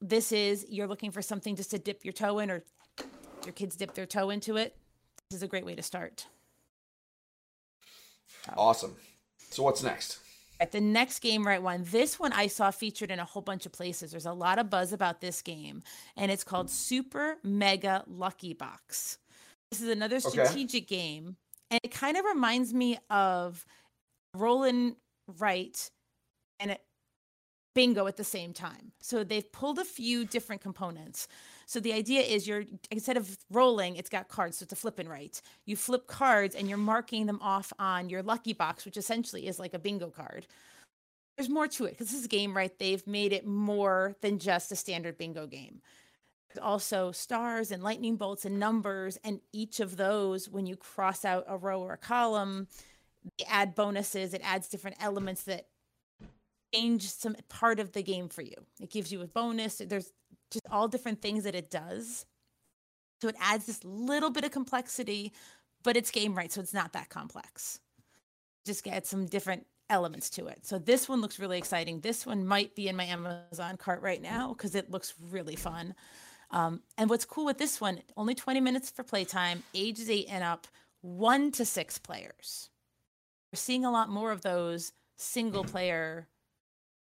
this 0.00 0.32
is 0.32 0.64
you're 0.68 0.88
looking 0.88 1.10
for 1.10 1.20
something 1.20 1.56
just 1.56 1.70
to 1.72 1.78
dip 1.78 2.04
your 2.04 2.12
toe 2.12 2.38
in 2.38 2.50
or 2.50 2.64
your 3.44 3.52
kids 3.52 3.76
dip 3.76 3.94
their 3.94 4.06
toe 4.06 4.30
into 4.30 4.56
it 4.56 4.76
this 5.30 5.36
is 5.36 5.42
a 5.42 5.46
great 5.46 5.64
way 5.64 5.74
to 5.74 5.82
start 5.82 6.26
Awesome. 8.56 8.96
So 9.50 9.62
what's 9.62 9.82
next? 9.82 10.18
The 10.70 10.80
next 10.80 11.24
Gamewright 11.24 11.60
one 11.60 11.84
this 11.90 12.20
one 12.20 12.32
i 12.32 12.46
saw 12.46 12.70
featured 12.70 13.10
in 13.10 13.18
a 13.18 13.24
whole 13.24 13.42
bunch 13.42 13.66
of 13.66 13.72
places 13.72 14.12
there's 14.12 14.26
a 14.26 14.32
lot 14.32 14.60
of 14.60 14.70
buzz 14.70 14.92
about 14.92 15.20
this 15.20 15.42
game 15.42 15.82
and 16.16 16.30
it's 16.30 16.44
called 16.44 16.70
super 16.70 17.36
mega 17.42 18.04
lucky 18.06 18.54
box 18.54 19.18
this 19.72 19.80
is 19.80 19.88
another 19.88 20.16
Okay. 20.16 20.28
strategic 20.28 20.86
game 20.86 21.36
and 21.72 21.80
it 21.82 21.90
kind 21.90 22.16
of 22.16 22.24
reminds 22.24 22.72
me 22.72 22.96
of 23.10 23.66
roland 24.36 24.94
right 25.40 25.90
and 26.60 26.78
bingo 27.74 28.06
at 28.06 28.16
the 28.16 28.22
same 28.22 28.52
time 28.52 28.92
so 29.00 29.24
they've 29.24 29.50
pulled 29.50 29.80
a 29.80 29.84
few 29.84 30.24
different 30.24 30.62
components 30.62 31.26
so 31.72 31.80
the 31.80 31.94
idea 31.94 32.20
is 32.20 32.46
you're 32.46 32.64
instead 32.90 33.16
of 33.16 33.38
rolling 33.50 33.96
it's 33.96 34.10
got 34.10 34.28
cards 34.28 34.58
so 34.58 34.64
it's 34.64 34.74
a 34.74 34.76
flip 34.76 34.98
and 34.98 35.08
write 35.08 35.40
you 35.64 35.74
flip 35.74 36.06
cards 36.06 36.54
and 36.54 36.68
you're 36.68 36.76
marking 36.76 37.24
them 37.24 37.38
off 37.40 37.72
on 37.78 38.10
your 38.10 38.22
lucky 38.22 38.52
box 38.52 38.84
which 38.84 38.98
essentially 38.98 39.46
is 39.46 39.58
like 39.58 39.72
a 39.72 39.78
bingo 39.78 40.10
card. 40.10 40.46
There's 41.36 41.48
more 41.48 41.66
to 41.68 41.86
it 41.86 41.92
because 41.92 42.10
this 42.10 42.18
is 42.18 42.26
a 42.26 42.28
Gamewright? 42.28 42.72
They've 42.78 43.06
made 43.06 43.32
it 43.32 43.46
more 43.46 44.16
than 44.20 44.38
just 44.38 44.70
a 44.70 44.76
standard 44.76 45.16
bingo 45.16 45.46
game. 45.46 45.80
There's 46.48 46.62
also 46.62 47.10
stars 47.10 47.70
and 47.70 47.82
lightning 47.82 48.16
bolts 48.16 48.44
and 48.44 48.60
numbers 48.60 49.18
and 49.24 49.40
each 49.54 49.80
of 49.80 49.96
those 49.96 50.50
when 50.50 50.66
you 50.66 50.76
cross 50.76 51.24
out 51.24 51.44
a 51.48 51.56
row 51.56 51.80
or 51.80 51.94
a 51.94 51.98
column 51.98 52.68
they 53.38 53.46
add 53.46 53.74
bonuses 53.74 54.34
it 54.34 54.42
adds 54.44 54.68
different 54.68 54.98
elements 55.00 55.44
that 55.44 55.68
change 56.74 57.08
some 57.08 57.36
part 57.48 57.80
of 57.80 57.92
the 57.92 58.02
game 58.02 58.28
for 58.28 58.42
you. 58.42 58.56
It 58.78 58.90
gives 58.90 59.10
you 59.10 59.22
a 59.22 59.26
bonus 59.26 59.80
there's 59.86 60.12
just 60.52 60.66
all 60.70 60.88
different 60.88 61.22
things 61.22 61.44
that 61.44 61.54
it 61.54 61.70
does. 61.70 62.26
So 63.20 63.28
it 63.28 63.36
adds 63.40 63.66
this 63.66 63.82
little 63.84 64.30
bit 64.30 64.44
of 64.44 64.50
complexity 64.50 65.32
but 65.82 65.96
it's 65.96 66.10
Gamewright 66.10 66.52
so 66.52 66.60
it's 66.60 66.74
not 66.74 66.92
that 66.92 67.08
complex. 67.08 67.80
Just 68.64 68.84
get 68.84 69.06
some 69.06 69.26
different 69.26 69.66
elements 69.90 70.30
to 70.30 70.46
it. 70.46 70.64
So 70.64 70.78
this 70.78 71.08
one 71.08 71.20
looks 71.20 71.38
really 71.38 71.58
exciting. 71.58 72.00
This 72.00 72.24
one 72.24 72.46
might 72.46 72.74
be 72.74 72.88
in 72.88 72.96
my 72.96 73.04
amazon 73.04 73.76
cart 73.76 74.00
right 74.02 74.22
now 74.22 74.52
because 74.52 74.74
it 74.74 74.90
looks 74.90 75.14
really 75.30 75.56
fun. 75.56 75.94
Um, 76.50 76.82
and 76.98 77.08
what's 77.08 77.24
cool 77.24 77.46
with 77.46 77.58
this 77.58 77.80
one 77.80 78.00
only 78.16 78.34
20 78.34 78.60
minutes 78.60 78.90
for 78.90 79.02
playtime 79.02 79.62
ages 79.74 80.10
8 80.10 80.26
and 80.30 80.44
up 80.44 80.66
1 81.00 81.52
to 81.52 81.64
6 81.64 81.98
players. 81.98 82.70
We're 83.52 83.56
seeing 83.56 83.84
a 83.84 83.90
lot 83.90 84.08
more 84.08 84.30
of 84.32 84.42
those 84.42 84.92
single 85.16 85.64
player 85.64 86.28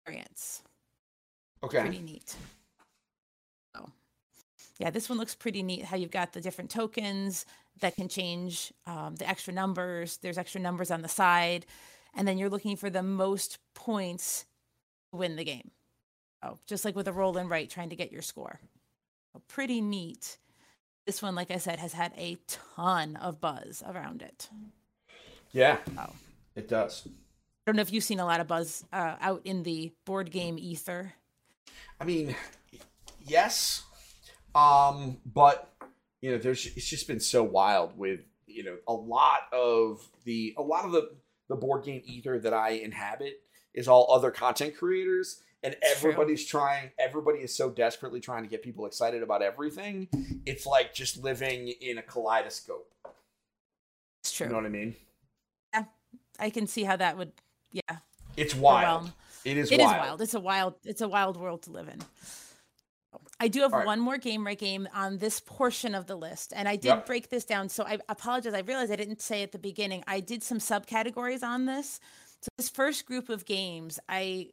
variants. 0.05 0.63
Okay. 1.63 1.81
pretty 1.81 1.99
neat. 1.99 2.35
Yeah, 4.81 4.89
this 4.89 5.09
one 5.09 5.19
looks 5.19 5.35
pretty 5.35 5.61
neat. 5.61 5.85
How 5.85 5.95
you've 5.95 6.11
got 6.11 6.33
the 6.33 6.41
different 6.41 6.71
tokens 6.71 7.45
that 7.81 7.95
can 7.95 8.09
change 8.09 8.73
um, 8.87 9.15
the 9.15 9.29
extra 9.29 9.53
numbers. 9.53 10.17
There's 10.17 10.39
extra 10.39 10.59
numbers 10.59 10.89
on 10.89 11.03
the 11.03 11.07
side, 11.07 11.67
and 12.15 12.27
then 12.27 12.37
you're 12.37 12.49
looking 12.49 12.75
for 12.75 12.89
the 12.89 13.03
most 13.03 13.59
points 13.75 14.45
to 15.11 15.17
win 15.17 15.35
the 15.35 15.43
game. 15.43 15.69
Oh, 16.41 16.57
just 16.65 16.83
like 16.83 16.95
with 16.95 17.07
a 17.07 17.13
roll 17.13 17.37
and 17.37 17.47
write, 17.49 17.69
trying 17.69 17.89
to 17.89 17.95
get 17.95 18.11
your 18.11 18.23
score. 18.23 18.59
So 19.33 19.41
pretty 19.47 19.81
neat. 19.81 20.37
This 21.05 21.21
one, 21.21 21.35
like 21.35 21.51
I 21.51 21.57
said, 21.57 21.77
has 21.77 21.93
had 21.93 22.13
a 22.17 22.37
ton 22.47 23.15
of 23.17 23.39
buzz 23.39 23.83
around 23.87 24.23
it. 24.23 24.49
Yeah. 25.51 25.77
Oh. 25.97 26.13
It 26.55 26.67
does. 26.67 27.03
I 27.05 27.11
don't 27.67 27.75
know 27.75 27.83
if 27.83 27.93
you've 27.93 28.03
seen 28.03 28.19
a 28.19 28.25
lot 28.25 28.39
of 28.39 28.47
buzz 28.47 28.83
uh, 28.91 29.15
out 29.21 29.41
in 29.45 29.63
the 29.63 29.91
board 30.05 30.31
game 30.31 30.57
ether. 30.57 31.13
I 31.99 32.03
mean, 32.03 32.35
yes, 33.23 33.83
um, 34.55 35.17
but 35.25 35.71
you 36.21 36.31
know, 36.31 36.37
there's 36.37 36.65
it's 36.65 36.87
just 36.87 37.07
been 37.07 37.19
so 37.19 37.43
wild 37.43 37.97
with 37.97 38.21
you 38.47 38.63
know 38.63 38.77
a 38.87 38.93
lot 38.93 39.41
of 39.51 40.07
the 40.25 40.53
a 40.57 40.61
lot 40.61 40.85
of 40.85 40.91
the 40.91 41.11
the 41.49 41.55
board 41.55 41.83
game 41.83 42.01
ether 42.05 42.39
that 42.39 42.53
I 42.53 42.71
inhabit 42.71 43.41
is 43.73 43.87
all 43.87 44.13
other 44.13 44.31
content 44.31 44.77
creators, 44.77 45.41
and 45.63 45.73
true. 45.73 45.91
everybody's 45.95 46.45
trying. 46.45 46.91
Everybody 46.99 47.39
is 47.39 47.55
so 47.55 47.69
desperately 47.69 48.19
trying 48.19 48.43
to 48.43 48.49
get 48.49 48.61
people 48.63 48.85
excited 48.85 49.23
about 49.23 49.41
everything. 49.41 50.07
It's 50.45 50.65
like 50.65 50.93
just 50.93 51.23
living 51.23 51.69
in 51.81 51.97
a 51.97 52.01
kaleidoscope. 52.01 52.87
It's 54.21 54.31
true. 54.31 54.47
You 54.47 54.51
know 54.51 54.57
what 54.59 54.65
I 54.65 54.69
mean? 54.69 54.95
yeah 55.73 55.83
I 56.39 56.49
can 56.49 56.67
see 56.67 56.83
how 56.83 56.95
that 56.97 57.17
would, 57.17 57.31
yeah, 57.71 57.97
It's 58.37 58.55
wild. 58.55 59.11
It 59.45 59.57
is 59.57 59.71
It 59.71 59.79
is 59.79 59.85
wild. 59.85 59.97
wild. 59.99 60.21
It's 60.21 60.33
a 60.33 60.39
wild. 60.39 60.73
It's 60.85 61.01
a 61.01 61.07
wild 61.07 61.37
world 61.37 61.63
to 61.63 61.71
live 61.71 61.87
in. 61.87 61.99
I 63.39 63.47
do 63.47 63.61
have 63.61 63.71
right. 63.73 63.85
one 63.85 63.99
more 63.99 64.17
Gamewright 64.17 64.59
game 64.59 64.87
on 64.93 65.17
this 65.17 65.39
portion 65.39 65.95
of 65.95 66.05
the 66.07 66.15
list, 66.15 66.53
and 66.55 66.67
I 66.67 66.75
did 66.75 66.89
Yep. 66.89 67.05
break 67.05 67.29
this 67.29 67.43
down. 67.43 67.69
So 67.69 67.83
I 67.83 67.97
apologize. 68.07 68.53
I 68.53 68.59
realized 68.59 68.91
I 68.91 68.95
didn't 68.95 69.21
say 69.21 69.43
at 69.43 69.51
the 69.51 69.57
beginning. 69.59 70.03
I 70.07 70.19
did 70.19 70.43
some 70.43 70.59
subcategories 70.59 71.43
on 71.43 71.65
this. 71.65 71.99
So 72.41 72.49
this 72.57 72.69
first 72.69 73.05
group 73.05 73.29
of 73.29 73.45
games, 73.45 73.99
I 74.07 74.49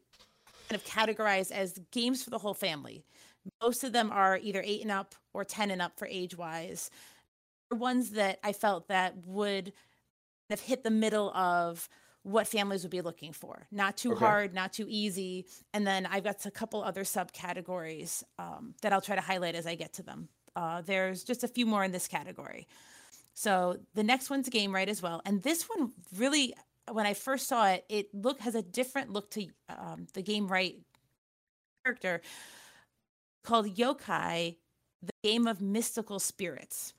kind 0.68 0.80
of 0.80 0.84
categorized 0.84 1.52
as 1.52 1.78
games 1.92 2.22
for 2.22 2.30
the 2.30 2.38
whole 2.38 2.54
family. 2.54 3.04
Most 3.62 3.84
of 3.84 3.92
them 3.92 4.10
are 4.10 4.38
either 4.38 4.62
eight 4.64 4.82
and 4.82 4.90
up 4.90 5.14
or 5.32 5.44
ten 5.44 5.70
and 5.70 5.80
up 5.80 5.98
for 5.98 6.06
age 6.06 6.36
wise. 6.36 6.90
Ones 7.70 8.10
that 8.10 8.38
I 8.42 8.52
felt 8.52 8.88
that 8.88 9.14
would 9.26 9.72
have 10.50 10.60
hit 10.60 10.82
the 10.82 10.90
middle 10.90 11.30
of 11.30 11.88
what 12.22 12.46
families 12.46 12.82
would 12.82 12.90
be 12.90 13.00
looking 13.00 13.32
for. 13.32 13.66
Not 13.70 13.96
too 13.96 14.12
Okay. 14.12 14.24
hard, 14.24 14.54
not 14.54 14.72
too 14.72 14.86
easy. 14.88 15.46
And 15.72 15.86
then 15.86 16.06
I've 16.06 16.24
got 16.24 16.44
a 16.44 16.50
couple 16.50 16.82
other 16.82 17.04
subcategories 17.04 18.22
um, 18.38 18.74
that 18.82 18.92
I'll 18.92 19.00
try 19.00 19.14
to 19.14 19.22
highlight 19.22 19.54
as 19.54 19.66
I 19.66 19.74
get 19.74 19.94
to 19.94 20.02
them. 20.02 20.28
Uh, 20.56 20.82
there's 20.82 21.24
just 21.24 21.44
a 21.44 21.48
few 21.48 21.64
more 21.66 21.84
in 21.84 21.92
this 21.92 22.08
category. 22.08 22.66
So 23.34 23.78
the 23.94 24.02
next 24.02 24.30
one's 24.30 24.48
Gamewright 24.48 24.88
as 24.88 25.00
well. 25.00 25.22
And 25.24 25.42
this 25.42 25.64
one 25.68 25.92
really, 26.16 26.54
when 26.90 27.06
I 27.06 27.14
first 27.14 27.46
saw 27.46 27.68
it, 27.68 27.84
it 27.88 28.12
look 28.12 28.40
has 28.40 28.54
a 28.56 28.62
different 28.62 29.12
look 29.12 29.30
to 29.32 29.46
um, 29.68 30.06
the 30.14 30.22
Gamewright 30.22 30.80
character 31.84 32.20
called 33.44 33.76
Yokai, 33.76 34.56
the 35.02 35.12
game 35.22 35.46
of 35.46 35.60
mystical 35.60 36.18
spirits. 36.18 36.92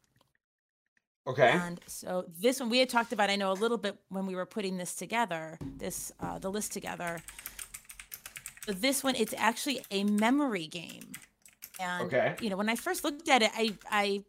Okay. 1.29 1.51
And 1.51 1.79
so 1.87 2.25
this 2.39 2.59
one 2.59 2.69
we 2.69 2.79
had 2.79 2.89
talked 2.89 3.13
about, 3.13 3.29
I 3.29 3.35
know 3.35 3.51
a 3.51 3.53
little 3.53 3.77
bit 3.77 3.95
when 4.09 4.25
we 4.25 4.35
were 4.35 4.45
putting 4.47 4.77
this 4.77 4.95
together, 4.95 5.57
this 5.77 6.11
uh, 6.19 6.39
the 6.39 6.49
list 6.49 6.73
together. 6.73 7.19
But 8.65 8.81
this 8.81 9.03
one, 9.03 9.15
it's 9.15 9.33
actually 9.37 9.81
a 9.91 10.03
memory 10.03 10.67
game. 10.67 11.11
And 11.79 12.05
Okay. 12.07 12.35
you 12.41 12.49
know, 12.49 12.57
when 12.57 12.69
I 12.69 12.75
first 12.75 13.03
looked 13.03 13.29
at 13.29 13.41
it, 13.41 13.51
I 13.55 13.73
I 13.89 14.23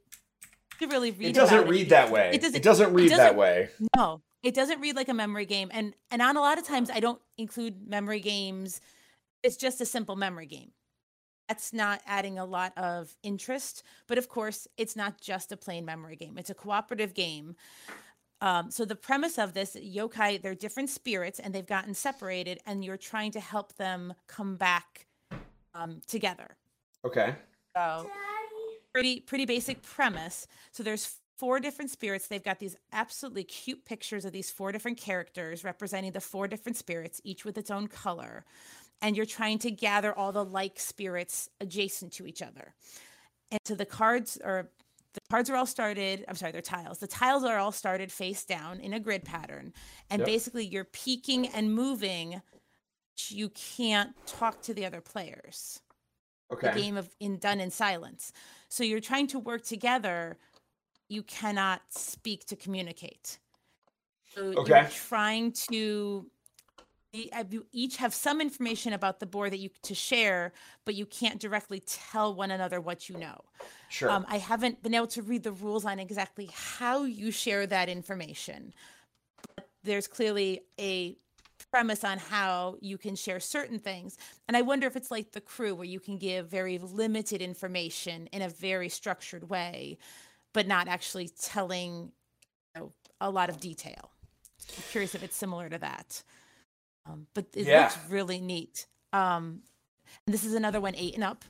didn't 0.78 0.92
really 0.92 1.10
read. 1.10 1.28
It 1.30 1.34
doesn't 1.34 1.68
read 1.68 1.88
that 1.90 2.10
way. 2.10 2.30
It 2.34 2.40
doesn't. 2.42 2.56
It 2.56 2.62
doesn't 2.62 2.92
read 2.94 3.10
that 3.10 3.16
doesn't- 3.16 3.36
way. 3.36 3.68
No, 3.96 4.22
it 4.42 4.54
doesn't 4.54 4.80
read 4.80 4.94
like 4.96 5.08
a 5.08 5.14
memory 5.14 5.46
game. 5.46 5.68
And 5.72 5.94
and 6.10 6.20
on 6.22 6.36
a 6.36 6.40
lot 6.40 6.58
of 6.58 6.64
times, 6.66 6.90
I 6.90 7.00
don't 7.00 7.20
include 7.38 7.88
memory 7.88 8.20
games. 8.20 8.80
It's 9.42 9.56
just 9.56 9.80
a 9.80 9.86
simple 9.86 10.16
memory 10.16 10.46
game. 10.46 10.72
That's 11.50 11.72
not 11.72 12.00
adding 12.06 12.38
a 12.38 12.44
lot 12.44 12.72
of 12.78 13.16
interest. 13.24 13.82
But 14.06 14.18
of 14.18 14.28
course, 14.28 14.68
it's 14.76 14.94
not 14.94 15.20
just 15.20 15.50
a 15.50 15.56
plain 15.56 15.84
memory 15.84 16.14
game. 16.14 16.38
It's 16.38 16.48
a 16.48 16.54
cooperative 16.54 17.12
game. 17.12 17.56
Um, 18.40 18.70
so 18.70 18.84
the 18.84 18.94
premise 18.94 19.36
of 19.36 19.52
this 19.52 19.74
yokai, 19.74 20.40
they're 20.40 20.54
different 20.54 20.90
spirits, 20.90 21.40
and 21.40 21.52
they've 21.52 21.66
gotten 21.66 21.92
separated, 21.92 22.60
and 22.66 22.84
you're 22.84 22.96
trying 22.96 23.32
to 23.32 23.40
help 23.40 23.74
them 23.78 24.14
come 24.28 24.54
back 24.54 25.08
um, 25.74 26.00
together. 26.06 26.56
Okay. 27.04 27.34
So 27.76 28.08
pretty 28.94 29.18
pretty 29.18 29.44
basic 29.44 29.82
premise. 29.82 30.46
So 30.70 30.84
there's 30.84 31.16
four 31.36 31.58
different 31.58 31.90
spirits. 31.90 32.28
They've 32.28 32.44
got 32.44 32.60
these 32.60 32.76
absolutely 32.92 33.42
cute 33.44 33.84
pictures 33.84 34.24
of 34.24 34.30
these 34.30 34.50
four 34.50 34.70
different 34.70 34.98
characters 34.98 35.64
representing 35.64 36.12
the 36.12 36.20
four 36.20 36.46
different 36.46 36.76
spirits, 36.76 37.20
each 37.24 37.44
with 37.44 37.58
its 37.58 37.70
own 37.72 37.88
color. 37.88 38.44
And 39.02 39.16
you're 39.16 39.26
trying 39.26 39.58
to 39.60 39.70
gather 39.70 40.16
all 40.16 40.32
the 40.32 40.44
like 40.44 40.78
spirits 40.78 41.48
adjacent 41.60 42.12
to 42.14 42.26
each 42.26 42.42
other. 42.42 42.74
And 43.50 43.60
so 43.64 43.74
the 43.74 43.86
cards 43.86 44.38
are 44.44 44.68
the 45.14 45.20
cards 45.28 45.50
are 45.50 45.56
all 45.56 45.66
started. 45.66 46.24
I'm 46.28 46.36
sorry, 46.36 46.52
they're 46.52 46.62
tiles. 46.62 46.98
The 46.98 47.08
tiles 47.08 47.42
are 47.42 47.58
all 47.58 47.72
started 47.72 48.12
face 48.12 48.44
down 48.44 48.78
in 48.78 48.92
a 48.94 49.00
grid 49.00 49.24
pattern. 49.24 49.72
And 50.10 50.20
Yep. 50.20 50.26
basically 50.26 50.66
you're 50.66 50.84
peeking 50.84 51.48
and 51.48 51.74
moving. 51.74 52.42
You 53.28 53.48
can't 53.50 54.12
talk 54.26 54.62
to 54.62 54.74
the 54.74 54.86
other 54.86 55.00
players 55.00 55.82
Okay. 56.52 56.70
the 56.70 56.78
game 56.80 56.96
of 56.96 57.08
in 57.20 57.38
done 57.38 57.60
in 57.60 57.70
silence. 57.70 58.32
So 58.68 58.84
you're 58.84 59.00
trying 59.00 59.26
to 59.28 59.38
work 59.38 59.64
together. 59.64 60.38
You 61.08 61.22
cannot 61.24 61.82
speak 61.90 62.46
to 62.46 62.56
communicate. 62.56 63.38
So 64.34 64.52
Okay. 64.52 64.80
you're 64.80 64.88
trying 64.88 65.52
to 65.70 66.30
you 67.12 67.66
each 67.72 67.96
have 67.96 68.14
some 68.14 68.40
information 68.40 68.92
about 68.92 69.20
the 69.20 69.26
board 69.26 69.52
that 69.52 69.58
you 69.58 69.70
to 69.82 69.94
share, 69.94 70.52
but 70.84 70.94
you 70.94 71.06
can't 71.06 71.40
directly 71.40 71.80
tell 71.80 72.34
one 72.34 72.50
another 72.50 72.80
what 72.80 73.08
you 73.08 73.16
know. 73.18 73.40
Sure. 73.88 74.10
Um, 74.10 74.24
I 74.28 74.38
haven't 74.38 74.82
been 74.82 74.94
able 74.94 75.08
to 75.08 75.22
read 75.22 75.42
the 75.42 75.52
rules 75.52 75.84
on 75.84 75.98
exactly 75.98 76.50
how 76.54 77.04
you 77.04 77.30
share 77.30 77.66
that 77.66 77.88
information. 77.88 78.72
But 79.56 79.68
there's 79.82 80.06
clearly 80.06 80.60
a 80.78 81.16
premise 81.70 82.04
on 82.04 82.18
how 82.18 82.76
you 82.80 82.98
can 82.98 83.16
share 83.16 83.40
certain 83.40 83.78
things. 83.78 84.16
And 84.48 84.56
I 84.56 84.62
wonder 84.62 84.86
if 84.86 84.96
it's 84.96 85.10
like 85.10 85.32
the 85.32 85.40
crew 85.40 85.74
where 85.74 85.86
you 85.86 86.00
can 86.00 86.18
give 86.18 86.48
very 86.48 86.78
limited 86.78 87.42
information 87.42 88.28
in 88.28 88.42
a 88.42 88.48
very 88.48 88.88
structured 88.88 89.48
way, 89.48 89.98
but 90.52 90.66
not 90.66 90.88
actually 90.88 91.28
telling 91.28 92.12
you 92.74 92.80
know, 92.80 92.92
a 93.20 93.30
lot 93.30 93.50
of 93.50 93.60
detail. 93.60 94.10
I'm 94.76 94.84
curious 94.90 95.14
if 95.14 95.22
it's 95.22 95.36
similar 95.36 95.68
to 95.68 95.78
that. 95.78 96.22
Um, 97.06 97.26
but 97.34 97.46
it 97.54 97.66
Yeah. 97.66 97.82
looks 97.82 97.98
really 98.08 98.40
neat. 98.40 98.86
Um, 99.12 99.62
and 100.26 100.34
this 100.34 100.44
is 100.44 100.54
another 100.54 100.80
one, 100.80 100.94
eight 100.96 101.14
and 101.14 101.24
up, 101.24 101.44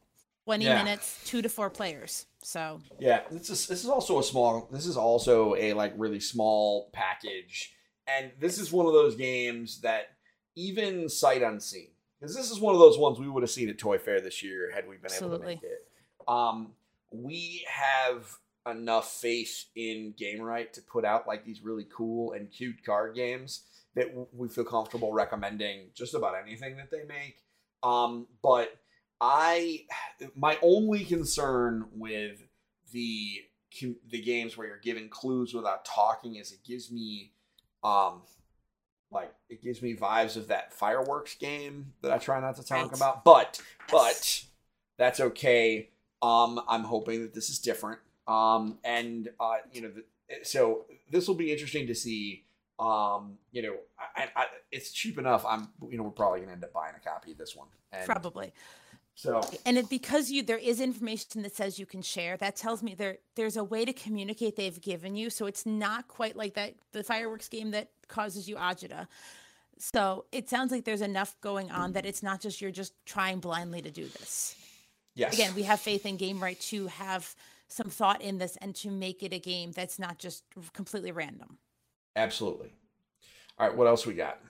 20 0.45 0.65
Yeah. 0.65 0.83
minutes, 0.83 1.19
two 1.25 1.43
to 1.43 1.49
four 1.49 1.71
players. 1.71 2.27
So 2.43 2.81
Yeah, 2.99 3.27
this 3.31 3.51
is 3.51 3.67
this 3.67 3.85
is 3.85 3.91
also 3.91 4.19
a 4.19 4.23
small. 4.23 4.69
This 4.71 4.87
is 4.87 4.97
also 4.97 5.55
a 5.57 5.73
like 5.75 5.93
really 5.97 6.21
small 6.21 6.91
package, 6.93 7.75
and 8.07 8.33
this 8.39 8.59
is 8.59 8.73
one 8.73 8.87
of 8.87 8.93
those 8.93 9.15
games 9.17 9.81
that 9.83 10.17
even 10.57 11.09
sight 11.09 11.43
unseen, 11.43 11.91
because 12.19 12.35
this 12.35 12.51
is 12.51 12.59
one 12.59 12.75
of 12.75 12.81
those 12.81 12.99
ones 12.99 13.19
we 13.19 13.29
would 13.29 13.43
have 13.43 13.51
seen 13.51 13.69
at 13.69 13.79
Toy 13.79 13.99
Fair 13.99 14.21
this 14.21 14.43
year 14.43 14.71
had 14.73 14.89
we 14.89 14.97
been 14.97 15.13
able 15.13 15.39
to 15.39 15.45
make 15.45 15.63
it. 15.63 15.87
Um, 16.27 16.75
we 17.11 17.65
have 17.69 18.39
enough 18.67 19.13
faith 19.21 19.67
in 19.75 20.15
Gamewright 20.19 20.73
to 20.73 20.83
put 20.83 21.05
out 21.05 21.27
like 21.27 21.45
these 21.45 21.61
really 21.63 21.87
cool 21.95 22.33
and 22.33 22.51
cute 22.51 22.85
card 22.85 23.15
games 23.15 23.65
that 23.95 24.09
we 24.33 24.49
feel 24.49 24.65
comfortable 24.65 25.13
recommending 25.13 25.91
just 25.95 26.15
about 26.15 26.35
anything 26.41 26.77
that 26.77 26.91
they 26.91 27.03
make. 27.05 27.39
Um, 27.83 28.27
but 28.43 28.77
I 29.21 29.85
my 30.37 30.59
only 30.63 31.05
concern 31.05 31.87
with 31.95 32.43
the 32.93 33.41
the 34.09 34.21
games 34.21 34.57
where 34.57 34.67
you're 34.67 34.79
given 34.79 35.09
clues 35.09 35.55
without 35.55 35.85
talking 35.85 36.37
is 36.37 36.53
it 36.53 36.59
gives 36.67 36.91
me 36.91 37.33
um 37.85 38.23
like 39.13 39.33
it 39.49 39.63
gives 39.63 39.81
me 39.81 39.95
vibes 39.95 40.37
of 40.37 40.49
that 40.49 40.73
fireworks 40.73 41.35
game 41.37 41.93
that 42.03 42.13
I 42.13 42.19
try 42.19 42.41
not 42.41 42.57
to 42.57 42.65
talk 42.65 42.87
Right. 42.91 42.97
about 42.97 43.25
but 43.25 43.61
but 43.91 44.45
that's 44.99 45.21
okay 45.21 45.89
um 46.21 46.61
I'm 46.69 46.83
hoping 46.85 47.23
that 47.23 47.33
this 47.35 47.49
is 47.49 47.59
different 47.61 48.01
um 48.27 48.79
and 48.85 49.29
uh 49.39 49.59
you 49.73 49.83
know 49.83 49.91
the, 49.91 50.05
so 50.45 50.87
this 51.11 51.29
will 51.29 51.35
be 51.37 51.53
interesting 51.53 51.87
to 51.87 51.95
see 51.95 52.45
um 52.81 53.37
you 53.53 53.63
know 53.63 53.77
I, 54.17 54.29
I, 54.35 54.47
it's 54.73 54.91
cheap 54.91 55.19
enough 55.19 55.45
I'm 55.47 55.69
you 55.91 55.99
know 55.99 56.05
we're 56.05 56.11
probably 56.11 56.41
gonna 56.41 56.53
end 56.53 56.65
up 56.65 56.73
buying 56.73 56.95
a 56.97 57.09
copy 57.09 57.33
of 57.33 57.39
this 57.39 57.55
one. 57.55 57.69
And 57.93 58.07
probably. 58.07 58.53
so 59.15 59.43
and 59.67 59.77
it, 59.77 59.91
because 59.91 60.31
you 60.31 60.43
there 60.43 60.59
is 60.59 60.81
information 60.81 61.43
that 61.43 61.55
says 61.55 61.79
you 61.79 61.87
can 61.87 62.01
share 62.01 62.37
that 62.39 62.57
tells 62.57 62.83
me 62.83 62.95
there 62.95 63.19
there's 63.37 63.57
a 63.57 63.65
way 63.65 63.85
to 63.85 63.93
communicate 63.93 64.57
they've 64.57 64.81
given 64.81 65.15
you 65.15 65.29
so 65.29 65.47
it's 65.47 65.67
not 65.67 66.09
quite 66.09 66.37
like 66.37 66.55
that 66.55 66.75
the 66.93 67.05
fireworks 67.05 67.49
game 67.49 67.71
that 67.73 67.91
causes 68.09 68.49
you 68.49 68.57
agita. 68.57 69.07
So 69.79 70.27
it 70.33 70.49
sounds 70.49 70.73
like 70.73 70.85
there's 70.85 71.01
enough 71.01 71.37
going 71.41 71.71
on 71.71 71.93
that 71.93 72.05
it's 72.05 72.23
not 72.23 72.41
just 72.41 72.61
you're 72.61 72.71
just 72.71 72.93
trying 73.07 73.41
blindly 73.41 73.81
to 73.83 73.91
do 73.91 74.07
this. 74.07 74.57
Yes. 75.15 75.35
Again 75.35 75.55
we 75.55 75.65
have 75.65 75.81
faith 75.81 76.07
in 76.07 76.17
Gamewright 76.17 76.61
to 76.71 76.87
have 76.87 77.35
some 77.69 77.89
thought 77.89 78.23
in 78.23 78.39
this 78.39 78.57
and 78.57 78.75
to 78.77 78.91
make 78.91 79.23
it 79.23 79.33
a 79.33 79.39
game 79.39 79.73
that's 79.73 79.99
not 79.99 80.19
just 80.19 80.45
completely 80.73 81.13
random 81.13 81.59
Absolutely. 82.17 82.73
All 83.59 83.69
right, 83.69 83.77
what 83.77 83.87
else 83.87 84.07
we 84.07 84.15
got? 84.15 84.41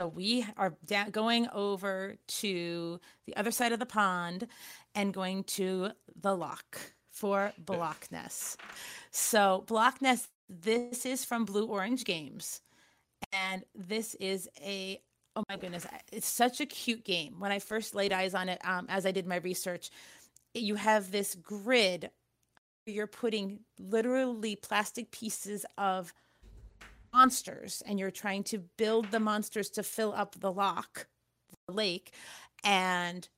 So 0.00 0.08
we 0.08 0.44
are 0.56 0.74
da- 0.84 1.10
going 1.10 1.48
over 1.52 2.16
to 2.26 3.00
the 3.26 3.36
other 3.36 3.50
side 3.50 3.72
of 3.72 3.78
the 3.78 3.86
pond 3.86 4.48
and 4.94 5.14
going 5.14 5.44
to 5.44 5.90
the 6.20 6.34
lock 6.34 6.78
for 7.10 7.52
Blockness. 7.62 8.56
So 9.10 9.64
Blockness, 9.66 10.26
this 10.48 11.06
is 11.06 11.24
from 11.24 11.44
Blue 11.44 11.66
Orange 11.66 12.04
Games, 12.04 12.62
and 13.32 13.64
this 13.74 14.14
is 14.16 14.48
a 14.60 15.00
oh 15.36 15.44
my 15.48 15.56
goodness, 15.56 15.86
it's 16.10 16.28
such 16.28 16.60
a 16.60 16.66
cute 16.66 17.04
game. 17.04 17.36
When 17.38 17.52
I 17.52 17.58
first 17.58 17.94
laid 17.94 18.12
eyes 18.12 18.34
on 18.34 18.48
it, 18.48 18.60
um, 18.64 18.86
as 18.88 19.06
I 19.06 19.12
did 19.12 19.26
my 19.26 19.36
research, 19.36 19.90
you 20.54 20.74
have 20.74 21.10
this 21.10 21.34
grid. 21.34 22.10
You're 22.86 23.06
putting 23.06 23.60
literally 23.78 24.56
plastic 24.56 25.10
pieces 25.10 25.64
of 25.78 26.12
monsters 27.12 27.82
and 27.86 27.98
you're 27.98 28.10
trying 28.10 28.42
to 28.44 28.58
build 28.76 29.10
the 29.10 29.20
monsters 29.20 29.70
to 29.70 29.82
fill 29.82 30.12
up 30.12 30.34
the 30.40 30.50
lock 30.52 31.06
the 31.66 31.72
lake 31.74 32.12
and 32.64 33.28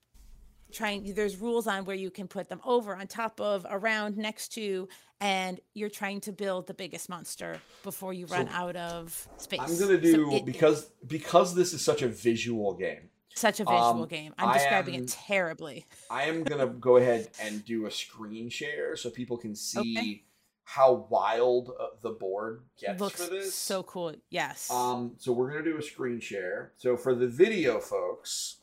trying 0.72 1.12
there's 1.14 1.36
rules 1.36 1.66
on 1.66 1.84
where 1.84 1.96
you 1.96 2.10
can 2.10 2.26
put 2.26 2.48
them 2.48 2.60
over 2.64 2.96
on 2.96 3.06
top 3.06 3.40
of 3.40 3.66
around 3.70 4.16
next 4.16 4.48
to 4.48 4.88
and 5.20 5.60
you're 5.74 5.88
trying 5.90 6.20
to 6.20 6.32
build 6.32 6.66
the 6.66 6.74
biggest 6.74 7.08
monster 7.08 7.58
before 7.82 8.12
you 8.12 8.26
run 8.26 8.46
So, 8.48 8.52
out 8.54 8.76
of 8.76 9.28
space. 9.36 9.60
I'm 9.60 9.68
gonna 9.78 9.94
So 9.96 9.96
do 10.00 10.34
it- 10.34 10.44
because 10.44 10.90
because 11.06 11.54
this 11.54 11.72
is 11.72 11.84
such 11.84 12.02
a 12.02 12.08
visual 12.08 12.74
game. 12.74 13.08
such 13.36 13.60
a 13.60 13.64
visual 13.64 14.02
um, 14.02 14.08
game. 14.08 14.34
I'm 14.38 14.52
describing 14.52 14.94
am- 14.96 15.02
it 15.04 15.08
terribly. 15.08 15.86
I 16.10 16.24
am 16.24 16.42
gonna 16.44 16.66
go 16.66 16.96
ahead 16.96 17.30
and 17.40 17.64
do 17.64 17.86
a 17.86 17.90
screen 17.90 18.48
share 18.48 18.96
so 18.96 19.10
people 19.10 19.36
can 19.36 19.54
see 19.54 20.24
how 20.64 21.06
wild 21.10 21.70
uh, 21.78 21.88
the 22.02 22.10
board 22.10 22.62
gets 22.80 23.00
looks 23.00 23.22
for 23.24 23.30
this. 23.30 23.54
so 23.54 23.82
cool 23.82 24.14
yes 24.30 24.70
Um, 24.70 25.12
so 25.18 25.32
we're 25.32 25.50
gonna 25.50 25.64
do 25.64 25.76
a 25.78 25.82
screen 25.82 26.20
share. 26.20 26.72
So 26.76 26.96
for 26.96 27.14
the 27.14 27.26
video 27.28 27.80
folks, 27.80 28.56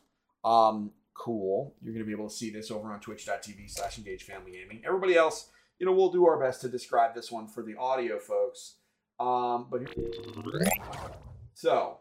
um, 0.43 0.91
cool. 1.13 1.75
You're 1.83 1.93
gonna 1.93 2.05
be 2.05 2.11
able 2.11 2.29
to 2.29 2.35
see 2.35 2.49
this 2.49 2.71
over 2.71 2.91
on 2.91 2.99
twitch.tv 2.99 3.69
slash 3.69 3.97
engage 3.99 4.23
family 4.23 4.51
gaming. 4.51 4.81
Everybody 4.85 5.15
else, 5.15 5.49
you 5.79 5.85
know, 5.85 5.91
we'll 5.91 6.11
do 6.11 6.25
our 6.25 6.39
best 6.39 6.61
to 6.61 6.69
describe 6.69 7.13
this 7.13 7.31
one 7.31 7.47
for 7.47 7.61
the 7.63 7.75
audio 7.77 8.17
folks. 8.19 8.75
Um, 9.19 9.67
but 9.69 9.81
so, 11.53 11.99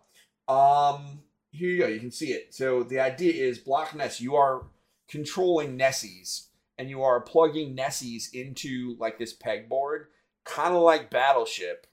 um, 0.48 1.20
here 1.50 1.68
you 1.68 1.78
go. 1.80 1.86
You 1.86 2.00
can 2.00 2.10
see 2.10 2.32
it. 2.32 2.54
So 2.54 2.82
the 2.82 3.00
idea 3.00 3.32
is 3.32 3.58
Block 3.58 3.94
Ness. 3.94 4.20
You 4.20 4.36
are 4.36 4.62
controlling 5.08 5.76
Nessies, 5.78 6.46
and 6.80 6.88
you 6.88 7.02
are 7.02 7.20
plugging 7.20 7.76
Nessies 7.76 8.32
into 8.32 8.96
like 8.98 9.18
this 9.18 9.36
pegboard, 9.36 10.06
kind 10.46 10.74
of 10.74 10.80
like 10.80 11.10
Battleship. 11.10 11.86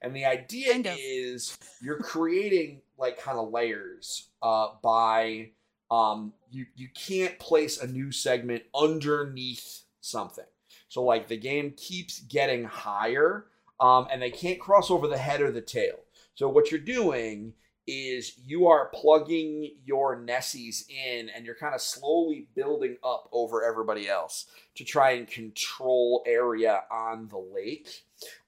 And 0.00 0.16
the 0.16 0.24
idea 0.24 0.72
Kind 0.72 0.86
of. 0.86 0.96
is 0.98 1.58
you're 1.82 1.98
creating 1.98 2.80
like 2.96 3.20
kind 3.20 3.36
of 3.36 3.50
layers 3.50 4.30
uh, 4.42 4.68
by 4.82 5.50
um, 5.90 6.32
you 6.50 6.64
you 6.74 6.88
can't 6.94 7.38
place 7.38 7.78
a 7.78 7.86
new 7.86 8.10
segment 8.10 8.62
underneath 8.74 9.82
something. 10.00 10.46
So 10.88 11.02
like 11.02 11.28
the 11.28 11.36
game 11.36 11.74
keeps 11.76 12.20
getting 12.20 12.64
higher, 12.64 13.44
um, 13.78 14.08
and 14.10 14.22
they 14.22 14.30
can't 14.30 14.58
cross 14.58 14.90
over 14.90 15.06
the 15.06 15.18
head 15.18 15.42
or 15.42 15.50
the 15.50 15.60
tail. 15.60 15.96
So 16.34 16.48
what 16.48 16.70
you're 16.70 16.80
doing 16.80 17.52
is 17.86 18.32
you 18.44 18.66
are 18.66 18.90
plugging 18.94 19.72
your 19.84 20.16
Nessies 20.16 20.88
in, 20.88 21.28
and 21.28 21.44
you're 21.44 21.54
kind 21.54 21.74
of 21.74 21.80
slowly 21.80 22.48
building 22.54 22.96
up 23.04 23.28
over 23.32 23.64
everybody 23.64 24.08
else 24.08 24.46
to 24.76 24.84
try 24.84 25.12
and 25.12 25.28
control 25.28 26.22
area 26.26 26.82
on 26.90 27.28
the 27.28 27.38
lake. 27.38 28.04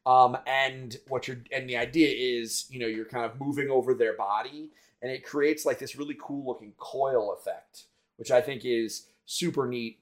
Um, 0.07 0.39
and 0.47 0.97
what 1.09 1.29
you're 1.29 1.43
and 1.53 1.69
the 1.69 1.77
idea 1.77 2.09
is, 2.41 2.67
you 2.71 2.79
know, 2.79 2.87
you're 2.87 3.05
kind 3.05 3.25
of 3.25 3.41
moving 3.41 3.71
over 3.71 3.95
their 3.95 4.17
body, 4.17 4.71
and 5.03 5.11
it 5.11 5.25
creates 5.25 5.67
like 5.67 5.79
this 5.79 5.97
really 5.97 6.17
cool 6.21 6.47
looking 6.47 6.73
coil 6.79 7.33
effect, 7.33 7.85
which 8.17 8.31
I 8.31 8.41
think 8.41 8.65
is 8.65 9.07
super 9.27 9.67
neat. 9.67 9.99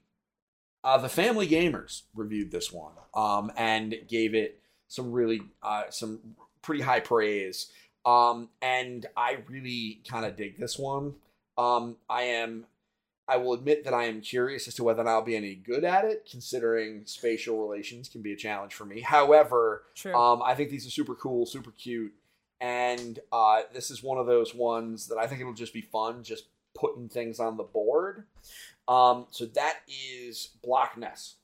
Uh, 0.83 0.99
the 0.99 1.09
Family 1.09 1.47
Gamers 1.47 2.03
reviewed 2.13 2.51
this 2.51 2.71
one 2.71 2.93
um, 3.15 3.51
and 3.57 3.95
gave 4.07 4.35
it 4.35 4.61
some 4.87 5.11
really 5.11 5.41
uh, 5.63 5.83
some 5.89 6.19
pretty 6.61 6.83
high 6.83 6.99
praise. 6.99 7.71
Um, 8.05 8.49
and 8.61 9.05
I 9.17 9.39
really 9.49 10.01
kind 10.07 10.25
of 10.25 10.35
dig 10.35 10.59
this 10.59 10.77
one. 10.77 11.15
Um, 11.57 11.97
I 12.09 12.23
am, 12.23 12.65
I 13.27 13.37
will 13.37 13.53
admit 13.53 13.83
that 13.85 13.93
I 13.93 14.05
am 14.05 14.21
curious 14.21 14.67
as 14.67 14.75
to 14.75 14.83
whether 14.83 15.01
or 15.01 15.05
not 15.05 15.11
I'll 15.11 15.21
be 15.23 15.35
any 15.35 15.55
good 15.55 15.83
at 15.83 16.05
it, 16.05 16.27
considering 16.29 17.03
spatial 17.05 17.59
relations 17.67 18.07
can 18.07 18.21
be 18.21 18.33
a 18.33 18.37
challenge 18.37 18.73
for 18.73 18.85
me. 18.85 19.01
However, 19.01 19.83
True. 19.95 20.13
um, 20.13 20.43
I 20.43 20.53
think 20.53 20.69
these 20.69 20.85
are 20.85 20.91
super 20.91 21.15
cool, 21.15 21.45
super 21.45 21.71
cute, 21.71 22.13
and 22.61 23.19
uh, 23.31 23.61
this 23.73 23.89
is 23.89 24.03
one 24.03 24.17
of 24.17 24.27
those 24.27 24.53
ones 24.53 25.07
that 25.07 25.17
I 25.17 25.25
think 25.25 25.41
it'll 25.41 25.53
just 25.53 25.73
be 25.73 25.81
fun, 25.81 26.23
just 26.23 26.45
putting 26.75 27.09
things 27.09 27.39
on 27.39 27.57
the 27.57 27.63
board. 27.63 28.25
Um, 28.87 29.25
so 29.31 29.45
that 29.45 29.79
is 29.87 30.49
Block 30.63 30.97
Ness. 30.97 31.35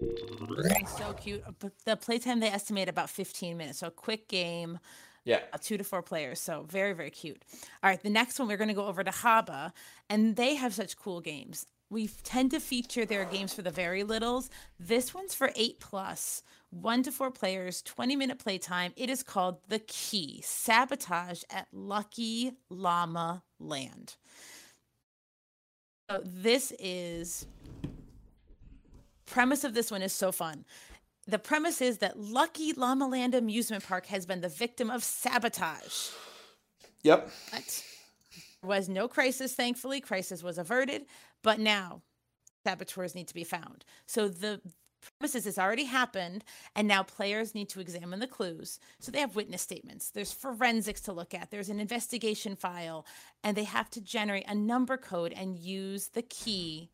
It's 0.00 0.96
so 0.96 1.12
cute. 1.14 1.42
The 1.84 1.96
playtime 1.96 2.40
they 2.40 2.48
estimate 2.48 2.88
about 2.88 3.10
15 3.10 3.56
minutes. 3.56 3.78
So 3.80 3.88
a 3.88 3.90
quick 3.90 4.28
game, 4.28 4.78
Yeah. 5.24 5.40
uh, 5.52 5.58
two 5.60 5.76
to 5.78 5.84
four 5.84 6.02
players. 6.02 6.40
So 6.40 6.66
very, 6.68 6.92
very 6.92 7.10
cute. 7.10 7.42
All 7.82 7.90
right, 7.90 8.02
the 8.02 8.10
next 8.10 8.38
one 8.38 8.48
we're 8.48 8.56
going 8.56 8.68
to 8.68 8.74
go 8.74 8.86
over 8.86 9.04
to 9.04 9.10
HABA, 9.10 9.72
and 10.10 10.36
they 10.36 10.56
have 10.56 10.74
such 10.74 10.96
cool 10.96 11.20
games. 11.20 11.66
We 11.90 12.08
tend 12.08 12.52
to 12.52 12.60
feature 12.60 13.04
their 13.04 13.26
games 13.26 13.52
for 13.52 13.60
the 13.60 13.70
very 13.70 14.02
littles. 14.02 14.48
This 14.80 15.12
one's 15.12 15.34
for 15.34 15.52
eight 15.54 15.78
plus, 15.78 16.42
one 16.70 17.02
to 17.02 17.12
four 17.12 17.30
players, 17.30 17.82
20 17.82 18.16
minute 18.16 18.38
playtime. 18.38 18.94
It 18.96 19.10
is 19.10 19.22
called 19.22 19.58
The 19.68 19.78
Key 19.78 20.40
Sabotage 20.42 21.42
at 21.50 21.68
Lucky 21.70 22.52
Llama 22.70 23.42
Land. 23.60 24.16
So 26.10 26.22
this 26.24 26.72
is 26.78 27.46
premise 29.26 29.64
of 29.64 29.74
this 29.74 29.90
one 29.90 30.02
is 30.02 30.12
so 30.12 30.32
fun. 30.32 30.64
The 31.26 31.38
premise 31.38 31.80
is 31.80 31.98
that 31.98 32.18
Lucky 32.18 32.72
Llama 32.72 33.06
Land 33.06 33.34
Amusement 33.34 33.86
Park 33.86 34.06
has 34.06 34.26
been 34.26 34.40
the 34.40 34.48
victim 34.48 34.90
of 34.90 35.04
sabotage. 35.04 36.08
Yep. 37.02 37.30
But 37.52 37.84
there 38.60 38.68
was 38.68 38.88
no 38.88 39.06
crisis, 39.06 39.54
thankfully. 39.54 40.00
Crisis 40.00 40.42
was 40.42 40.58
averted, 40.58 41.06
but 41.42 41.60
now 41.60 42.02
saboteurs 42.64 43.14
need 43.14 43.28
to 43.28 43.34
be 43.34 43.44
found. 43.44 43.84
So 44.06 44.28
the 44.28 44.60
premise 45.18 45.34
is 45.34 45.46
it's 45.46 45.58
already 45.58 45.84
happened, 45.84 46.44
and 46.74 46.86
now 46.86 47.02
players 47.02 47.54
need 47.54 47.68
to 47.70 47.80
examine 47.80 48.20
the 48.20 48.26
clues. 48.26 48.78
So 49.00 49.10
they 49.10 49.20
have 49.20 49.36
witness 49.36 49.62
statements, 49.62 50.10
there's 50.10 50.32
forensics 50.32 51.00
to 51.02 51.12
look 51.12 51.34
at, 51.34 51.50
there's 51.50 51.68
an 51.68 51.80
investigation 51.80 52.56
file, 52.56 53.04
and 53.42 53.56
they 53.56 53.64
have 53.64 53.90
to 53.90 54.00
generate 54.00 54.48
a 54.48 54.54
number 54.54 54.96
code 54.96 55.32
and 55.32 55.56
use 55.56 56.08
the 56.08 56.22
key 56.22 56.90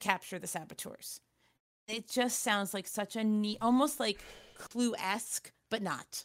to 0.00 0.06
capture 0.08 0.38
the 0.38 0.46
saboteurs. 0.46 1.20
It 1.88 2.08
just 2.08 2.42
sounds 2.42 2.74
like 2.74 2.86
such 2.86 3.16
a 3.16 3.24
neat, 3.24 3.58
almost 3.60 4.00
like 4.00 4.18
clue 4.58 4.94
esque, 4.98 5.52
but 5.70 5.82
not. 5.82 6.24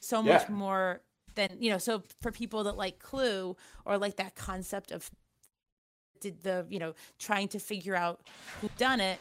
So 0.00 0.22
much 0.22 0.48
more 0.48 1.00
than, 1.34 1.56
you 1.60 1.70
know, 1.70 1.78
so 1.78 2.02
for 2.20 2.32
people 2.32 2.64
that 2.64 2.76
like 2.76 2.98
Clue 2.98 3.56
or 3.84 3.98
like 3.98 4.16
that 4.16 4.34
concept 4.34 4.90
of 4.90 5.08
did 6.20 6.42
the, 6.42 6.66
you 6.68 6.78
know, 6.78 6.94
trying 7.18 7.48
to 7.48 7.58
figure 7.58 7.94
out 7.94 8.20
who 8.60 8.68
done 8.76 9.00
it, 9.00 9.20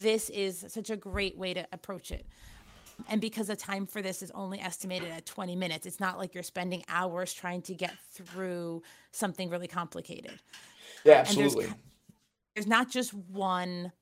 this 0.00 0.30
is 0.30 0.64
such 0.68 0.90
a 0.90 0.96
great 0.96 1.36
way 1.36 1.54
to 1.54 1.66
approach 1.72 2.10
it. 2.10 2.26
And 3.10 3.20
because 3.20 3.46
the 3.48 3.56
time 3.56 3.86
for 3.86 4.02
this 4.02 4.22
is 4.22 4.30
only 4.32 4.60
estimated 4.60 5.10
at 5.10 5.26
20 5.26 5.56
minutes, 5.56 5.86
it's 5.86 6.00
not 6.00 6.18
like 6.18 6.34
you're 6.34 6.42
spending 6.42 6.84
hours 6.88 7.32
trying 7.32 7.62
to 7.62 7.74
get 7.74 7.94
through 8.12 8.82
something 9.12 9.50
really 9.50 9.68
complicated 9.68 10.40
Yeah, 11.04 11.14
absolutely. 11.14 11.68
there's 12.54 12.66
not 12.66 12.90
just 12.90 13.14
one 13.14 13.92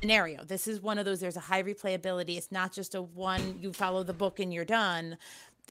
scenario. 0.00 0.44
This 0.44 0.68
is 0.68 0.80
one 0.80 0.98
of 0.98 1.04
those. 1.04 1.20
There's 1.20 1.36
a 1.36 1.40
high 1.40 1.62
replayability. 1.62 2.36
It's 2.36 2.52
not 2.52 2.72
just 2.72 2.94
a 2.94 3.02
one. 3.02 3.58
You 3.60 3.72
follow 3.72 4.02
the 4.02 4.12
book 4.12 4.40
and 4.40 4.52
you're 4.52 4.64
done. 4.64 5.18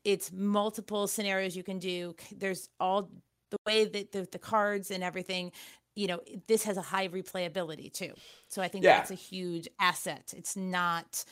It's 0.04 0.32
multiple 0.32 1.08
scenarios 1.08 1.56
you 1.56 1.64
can 1.64 1.80
do. 1.80 2.16
There's 2.36 2.70
all 2.80 3.10
the 3.50 3.58
way 3.66 3.86
that 3.86 4.12
the, 4.12 4.28
the 4.32 4.40
cards 4.40 4.92
and 4.92 5.04
everything. 5.04 5.52
You 5.96 6.08
know, 6.08 6.20
this 6.48 6.64
has 6.64 6.78
a 6.78 6.82
high 6.82 7.08
replayability 7.08 7.92
too. 7.92 8.14
So 8.48 8.62
I 8.62 8.68
think 8.68 8.84
Yeah. 8.84 8.98
that's 8.98 9.12
a 9.12 9.16
huge 9.16 9.68
asset. 9.80 10.34
It's 10.38 10.56
not 10.56 11.26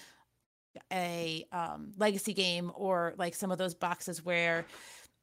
a 0.91 1.45
um, 1.51 1.91
legacy 1.97 2.33
game 2.33 2.71
or 2.75 3.13
like 3.17 3.35
some 3.35 3.51
of 3.51 3.57
those 3.57 3.73
boxes 3.75 4.25
where 4.25 4.65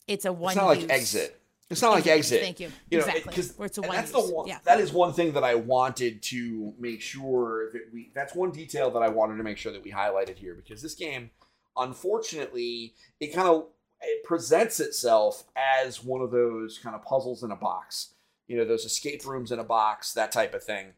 it's 0.07 0.25
a 0.25 0.33
one. 0.33 0.53
It's 0.53 0.57
not 0.57 0.67
like 0.69 0.91
exit. 0.91 1.42
It's 1.71 1.81
not 1.81 1.93
like 1.93 2.07
exit. 2.07 2.43
Thank 2.43 2.61
you. 2.61 2.71
You 2.91 2.99
know, 2.99 3.05
exactly. 3.05 3.31
because 3.31 3.57
where 3.57 3.67
it's 3.67 3.79
a 3.79 3.83
one. 3.83 3.97
that's 3.97 4.13
use. 4.13 4.27
the 4.27 4.35
one. 4.35 4.47
Yeah. 4.47 4.59
That 4.65 4.81
is 4.81 4.93
one 4.93 5.13
thing 5.13 5.33
that 5.33 5.45
I 5.45 5.55
wanted 5.55 6.23
to 6.25 6.75
make 6.79 7.01
sure 7.01 7.71
that 7.73 7.89
we. 7.93 8.11
That's 8.15 8.35
one 8.35 8.51
detail 8.51 8.91
that 8.91 9.03
I 9.03 9.09
wanted 9.09 9.37
to 9.39 9.43
make 9.43 9.57
sure 9.57 9.73
that 9.73 9.83
we 9.83 9.91
highlighted 9.91 10.37
here 10.37 10.55
because 10.55 10.83
this 10.83 10.95
game, 10.95 11.31
unfortunately, 11.77 12.95
it 13.21 13.29
kind 13.29 13.49
of 13.49 13.67
it 14.03 14.25
presents 14.25 14.81
itself 14.81 15.45
as 15.57 16.05
one 16.05 16.21
of 16.21 16.31
those 16.31 16.79
kind 16.79 16.95
of 16.95 17.03
puzzles 17.05 17.43
in 17.43 17.51
a 17.51 17.57
box. 17.57 18.15
You 18.49 18.59
know, 18.59 18.65
those 18.65 18.85
escape 18.85 19.25
rooms 19.25 19.53
in 19.53 19.59
a 19.59 19.65
box, 19.65 20.13
that 20.13 20.33
type 20.33 20.53
of 20.55 20.63
thing. 20.63 20.89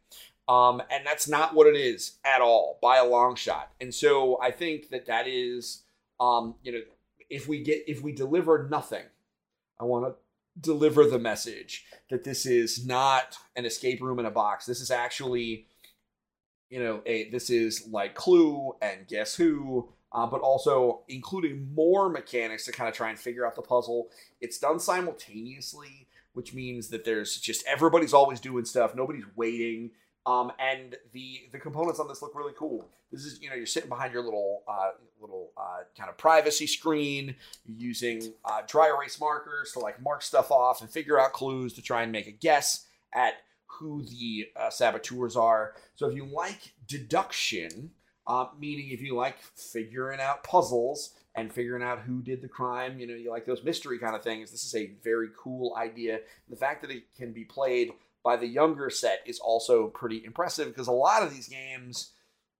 Um, 0.47 0.81
and 0.91 1.05
that's 1.05 1.27
not 1.27 1.55
what 1.55 1.67
it 1.67 1.75
is 1.75 2.17
at 2.23 2.41
all 2.41 2.77
by 2.81 2.97
a 2.97 3.05
long 3.05 3.35
shot. 3.35 3.71
And 3.81 3.93
so 3.93 4.39
I 4.41 4.51
think 4.51 4.89
that 4.89 5.07
that 5.07 5.27
is, 5.27 5.83
um, 6.19 6.55
you 6.63 6.71
know, 6.71 6.81
if 7.29 7.47
we 7.47 7.63
get 7.63 7.83
if 7.87 8.01
we 8.01 8.11
deliver 8.11 8.67
nothing, 8.69 9.03
I 9.79 9.85
want 9.85 10.05
to 10.05 10.15
deliver 10.59 11.05
the 11.05 11.19
message 11.19 11.85
that 12.09 12.23
this 12.23 12.45
is 12.45 12.85
not 12.85 13.37
an 13.55 13.65
escape 13.65 14.01
room 14.01 14.19
in 14.19 14.25
a 14.25 14.31
box. 14.31 14.65
This 14.65 14.79
is 14.79 14.91
actually, 14.91 15.67
you 16.69 16.79
know, 16.79 17.01
a 17.05 17.29
this 17.29 17.49
is 17.49 17.87
like 17.89 18.15
Clue 18.15 18.73
and 18.81 19.07
Guess 19.07 19.35
Who, 19.35 19.89
uh, 20.11 20.25
but 20.27 20.41
also 20.41 21.01
including 21.07 21.73
more 21.73 22.09
mechanics 22.09 22.65
to 22.65 22.71
kind 22.71 22.87
of 22.87 22.95
try 22.95 23.09
and 23.09 23.19
figure 23.19 23.45
out 23.45 23.55
the 23.55 23.61
puzzle. 23.61 24.09
It's 24.39 24.57
done 24.57 24.79
simultaneously, 24.79 26.07
which 26.33 26.53
means 26.53 26.89
that 26.89 27.05
there's 27.05 27.37
just 27.37 27.65
everybody's 27.67 28.13
always 28.13 28.39
doing 28.39 28.65
stuff. 28.65 28.95
Nobody's 28.95 29.25
waiting. 29.35 29.91
Um, 30.27 30.51
and 30.57 30.95
the 31.13 31.41
the 31.51 31.59
components 31.59 31.99
on 31.99 32.07
this 32.07 32.21
look 32.21 32.33
really 32.33 32.53
cool. 32.57 32.89
This 33.11 33.25
is 33.25 33.39
you 33.41 33.49
know 33.49 33.55
you're 33.55 33.67
sitting 33.67 33.89
behind 33.89 34.11
your 34.11 34.23
little 34.23 34.63
uh, 34.67 34.91
little 35.21 35.51
uh, 35.55 35.83
kind 35.97 36.09
of 36.09 36.17
privacy 36.17 36.65
screen. 36.65 37.35
You're 37.65 37.77
using 37.89 38.33
uh, 38.43 38.61
dry 38.67 38.87
erase 38.87 39.19
markers 39.19 39.71
to 39.73 39.79
like 39.79 40.01
mark 40.01 40.23
stuff 40.23 40.49
off 40.49 40.81
and 40.81 40.89
figure 40.89 41.19
out 41.19 41.33
clues 41.33 41.73
to 41.73 41.81
try 41.81 42.01
and 42.01 42.11
make 42.11 42.27
a 42.27 42.31
guess 42.31 42.87
at 43.13 43.33
who 43.67 44.03
the 44.03 44.47
uh, 44.55 44.69
saboteurs 44.69 45.35
are. 45.35 45.73
So 45.95 46.07
if 46.07 46.15
you 46.15 46.25
like 46.25 46.73
deduction, 46.87 47.91
uh, 48.25 48.47
meaning 48.59 48.89
if 48.89 49.01
you 49.01 49.15
like 49.15 49.37
figuring 49.55 50.19
out 50.19 50.43
puzzles 50.43 51.13
and 51.35 51.53
figuring 51.53 51.83
out 51.83 51.99
who 51.99 52.23
did 52.23 52.41
the 52.41 52.47
crime, 52.47 52.99
you 52.99 53.05
know 53.05 53.13
you 53.13 53.29
like 53.29 53.45
those 53.45 53.63
mystery 53.63 53.99
kind 53.99 54.15
of 54.15 54.23
things. 54.23 54.49
This 54.49 54.63
is 54.63 54.73
a 54.73 54.91
very 55.03 55.29
cool 55.37 55.75
idea. 55.77 56.21
The 56.49 56.55
fact 56.55 56.81
that 56.81 56.89
it 56.89 57.03
can 57.15 57.31
be 57.31 57.43
played 57.43 57.91
by 58.25 58.35
the 58.35 58.47
younger 58.47 58.89
set 58.89 59.21
is 59.25 59.39
also 59.39 59.87
pretty 59.87 60.25
impressive 60.25 60.67
because 60.67 60.87
a 60.87 60.91
lot 60.91 61.21
of 61.23 61.33
these 61.33 61.47
games, 61.47 62.11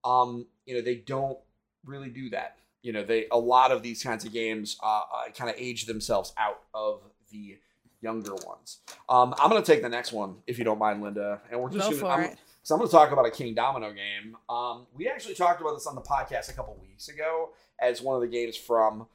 um, 0.05 0.45
you 0.65 0.75
know, 0.75 0.81
they 0.81 0.95
don't 0.95 1.39
really 1.83 2.09
do 2.09 2.29
that. 2.29 2.57
You 2.83 2.93
know, 2.93 3.03
they 3.03 3.25
a 3.31 3.37
lot 3.37 3.71
of 3.71 3.81
these 3.81 4.03
kinds 4.03 4.23
of 4.25 4.31
games 4.31 4.77
uh, 4.83 5.01
uh, 5.13 5.31
kind 5.35 5.49
of 5.49 5.55
age 5.57 5.87
themselves 5.87 6.33
out 6.37 6.61
of 6.73 7.01
the 7.31 7.57
younger 8.01 8.35
ones. 8.45 8.77
Um, 9.09 9.33
I'm 9.39 9.49
gonna 9.49 9.65
take 9.65 9.81
the 9.81 9.89
next 9.89 10.13
one 10.13 10.35
if 10.45 10.59
you 10.59 10.63
don't 10.63 10.77
mind, 10.77 11.01
Linda, 11.01 11.41
and 11.51 11.59
we're 11.59 11.71
just 11.71 11.89
Go 11.89 11.99
gonna, 12.01 12.13
I'm, 12.13 12.23
it. 12.25 12.37
because 12.65 12.71
I'm 12.71 12.77
going 12.77 12.89
to 12.89 12.91
talk 12.91 13.11
about 13.11 13.25
a 13.25 13.31
Kingdomino 13.31 13.93
game. 13.95 14.37
Um, 14.47 14.85
we 14.93 15.07
actually 15.07 15.33
talked 15.33 15.61
about 15.61 15.73
this 15.73 15.87
on 15.87 15.95
the 15.95 16.01
podcast 16.01 16.49
a 16.49 16.53
couple 16.53 16.77
weeks 16.79 17.09
ago 17.09 17.49
as 17.79 18.01
one 18.03 18.15
of 18.15 18.21
the 18.21 18.27
games 18.27 18.55
from 18.55 19.07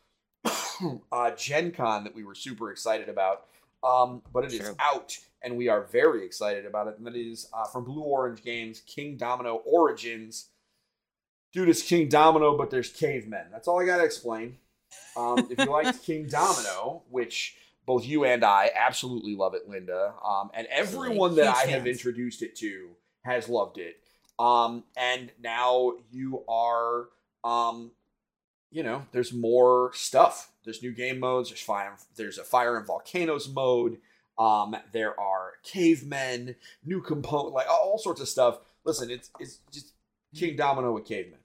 uh, 1.13 1.31
Gen 1.37 1.71
Con 1.71 2.05
that 2.05 2.15
we 2.15 2.25
were 2.25 2.35
super 2.35 2.71
excited 2.73 3.09
about. 3.09 3.47
Um, 3.83 4.23
but 4.33 4.45
it 4.45 4.53
is 4.53 4.61
True. 4.61 4.75
out, 4.79 5.17
and 5.43 5.57
we 5.57 5.69
are 5.69 5.85
very 5.85 6.25
excited 6.25 6.67
about 6.67 6.89
it. 6.89 6.99
And 6.99 7.07
that 7.07 7.17
is 7.17 7.49
uh, 7.53 7.65
from 7.65 7.85
Blue 7.85 8.03
Orange 8.03 8.43
Games, 8.43 8.83
Kingdomino 8.87 9.61
Origins. 9.65 10.49
Dude, 11.53 11.69
it's 11.69 11.83
Kingdomino, 11.83 12.57
but 12.57 12.71
there's 12.71 12.91
cavemen. 12.91 13.47
That's 13.51 13.67
all 13.67 13.81
I 13.81 13.87
got 13.87 13.99
to 13.99 14.05
explain. 14.05 14.59
Um, 15.17 15.49
if 15.51 15.59
you 15.59 15.71
liked 15.71 16.03
Kingdomino, 16.07 17.03
which 17.11 17.57
both 17.87 18.07
you 18.07 18.25
and 18.25 18.45
I 18.45 18.71
absolutely 18.77 19.35
love 19.35 19.55
it, 19.55 19.69
Linda, 19.69 20.15
um, 20.25 20.51
and 20.55 20.67
everyone 20.71 21.35
that 21.37 21.49
I 21.49 21.71
have 21.71 21.87
introduced 21.87 22.43
it 22.43 22.55
to 22.57 22.91
has 23.23 23.49
loved 23.49 23.79
it. 23.79 23.97
Um, 24.39 24.85
and 24.97 25.31
now 25.43 25.93
you 26.11 26.45
are, 26.49 27.09
um, 27.45 27.91
you 28.71 28.83
know, 28.83 29.07
there's 29.13 29.33
more 29.33 29.91
stuff. 29.95 30.51
There's 30.65 30.83
new 30.83 30.93
game 30.93 31.19
modes. 31.19 31.51
There's 31.51 31.61
fire. 31.61 31.97
There's 32.17 32.39
a 32.39 32.45
fire 32.45 32.77
and 32.77 32.87
volcanoes 32.87 33.49
mode. 33.49 33.99
Um, 34.41 34.75
there 34.93 35.19
are 35.21 35.53
cavemen, 35.63 36.57
new 36.85 37.03
component, 37.03 37.53
like 37.55 37.69
all 37.69 37.99
sorts 37.99 38.21
of 38.23 38.29
stuff. 38.29 38.59
Listen, 38.85 39.11
it's 39.11 39.31
it's 39.39 39.59
just 39.71 39.93
Kingdomino 40.35 40.95
with 40.95 41.05
cavemen. 41.05 41.39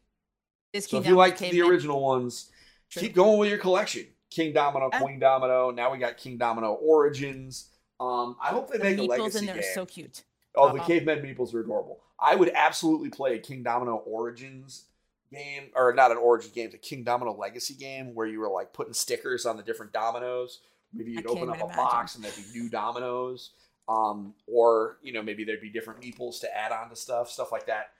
Is 0.71 0.85
So 0.85 0.91
King 0.91 1.01
if 1.01 1.07
you 1.07 1.15
liked 1.15 1.39
the 1.39 1.61
original 1.61 2.01
ones, 2.01 2.49
True. 2.89 3.01
keep 3.01 3.13
going 3.13 3.37
with 3.37 3.49
your 3.49 3.57
collection. 3.59 4.07
Kingdomino, 4.31 4.89
Yeah. 4.93 5.01
Queendomino. 5.01 5.75
Now 5.75 5.91
we 5.91 5.97
got 5.97 6.17
Kingdomino 6.17 6.77
Origins. 6.81 7.69
Um, 7.99 8.37
I 8.41 8.47
hope 8.49 8.69
they 8.69 8.77
the 8.77 8.83
make 8.85 8.97
a 8.97 9.01
meeples 9.01 9.07
legacy 9.09 9.39
in 9.39 9.45
there 9.45 9.59
are 9.59 9.73
so 9.73 9.85
cute. 9.85 10.23
oh, 10.55 10.71
the 10.73 10.79
Uh-uh. 10.79 10.87
cavemen 10.87 11.19
meeples 11.21 11.53
are 11.53 11.59
adorable. 11.61 11.99
I 12.17 12.35
would 12.35 12.51
absolutely 12.55 13.09
play 13.09 13.35
a 13.35 13.39
Kingdomino 13.39 14.01
Origins 14.07 14.85
game, 15.31 15.69
or 15.75 15.93
not 15.93 16.11
an 16.11 16.17
Origins 16.17 16.53
game, 16.53 16.71
a 16.73 16.77
Kingdomino 16.77 17.37
Legacy 17.37 17.73
game 17.73 18.15
where 18.15 18.27
you 18.27 18.39
were 18.39 18.49
like 18.49 18.71
putting 18.73 18.93
stickers 18.93 19.45
on 19.45 19.57
the 19.57 19.63
different 19.63 19.91
dominoes. 19.91 20.61
Maybe 20.95 21.11
you'd 21.11 21.27
open 21.27 21.49
up 21.49 21.57
a 21.57 21.65
imagine. 21.65 21.75
box 21.75 22.15
and 22.15 22.23
there'd 22.23 22.35
be 22.35 22.59
new 22.59 22.69
dominoes. 22.69 23.51
Um, 23.87 24.33
or 24.47 24.97
you 25.03 25.13
know 25.13 25.21
maybe 25.21 25.43
there'd 25.43 25.61
be 25.61 25.69
different 25.69 26.01
meeples 26.01 26.39
to 26.41 26.57
add 26.57 26.71
on 26.71 26.89
to 26.89 26.95
stuff, 26.95 27.29
stuff 27.29 27.51
like 27.51 27.67
that. 27.67 27.91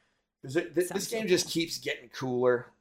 it- 0.44 0.74
this, 0.74 0.90
this 0.90 1.08
game 1.08 1.28
just 1.28 1.48
keeps 1.50 1.78
getting 1.78 2.10
cooler, 2.10 2.72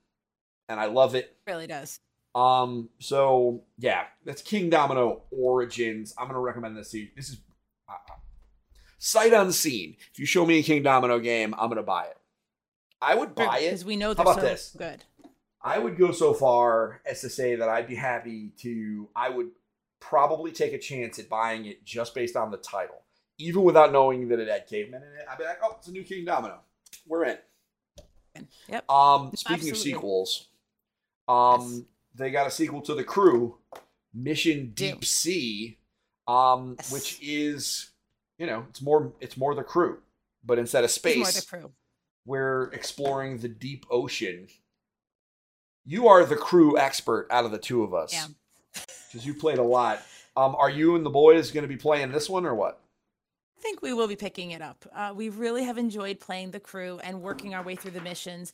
and 0.70 0.80
I 0.80 0.86
love 0.86 1.14
it. 1.14 1.36
really 1.46 1.66
does. 1.66 2.00
Um, 2.34 2.88
so 3.00 3.62
yeah, 3.78 4.04
that's 4.24 4.40
Kingdomino 4.40 5.20
Origins. 5.30 6.14
I'm 6.16 6.28
gonna 6.28 6.40
recommend 6.40 6.76
this 6.78 6.90
to 6.92 6.98
you. 7.00 7.08
This 7.14 7.28
is 7.28 7.40
uh, 7.90 7.92
sight 8.98 9.32
unseen. 9.34 9.96
If 10.12 10.18
you 10.18 10.26
show 10.26 10.46
me 10.46 10.58
a 10.58 10.62
Kingdomino 10.62 11.22
game, 11.22 11.54
I'm 11.58 11.68
gonna 11.68 11.82
buy 11.82 12.04
it. 12.06 12.16
I 13.02 13.14
would 13.16 13.34
buy 13.34 13.58
it. 13.58 13.64
because 13.66 13.84
we 13.84 13.96
know 13.96 14.08
How 14.08 14.14
they're 14.14 14.22
about 14.24 14.36
so 14.36 14.40
this? 14.40 14.74
good. 14.78 15.04
I 15.62 15.78
would 15.78 15.96
go 15.98 16.10
so 16.12 16.32
far 16.34 17.00
as 17.04 17.20
to 17.20 17.28
say 17.28 17.54
that 17.56 17.68
I'd 17.68 17.86
be 17.86 17.94
happy 17.96 18.52
to. 18.60 19.08
I 19.14 19.28
would 19.28 19.48
probably 20.08 20.52
take 20.52 20.72
a 20.72 20.78
chance 20.78 21.18
at 21.18 21.28
buying 21.28 21.64
it 21.66 21.84
just 21.84 22.14
based 22.14 22.36
on 22.36 22.50
the 22.50 22.56
title, 22.58 23.02
even 23.38 23.62
without 23.62 23.92
knowing 23.92 24.28
that 24.28 24.38
it 24.38 24.48
had 24.48 24.66
cavemen 24.66 25.02
in 25.02 25.08
it. 25.08 25.26
I'd 25.30 25.38
be 25.38 25.44
like, 25.44 25.58
oh, 25.62 25.76
it's 25.78 25.88
a 25.88 25.92
new 25.92 26.04
Kingdomino. 26.04 26.58
We're 27.06 27.24
in. 27.24 27.38
Yep. 28.68 28.90
Um, 28.90 29.30
speaking 29.34 29.70
of 29.70 29.76
sequels, 29.76 30.48
um, 31.28 31.60
Yes. 31.60 31.80
they 32.14 32.30
got 32.30 32.46
a 32.46 32.50
sequel 32.50 32.82
to 32.82 32.94
the 32.94 33.04
Crew, 33.04 33.58
Mission. 34.12 34.72
Deep 34.74 35.04
Sea, 35.04 35.78
um, 36.28 36.76
Yes. 36.78 36.92
which 36.92 37.18
is, 37.22 37.90
you 38.38 38.46
know, 38.46 38.66
it's 38.68 38.82
more 38.82 39.12
it's 39.20 39.36
more 39.36 39.54
the 39.54 39.64
Crew, 39.64 40.02
but 40.44 40.58
instead 40.58 40.84
of 40.84 40.90
space, 40.90 41.46
we're 42.26 42.64
exploring 42.72 43.38
the 43.38 43.48
deep 43.48 43.86
ocean. 43.90 44.48
You 45.86 46.08
are 46.08 46.24
the 46.24 46.36
crew 46.36 46.78
expert 46.78 47.26
out 47.30 47.44
of 47.44 47.50
the 47.50 47.58
two 47.58 47.82
of 47.82 47.92
us, 47.92 48.12
Yeah. 48.12 48.26
Because 49.14 49.24
you 49.24 49.32
played 49.32 49.58
a 49.58 49.62
lot. 49.62 50.02
Um, 50.36 50.56
are 50.56 50.68
you 50.68 50.96
and 50.96 51.06
the 51.06 51.10
boys 51.10 51.52
going 51.52 51.62
to 51.62 51.68
be 51.68 51.76
playing 51.76 52.10
this 52.10 52.28
one 52.28 52.44
or 52.44 52.54
what? 52.54 52.80
I 53.56 53.62
think 53.62 53.80
we 53.80 53.94
will 53.94 54.08
be 54.08 54.16
picking 54.16 54.50
it 54.50 54.60
up. 54.60 54.84
Uh, 54.92 55.12
we 55.14 55.28
really 55.28 55.64
have 55.64 55.78
enjoyed 55.78 56.18
playing 56.18 56.50
the 56.50 56.58
crew 56.58 56.98
and 57.04 57.22
working 57.22 57.54
our 57.54 57.62
way 57.62 57.76
through 57.76 57.92
the 57.92 58.00
missions. 58.00 58.52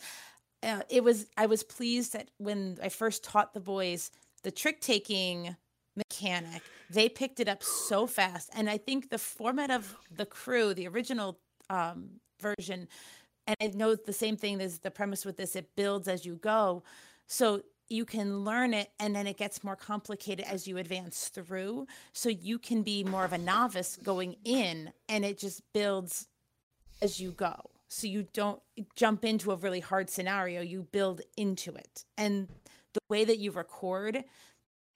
Uh, 0.62 0.82
it 0.90 1.02
was 1.02 1.26
I 1.38 1.46
was 1.46 1.62
pleased 1.62 2.12
that 2.12 2.30
when 2.36 2.78
I 2.82 2.90
first 2.90 3.24
taught 3.24 3.54
the 3.54 3.60
boys 3.60 4.10
the 4.42 4.50
trick 4.50 4.80
taking 4.82 5.56
mechanic, 5.96 6.62
they 6.90 7.08
picked 7.08 7.40
it 7.40 7.48
up 7.48 7.62
so 7.62 8.06
fast. 8.06 8.50
And 8.54 8.68
I 8.68 8.76
think 8.76 9.08
the 9.08 9.18
format 9.18 9.70
of 9.70 9.96
the 10.14 10.26
crew, 10.26 10.74
the 10.74 10.86
original 10.86 11.38
um, 11.70 12.10
version, 12.40 12.88
and 13.46 13.56
I 13.60 13.66
know 13.68 13.94
the 13.94 14.12
same 14.12 14.36
thing 14.36 14.60
as 14.60 14.80
the 14.80 14.90
premise 14.90 15.24
with 15.24 15.38
this, 15.38 15.56
it 15.56 15.74
builds 15.76 16.08
as 16.08 16.26
you 16.26 16.36
go. 16.36 16.82
So 17.26 17.62
you 17.90 18.04
can 18.04 18.44
learn 18.44 18.72
it 18.72 18.90
and 19.00 19.14
then 19.14 19.26
it 19.26 19.36
gets 19.36 19.64
more 19.64 19.76
complicated 19.76 20.46
as 20.48 20.66
you 20.66 20.78
advance 20.78 21.28
through. 21.28 21.86
So 22.12 22.28
you 22.28 22.58
can 22.58 22.82
be 22.82 23.04
more 23.04 23.24
of 23.24 23.32
a 23.32 23.38
novice 23.38 23.98
going 24.02 24.36
in 24.44 24.92
and 25.08 25.24
it 25.24 25.38
just 25.38 25.62
builds 25.72 26.28
as 27.02 27.20
you 27.20 27.32
go. 27.32 27.56
So 27.88 28.06
you 28.06 28.28
don't 28.32 28.62
jump 28.94 29.24
into 29.24 29.50
a 29.50 29.56
really 29.56 29.80
hard 29.80 30.08
scenario, 30.08 30.62
you 30.62 30.86
build 30.92 31.22
into 31.36 31.74
it. 31.74 32.04
And 32.16 32.48
the 32.92 33.00
way 33.08 33.24
that 33.24 33.38
you 33.38 33.50
record 33.50 34.24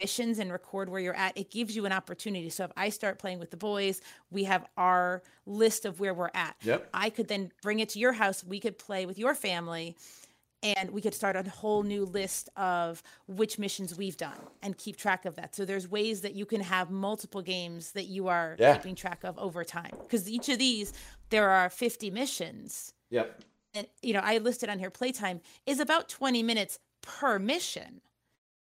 missions 0.01 0.38
and 0.38 0.53
record 0.53 0.88
where 0.88 1.01
you're 1.01 1.14
at, 1.14 1.36
it 1.36 1.51
gives 1.51 1.74
you 1.74 1.86
an 1.86 1.92
opportunity. 1.92 2.51
So 2.51 2.64
if 2.64 2.72
I 2.76 2.88
start 2.90 3.18
playing 3.18 3.38
with 3.40 3.51
the 3.51 3.57
boys, 3.57 4.01
we 4.30 4.45
have 4.45 4.64
our 4.76 5.22
list 5.47 5.84
of 5.84 5.99
where 5.99 6.14
we're 6.14 6.30
at. 6.34 6.57
Yep. 6.62 6.88
I 6.95 7.11
could 7.11 7.28
then 7.28 7.51
bring 7.62 7.80
it 7.80 7.88
to 7.90 7.99
your 7.99 8.12
house. 8.12 8.45
We 8.45 8.61
could 8.61 8.78
play 8.78 9.07
with 9.07 9.18
your 9.18 9.34
family 9.34 9.97
and 10.64 10.90
we 10.90 11.00
could 11.02 11.14
start 11.14 11.36
a 11.36 11.48
whole 11.48 11.82
new 11.82 12.04
list 12.06 12.48
of 12.56 13.02
which 13.28 13.58
missions 13.58 13.96
we've 13.96 14.16
done 14.16 14.38
and 14.62 14.76
keep 14.78 14.96
track 14.96 15.26
of 15.26 15.36
that. 15.36 15.54
So 15.54 15.64
there's 15.64 15.86
ways 15.86 16.22
that 16.22 16.34
you 16.34 16.46
can 16.46 16.62
have 16.62 16.90
multiple 16.90 17.42
games 17.42 17.92
that 17.92 18.06
you 18.06 18.28
are 18.28 18.56
Yeah. 18.58 18.74
keeping 18.76 18.94
track 18.94 19.22
of 19.24 19.38
over 19.38 19.62
time. 19.62 19.92
Because 20.02 20.28
each 20.28 20.48
of 20.48 20.58
these, 20.58 20.92
there 21.28 21.50
are 21.50 21.68
50 21.68 22.10
missions. 22.10 22.94
Yep. 23.10 23.42
And 23.74 23.86
you 24.02 24.14
know, 24.14 24.20
I 24.22 24.38
listed 24.38 24.68
on 24.70 24.78
here 24.78 24.90
playtime 24.90 25.40
is 25.66 25.80
about 25.80 26.08
20 26.08 26.42
minutes 26.42 26.78
per 27.02 27.38
mission. 27.38 28.00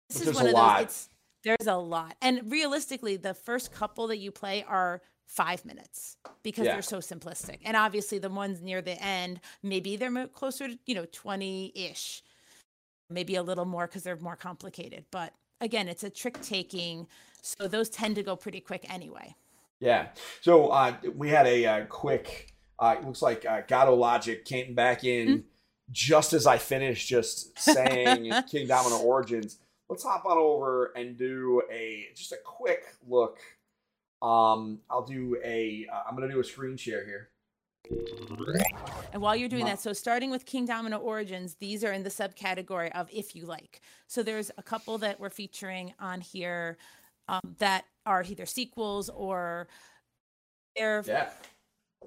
This 0.10 0.20
Which 0.20 0.30
is 0.30 0.36
one 0.36 0.46
a 0.46 0.50
of 0.50 0.54
lot. 0.54 0.78
those 0.80 0.86
it's 0.86 1.10
there's 1.44 1.68
a 1.68 1.76
lot. 1.76 2.16
And 2.22 2.50
realistically, 2.52 3.18
the 3.18 3.34
first 3.34 3.72
couple 3.74 4.08
that 4.08 4.18
you 4.18 4.32
play 4.32 4.64
are 4.68 5.02
five 5.28 5.66
minutes 5.66 6.18
because 6.44 6.66
Yeah. 6.66 6.74
they're 6.74 6.82
so 6.82 6.98
simplistic. 7.00 7.60
And 7.66 7.76
obviously 7.78 8.20
the 8.20 8.30
ones 8.30 8.62
near 8.62 8.82
the 8.82 9.02
end, 9.02 9.40
maybe 9.62 9.96
they're 9.96 10.28
closer 10.28 10.68
to, 10.68 10.78
you 10.86 10.96
know, 10.96 11.06
20-ish. 11.06 12.24
Maybe 13.10 13.36
a 13.36 13.44
little 13.44 13.66
more 13.66 13.88
because 13.88 14.04
they're 14.04 14.18
more 14.18 14.36
complicated. 14.36 15.06
But 15.12 15.34
again, 15.62 15.88
it's 15.88 16.04
a 16.04 16.10
trick 16.10 16.42
taking. 16.42 17.08
So 17.42 17.68
those 17.68 17.90
tend 17.90 18.16
to 18.16 18.24
go 18.24 18.36
pretty 18.36 18.60
quick 18.60 18.86
anyway. 18.92 19.36
Yeah. 19.80 20.08
So 20.42 20.68
uh, 20.70 20.96
we 21.16 21.30
had 21.30 21.46
a 21.46 21.66
uh, 21.66 21.86
quick. 21.86 22.54
Uh, 22.80 22.96
it 22.98 23.06
looks 23.06 23.22
like 23.22 23.46
uh, 23.46 23.62
Gato 23.68 23.94
Logic 23.96 24.44
came 24.46 24.74
back 24.74 25.04
in 25.04 25.28
Hmm? 25.28 25.40
just 25.92 26.34
as 26.34 26.48
I 26.48 26.58
finished 26.58 27.08
just 27.08 27.58
saying 27.60 28.24
Kingdomino 28.32 29.02
Origins. 29.04 29.60
Let's 29.90 30.04
hop 30.04 30.26
on 30.26 30.38
over 30.38 30.92
and 30.96 31.18
do 31.18 31.62
a 31.72 32.08
just 32.16 32.32
a 32.32 32.38
quick 32.44 32.86
look. 33.08 33.40
Um, 34.24 34.80
I'll 34.90 35.06
do 35.06 35.38
a. 35.44 35.86
Uh, 35.92 36.04
I'm 36.08 36.16
gonna 36.16 36.32
do 36.32 36.40
a 36.40 36.44
screen 36.44 36.78
share 36.78 37.06
here. 37.06 37.30
And 39.12 39.22
while 39.22 39.36
you're 39.36 39.50
doing 39.50 39.66
that, 39.66 39.82
so 39.82 39.92
starting 39.92 40.32
with 40.32 40.46
Kingdomino 40.46 41.02
Origins, 41.02 41.56
these 41.56 41.84
are 41.84 41.92
in 41.92 42.02
the 42.02 42.10
subcategory 42.10 42.90
of 42.94 43.10
if 43.12 43.36
you 43.36 43.46
like. 43.46 43.82
So 44.08 44.24
there's 44.24 44.50
a 44.58 44.64
couple 44.64 44.98
that 45.00 45.20
we're 45.20 45.30
featuring 45.30 45.94
on 46.00 46.22
here 46.22 46.78
um, 47.28 47.42
that 47.60 47.84
are 48.06 48.24
either 48.24 48.46
sequels 48.46 49.10
or 49.10 49.68
they're 50.78 51.04
Yeah. 51.06 51.30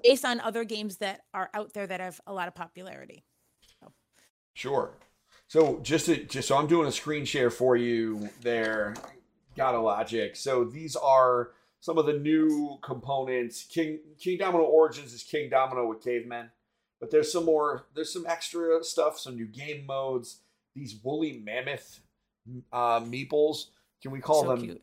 based 0.03 0.25
on 0.25 0.39
other 0.39 0.63
games 0.63 0.97
that 0.97 1.25
are 1.35 1.51
out 1.53 1.73
there 1.73 1.85
that 1.85 1.99
have 1.99 2.19
a 2.25 2.33
lot 2.33 2.47
of 2.47 2.55
popularity. 2.55 3.23
Sure. 4.55 4.97
So 5.47 5.79
just 5.83 6.07
to, 6.07 6.23
just 6.23 6.47
so 6.47 6.57
I'm 6.57 6.67
doing 6.67 6.87
a 6.87 6.91
screen 6.91 7.23
share 7.23 7.51
for 7.51 7.77
you 7.77 8.29
there, 8.41 8.95
Gato 9.55 9.83
Logic. 9.83 10.35
So 10.35 10.63
these 10.63 10.95
are 10.95 11.51
some 11.79 11.97
of 11.97 12.05
the 12.05 12.13
new 12.13 12.77
components. 12.83 13.63
King 13.63 13.99
Kingdomino 14.19 14.59
Origins 14.67 15.13
is 15.13 15.23
Kingdomino 15.23 15.87
with 15.87 16.03
cavemen, 16.03 16.49
but 16.99 17.11
there's 17.11 17.31
some 17.31 17.45
more. 17.45 17.85
There's 17.95 18.11
some 18.11 18.25
extra 18.27 18.83
stuff, 18.83 19.19
some 19.19 19.35
new 19.35 19.47
game 19.47 19.85
modes. 19.85 20.41
These 20.75 20.99
woolly 21.03 21.41
mammoth 21.43 22.01
uh, 22.71 22.99
meeples. 23.01 23.67
Can 24.01 24.11
we 24.11 24.19
call 24.19 24.43
so 24.43 24.49
them? 24.49 24.61
cute. 24.63 24.81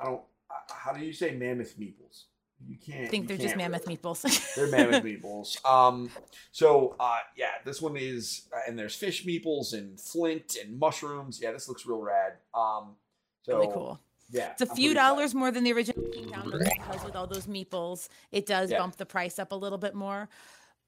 I 0.00 0.04
don't. 0.06 0.20
uh, 0.50 0.74
How 0.74 0.92
do 0.92 1.04
you 1.04 1.12
say 1.12 1.32
mammoth 1.34 1.78
meeples? 1.78 2.24
You 2.66 2.76
can't. 2.78 3.04
I 3.04 3.08
think 3.08 3.28
they're 3.28 3.36
just 3.36 3.56
mammoth 3.56 3.86
really. 3.86 3.98
meeples. 3.98 4.54
They're 4.54 4.66
mammoth 4.70 5.04
meeples. 5.04 5.64
Um, 5.64 6.10
so 6.52 6.96
uh, 6.98 7.18
yeah, 7.36 7.50
this 7.64 7.82
one 7.82 7.96
is, 7.96 8.48
uh, 8.52 8.60
and 8.66 8.78
there's 8.78 8.94
fish 8.94 9.24
meeples 9.26 9.72
and 9.74 10.00
flint 10.00 10.56
and 10.60 10.78
mushrooms. 10.78 11.38
Yeah, 11.40 11.52
this 11.52 11.68
looks 11.68 11.84
real 11.86 12.00
rad. 12.00 12.34
Um, 12.54 12.96
so 13.42 13.58
really 13.58 13.72
cool. 13.72 14.00
Yeah, 14.30 14.50
It's 14.52 14.62
a 14.62 14.64
I'm 14.68 14.74
few 14.76 14.88
pretty 14.88 14.92
excited. 14.92 14.94
dollars 14.94 15.34
more 15.34 15.50
than 15.50 15.64
the 15.64 15.72
original 15.72 16.02
Kingdomino 16.04 16.58
because 16.58 17.04
with 17.04 17.14
all 17.14 17.26
those 17.26 17.46
meeples, 17.46 18.08
it 18.32 18.46
does 18.46 18.70
Yeah. 18.70 18.78
bump 18.78 18.96
the 18.96 19.06
price 19.06 19.38
up 19.38 19.52
a 19.52 19.54
little 19.54 19.78
bit 19.78 19.94
more. 19.94 20.28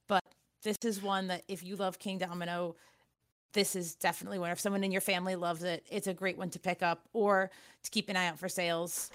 But 0.08 0.24
this 0.62 0.76
is 0.84 1.00
one 1.02 1.28
that 1.28 1.44
if 1.48 1.62
you 1.62 1.76
love 1.76 1.98
Kingdomino, 1.98 2.74
this 3.52 3.76
is 3.76 3.94
definitely 3.94 4.38
one. 4.38 4.50
If 4.50 4.60
someone 4.60 4.82
in 4.84 4.90
your 4.92 5.00
family 5.00 5.36
loves 5.36 5.62
it, 5.62 5.86
it's 5.90 6.06
a 6.08 6.14
great 6.14 6.36
one 6.36 6.50
to 6.50 6.58
pick 6.58 6.82
up 6.82 7.08
or 7.12 7.50
to 7.84 7.90
keep 7.90 8.08
an 8.08 8.16
eye 8.16 8.26
out 8.26 8.38
for 8.38 8.48
sales 8.48 9.10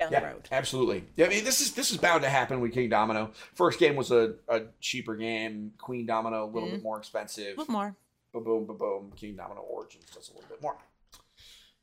down 0.00 0.10
yeah, 0.10 0.20
the 0.20 0.26
road. 0.26 0.48
Absolutely. 0.50 1.04
Yeah, 1.16 1.26
I 1.26 1.28
mean 1.28 1.44
this 1.44 1.60
is 1.60 1.72
this 1.74 1.90
is 1.90 1.98
bound 1.98 2.22
to 2.22 2.28
happen 2.30 2.60
with 2.60 2.72
Kingdomino. 2.72 3.32
First 3.54 3.78
game 3.78 3.94
was 3.94 4.10
a, 4.10 4.34
a 4.48 4.62
cheaper 4.80 5.14
game. 5.16 5.72
Queendomino 5.78 6.42
a 6.42 6.46
little 6.46 6.68
Mhm. 6.68 6.72
bit 6.72 6.82
more 6.82 6.98
expensive. 6.98 7.56
A 7.56 7.60
little 7.60 7.72
more. 7.72 7.94
Ba 8.32 8.40
boom, 8.40 8.64
ba 8.66 8.72
boom. 8.74 9.12
Kingdomino 9.16 9.62
Origins 9.68 10.06
does 10.12 10.30
a 10.30 10.32
little 10.32 10.48
bit 10.48 10.60
more. 10.62 10.76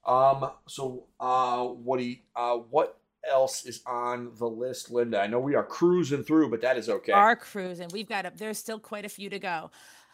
Um. 0.05 0.51
So, 0.67 1.05
uh, 1.19 1.63
what 1.65 1.99
do 1.99 2.15
uh, 2.35 2.55
what 2.55 2.97
else 3.29 3.65
is 3.65 3.81
on 3.85 4.31
the 4.37 4.47
list, 4.47 4.91
Linda? 4.91 5.21
I 5.21 5.27
know 5.27 5.39
we 5.39 5.55
are 5.55 5.63
cruising 5.63 6.23
through, 6.23 6.49
but 6.49 6.61
that 6.61 6.77
is 6.77 6.89
okay. 6.89 7.11
Our 7.11 7.35
cruise, 7.35 7.79
and 7.79 7.91
we've 7.91 8.09
got 8.09 8.25
a, 8.25 8.33
there's 8.35 8.57
still 8.57 8.79
quite 8.79 9.05
a 9.05 9.09
few 9.09 9.29
to 9.29 9.39
go. 9.39 9.71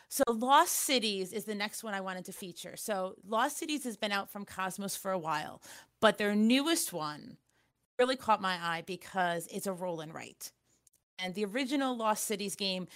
So 0.09 0.23
Lost 0.29 0.73
Cities 0.73 1.33
is 1.33 1.43
the 1.43 1.55
next 1.55 1.83
one 1.83 1.93
I 1.93 2.01
wanted 2.01 2.25
to 2.25 2.31
feature. 2.31 2.77
So 2.77 3.15
Lost 3.27 3.57
Cities 3.57 3.83
has 3.83 3.97
been 3.97 4.11
out 4.11 4.29
from 4.29 4.45
KOSMOS 4.45 4.97
for 4.97 5.11
a 5.11 5.19
while, 5.19 5.61
but 5.99 6.17
their 6.17 6.33
newest 6.33 6.93
one 6.93 7.37
really 7.99 8.15
caught 8.15 8.41
my 8.41 8.57
eye 8.61 8.83
because 8.85 9.47
it's 9.47 9.67
a 9.67 9.73
roll 9.73 9.99
and 9.99 10.13
write. 10.13 10.51
And 11.19 11.33
the 11.33 11.45
original 11.45 11.97
Lost 11.97 12.25
Cities 12.25 12.55
game 12.55 12.87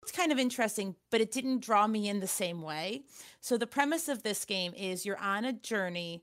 looked 0.00 0.16
kind 0.16 0.32
of 0.32 0.38
interesting, 0.38 0.94
but 1.10 1.20
it 1.20 1.30
didn't 1.30 1.60
draw 1.60 1.86
me 1.86 2.08
in 2.08 2.20
the 2.20 2.26
same 2.26 2.62
way. 2.62 3.02
So 3.40 3.56
the 3.56 3.66
premise 3.66 4.08
of 4.08 4.22
this 4.22 4.44
game 4.44 4.72
is 4.76 5.04
you're 5.04 5.18
on 5.18 5.44
a 5.44 5.52
journey, 5.52 6.22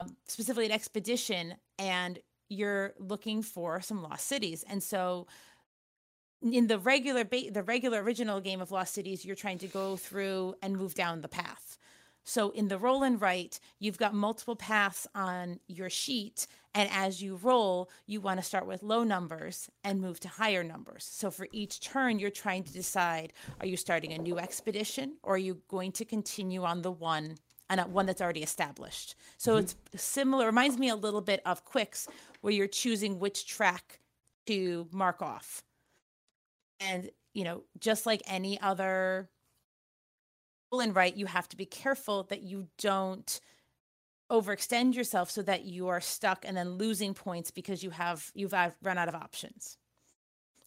um, 0.00 0.16
specifically 0.26 0.66
an 0.66 0.72
expedition, 0.72 1.54
and 1.78 2.18
you're 2.48 2.94
looking 2.98 3.42
for 3.42 3.80
some 3.80 4.02
lost 4.02 4.26
cities. 4.26 4.64
And 4.68 4.82
so 4.82 5.26
in 6.42 6.66
the 6.66 6.78
regular 6.78 7.24
ba- 7.24 7.50
the 7.50 7.62
regular 7.62 8.02
original 8.02 8.40
game 8.40 8.60
of 8.60 8.70
Lost 8.70 8.94
Cities, 8.94 9.24
you're 9.24 9.36
trying 9.36 9.58
to 9.58 9.66
go 9.68 9.96
through 9.96 10.54
and 10.62 10.76
move 10.76 10.94
down 10.94 11.20
the 11.20 11.28
path. 11.28 11.78
So 12.30 12.50
in 12.50 12.68
the 12.68 12.78
roll 12.78 13.02
and 13.02 13.20
write, 13.20 13.58
you've 13.80 13.98
got 13.98 14.14
multiple 14.14 14.54
paths 14.54 15.04
on 15.16 15.58
your 15.66 15.90
sheet, 15.90 16.46
and 16.76 16.88
as 16.92 17.20
you 17.20 17.34
roll, 17.34 17.90
you 18.06 18.20
want 18.20 18.38
to 18.38 18.46
start 18.46 18.68
with 18.68 18.84
low 18.84 19.02
numbers 19.02 19.68
and 19.82 20.00
move 20.00 20.20
to 20.20 20.28
higher 20.28 20.62
numbers. 20.62 21.08
So 21.10 21.32
for 21.32 21.48
each 21.50 21.80
turn, 21.80 22.20
you're 22.20 22.30
trying 22.30 22.62
to 22.62 22.72
decide: 22.72 23.32
are 23.58 23.66
you 23.66 23.76
starting 23.76 24.12
a 24.12 24.18
new 24.18 24.38
expedition, 24.38 25.16
or 25.24 25.34
are 25.34 25.38
you 25.38 25.60
going 25.66 25.90
to 25.90 26.04
continue 26.04 26.62
on 26.62 26.82
the 26.82 26.92
one 26.92 27.34
on 27.68 27.78
one 27.92 28.06
that's 28.06 28.20
already 28.22 28.44
established? 28.44 29.16
So 29.36 29.56
mm-hmm. 29.56 29.64
it's 29.92 30.04
similar. 30.04 30.46
Reminds 30.46 30.78
me 30.78 30.88
a 30.88 30.94
little 30.94 31.22
bit 31.22 31.42
of 31.44 31.64
Qwixx, 31.64 32.06
where 32.42 32.52
you're 32.52 32.68
choosing 32.68 33.18
which 33.18 33.44
track 33.44 33.98
to 34.46 34.86
mark 34.92 35.20
off 35.20 35.64
and 36.78 37.10
you 37.34 37.42
know 37.42 37.64
just 37.80 38.06
like 38.06 38.22
any 38.26 38.60
other 38.60 39.28
and 40.78 40.94
write 40.94 41.16
you 41.16 41.26
have 41.26 41.48
to 41.48 41.56
be 41.56 41.66
careful 41.66 42.22
that 42.24 42.42
you 42.42 42.68
don't 42.78 43.40
overextend 44.30 44.94
yourself 44.94 45.28
so 45.28 45.42
that 45.42 45.64
you 45.64 45.88
are 45.88 46.00
stuck 46.00 46.44
and 46.46 46.56
then 46.56 46.74
losing 46.74 47.12
points 47.14 47.50
because 47.50 47.82
you 47.82 47.90
have 47.90 48.30
you've 48.34 48.52
run 48.52 48.96
out 48.96 49.08
of 49.08 49.14
options 49.16 49.76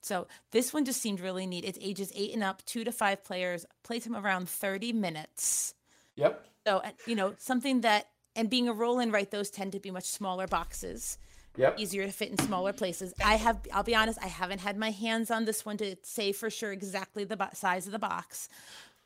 so 0.01 0.27
this 0.51 0.73
one 0.73 0.83
just 0.83 1.01
seemed 1.01 1.21
really 1.21 1.47
neat 1.47 1.63
it's 1.63 1.79
ages 1.81 2.11
eight 2.13 2.33
and 2.33 2.43
up 2.43 2.61
two 2.65 2.83
to 2.83 2.91
five 2.91 3.23
players 3.23 3.65
playtime 3.83 4.15
around 4.17 4.49
30 4.49 4.91
minutes 4.91 5.73
Yep. 6.17 6.45
so 6.67 6.77
uh, 6.79 6.91
you 7.07 7.15
know 7.15 7.33
something 7.37 7.81
that 7.81 8.07
and 8.35 8.49
being 8.49 8.67
a 8.67 8.73
roll 8.73 8.99
and 8.99 9.13
write 9.13 9.31
those 9.31 9.49
tend 9.49 9.71
to 9.71 9.79
be 9.79 9.91
much 9.91 10.05
smaller 10.05 10.47
boxes 10.47 11.17
Yep. 11.55 11.79
easier 11.79 12.05
to 12.07 12.11
fit 12.11 12.31
in 12.31 12.37
smaller 12.39 12.73
places. 12.73 13.13
I 13.23 13.35
have, 13.35 13.59
I'll 13.71 13.83
be 13.83 13.93
honest, 13.93 14.17
I 14.23 14.27
haven't 14.27 14.57
had 14.57 14.75
my 14.75 14.89
hands 14.89 15.29
on 15.29 15.45
this 15.45 15.63
one 15.63 15.77
to 15.77 15.95
say 16.01 16.31
for 16.31 16.49
sure 16.49 16.71
exactly 16.71 17.25
the 17.25 17.37
bo- 17.37 17.49
size 17.53 17.85
of 17.85 17.91
the 17.91 17.99
box, 17.99 18.49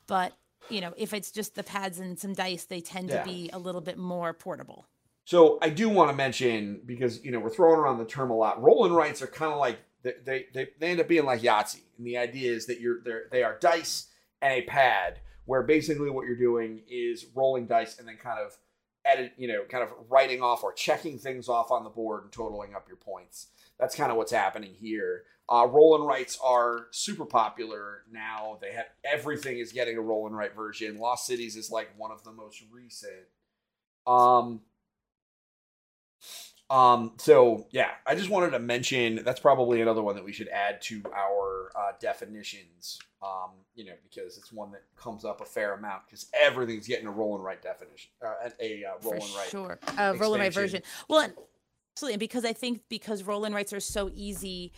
but 0.06 0.32
you 0.70 0.80
know, 0.80 0.92
if 0.96 1.12
it's 1.14 1.30
just 1.30 1.54
the 1.54 1.62
pads 1.62 1.98
and 1.98 2.18
some 2.18 2.34
dice, 2.34 2.64
they 2.64 2.80
tend 2.80 3.08
Yeah. 3.10 3.22
to 3.22 3.24
be 3.28 3.50
a 3.52 3.58
little 3.58 3.80
bit 3.80 3.98
more 3.98 4.32
portable. 4.32 4.86
So 5.24 5.58
I 5.60 5.68
do 5.68 5.88
want 5.88 6.10
to 6.10 6.16
mention 6.16 6.80
because 6.86 7.22
you 7.24 7.30
know 7.30 7.38
we're 7.38 7.50
throwing 7.50 7.78
around 7.78 7.98
the 7.98 8.06
term 8.06 8.30
a 8.30 8.36
lot. 8.36 8.62
Roll 8.62 8.86
and 8.86 8.96
writes 8.96 9.20
are 9.20 9.26
kind 9.26 9.52
of 9.52 9.58
like 9.58 9.78
they, 10.02 10.46
they 10.54 10.68
they 10.78 10.88
end 10.90 11.00
up 11.00 11.08
being 11.08 11.24
like 11.26 11.42
Yahtzee, 11.42 11.82
and 11.98 12.06
the 12.06 12.16
idea 12.16 12.50
is 12.52 12.66
that 12.66 12.80
you're 12.80 13.02
they're, 13.02 13.24
they 13.30 13.42
are 13.42 13.58
dice 13.60 14.06
and 14.40 14.52
a 14.52 14.62
pad, 14.62 15.18
where 15.44 15.62
basically 15.62 16.08
what 16.08 16.24
you're 16.26 16.36
doing 16.36 16.82
is 16.88 17.26
rolling 17.34 17.66
dice 17.66 17.98
and 17.98 18.08
then 18.08 18.16
kind 18.16 18.38
of 18.38 18.56
edit, 19.04 19.32
you 19.36 19.48
know, 19.48 19.64
kind 19.68 19.82
of 19.82 19.90
writing 20.08 20.40
off 20.42 20.62
or 20.62 20.72
checking 20.72 21.18
things 21.18 21.48
off 21.48 21.70
on 21.70 21.84
the 21.84 21.90
board 21.90 22.22
and 22.22 22.32
totaling 22.32 22.74
up 22.74 22.86
your 22.88 22.96
points. 22.96 23.48
That's 23.78 23.94
kind 23.94 24.10
of 24.10 24.16
what's 24.16 24.32
happening 24.32 24.74
here. 24.74 25.24
Uh, 25.50 25.66
roll 25.66 25.96
and 25.96 26.06
writes 26.06 26.38
are 26.44 26.88
super 26.90 27.24
popular 27.24 28.02
now. 28.12 28.58
They 28.60 28.72
have 28.72 28.86
everything 29.04 29.58
is 29.58 29.72
getting 29.72 29.96
a 29.96 30.00
roll 30.00 30.26
and 30.26 30.36
write 30.36 30.54
version. 30.54 30.98
Lost 30.98 31.26
Cities 31.26 31.56
is 31.56 31.70
like 31.70 31.88
one 31.96 32.10
of 32.10 32.22
the 32.22 32.32
most 32.32 32.62
recent. 32.70 33.12
Um, 34.06 34.60
um, 36.70 37.12
so 37.16 37.66
yeah, 37.70 37.92
I 38.06 38.14
just 38.14 38.28
wanted 38.28 38.50
to 38.50 38.58
mention 38.58 39.22
that's 39.24 39.40
probably 39.40 39.80
another 39.80 40.02
one 40.02 40.16
that 40.16 40.24
we 40.24 40.32
should 40.32 40.48
add 40.48 40.82
to 40.82 41.02
our 41.14 41.70
uh, 41.74 41.92
definitions. 41.98 42.98
Um, 43.22 43.50
you 43.74 43.86
know, 43.86 43.94
because 44.08 44.36
it's 44.36 44.52
one 44.52 44.70
that 44.72 44.82
comes 44.96 45.24
up 45.24 45.40
a 45.40 45.46
fair 45.46 45.72
amount 45.72 46.02
because 46.06 46.26
everything's 46.38 46.86
getting 46.86 47.06
a 47.06 47.10
roll 47.10 47.34
and 47.36 47.42
write 47.42 47.62
definition, 47.62 48.10
uh, 48.24 48.50
a 48.60 48.84
uh, 48.84 48.90
roll 49.02 49.14
for 49.14 49.14
and 49.14 49.34
write. 49.34 49.48
sure. 49.48 49.78
Uh, 49.96 50.14
roll 50.18 50.34
and 50.34 50.42
write 50.42 50.52
version. 50.52 50.82
Well, 51.08 51.20
and- 51.20 51.32
absolutely. 51.94 52.14
And 52.14 52.20
because 52.20 52.44
I 52.44 52.52
think 52.52 52.82
because 52.88 53.24
roll 53.24 53.44
and 53.44 53.54
writes 53.54 53.72
are 53.72 53.80
so 53.80 54.10
easy, 54.14 54.72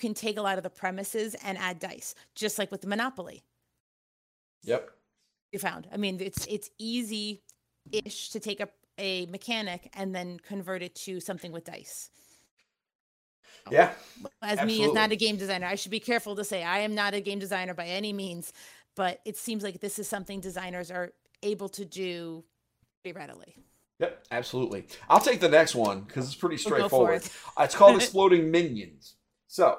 can 0.00 0.14
take 0.14 0.36
a 0.38 0.42
lot 0.42 0.56
of 0.58 0.64
the 0.64 0.70
premises 0.70 1.36
and 1.44 1.56
add 1.58 1.78
dice, 1.78 2.14
just 2.34 2.58
like 2.58 2.70
with 2.72 2.80
the 2.80 2.88
Monopoly. 2.88 3.44
Yep. 4.64 4.90
you 5.52 5.58
found. 5.58 5.86
I 5.92 5.96
mean, 5.96 6.18
it's 6.20 6.46
it's 6.46 6.70
easy 6.78 7.42
ish 7.92 8.30
to 8.30 8.40
take 8.40 8.60
a, 8.60 8.68
a 8.98 9.26
mechanic 9.26 9.90
and 9.94 10.14
then 10.14 10.38
convert 10.40 10.82
it 10.82 10.94
to 10.96 11.20
something 11.20 11.52
with 11.52 11.64
dice. 11.64 12.10
Yeah. 13.70 13.92
As 14.42 14.62
me 14.64 14.84
as 14.84 14.92
not 14.92 15.12
a 15.12 15.16
game 15.16 15.36
designer, 15.36 15.66
I 15.66 15.74
should 15.74 15.90
be 15.90 16.00
careful 16.00 16.34
to 16.36 16.44
say 16.44 16.62
I 16.62 16.80
am 16.80 16.94
not 16.94 17.14
a 17.14 17.20
game 17.20 17.38
designer 17.38 17.74
by 17.74 17.86
any 17.86 18.12
means, 18.12 18.52
but 18.96 19.20
it 19.24 19.36
seems 19.36 19.62
like 19.62 19.80
this 19.80 19.98
is 19.98 20.08
something 20.08 20.40
designers 20.40 20.90
are 20.90 21.12
able 21.42 21.68
to 21.70 21.84
do 21.84 22.44
pretty 23.02 23.18
readily. 23.18 23.56
Yep. 23.98 24.24
Absolutely. 24.30 24.86
I'll 25.10 25.20
take 25.20 25.40
the 25.40 25.48
next 25.48 25.74
one 25.74 26.00
because 26.02 26.26
it's 26.26 26.34
pretty 26.34 26.54
We'll 26.56 26.76
straightforward. 26.76 27.22
it. 27.22 27.30
Uh, 27.58 27.64
It's 27.64 27.74
called 27.74 27.96
Exploding 28.00 28.50
Minions. 28.50 29.16
So, 29.46 29.78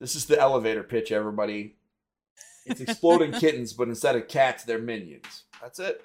this 0.00 0.14
is 0.14 0.26
the 0.26 0.38
elevator 0.38 0.82
pitch, 0.82 1.12
everybody. 1.12 1.76
It's 2.66 2.80
exploding 2.80 3.32
kittens, 3.40 3.72
but 3.72 3.88
instead 3.88 4.16
of 4.16 4.28
cats, 4.28 4.64
they're 4.64 4.78
minions. 4.78 5.44
That's 5.60 5.78
it. 5.78 6.04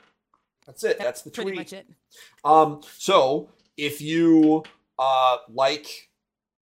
That's 0.66 0.84
it. 0.84 1.00
That's 1.00 1.22
the 1.24 1.32
pretty 1.32 1.52
tweet. 1.52 1.60
much 1.60 1.74
it. 1.74 1.88
Um, 2.46 2.82
so 2.98 3.50
if 3.78 4.02
you 4.02 4.64
uh 5.00 5.38
like 5.50 6.10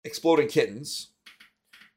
exploding 0.04 0.48
kittens 0.48 1.08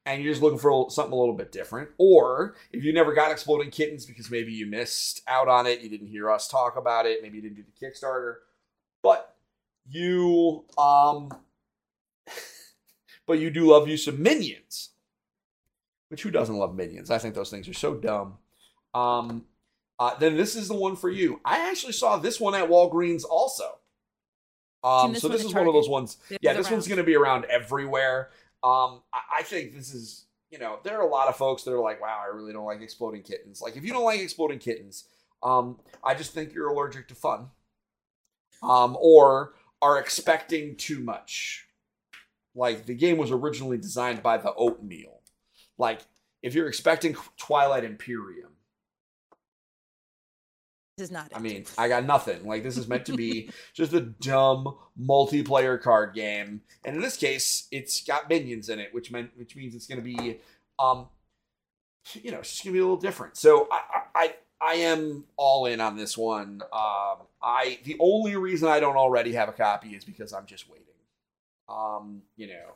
and 0.05 0.22
you're 0.22 0.32
just 0.32 0.41
looking 0.41 0.59
for 0.59 0.89
something 0.89 1.13
a 1.13 1.15
little 1.15 1.36
bit 1.36 1.51
different, 1.51 1.89
or 1.97 2.55
if 2.72 2.84
you 2.84 2.93
never 2.93 3.13
got 3.13 3.32
exploding 3.32 3.72
kittens 3.72 4.05
because 4.05 4.30
maybe 4.30 4.51
you 4.53 4.65
missed 4.65 5.22
out 5.28 5.47
on 5.47 5.65
it, 5.65 5.82
you 5.82 5.89
didn't 5.89 6.07
hear 6.07 6.30
us 6.30 6.47
talk 6.47 6.78
about 6.78 7.05
it, 7.05 7.22
maybe 7.22 7.38
you 7.38 7.41
didn't 7.41 7.57
do 7.57 7.63
the 7.63 7.86
Kickstarter, 7.86 8.36
but 9.01 9.36
you 9.89 10.65
um 10.78 11.30
but 13.26 13.39
you 13.39 13.49
do 13.49 13.72
love 13.72 13.88
you 13.88 13.97
some 13.97 14.22
minions. 14.22 14.89
Which 16.10 16.24
who 16.24 16.32
doesn't 16.32 16.55
love 16.55 16.76
minions? 16.76 17.12
I 17.12 17.18
think 17.18 17.36
those 17.36 17.49
things 17.49 17.68
are 17.68 17.74
so 17.74 17.95
dumb. 17.95 18.38
Um 18.93 19.45
uh, 19.99 20.16
then 20.20 20.38
this 20.38 20.55
is 20.55 20.68
the 20.68 20.76
one 20.76 20.95
for 20.95 21.10
you. 21.10 21.41
I 21.43 21.70
actually 21.70 21.93
saw 21.93 22.18
this 22.18 22.39
one 22.39 22.53
at 22.53 22.70
Walgreens 22.70 23.24
also. 23.28 23.80
Um, 24.84 25.14
this 25.14 25.22
so 25.22 25.28
this 25.28 25.43
is 25.43 25.53
one 25.53 25.68
of 25.68 25.74
those 25.74 25.89
ones. 25.89 26.18
This 26.30 26.38
Yeah, 26.41 26.51
is 26.51 26.58
this 26.58 26.72
one's 26.72 26.88
going 26.88 26.99
to 26.99 27.03
be 27.03 27.16
around 27.16 27.45
everywhere. 27.45 28.30
Um, 28.64 29.01
I, 29.12 29.39
I 29.39 29.43
think 29.43 29.74
this 29.74 29.93
is, 29.93 30.26
you 30.51 30.60
know, 30.60 30.80
there 30.84 30.99
are 30.99 31.01
a 31.01 31.10
lot 31.10 31.30
of 31.30 31.36
folks 31.36 31.64
that 31.64 31.74
are 31.74 31.82
like, 31.82 31.99
"Wow, 31.99 32.22
I 32.24 32.34
really 32.34 32.53
don't 32.53 32.66
like 32.66 32.82
exploding 32.82 33.24
kittens." 33.24 33.60
Like, 33.60 33.76
if 33.76 33.84
you 33.84 33.91
don't 33.91 34.05
like 34.05 34.20
exploding 34.20 34.60
kittens, 34.60 35.05
um, 35.41 35.80
I 36.03 36.14
just 36.14 36.32
think 36.32 36.53
you're 36.53 36.70
allergic 36.70 37.08
to 37.08 37.16
fun, 37.16 37.47
um, 38.62 38.95
or 38.99 39.55
are 39.82 39.99
expecting 39.99 40.76
too 40.76 40.99
much. 40.99 41.66
Like 42.55 42.86
the 42.86 42.95
game 42.95 43.18
was 43.18 43.32
originally 43.32 43.78
designed 43.78 44.22
by 44.24 44.38
the 44.38 44.53
oatmeal. 44.53 45.16
Like, 45.78 46.01
if 46.41 46.53
you're 46.55 46.67
expecting 46.67 47.15
Twilight 47.38 47.84
Imperium, 47.84 48.51
This 50.97 51.05
is 51.05 51.11
not 51.11 51.28
it. 51.28 51.38
I 51.38 51.39
mean, 51.39 51.65
I 51.78 51.88
got 51.89 52.05
nothing. 52.05 52.45
Like 52.45 52.63
this 52.63 52.75
is 52.75 52.88
meant 52.88 53.05
to 53.05 53.13
be 53.13 53.51
just 53.73 53.93
a 53.93 54.01
dumb 54.01 54.75
multiplayer 54.99 55.80
card 55.80 56.15
game, 56.15 56.61
and 56.84 56.95
in 56.95 57.01
this 57.01 57.17
case, 57.17 57.67
it's 57.71 58.01
got 58.01 58.28
minions 58.30 58.69
in 58.69 58.80
it, 58.80 58.93
which 58.93 59.11
meant 59.11 59.32
which 59.36 59.55
means 59.55 59.75
it's 59.75 59.86
going 59.86 59.99
to 59.99 60.03
be, 60.03 60.39
um, 60.80 61.07
you 62.13 62.32
know, 62.32 62.39
it's 62.39 62.49
just 62.51 62.63
going 62.63 62.73
to 62.73 62.78
be 62.78 62.80
a 62.80 62.84
little 62.84 62.97
different. 62.97 63.38
So 63.38 63.67
I, 63.71 63.82
I 63.93 64.01
I 64.15 64.34
I 64.59 64.73
am 64.75 65.25
all 65.38 65.67
in 65.67 65.82
on 65.82 65.97
this 65.97 66.17
one. 66.17 66.63
Um, 66.73 67.17
I 67.43 67.78
the 67.84 67.97
only 67.99 68.36
reason 68.36 68.67
I 68.67 68.80
don't 68.80 68.97
already 68.97 69.34
have 69.34 69.49
a 69.49 69.53
copy 69.53 69.89
is 69.89 70.03
because 70.03 70.34
I'm 70.34 70.47
just 70.47 70.67
waiting. 70.67 70.86
Um, 71.69 72.23
you 72.38 72.47
know, 72.47 72.73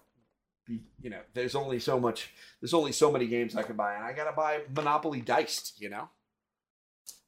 be, 0.65 0.81
you 1.01 1.09
know, 1.09 1.21
there's 1.33 1.55
only 1.55 1.79
so 1.79 1.99
much, 1.99 2.33
there's 2.61 2.73
only 2.73 2.91
so 2.91 3.11
many 3.11 3.27
games 3.27 3.55
I 3.55 3.63
can 3.63 3.75
buy, 3.75 3.95
and 3.95 4.03
I 4.03 4.13
gotta 4.13 4.31
buy 4.31 4.61
Monopoly 4.75 5.21
Diced, 5.21 5.81
you 5.81 5.89
know. 5.89 6.09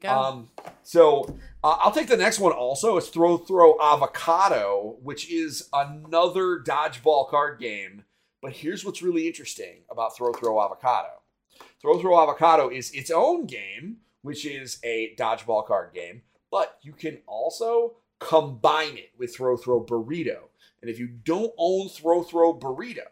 Go. 0.02 0.10
Um, 0.10 0.50
so 0.84 1.38
uh, 1.64 1.78
I'll 1.80 1.92
take 1.92 2.08
the 2.08 2.18
next 2.18 2.40
one. 2.40 2.52
Also, 2.52 2.98
it's 2.98 3.08
Throw 3.08 3.38
Throw 3.38 3.80
Avocado, 3.82 4.98
which 5.02 5.32
is 5.32 5.70
another 5.72 6.60
dodgeball 6.60 7.30
card 7.30 7.60
game. 7.60 8.04
But 8.42 8.52
here's 8.52 8.84
what's 8.84 9.02
really 9.02 9.28
interesting 9.28 9.84
about 9.90 10.16
Throw 10.18 10.34
Throw 10.34 10.62
Avocado. 10.62 11.22
Throw 11.82 12.02
Throw 12.02 12.22
Avocado 12.22 12.70
is 12.70 12.92
its 12.92 13.12
own 13.12 13.46
game, 13.46 13.98
which 14.22 14.46
is 14.46 14.80
a 14.84 15.16
dodgeball 15.18 15.66
card 15.66 15.94
game. 15.94 16.24
But 16.52 16.78
you 16.82 16.92
can 16.92 17.20
also 17.26 17.96
combine 18.20 18.98
it 18.98 19.12
with 19.18 19.34
Throw 19.34 19.56
Throw 19.56 19.84
Burrito. 19.84 20.50
And 20.82 20.90
if 20.90 21.00
you 21.00 21.08
don't 21.08 21.54
own 21.58 21.88
Throw 21.88 22.24
Throw 22.24 22.54
Burrito, 22.54 23.08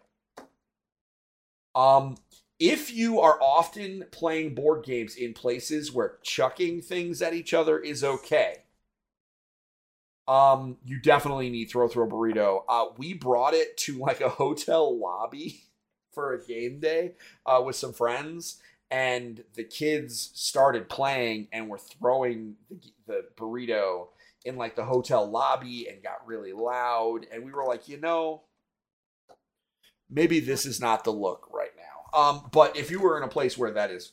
um, 1.76 2.18
if 2.60 2.94
you 2.94 3.20
are 3.20 3.42
often 3.42 4.06
playing 4.12 4.54
board 4.54 4.84
games 4.84 5.16
in 5.16 5.34
places 5.34 5.92
where 5.92 6.18
chucking 6.24 6.82
things 6.82 7.22
at 7.22 7.34
each 7.34 7.54
other 7.54 7.80
is 7.80 8.04
okay, 8.04 8.58
um, 10.28 10.78
you 10.86 11.00
definitely 11.00 11.50
need 11.50 11.66
Throw 11.66 11.88
Throw 11.88 12.08
Burrito. 12.08 12.64
Uh, 12.70 12.86
we 12.98 13.14
brought 13.14 13.54
it 13.54 13.76
to 13.78 13.98
like 13.98 14.22
a 14.22 14.30
hotel 14.30 14.98
lobby 14.98 15.64
for 16.14 16.34
a 16.34 16.44
game 16.46 16.80
day 16.80 17.14
uh, 17.46 17.62
with 17.66 17.76
some 17.76 17.94
friends, 17.94 18.62
and 18.90 19.44
the 19.56 19.64
kids 19.64 20.32
started 20.36 20.88
playing 20.88 21.48
and 21.52 21.70
were 21.70 21.78
throwing 21.78 22.56
the, 22.70 22.80
the 23.08 23.26
burrito 23.38 24.08
in 24.46 24.56
like 24.56 24.76
the 24.76 24.86
hotel 24.86 25.30
lobby 25.30 25.88
and 25.90 26.04
got 26.04 26.26
really 26.28 26.54
loud. 26.54 27.26
And 27.32 27.46
we 27.46 27.52
were 27.52 27.66
like, 27.66 27.88
you 27.88 28.00
know, 28.00 28.44
maybe 30.12 30.40
this 30.40 30.66
is 30.66 30.80
not 30.80 31.04
the 31.04 31.12
look 31.12 31.48
right 31.52 31.72
now. 31.76 32.20
Um, 32.20 32.50
but 32.52 32.76
if 32.76 32.92
you 32.92 33.00
were 33.00 33.18
in 33.18 33.24
a 33.24 33.28
place 33.28 33.58
where 33.58 33.72
that 33.72 33.90
is 33.90 34.12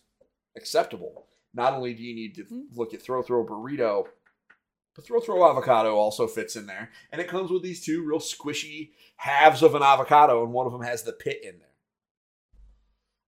acceptable, 0.56 1.26
not 1.52 1.74
only 1.74 1.92
do 1.94 2.02
you 2.02 2.14
need 2.14 2.34
to 2.36 2.64
look 2.74 2.94
at 2.94 3.02
throw 3.02 3.22
throw 3.22 3.44
burrito, 3.44 4.06
but 4.94 5.04
throw 5.04 5.20
throw 5.20 5.48
avocado 5.48 5.96
also 5.96 6.26
fits 6.26 6.56
in 6.56 6.66
there, 6.66 6.90
and 7.12 7.20
it 7.20 7.28
comes 7.28 7.50
with 7.50 7.62
these 7.62 7.84
two 7.84 8.04
real 8.04 8.20
squishy 8.20 8.90
halves 9.16 9.62
of 9.62 9.74
an 9.74 9.82
avocado, 9.82 10.42
and 10.44 10.52
one 10.52 10.66
of 10.66 10.72
them 10.72 10.82
has 10.82 11.02
the 11.02 11.12
pit 11.12 11.40
in 11.42 11.58
there. 11.58 11.68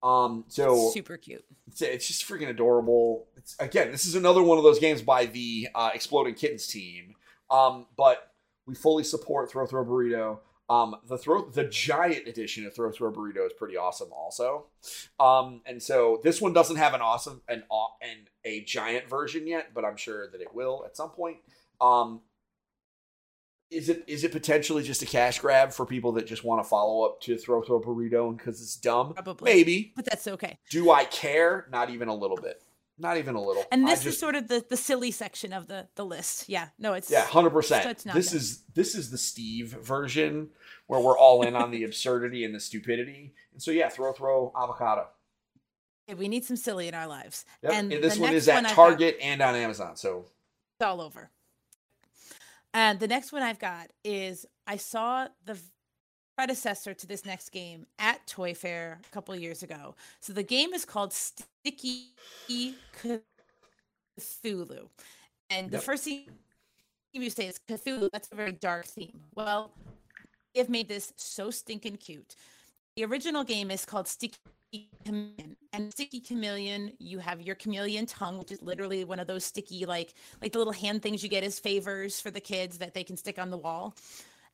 Um, 0.10 0.46
so 0.48 0.92
Super 0.92 1.18
cute. 1.18 1.44
it's, 1.68 1.82
it's 1.82 2.08
just 2.08 2.28
freaking 2.28 2.50
adorable. 2.50 3.28
It's 3.38 3.56
again, 3.60 3.92
this 3.92 4.06
is 4.06 4.16
another 4.16 4.44
one 4.44 4.58
of 4.58 4.64
those 4.64 4.80
games 4.80 5.02
by 5.02 5.26
the 5.26 5.70
uh, 5.74 5.90
Exploding 5.94 6.36
Kittens 6.36 6.68
team. 6.68 7.16
Um, 7.50 7.88
but 7.98 8.32
we 8.68 8.76
fully 8.76 9.04
support 9.04 9.50
Throw 9.50 9.66
Throw 9.66 9.86
Burrito. 9.86 10.40
Um, 10.68 10.96
the 11.08 11.18
throw 11.18 11.48
the 11.48 11.66
giant 11.66 12.28
edition 12.28 12.66
of 12.66 12.74
Throw 12.74 12.92
Throw 12.92 13.12
Burrito 13.12 13.46
is 13.46 13.54
pretty 13.54 13.78
awesome, 13.78 14.10
also. 14.12 14.66
Um, 15.20 15.62
and 15.66 15.82
so 15.82 16.20
this 16.24 16.42
one 16.42 16.54
doesn't 16.54 16.78
have 16.78 16.96
an 16.96 17.02
awesome 17.02 17.42
an 17.48 17.64
and 18.02 18.30
a 18.44 18.62
giant 18.62 19.08
version 19.08 19.46
yet, 19.46 19.74
but 19.76 19.86
I'm 19.86 19.98
sure 19.98 20.30
that 20.32 20.42
it 20.42 20.56
will 20.56 20.84
at 20.86 20.98
some 20.98 21.12
point. 21.12 21.38
Um, 21.80 22.22
is 23.70 23.90
it 23.90 24.04
is 24.08 24.24
it 24.24 24.32
potentially 24.32 24.84
just 24.84 25.02
a 25.02 25.06
cash 25.06 25.40
grab 25.40 25.72
for 25.72 25.86
people 25.86 26.14
that 26.14 26.26
just 26.26 26.44
want 26.44 26.64
to 26.64 26.68
follow 26.68 27.06
up 27.06 27.22
to 27.22 27.38
Throw 27.38 27.62
Throw 27.62 27.80
Burrito 27.82 28.36
because 28.36 28.62
it's 28.62 28.76
dumb? 28.76 29.14
Probably. 29.14 29.54
Maybe. 29.54 29.94
But 29.96 30.06
that's 30.06 30.28
okay. 30.28 30.58
Do 30.72 30.92
I 30.92 31.06
care? 31.06 31.68
Not 31.72 31.92
even 31.92 32.08
a 32.08 32.16
little 32.16 32.38
bit. 32.38 32.62
Not 32.98 33.18
even 33.18 33.36
a 33.36 33.42
little. 33.42 33.66
And 33.72 33.86
this 33.88 34.06
is 34.06 34.18
sort 34.18 34.36
of 34.36 34.48
the, 34.48 34.64
the 34.70 34.78
silly 34.78 35.12
section 35.12 35.52
of 35.52 35.68
the, 35.68 35.88
the 35.96 36.06
list. 36.06 36.48
Yeah. 36.48 36.70
No, 36.80 36.94
it's 36.94 37.12
yeah, 37.12 37.26
hundred 37.26 37.50
percent. 37.50 38.04
This 38.14 38.30
bad. 38.30 38.36
is 38.38 38.64
this 38.74 38.96
is 38.96 39.12
the 39.12 39.18
Steve 39.18 39.72
version 39.82 40.50
where 40.88 41.00
we're 41.02 41.18
all 41.18 41.42
in 41.42 41.56
on 41.56 41.72
the 41.72 41.84
absurdity 41.84 42.46
and 42.46 42.56
the 42.56 42.60
stupidity. 42.60 43.34
And 43.52 43.62
so 43.62 43.72
yeah, 43.72 43.90
throw 43.90 44.14
throw 44.14 44.54
avocado. 44.56 45.08
we 46.18 46.30
need 46.30 46.46
some 46.46 46.56
silly 46.56 46.88
in 46.88 46.94
our 46.94 47.08
lives. 47.08 47.44
Yep. 47.64 47.74
And, 47.74 47.92
And, 47.92 48.04
this 48.04 48.18
one 48.18 48.34
is 48.34 48.48
at 48.48 48.56
one 48.56 48.66
I've 48.66 48.76
got- 48.76 48.76
Target 48.76 49.18
and 49.22 49.42
on 49.42 49.56
Amazon. 49.56 49.98
So 49.98 50.26
It's 50.80 50.86
all 50.86 51.02
over. 51.02 51.32
And 52.74 53.00
the 53.00 53.08
next 53.08 53.32
one 53.32 53.42
I've 53.42 53.60
got 53.60 53.88
is 54.04 54.46
I 54.68 54.78
saw 54.78 55.28
the 55.46 55.58
predecessor 56.38 56.94
to 56.94 57.08
this 57.08 57.26
next 57.26 57.50
game 57.50 57.86
at 58.00 58.26
Toy 58.28 58.54
Fair 58.54 59.00
a 59.06 59.10
couple 59.14 59.34
of 59.34 59.40
years 59.42 59.64
ago. 59.64 59.96
So 60.20 60.34
the 60.34 60.44
game 60.44 60.74
is 60.74 60.86
called 60.86 61.14
Sticky 61.14 62.10
Cthulhu. 64.20 64.90
And 65.50 65.72
the 65.72 65.78
Yep. 65.78 65.84
first 65.84 66.04
thing 66.04 66.28
you 67.14 67.30
say 67.30 67.48
is 67.48 67.60
Cthulhu. 67.68 68.10
That's 68.12 68.30
a 68.32 68.36
very 68.36 68.52
dark 68.52 68.86
theme. 68.86 69.22
Well, 69.36 69.72
they've 70.54 70.70
made 70.70 70.90
this 70.90 71.14
so 71.16 71.50
stinking 71.52 71.98
cute. 71.98 72.36
The 72.96 73.06
original 73.06 73.44
game 73.44 73.72
is 73.72 73.86
called 73.86 74.08
Sticky 74.08 74.38
Chameleon. 75.06 75.56
And 75.74 75.92
Sticky 75.92 76.20
Chameleon, 76.22 76.94
you 77.00 77.20
have 77.20 77.42
your 77.42 77.56
chameleon 77.56 78.06
tongue, 78.06 78.38
which 78.40 78.52
is 78.52 78.62
literally 78.62 79.04
one 79.06 79.20
of 79.20 79.28
those 79.28 79.46
sticky, 79.46 79.86
like 79.86 80.14
like 80.42 80.52
the 80.54 80.58
little 80.58 80.74
hand 80.74 81.02
things 81.02 81.24
you 81.24 81.30
get 81.30 81.44
as 81.44 81.60
favors 81.60 82.20
for 82.20 82.32
the 82.32 82.42
kids 82.42 82.78
that 82.80 82.94
they 82.94 83.04
can 83.04 83.18
stick 83.18 83.38
on 83.40 83.50
the 83.50 83.58
wall. 83.58 83.96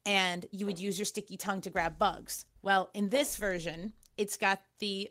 And 0.06 0.46
you 0.52 0.66
would 0.66 0.80
use 0.80 0.98
your 0.98 1.06
sticky 1.06 1.38
tongue 1.38 1.62
to 1.62 1.70
grab 1.70 1.98
bugs. 1.98 2.46
Well, 2.64 2.90
in 2.94 3.10
this 3.10 3.36
version, 3.36 3.94
it's 4.18 4.38
got 4.38 4.62
the 4.80 5.10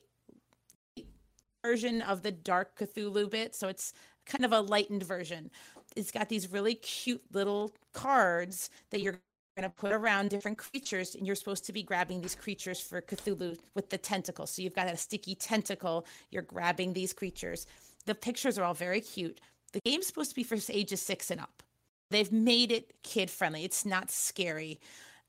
version 1.64 2.02
of 2.02 2.22
the 2.22 2.32
dark 2.32 2.78
Cthulhu 2.78 3.30
bit. 3.30 3.54
So 3.54 3.68
it's 3.68 3.92
kind 4.26 4.44
of 4.44 4.52
a 4.52 4.60
lightened 4.60 5.02
version. 5.02 5.50
It's 5.96 6.10
got 6.10 6.28
these 6.28 6.50
really 6.50 6.74
cute 6.74 7.22
little 7.32 7.72
cards 7.92 8.70
that 8.90 9.00
you're 9.00 9.20
going 9.56 9.68
to 9.68 9.76
put 9.76 9.92
around 9.92 10.30
different 10.30 10.58
creatures, 10.58 11.14
and 11.14 11.26
you're 11.26 11.36
supposed 11.36 11.66
to 11.66 11.72
be 11.72 11.82
grabbing 11.82 12.20
these 12.20 12.36
creatures 12.36 12.80
for 12.80 13.00
Cthulhu 13.00 13.58
with 13.74 13.90
the 13.90 13.98
tentacle. 13.98 14.46
So 14.46 14.62
you've 14.62 14.74
got 14.74 14.88
a 14.88 14.96
sticky 14.96 15.34
tentacle, 15.34 16.06
you're 16.30 16.42
grabbing 16.42 16.92
these 16.92 17.12
creatures. 17.12 17.66
The 18.06 18.14
pictures 18.14 18.58
are 18.58 18.64
all 18.64 18.74
very 18.74 19.00
cute. 19.00 19.40
The 19.72 19.80
game's 19.84 20.06
supposed 20.06 20.30
to 20.30 20.36
be 20.36 20.44
for 20.44 20.56
ages 20.70 21.02
six 21.02 21.30
and 21.30 21.40
up. 21.40 21.62
They've 22.10 22.30
made 22.30 22.72
it 22.72 22.92
kid 23.02 23.30
friendly. 23.30 23.64
It's 23.64 23.86
not 23.86 24.10
scary. 24.10 24.80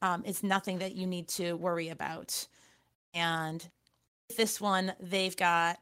Um, 0.02 0.24
it's 0.26 0.44
nothing 0.44 0.80
that 0.80 0.96
you 0.96 1.06
need 1.06 1.28
to 1.30 1.54
worry 1.54 1.90
about. 1.90 2.48
And 3.14 3.68
this 4.36 4.60
one, 4.60 4.94
they've 5.00 5.36
got 5.36 5.80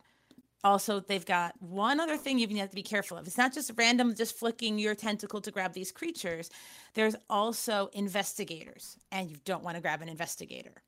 also 0.63 0.99
they've 0.99 1.25
got 1.25 1.53
one 1.61 1.99
other 1.99 2.17
thing 2.17 2.37
you 2.37 2.47
have 2.57 2.69
to 2.69 2.75
be 2.75 2.83
careful 2.83 3.17
of. 3.17 3.25
It's 3.27 3.37
not 3.37 3.53
just 3.53 3.71
random, 3.77 4.13
just 4.13 4.37
flicking 4.37 4.77
your 4.77 4.95
tentacle 4.95 5.41
to 5.41 5.51
grab 5.51 5.73
these 5.73 5.91
creatures. 5.91 6.49
There's 6.95 7.15
also 7.29 7.89
investigators, 7.93 8.97
and 9.11 9.29
you 9.29 9.37
don't 9.45 9.63
want 9.63 9.75
to 9.75 9.81
grab 9.81 10.01
an 10.01 10.09
investigator. 10.09 10.83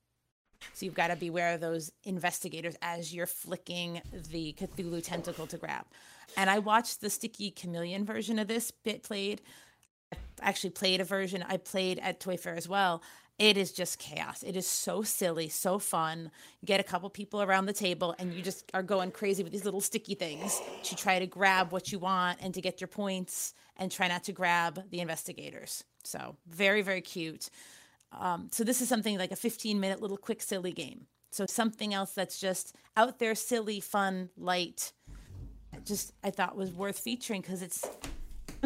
So 0.74 0.86
you've 0.86 0.96
got 0.96 1.08
to 1.08 1.16
beware 1.16 1.56
of 1.56 1.62
those 1.62 1.92
investigators 2.04 2.76
as 2.82 3.14
you're 3.14 3.26
flicking 3.26 4.02
the 4.30 4.54
Cthulhu 4.54 5.04
tentacle 5.04 5.48
to 5.48 5.58
grab. 5.58 5.86
And 6.38 6.50
I 6.50 6.60
watched 6.60 7.02
the 7.02 7.10
Sticky 7.10 7.52
Chameleon 7.52 8.06
version 8.06 8.40
of 8.40 8.48
this 8.48 8.72
bit 8.72 9.04
played. 9.04 9.42
Actually 10.42 10.72
played 10.72 11.02
a 11.02 11.04
version 11.04 11.44
I 11.48 11.58
played 11.58 12.00
at 12.00 12.20
Toy 12.20 12.38
Fair 12.38 12.56
as 12.56 12.68
well. 12.68 13.02
It 13.42 13.58
is 13.58 13.72
just 13.72 13.98
chaos. 13.98 14.44
It 14.44 14.56
is 14.56 14.68
so 14.68 15.02
silly, 15.02 15.50
so 15.50 15.80
fun. 15.80 16.30
Get 16.64 16.80
a 16.80 16.84
couple 16.84 17.10
people 17.10 17.42
around 17.42 17.66
the 17.66 17.74
table 17.74 18.14
and 18.20 18.32
you 18.34 18.44
just 18.44 18.70
are 18.76 18.84
going 18.84 19.10
crazy 19.10 19.42
with 19.42 19.52
these 19.52 19.66
little 19.66 19.82
sticky 19.82 20.14
things 20.14 20.62
to 20.84 20.96
try 20.96 21.18
to 21.18 21.26
grab 21.26 21.72
what 21.72 21.92
you 21.92 21.98
want 21.98 22.38
and 22.44 22.54
to 22.54 22.62
get 22.62 22.80
your 22.80 22.88
points 22.88 23.56
and 23.78 23.92
try 23.92 24.08
not 24.08 24.24
to 24.26 24.32
grab 24.32 24.84
the 24.92 25.00
investigators. 25.00 25.84
So, 26.04 26.36
very, 26.48 26.84
very 26.84 27.02
cute. 27.02 27.50
Um, 28.12 28.50
so, 28.52 28.64
this 28.64 28.80
is 28.80 28.88
something 28.88 29.18
like 29.18 29.32
a 29.32 29.36
15 29.36 29.80
minute 29.80 30.04
little 30.04 30.18
quick, 30.18 30.44
silly 30.44 30.72
game. 30.72 31.08
So, 31.32 31.48
something 31.48 31.96
else 31.96 32.12
that's 32.14 32.40
just 32.40 32.76
out 32.96 33.18
there, 33.18 33.34
silly, 33.34 33.80
fun, 33.80 34.30
light. 34.38 34.92
Just 35.84 36.14
I 36.24 36.30
thought 36.30 36.56
was 36.56 36.72
worth 36.72 37.00
featuring 37.00 37.42
because 37.42 37.64
it's 37.64 37.90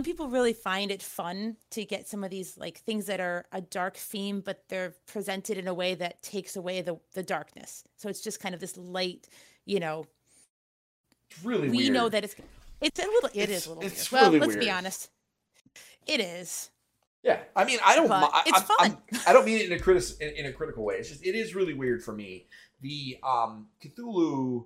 people 0.04 0.28
really 0.28 0.54
find 0.54 0.92
it 0.92 1.02
fun 1.02 1.58
to 1.72 1.86
get 1.86 2.08
some 2.08 2.24
of 2.24 2.30
these 2.30 2.58
like 2.58 2.80
things 2.80 3.06
that 3.06 3.20
are 3.20 3.46
a 3.52 3.62
dark 3.62 3.96
theme, 3.98 4.42
but 4.42 4.64
they're 4.70 4.94
presented 5.08 5.58
in 5.58 5.68
a 5.68 5.74
way 5.74 5.96
that 5.96 6.22
takes 6.22 6.56
away 6.56 6.82
the 6.82 7.00
the 7.14 7.24
darkness. 7.24 7.84
So 7.96 8.10
it's 8.10 8.22
just 8.22 8.40
kind 8.40 8.54
of 8.54 8.62
this 8.62 8.76
light, 8.78 9.28
you 9.66 9.80
know. 9.80 10.06
it's 11.30 11.44
really 11.46 11.70
we 11.70 11.78
weird. 11.78 11.94
know 11.94 12.10
that 12.10 12.24
it's 12.24 12.36
it's 12.82 13.00
a 13.00 13.04
little 13.08 13.30
it 13.34 13.44
It's- 13.44 13.58
is 13.62 13.66
a 13.68 13.70
little 13.70 13.84
it's 13.84 14.12
weird. 14.12 14.32
Well, 14.32 14.42
let's 14.42 14.56
be 14.58 14.70
honest. 14.70 15.10
It 16.08 16.20
is. 16.20 16.70
Yeah, 17.24 17.40
I 17.56 17.64
mean, 17.66 17.80
I 17.84 17.96
don't. 17.96 18.12
I, 18.12 18.44
it's 18.46 18.58
I'm- 18.58 18.64
fun. 18.68 18.78
I'm- 18.80 18.98
I 19.28 19.34
don't 19.34 19.46
mean 19.46 19.58
it 19.60 19.66
in 19.66 19.74
a 19.74 19.80
critic 19.80 20.04
in, 20.22 20.30
in 20.30 20.46
a 20.46 20.54
critical 20.54 20.84
way. 20.84 20.96
It's 20.96 21.10
just 21.10 21.26
it 21.26 21.34
is 21.36 21.56
really 21.56 21.74
weird 21.74 22.04
for 22.04 22.12
me. 22.14 22.46
The 22.82 23.18
um 23.24 23.68
Cthulhu 23.84 24.66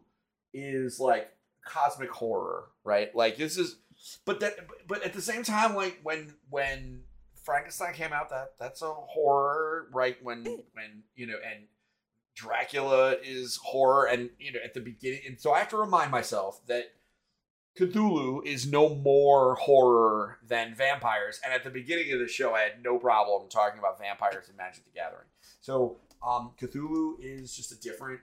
is 0.54 1.00
like 1.00 1.32
cosmic 1.66 2.10
horror, 2.10 2.66
right? 2.84 3.16
Like 3.16 3.38
this 3.38 3.58
is, 3.58 3.78
but 4.26 4.40
that, 4.40 4.54
but 4.88 5.04
at 5.04 5.14
the 5.14 5.22
same 5.22 5.44
time, 5.44 5.76
like 5.76 6.00
when 6.04 6.34
when 6.50 7.02
Frankenstein 7.44 7.94
came 7.94 8.14
out, 8.14 8.30
that 8.30 8.54
that's 8.60 8.82
a 8.82 8.94
horror, 8.94 9.88
right? 9.94 10.18
When 10.24 10.44
when 10.74 11.04
you 11.16 11.28
know, 11.28 11.36
and 11.36 11.66
Dracula 12.36 13.16
is 13.24 13.58
horror, 13.64 14.06
and 14.06 14.30
you 14.40 14.52
know, 14.54 14.60
at 14.64 14.74
the 14.74 14.80
beginning, 14.82 15.22
and 15.28 15.40
so 15.40 15.52
I 15.52 15.60
have 15.60 15.70
to 15.70 15.78
remind 15.78 16.12
myself 16.12 16.62
that 16.68 16.94
Cthulhu 17.78 18.46
is 18.46 18.66
no 18.68 18.96
more 18.96 19.56
horror 19.56 20.40
than 20.46 20.76
vampires. 20.76 21.40
And 21.44 21.54
at 21.54 21.64
the 21.64 21.70
beginning 21.70 22.12
of 22.14 22.20
the 22.20 22.28
show, 22.28 22.54
I 22.54 22.62
had 22.62 22.84
no 22.84 22.98
problem 22.98 23.50
talking 23.50 23.80
about 23.80 24.00
vampires 24.00 24.48
and 24.48 24.58
Magic 24.58 24.84
the 24.86 24.92
Gathering. 24.92 25.28
So 25.62 25.98
Um, 26.26 26.52
Cthulhu 26.60 27.16
is 27.22 27.56
just 27.56 27.72
a 27.72 27.80
different. 27.80 28.20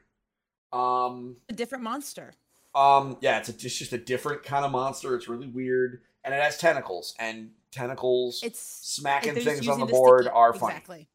Um, 0.73 1.37
A 1.49 1.55
different 1.55 1.85
monster. 1.85 2.35
Um, 2.77 3.17
yeah, 3.21 3.39
it's, 3.39 3.49
a, 3.49 3.53
it's 3.53 3.79
just 3.79 3.93
a 3.93 3.99
different 3.99 4.43
kind 4.43 4.65
of 4.65 4.71
monster. 4.71 5.15
It's 5.17 5.29
really 5.29 5.49
weird, 5.49 6.03
and 6.25 6.35
it 6.35 6.41
has 6.43 6.59
tentacles, 6.59 7.15
and 7.19 7.51
tentacles 7.73 8.41
It's 8.43 8.61
smacking 8.61 9.35
things 9.35 9.49
on 9.49 9.65
using 9.65 9.79
the 9.87 9.87
board 9.87 10.25
sticky- 10.25 10.35
are 10.35 10.53
funny. 10.53 10.75
Exactly. 10.75 11.09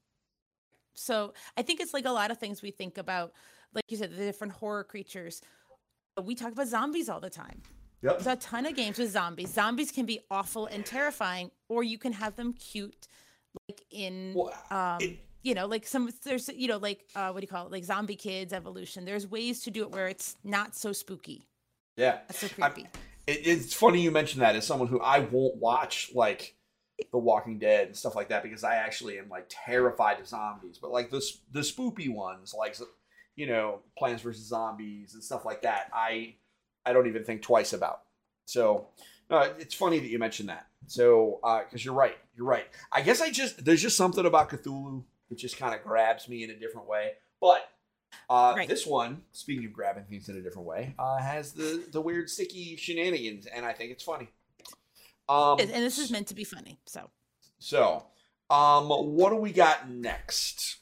So 0.94 1.34
I 1.58 1.62
think 1.62 1.80
it's 1.80 1.94
like 1.94 2.06
a 2.06 2.12
lot 2.12 2.32
of 2.32 2.38
things 2.38 2.62
we 2.62 2.72
think 2.72 2.98
about, 2.98 3.34
like 3.74 3.84
you 3.90 3.98
said, 3.98 4.12
the 4.12 4.18
different 4.18 4.54
horror 4.54 4.84
creatures. 4.84 5.42
We 6.22 6.36
talk 6.36 6.52
about 6.52 6.68
zombies 6.68 7.10
all 7.10 7.20
the 7.20 7.30
time. 7.30 7.62
Yep. 8.02 8.20
There's 8.20 8.28
a 8.28 8.36
ton 8.36 8.66
of 8.66 8.76
games 8.76 8.98
with 8.98 9.12
zombies. 9.12 9.54
Zombies 9.54 9.92
can 9.92 10.06
be 10.06 10.20
awful 10.30 10.66
and 10.66 10.86
terrifying, 10.86 11.52
or 11.70 11.84
you 11.84 11.98
can 11.98 12.14
have 12.14 12.36
them 12.36 12.54
cute, 12.54 13.08
like 13.70 13.84
in 13.92 14.34
Well, 14.36 14.54
um, 14.72 14.98
it- 15.00 15.20
you 15.44 15.56
know, 15.56 15.66
like 15.66 15.88
some 15.88 16.12
there's 16.24 16.50
you 16.50 16.68
know 16.68 16.78
like 16.78 17.06
uh, 17.16 17.32
what 17.32 17.40
do 17.40 17.44
you 17.46 17.48
call 17.48 17.66
it, 17.66 17.72
like 17.72 17.84
Zombie 17.84 18.16
Kidz 18.16 18.54
Evolution. 18.54 19.06
There's 19.06 19.26
ways 19.28 19.62
to 19.62 19.72
do 19.72 19.82
it 19.84 19.92
where 19.92 20.08
it's 20.08 20.36
not 20.44 20.76
so 20.76 20.92
spooky, 20.92 21.48
Yeah. 22.02 22.20
not 22.28 22.36
so 22.36 22.48
creepy. 22.50 22.88
it, 23.28 23.40
it's 23.46 23.74
funny 23.74 24.02
you 24.02 24.12
mentioned 24.12 24.42
that 24.42 24.56
as 24.56 24.66
someone 24.66 24.88
who 24.88 25.00
I 25.00 25.20
won't 25.20 25.58
watch 25.58 26.12
like 26.16 26.56
The 27.12 27.18
Walking 27.18 27.60
Dead 27.60 27.88
and 27.88 27.96
stuff 27.96 28.16
like 28.16 28.30
that 28.30 28.44
because 28.44 28.64
I 28.64 28.76
actually 28.76 29.20
am 29.20 29.30
like 29.30 29.46
terrified 29.50 30.20
of 30.20 30.28
zombies. 30.28 30.80
But 30.82 30.92
like 30.92 31.12
the 31.12 31.22
the 31.52 31.62
spoopy 31.62 32.14
ones, 32.14 32.56
like 32.58 32.76
you 33.36 33.48
know 33.48 33.80
Plants 33.98 34.24
vs 34.24 34.48
Zombies 34.48 35.14
and 35.14 35.24
stuff 35.24 35.46
like 35.46 35.62
that, 35.62 35.90
I 35.94 36.36
I 36.86 36.94
don't 36.94 37.08
even 37.08 37.24
think 37.24 37.42
twice 37.44 37.74
about. 37.74 38.02
So 38.46 38.88
uh, 39.30 39.50
it's 39.60 39.76
funny 39.76 40.00
that 40.00 40.10
you 40.10 40.18
mentioned 40.20 40.50
that. 40.50 40.68
So 40.88 41.40
because 41.66 41.86
you're 41.86 41.94
right, 41.94 42.18
you're 42.36 42.48
right. 42.48 42.66
I 42.92 43.02
guess 43.02 43.22
I 43.22 43.30
just 43.30 43.64
there's 43.64 43.82
just 43.82 43.96
something 43.96 44.26
about 44.26 44.50
Cthulhu 44.50 45.04
that 45.30 45.38
just 45.38 45.58
kind 45.58 45.76
of 45.76 45.84
grabs 45.84 46.28
me 46.28 46.44
in 46.44 46.50
a 46.50 46.56
different 46.56 46.88
way. 46.88 47.12
But 47.40 47.62
uh, 48.30 48.54
Right. 48.56 48.68
this 48.68 48.86
one, 48.86 49.22
speaking 49.32 49.66
of 49.66 49.74
grabbing 49.74 50.06
things 50.06 50.30
in 50.30 50.38
a 50.38 50.42
different 50.42 50.68
way, 50.68 50.94
uh, 51.00 51.18
has 51.18 51.54
the 51.54 51.84
the 51.92 52.02
weird 52.02 52.30
sticky 52.30 52.76
shenanigans, 52.76 53.46
and 53.46 53.66
I 53.66 53.74
think 53.74 53.92
it's 53.92 54.04
funny. 54.04 54.30
Um, 55.30 55.60
and 55.60 55.70
this 55.70 55.98
is 55.98 56.12
meant 56.12 56.28
to 56.28 56.36
be 56.36 56.44
funny. 56.44 56.80
So 56.86 57.10
so. 57.60 58.06
Um, 58.50 58.90
what 58.90 59.30
do 59.30 59.38
we 59.38 59.54
got 59.54 59.90
next? 59.90 60.78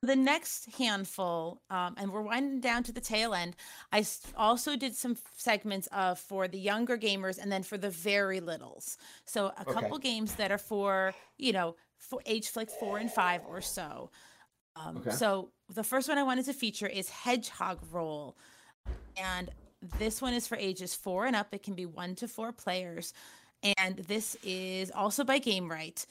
the 0.00 0.14
next 0.14 0.68
handful, 0.78 1.60
um, 1.70 1.94
and 1.98 2.12
we're 2.12 2.22
winding 2.22 2.60
down 2.60 2.84
to 2.84 2.92
the 2.92 3.00
tail 3.00 3.34
end. 3.34 3.56
I 3.92 4.06
also 4.36 4.76
did 4.76 4.94
some 4.94 5.16
segments 5.36 5.88
of 5.88 6.20
for 6.20 6.46
the 6.46 6.58
younger 6.58 6.96
gamers 6.96 7.36
and 7.36 7.50
then 7.50 7.64
for 7.64 7.76
the 7.76 7.90
very 7.90 8.38
littles. 8.38 8.96
So 9.24 9.46
a 9.46 9.62
Okay. 9.62 9.72
couple 9.72 9.98
games 9.98 10.36
that 10.36 10.52
are 10.52 10.58
for 10.58 11.14
you 11.36 11.52
know 11.52 11.74
for 11.98 12.20
age 12.26 12.52
like 12.54 12.70
four 12.70 12.98
and 12.98 13.10
five 13.10 13.40
or 13.48 13.60
so. 13.60 14.10
Um, 14.84 14.98
Okay. 14.98 15.10
So 15.10 15.50
the 15.74 15.84
first 15.84 16.08
one 16.08 16.18
I 16.18 16.22
wanted 16.22 16.44
to 16.46 16.52
feature 16.52 16.86
is 16.86 17.08
Hedgehog 17.08 17.78
Roll, 17.90 18.36
and 19.16 19.50
this 19.98 20.20
one 20.20 20.34
is 20.34 20.46
for 20.46 20.56
ages 20.56 20.94
four 20.94 21.26
and 21.26 21.36
up. 21.36 21.48
It 21.52 21.62
can 21.62 21.74
be 21.74 21.86
one 21.86 22.14
to 22.16 22.28
four 22.28 22.52
players, 22.52 23.12
and 23.78 23.98
this 23.98 24.36
is 24.42 24.90
also 24.90 25.24
by 25.24 25.40
Gamewright. 25.40 26.06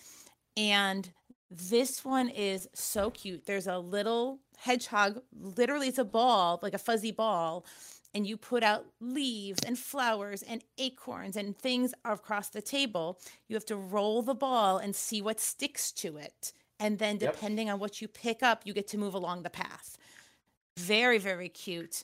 And 0.56 1.10
this 1.50 2.04
one 2.04 2.30
is 2.30 2.68
so 2.74 3.10
cute. 3.12 3.46
There's 3.46 3.68
a 3.68 3.78
little 3.78 4.40
hedgehog, 4.58 5.22
literally, 5.40 5.88
it's 5.88 5.98
a 6.00 6.04
ball, 6.06 6.60
like 6.62 6.74
a 6.74 6.80
fuzzy 6.80 7.12
ball, 7.12 7.66
and 8.14 8.26
you 8.26 8.38
put 8.38 8.64
out 8.64 8.86
leaves 9.00 9.60
and 9.66 9.78
flowers 9.78 10.42
and 10.44 10.64
acorns 10.78 11.36
and 11.38 11.58
things 11.58 11.94
across 12.04 12.50
the 12.50 12.62
table. 12.62 13.20
You 13.48 13.56
have 13.56 13.66
to 13.66 13.76
roll 13.76 14.22
the 14.24 14.34
ball 14.34 14.78
and 14.78 14.96
see 14.96 15.22
what 15.22 15.40
sticks 15.40 15.92
to 15.94 16.18
it. 16.18 16.54
And 16.80 17.00
then, 17.00 17.18
Yep. 17.20 17.34
depending 17.34 17.70
on 17.70 17.80
what 17.80 18.02
you 18.02 18.08
pick 18.08 18.44
up, 18.44 18.66
you 18.66 18.74
get 18.74 18.88
to 18.90 18.98
move 18.98 19.14
along 19.14 19.44
the 19.44 19.50
path. 19.50 19.98
Very, 20.78 21.18
very 21.18 21.50
cute. 21.50 22.04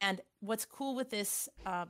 And 0.00 0.20
what's 0.40 0.64
cool 0.64 0.94
with 0.94 1.10
this, 1.10 1.48
uh, 1.66 1.86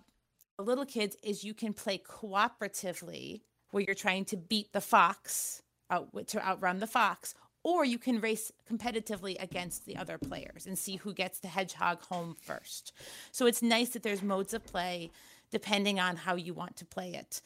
the 0.57 0.65
little 0.65 0.87
kids, 0.87 1.17
is 1.23 1.45
you 1.45 1.55
can 1.55 1.73
play 1.73 1.99
cooperatively 1.99 3.43
where 3.71 3.83
you're 3.83 3.95
trying 3.95 4.25
to 4.27 4.37
beat 4.37 4.73
the 4.73 4.81
fox 4.81 5.63
out 5.91 6.09
to 6.29 6.45
outrun 6.47 6.81
the 6.81 6.87
fox 6.87 7.35
or 7.63 7.85
you 7.85 7.99
can 7.99 8.21
race 8.21 8.53
competitively 8.71 9.41
against 9.43 9.85
the 9.87 9.97
other 9.97 10.19
players 10.19 10.67
and 10.67 10.79
see 10.79 10.97
who 10.97 11.13
gets 11.13 11.41
the 11.41 11.49
hedgehog 11.49 12.01
home 12.03 12.37
first 12.41 12.93
so 13.33 13.47
it's 13.47 13.63
nice 13.63 13.91
that 13.91 14.03
there's 14.03 14.23
modes 14.23 14.53
of 14.53 14.65
play 14.67 15.11
depending 15.51 15.99
on 15.99 16.17
how 16.17 16.35
you 16.35 16.53
want 16.53 16.77
to 16.77 16.85
play 16.85 17.15
it 17.15 17.41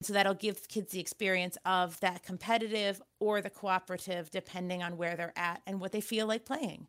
so 0.00 0.12
that'll 0.12 0.34
give 0.34 0.68
kids 0.68 0.92
the 0.92 1.00
experience 1.00 1.58
of 1.64 1.98
that 2.00 2.22
competitive 2.22 3.02
or 3.20 3.40
the 3.40 3.50
cooperative 3.50 4.30
depending 4.30 4.82
on 4.82 4.96
where 4.96 5.16
they're 5.16 5.32
at 5.36 5.60
and 5.66 5.80
what 5.80 5.92
they 5.92 6.00
feel 6.00 6.26
like 6.26 6.44
playing 6.44 6.86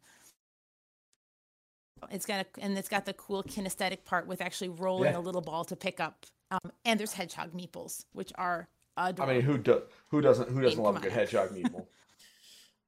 it's 2.11 2.25
got 2.25 2.45
a, 2.45 2.61
and 2.63 2.77
it's 2.77 2.87
got 2.87 3.05
the 3.05 3.13
cool 3.13 3.43
kinesthetic 3.43 4.05
part 4.05 4.25
with 4.27 4.41
actually 4.41 4.69
rolling 4.69 5.11
Yeah. 5.11 5.17
a 5.17 5.21
little 5.21 5.41
ball 5.41 5.65
to 5.65 5.75
pick 5.75 5.99
up 5.99 6.25
um, 6.51 6.71
and 6.85 6.99
there's 6.99 7.13
hedgehog 7.13 7.51
meeples 7.53 8.05
which 8.13 8.31
are 8.35 8.67
I 8.97 9.11
mean, 9.13 9.41
who 9.41 9.57
do, 9.57 9.83
who 10.09 10.19
doesn't 10.19 10.49
who 10.49 10.61
doesn't 10.61 10.77
mean, 10.77 10.85
love 10.85 10.97
a 10.97 10.99
good 10.99 11.13
hedgehog 11.13 11.49
meatball? 11.51 11.85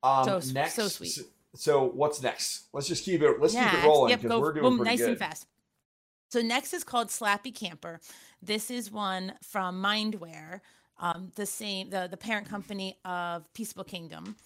Um, 0.03 0.25
So 0.41 0.51
next, 0.53 0.73
so 0.73 0.87
sweet. 0.87 1.15
So 1.55 1.85
what's 1.85 2.23
next? 2.23 2.69
Let's 2.73 2.87
just 2.87 3.05
keep 3.05 3.21
it. 3.21 3.39
Let's 3.39 3.53
keep 3.53 3.61
it 3.71 3.85
rolling 3.85 4.15
because 4.15 4.29
go 4.29 4.39
we're 4.39 4.51
doing 4.53 4.63
boom, 4.63 4.77
pretty 4.77 4.89
nice 4.91 4.99
good. 4.99 5.09
and 5.09 5.17
fast. 5.19 5.45
So 6.31 6.41
next 6.41 6.73
is 6.73 6.85
called 6.85 7.09
Slappy 7.09 7.53
Camper. 7.53 7.99
This 8.41 8.71
is 8.71 8.89
one 8.89 9.33
from 9.43 9.83
Mindware, 9.83 10.61
um, 10.97 11.31
the 11.35 11.45
same 11.45 11.89
the 11.89 12.07
the 12.09 12.17
parent 12.17 12.47
company 12.47 12.97
of 13.03 13.51
Peaceable 13.53 13.83
Kingdom, 13.83 14.37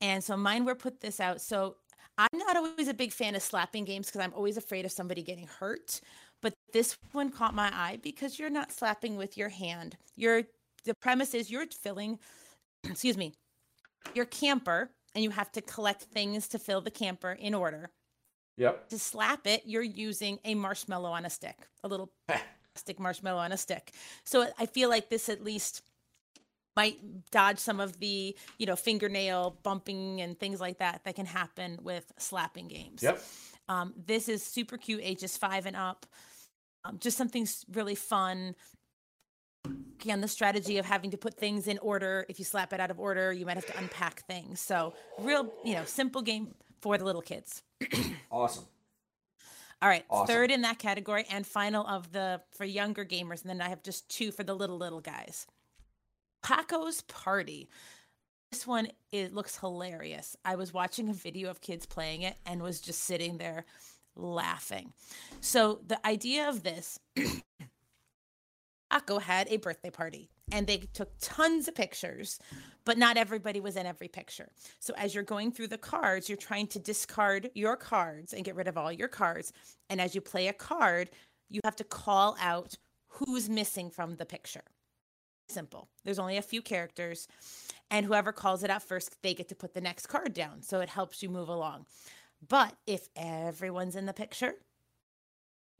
and 0.00 0.24
so 0.24 0.36
Mindware 0.36 0.78
put 0.78 1.00
this 1.00 1.20
out. 1.20 1.42
So 1.42 1.76
I'm 2.16 2.28
not 2.38 2.56
always 2.56 2.88
a 2.88 2.94
big 2.94 3.12
fan 3.12 3.34
of 3.34 3.42
slapping 3.42 3.84
games 3.84 4.06
because 4.06 4.22
I'm 4.22 4.32
always 4.34 4.56
afraid 4.56 4.86
of 4.86 4.92
somebody 4.92 5.22
getting 5.22 5.46
hurt. 5.46 6.00
But 6.40 6.54
this 6.72 6.96
one 7.12 7.30
caught 7.30 7.54
my 7.54 7.68
eye 7.72 7.98
because 8.02 8.38
you're 8.38 8.50
not 8.50 8.72
slapping 8.72 9.16
with 9.16 9.36
your 9.36 9.50
hand. 9.50 9.96
You're 10.16 10.44
the 10.84 10.94
premise 10.94 11.34
is 11.34 11.50
you're 11.50 11.66
filling, 11.66 12.18
excuse 12.88 13.18
me, 13.18 13.34
your 14.14 14.26
camper, 14.26 14.90
and 15.14 15.22
you 15.22 15.30
have 15.30 15.52
to 15.52 15.60
collect 15.60 16.04
things 16.04 16.48
to 16.48 16.58
fill 16.58 16.80
the 16.80 16.90
camper 16.90 17.32
in 17.32 17.52
order 17.52 17.90
Yep. 18.56 18.88
to 18.90 18.98
slap 18.98 19.46
it, 19.46 19.62
you're 19.66 19.82
using 19.82 20.38
a 20.44 20.54
marshmallow 20.54 21.10
on 21.10 21.24
a 21.24 21.30
stick, 21.30 21.56
a 21.82 21.88
little 21.88 22.10
plastic 22.74 23.00
marshmallow 23.00 23.40
on 23.40 23.52
a 23.52 23.56
stick. 23.56 23.92
So 24.24 24.46
I 24.58 24.66
feel 24.66 24.88
like 24.88 25.08
this 25.10 25.28
at 25.28 25.42
least 25.42 25.82
might 26.76 27.30
dodge 27.30 27.58
some 27.58 27.80
of 27.80 27.98
the, 28.00 28.36
you 28.58 28.66
know, 28.66 28.76
fingernail 28.76 29.58
bumping 29.62 30.20
and 30.20 30.38
things 30.38 30.60
like 30.60 30.78
that 30.78 31.02
that 31.04 31.14
can 31.14 31.26
happen 31.26 31.78
with 31.82 32.12
slapping 32.18 32.68
games. 32.68 33.02
Yep. 33.02 33.22
Um, 33.68 33.94
this 34.06 34.28
is 34.28 34.42
super 34.42 34.76
cute, 34.76 35.00
ages 35.02 35.36
five 35.36 35.66
and 35.66 35.76
up. 35.76 36.06
Um, 36.84 36.98
just 36.98 37.16
something 37.16 37.46
really 37.72 37.94
fun. 37.94 38.54
Again, 40.00 40.20
the 40.20 40.28
strategy 40.28 40.76
of 40.76 40.84
having 40.84 41.12
to 41.12 41.16
put 41.16 41.34
things 41.34 41.66
in 41.66 41.78
order. 41.78 42.26
If 42.28 42.38
you 42.38 42.44
slap 42.44 42.72
it 42.74 42.80
out 42.80 42.90
of 42.90 43.00
order, 43.00 43.32
you 43.32 43.46
might 43.46 43.56
have 43.56 43.66
to 43.66 43.78
unpack 43.78 44.26
things. 44.26 44.60
So, 44.60 44.92
real, 45.18 45.50
you 45.64 45.74
know, 45.74 45.84
simple 45.86 46.20
game 46.20 46.54
for 46.84 46.98
the 46.98 47.04
little 47.04 47.22
kids. 47.22 47.62
Awesome. 48.30 48.64
All 49.80 49.88
right, 49.88 50.04
Awesome. 50.10 50.26
third 50.26 50.50
in 50.50 50.62
that 50.62 50.78
category 50.78 51.24
and 51.30 51.46
final 51.46 51.86
of 51.86 52.10
the 52.12 52.40
for 52.50 52.64
younger 52.64 53.04
gamers, 53.04 53.40
and 53.42 53.48
then 53.48 53.60
I 53.62 53.68
have 53.70 53.82
just 53.82 54.08
two 54.08 54.32
for 54.32 54.42
the 54.42 54.54
little 54.54 54.76
little 54.76 55.00
guys. 55.00 55.46
Paco's 56.42 57.00
Party. 57.02 57.68
This 58.50 58.66
one 58.66 58.88
it 59.12 59.32
looks 59.32 59.56
hilarious. 59.56 60.36
I 60.44 60.56
was 60.56 60.74
watching 60.74 61.08
a 61.08 61.12
video 61.14 61.48
of 61.48 61.60
kids 61.60 61.86
playing 61.86 62.22
it 62.22 62.36
and 62.44 62.60
was 62.62 62.80
just 62.80 63.02
sitting 63.04 63.38
there 63.38 63.64
laughing. 64.16 64.92
So 65.40 65.80
the 65.86 66.04
idea 66.06 66.48
of 66.48 66.64
this, 66.64 66.98
Paco 68.90 69.20
had 69.20 69.48
a 69.48 69.56
birthday 69.58 69.90
party 69.90 70.28
and 70.52 70.66
they 70.66 70.78
took 70.92 71.10
tons 71.20 71.68
of 71.68 71.74
pictures, 71.74 72.38
but 72.84 72.98
not 72.98 73.16
everybody 73.16 73.60
was 73.60 73.76
in 73.76 73.86
every 73.86 74.08
picture. 74.08 74.48
So 74.78 74.94
as 74.96 75.14
you're 75.14 75.24
going 75.24 75.52
through 75.52 75.68
the 75.68 75.78
cards, 75.78 76.28
you're 76.28 76.36
trying 76.36 76.66
to 76.68 76.78
discard 76.78 77.50
your 77.54 77.76
cards 77.76 78.32
and 78.32 78.44
get 78.44 78.54
rid 78.54 78.68
of 78.68 78.76
all 78.76 78.92
your 78.92 79.08
cards. 79.08 79.52
And 79.88 80.00
as 80.00 80.14
you 80.14 80.20
play 80.20 80.48
a 80.48 80.52
card, 80.52 81.10
you 81.48 81.60
have 81.64 81.76
to 81.76 81.84
call 81.84 82.36
out 82.40 82.76
who's 83.08 83.48
missing 83.48 83.90
from 83.90 84.16
the 84.16 84.26
picture. 84.26 84.64
Simple. 85.48 85.88
There's 86.04 86.18
only 86.18 86.36
a 86.36 86.42
few 86.42 86.62
characters, 86.62 87.28
and 87.90 88.06
whoever 88.06 88.32
calls 88.32 88.64
it 88.64 88.70
out 88.70 88.82
first, 88.82 89.22
they 89.22 89.34
get 89.34 89.48
to 89.48 89.54
put 89.54 89.74
the 89.74 89.80
next 89.80 90.06
card 90.06 90.32
down. 90.32 90.62
So 90.62 90.80
it 90.80 90.88
helps 90.88 91.22
you 91.22 91.28
move 91.28 91.48
along. 91.48 91.86
But 92.46 92.74
if 92.86 93.08
everyone's 93.14 93.96
in 93.96 94.06
the 94.06 94.12
picture, 94.12 94.54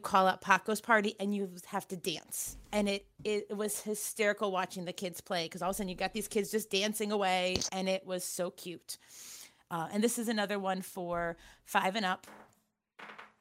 call 0.03 0.27
out 0.27 0.41
Paco's 0.41 0.81
party 0.81 1.15
and 1.19 1.35
you 1.35 1.51
have 1.67 1.89
to 1.89 1.97
dance. 1.97 2.57
And 2.73 2.89
it 2.89 3.07
it 3.25 3.57
was 3.57 3.81
hysterical 3.81 4.51
watching 4.53 4.85
the 4.85 4.93
kids 4.93 5.21
play 5.21 5.45
because 5.47 5.63
all 5.63 5.71
of 5.71 5.75
a 5.75 5.77
sudden 5.77 5.89
you 5.89 5.95
got 5.95 6.13
these 6.13 6.29
kids 6.29 6.51
just 6.51 6.71
dancing 6.71 7.11
away 7.13 7.57
and 7.73 7.89
it 7.89 8.07
was 8.07 8.25
so 8.25 8.51
cute. 8.51 8.99
Uh, 9.71 9.89
and 9.93 10.05
this 10.05 10.19
is 10.19 10.29
another 10.29 10.59
one 10.59 10.83
for 10.83 11.37
five 11.65 11.97
and 11.97 12.05
up. 12.05 12.27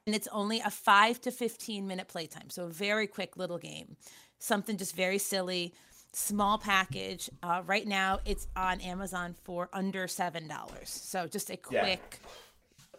And 0.06 0.14
it's 0.14 0.28
only 0.32 0.60
a 0.60 0.70
five 0.70 1.20
to 1.22 1.30
15 1.30 1.86
minute 1.86 2.08
playtime. 2.08 2.50
So 2.50 2.64
a 2.64 2.68
very 2.68 3.06
quick 3.06 3.36
little 3.36 3.58
game. 3.58 3.96
Something 4.38 4.76
just 4.76 4.94
very 4.94 5.18
silly, 5.18 5.72
small 6.12 6.58
package. 6.58 7.30
Uh, 7.42 7.62
right 7.66 7.86
now 7.86 8.20
it's 8.24 8.46
on 8.56 8.80
Amazon 8.80 9.34
for 9.44 9.68
under 9.72 10.06
$7. 10.06 10.48
So 10.86 11.26
just 11.26 11.50
a 11.50 11.58
Yeah. 11.70 11.80
quick 11.80 12.20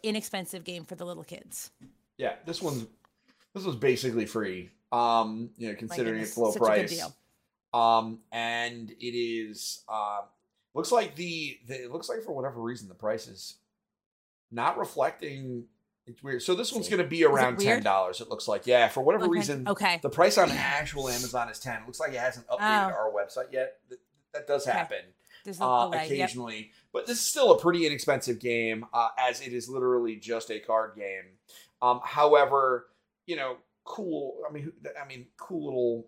inexpensive 0.04 0.64
game 0.64 0.86
for 0.86 0.96
the 0.96 1.06
little 1.06 1.24
kids. 1.24 1.72
Yeah, 2.18 2.36
this 2.46 2.62
one's 2.62 2.86
this 3.56 3.64
was 3.64 3.76
basically 3.76 4.26
free. 4.28 4.70
Um, 4.92 5.50
you 5.58 5.70
know, 5.70 5.76
considering 5.76 6.14
goodness, 6.14 6.30
it's 6.30 6.38
low 6.38 6.52
such 6.52 6.58
a 6.58 6.60
good 6.60 6.66
price. 6.66 7.12
Um, 7.74 8.20
and 8.32 8.92
it 8.92 9.06
is 9.06 9.84
uh, 9.90 10.22
looks 10.76 10.92
like 10.92 11.16
the, 11.16 11.58
the 11.68 11.86
it 11.86 11.92
looks 11.92 12.08
like 12.08 12.22
for 12.22 12.32
whatever 12.34 12.62
reason 12.62 12.88
the 12.88 12.94
price 12.96 13.28
is 13.28 13.56
not 14.52 14.78
reflecting. 14.78 15.66
It's 16.08 16.22
weird. 16.22 16.44
So 16.44 16.54
this 16.54 16.72
one's 16.72 16.88
going 16.88 17.02
to 17.02 17.08
be 17.08 17.26
around 17.26 17.58
ten 17.60 17.82
dollars. 17.82 18.22
It 18.22 18.30
looks 18.30 18.48
like 18.48 18.68
yeah. 18.68 18.88
For 18.90 19.02
whatever 19.02 19.26
Okay. 19.26 19.32
reason, 19.32 19.68
Okay. 19.68 20.00
the 20.04 20.10
price 20.10 20.38
on 20.38 20.52
actual 20.52 21.10
Amazon 21.10 21.50
is 21.50 21.60
ten. 21.60 21.82
It 21.82 21.86
looks 21.88 22.00
like 22.00 22.14
it 22.14 22.20
hasn't 22.20 22.48
updated 22.48 22.92
Oh. 22.92 22.96
our 22.96 23.12
website 23.12 23.52
yet. 23.52 23.78
That, 23.90 24.00
that 24.34 24.48
does 24.48 24.68
Okay. 24.68 24.78
happen 24.78 24.98
uh, 25.60 25.86
delay. 25.86 25.98
Yep. 25.98 26.06
occasionally, 26.06 26.72
but 26.94 27.08
this 27.08 27.18
is 27.18 27.24
still 27.26 27.52
a 27.54 27.60
pretty 27.60 27.88
inexpensive 27.88 28.40
game, 28.40 28.86
uh, 28.94 29.10
as 29.18 29.42
it 29.42 29.52
is 29.54 29.68
literally 29.68 30.16
just 30.16 30.52
a 30.52 30.60
card 30.60 30.92
game. 30.96 31.24
Um, 31.82 32.02
however, 32.04 32.86
you 33.26 33.36
know, 33.36 33.58
cool. 33.84 34.38
I 34.48 34.52
mean, 34.54 34.72
I 35.02 35.08
mean, 35.08 35.28
cool 35.38 35.66
little. 35.66 36.08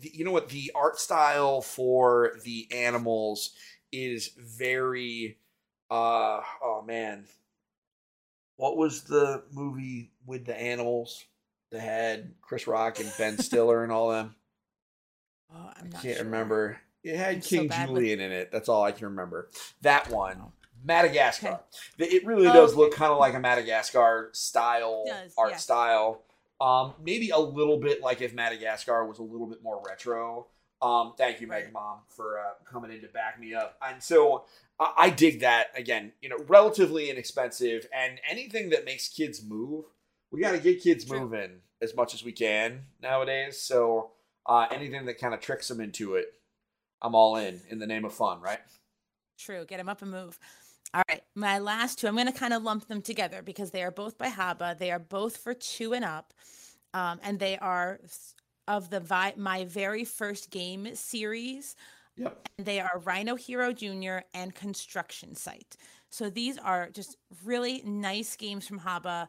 You 0.00 0.24
know 0.24 0.32
what? 0.32 0.48
The 0.50 0.70
art 0.74 0.98
style 0.98 1.60
for 1.62 2.32
the 2.44 2.68
animals 2.72 3.50
is 3.92 4.30
very. 4.38 5.38
Uh 5.90 6.40
oh 6.62 6.84
man, 6.86 7.24
what 8.56 8.76
was 8.76 9.02
the 9.02 9.42
movie 9.52 10.12
with 10.26 10.44
the 10.44 10.56
animals 10.56 11.24
that 11.72 11.80
had 11.80 12.32
Chris 12.42 12.66
Rock 12.66 13.00
and 13.00 13.10
Ben 13.18 13.38
Stiller 13.42 13.82
and 13.82 13.90
all 13.90 14.10
them? 14.10 14.34
Oh, 15.52 15.72
I'm 15.76 15.90
not 15.90 16.02
can't 16.02 16.16
sure. 16.16 16.24
remember. 16.26 16.78
It 17.02 17.16
had 17.16 17.36
I'm 17.36 17.42
so 17.42 17.48
King 17.48 17.68
with- 17.68 17.86
Julian 17.86 18.20
in 18.20 18.30
it. 18.32 18.52
That's 18.52 18.68
all 18.68 18.84
I 18.84 18.92
can 18.92 19.06
remember. 19.08 19.48
That 19.82 20.10
one, 20.10 20.52
Madagascar. 20.84 21.60
Okay. 21.98 22.14
It 22.14 22.24
really 22.24 22.46
Oh, 22.46 22.52
does 22.52 22.70
okay. 22.72 22.78
look 22.82 22.94
kind 22.94 23.10
of 23.10 23.18
like 23.18 23.34
a 23.34 23.40
Madagascar 23.40 24.30
style 24.32 25.04
does, 25.06 25.34
art 25.36 25.58
style. 25.58 26.22
Um, 26.60 26.94
maybe 27.02 27.30
a 27.30 27.38
little 27.38 27.78
bit 27.78 28.02
like 28.02 28.20
if 28.20 28.34
Madagascar 28.34 29.06
was 29.06 29.18
a 29.18 29.22
little 29.22 29.46
bit 29.46 29.62
more 29.62 29.82
retro. 29.86 30.46
Um, 30.82 31.14
thank 31.16 31.40
you. 31.40 31.46
Megamom, 31.46 32.00
for 32.08 32.38
uh, 32.38 32.52
coming 32.70 32.90
in 32.90 33.00
to 33.02 33.08
back 33.08 33.38
me 33.38 33.54
up. 33.54 33.76
And 33.86 34.02
so 34.02 34.44
I, 34.78 34.92
I 34.96 35.10
dig 35.10 35.40
that. 35.40 35.68
Again, 35.74 36.12
you 36.20 36.28
know, 36.28 36.38
relatively 36.48 37.10
inexpensive, 37.10 37.86
and 37.94 38.20
anything 38.28 38.70
that 38.70 38.84
makes 38.84 39.08
kids 39.08 39.42
move, 39.44 39.84
we 40.30 40.40
got 40.40 40.52
to 40.52 40.58
get 40.58 40.82
kids 40.82 41.10
moving 41.10 41.60
as 41.82 41.94
much 41.94 42.14
as 42.14 42.24
we 42.24 42.32
can 42.32 42.82
nowadays. 43.02 43.60
So 43.60 44.12
uh, 44.46 44.66
anything 44.70 45.06
that 45.06 45.18
kind 45.18 45.34
of 45.34 45.40
tricks 45.40 45.68
them 45.68 45.80
into 45.80 46.14
it, 46.14 46.26
I'm 47.02 47.14
all 47.14 47.36
in 47.36 47.60
in 47.68 47.78
the 47.78 47.86
name 47.86 48.04
of 48.04 48.12
fun, 48.12 48.40
right? 48.40 48.60
True. 49.38 49.64
Get 49.64 49.78
them 49.78 49.88
up 49.88 50.02
and 50.02 50.10
move. 50.10 50.38
All 50.92 51.02
right. 51.08 51.22
My 51.34 51.58
last 51.58 51.98
two, 51.98 52.08
I'm 52.08 52.14
going 52.14 52.26
to 52.26 52.32
kind 52.32 52.52
of 52.52 52.62
lump 52.62 52.88
them 52.88 53.00
together 53.00 53.42
because 53.42 53.70
they 53.70 53.82
are 53.82 53.92
both 53.92 54.18
by 54.18 54.28
HABA. 54.28 54.78
They 54.78 54.90
are 54.90 54.98
both 54.98 55.36
for 55.36 55.54
two 55.54 55.92
and 55.92 56.04
up. 56.04 56.34
Um, 56.92 57.20
and 57.22 57.38
they 57.38 57.56
are 57.58 58.00
of 58.66 58.90
the 58.90 59.00
vi- 59.00 59.34
my 59.36 59.64
very 59.64 60.04
first 60.04 60.50
game 60.50 60.94
series. 60.94 61.76
Yep. 62.16 62.48
And 62.58 62.66
they 62.66 62.80
are 62.80 63.00
Rhino 63.04 63.36
Hero 63.36 63.72
Jr. 63.72 64.18
and 64.34 64.54
Construction 64.54 65.36
Site. 65.36 65.76
So 66.10 66.28
these 66.28 66.58
are 66.58 66.90
just 66.90 67.16
really 67.44 67.82
nice 67.84 68.34
games 68.36 68.66
from 68.66 68.80
HABA. 68.80 69.28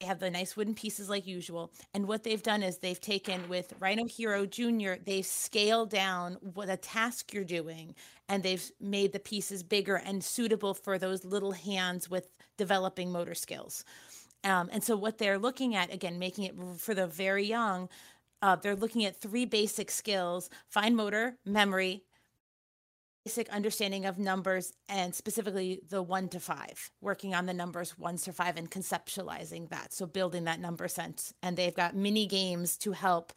They 0.00 0.06
have 0.06 0.20
the 0.20 0.30
nice 0.30 0.56
wooden 0.56 0.74
pieces 0.74 1.08
like 1.08 1.26
usual. 1.26 1.72
And 1.94 2.06
what 2.06 2.22
they've 2.22 2.42
done 2.42 2.62
is 2.62 2.78
they've 2.78 3.00
taken 3.00 3.48
with 3.48 3.72
Rhino 3.80 4.06
Hero 4.06 4.46
Jr., 4.46 4.94
they've 5.04 5.26
scaled 5.26 5.90
down 5.90 6.38
what 6.54 6.68
a 6.68 6.76
task 6.76 7.32
you're 7.32 7.44
doing 7.44 7.94
and 8.28 8.42
they've 8.42 8.70
made 8.80 9.12
the 9.12 9.18
pieces 9.18 9.62
bigger 9.62 9.96
and 9.96 10.22
suitable 10.22 10.74
for 10.74 10.98
those 10.98 11.24
little 11.24 11.52
hands 11.52 12.10
with 12.10 12.28
developing 12.56 13.10
motor 13.10 13.34
skills. 13.34 13.84
Um, 14.44 14.68
and 14.72 14.84
so 14.84 14.96
what 14.96 15.18
they're 15.18 15.38
looking 15.38 15.74
at, 15.74 15.92
again, 15.92 16.18
making 16.18 16.44
it 16.44 16.54
for 16.78 16.94
the 16.94 17.06
very 17.06 17.44
young, 17.44 17.88
uh, 18.40 18.56
they're 18.56 18.76
looking 18.76 19.04
at 19.04 19.20
three 19.20 19.44
basic 19.44 19.90
skills 19.90 20.48
fine 20.68 20.94
motor, 20.94 21.36
memory, 21.44 22.04
basic 23.28 23.50
understanding 23.50 24.06
of 24.06 24.18
numbers, 24.18 24.72
and 24.88 25.14
specifically 25.14 25.82
the 25.90 26.00
one 26.00 26.30
to 26.30 26.40
five, 26.40 26.90
working 27.02 27.34
on 27.34 27.44
the 27.44 27.52
numbers 27.52 27.98
one 27.98 28.16
to 28.16 28.32
five 28.32 28.56
and 28.56 28.70
conceptualizing 28.70 29.68
that. 29.68 29.92
So 29.92 30.06
building 30.06 30.44
that 30.44 30.60
number 30.60 30.88
sense. 30.88 31.34
And 31.42 31.54
they've 31.54 31.74
got 31.74 31.94
mini 31.94 32.24
games 32.26 32.78
to 32.78 32.92
help 32.92 33.34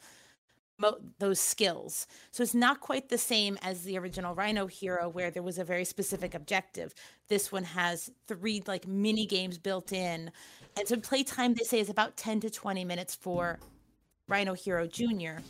those 1.18 1.38
skills. 1.38 2.06
So 2.30 2.42
it's 2.42 2.54
not 2.54 2.80
quite 2.80 3.10
the 3.10 3.18
same 3.18 3.58
as 3.60 3.82
the 3.82 3.98
original 3.98 4.34
Rhino 4.34 4.66
Hero, 4.66 5.10
where 5.10 5.30
there 5.30 5.42
was 5.42 5.58
a 5.58 5.64
very 5.64 5.84
specific 5.84 6.34
objective. 6.34 6.94
This 7.28 7.52
one 7.52 7.64
has 7.64 8.10
three 8.26 8.62
like 8.66 8.88
mini 8.88 9.26
games 9.26 9.58
built 9.58 9.92
in. 9.92 10.32
And 10.78 10.88
so 10.88 10.96
playtime, 10.96 11.52
they 11.52 11.64
say, 11.64 11.80
is 11.80 11.90
about 11.90 12.16
10 12.16 12.40
to 12.40 12.50
20 12.50 12.82
minutes 12.86 13.14
for 13.14 13.58
Rhino 14.26 14.54
Hero 14.54 14.86
Jr. 14.86 15.42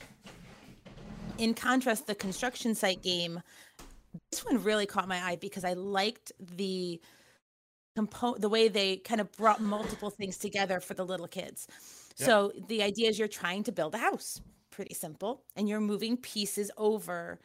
In 1.39 1.55
contrast, 1.55 2.07
the 2.07 2.15
construction 2.15 2.75
site 2.75 3.03
game, 3.03 3.41
this 4.31 4.45
one 4.45 4.63
really 4.63 4.87
caught 4.87 5.09
my 5.09 5.23
eye 5.23 5.37
because 5.37 5.65
I 5.65 5.73
liked 5.75 6.33
the 6.39 7.01
compo- 7.97 8.37
the 8.39 8.49
way 8.49 8.69
they 8.69 8.97
kind 8.97 9.21
of 9.21 9.31
brought 9.33 9.61
multiple 9.61 10.11
things 10.11 10.39
together 10.39 10.81
for 10.81 10.95
the 10.95 11.05
little 11.05 11.29
kids. 11.29 11.67
Yep. 12.19 12.27
So 12.27 12.53
the 12.69 12.83
idea 12.83 13.09
is 13.09 13.19
you're 13.19 13.29
trying 13.29 13.65
to 13.65 13.73
build 13.73 13.95
a 13.95 13.99
house, 13.99 14.41
pretty 14.71 14.95
simple, 14.95 15.45
and 15.57 15.69
you're 15.69 15.81
moving 15.81 16.17
pieces 16.17 16.71
over 16.77 17.39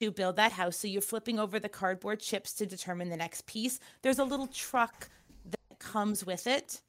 to 0.00 0.10
build 0.10 0.36
that 0.36 0.52
house. 0.52 0.76
So 0.76 0.88
you're 0.88 1.02
flipping 1.02 1.38
over 1.38 1.60
the 1.60 1.68
cardboard 1.68 2.20
chips 2.20 2.52
to 2.54 2.66
determine 2.66 3.08
the 3.08 3.16
next 3.16 3.46
piece. 3.46 3.78
There's 4.02 4.18
a 4.18 4.24
little 4.24 4.46
truck 4.46 5.08
that 5.44 5.78
comes 5.78 6.24
with 6.24 6.46
it, 6.46 6.80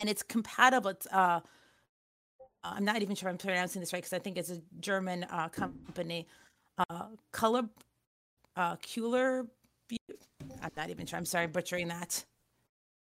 and 0.00 0.08
it's 0.08 0.22
compatible. 0.22 0.90
It's, 0.90 1.06
uh, 1.08 1.40
I'm 2.62 2.84
not 2.84 3.02
even 3.02 3.16
sure 3.16 3.28
I'm 3.28 3.38
pronouncing 3.38 3.80
this 3.80 3.92
right 3.92 4.02
because 4.02 4.12
I 4.12 4.18
think 4.18 4.38
it's 4.38 4.50
a 4.50 4.60
German 4.80 5.24
uh, 5.24 5.48
company. 5.48 6.26
Uh, 6.90 7.06
color, 7.32 7.62
uh, 8.56 8.76
Kuler. 8.76 9.46
I'm 10.62 10.70
not 10.76 10.90
even 10.90 11.06
sure. 11.06 11.18
I'm 11.18 11.24
sorry, 11.24 11.46
butchering 11.46 11.88
that. 11.88 12.24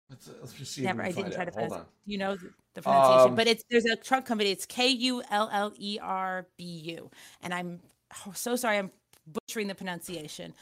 Let's, 0.09 0.29
let's 0.39 0.53
just 0.53 0.73
see. 0.73 0.83
Never. 0.83 1.01
I 1.01 1.11
didn't 1.11 1.33
try 1.33 1.45
to 1.45 1.51
out. 1.51 1.55
Hold 1.55 1.69
pronounce. 1.69 1.73
on. 1.73 1.85
You 2.05 2.17
know 2.17 2.35
the, 2.35 2.49
the 2.75 2.81
pronunciation, 2.81 3.29
Um, 3.29 3.35
but 3.35 3.47
it's 3.47 3.63
there's 3.69 3.85
a 3.85 3.95
truck 3.95 4.25
company. 4.25 4.51
It's 4.51 4.65
K 4.65 4.89
U 4.89 5.23
L 5.31 5.49
L 5.51 5.73
E 5.77 5.97
R 6.01 6.45
B 6.57 6.63
U, 6.63 7.09
and 7.41 7.53
I'm 7.53 7.79
oh, 8.27 8.33
so 8.35 8.55
sorry. 8.55 8.77
I'm 8.77 8.91
butchering 9.25 9.67
the 9.67 9.75
pronunciation. 9.75 10.53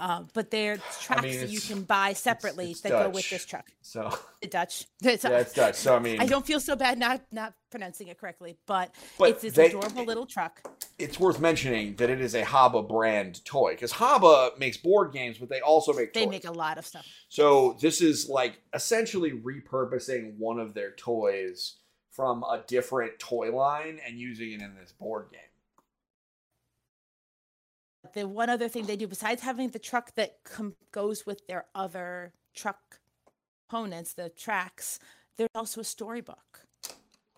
Uh, 0.00 0.24
but 0.32 0.50
they're 0.50 0.78
tracks 1.02 1.22
mean, 1.22 1.40
that 1.40 1.50
you 1.50 1.60
can 1.60 1.82
buy 1.82 2.14
separately 2.14 2.70
it's 2.70 2.80
that 2.80 2.88
go 2.88 3.10
with 3.10 3.28
this 3.28 3.44
truck. 3.44 3.66
So 3.82 4.10
The 4.40 4.48
Dutch. 4.48 4.86
It's, 5.02 5.24
yeah, 5.24 5.38
it's 5.40 5.52
Dutch. 5.52 5.74
So 5.74 5.94
I 5.94 5.98
mean, 5.98 6.18
I 6.20 6.24
don't 6.26 6.46
feel 6.46 6.58
so 6.58 6.74
bad 6.74 6.98
not 6.98 7.20
not 7.30 7.52
pronouncing 7.70 8.08
it 8.08 8.18
correctly, 8.18 8.56
but, 8.66 8.94
But 9.18 9.30
it's 9.30 9.42
this 9.42 9.52
they- 9.54 9.66
adorable 9.66 10.04
little 10.04 10.24
truck. 10.26 10.62
it's 10.98 11.20
worth 11.20 11.38
mentioning 11.38 11.96
that 11.96 12.08
it 12.10 12.20
is 12.20 12.34
a 12.34 12.42
HABA 12.42 12.88
brand 12.88 13.44
toy 13.44 13.72
because 13.74 13.92
HABA 13.92 14.58
makes 14.58 14.78
board 14.78 15.12
games, 15.12 15.36
but 15.38 15.50
they 15.50 15.60
also 15.60 15.92
make 15.92 16.14
They 16.14 16.24
toys. 16.24 16.30
make 16.30 16.44
a 16.46 16.50
lot 16.52 16.78
of 16.78 16.86
stuff. 16.86 17.06
So 17.28 17.76
this 17.80 18.00
is 18.00 18.28
like 18.28 18.60
essentially 18.72 19.32
repurposing 19.32 20.36
one 20.38 20.58
of 20.58 20.72
their 20.74 20.92
toys 20.92 21.76
from 22.10 22.42
a 22.42 22.62
different 22.66 23.18
toy 23.18 23.54
line 23.54 24.00
and 24.06 24.18
using 24.18 24.52
it 24.52 24.62
in 24.62 24.74
this 24.74 24.92
board 24.92 25.26
game. 25.30 25.40
The 28.14 28.26
one 28.26 28.48
other 28.48 28.68
thing 28.68 28.86
they 28.86 28.96
do 28.96 29.06
besides 29.06 29.42
having 29.42 29.70
the 29.70 29.78
truck 29.78 30.14
that 30.14 30.38
com- 30.44 30.74
goes 30.92 31.26
with 31.26 31.46
their 31.46 31.66
other 31.74 32.32
truck 32.54 33.00
components, 33.68 34.14
the 34.14 34.30
tracks, 34.30 34.98
there's 35.36 35.50
also 35.54 35.80
a 35.80 35.84
storybook. 35.84 36.66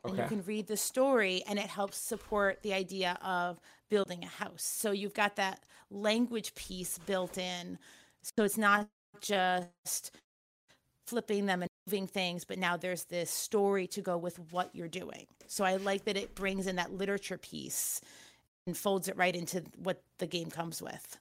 and 0.05 0.17
you 0.17 0.25
can 0.25 0.43
read 0.45 0.67
the 0.67 0.77
story 0.77 1.43
and 1.49 1.59
it 1.59 1.67
helps 1.67 1.97
support 1.97 2.63
the 2.63 2.73
idea 2.73 3.19
of 3.23 3.61
building 3.89 4.25
a 4.25 4.27
house. 4.27 4.65
So 4.65 4.91
you've 4.91 5.15
got 5.15 5.37
that 5.37 5.61
language 5.91 6.55
piece 6.55 6.99
built 6.99 7.39
in. 7.39 7.79
So 8.23 8.45
it's 8.45 8.59
not 8.59 8.89
just 9.21 10.11
flipping 11.07 11.47
them 11.47 11.63
and 11.63 11.71
moving 11.87 12.07
things 12.07 12.45
but 12.45 12.59
now 12.59 12.77
there's 12.77 13.05
this 13.05 13.31
story 13.31 13.87
to 13.89 14.01
go 14.01 14.17
with 14.17 14.39
what 14.51 14.71
you're 14.73 14.89
doing. 14.89 15.27
So 15.47 15.65
i 15.65 15.77
like 15.77 16.05
that 16.05 16.17
it 16.17 16.35
brings 16.35 16.67
in 16.67 16.77
that 16.77 16.93
literature 16.93 17.39
piece 17.39 18.01
and 18.67 18.77
folds 18.77 19.09
it 19.09 19.17
right 19.17 19.35
into 19.35 19.63
what 19.77 20.03
the 20.19 20.27
game 20.27 20.51
comes 20.51 20.81
with 20.83 21.19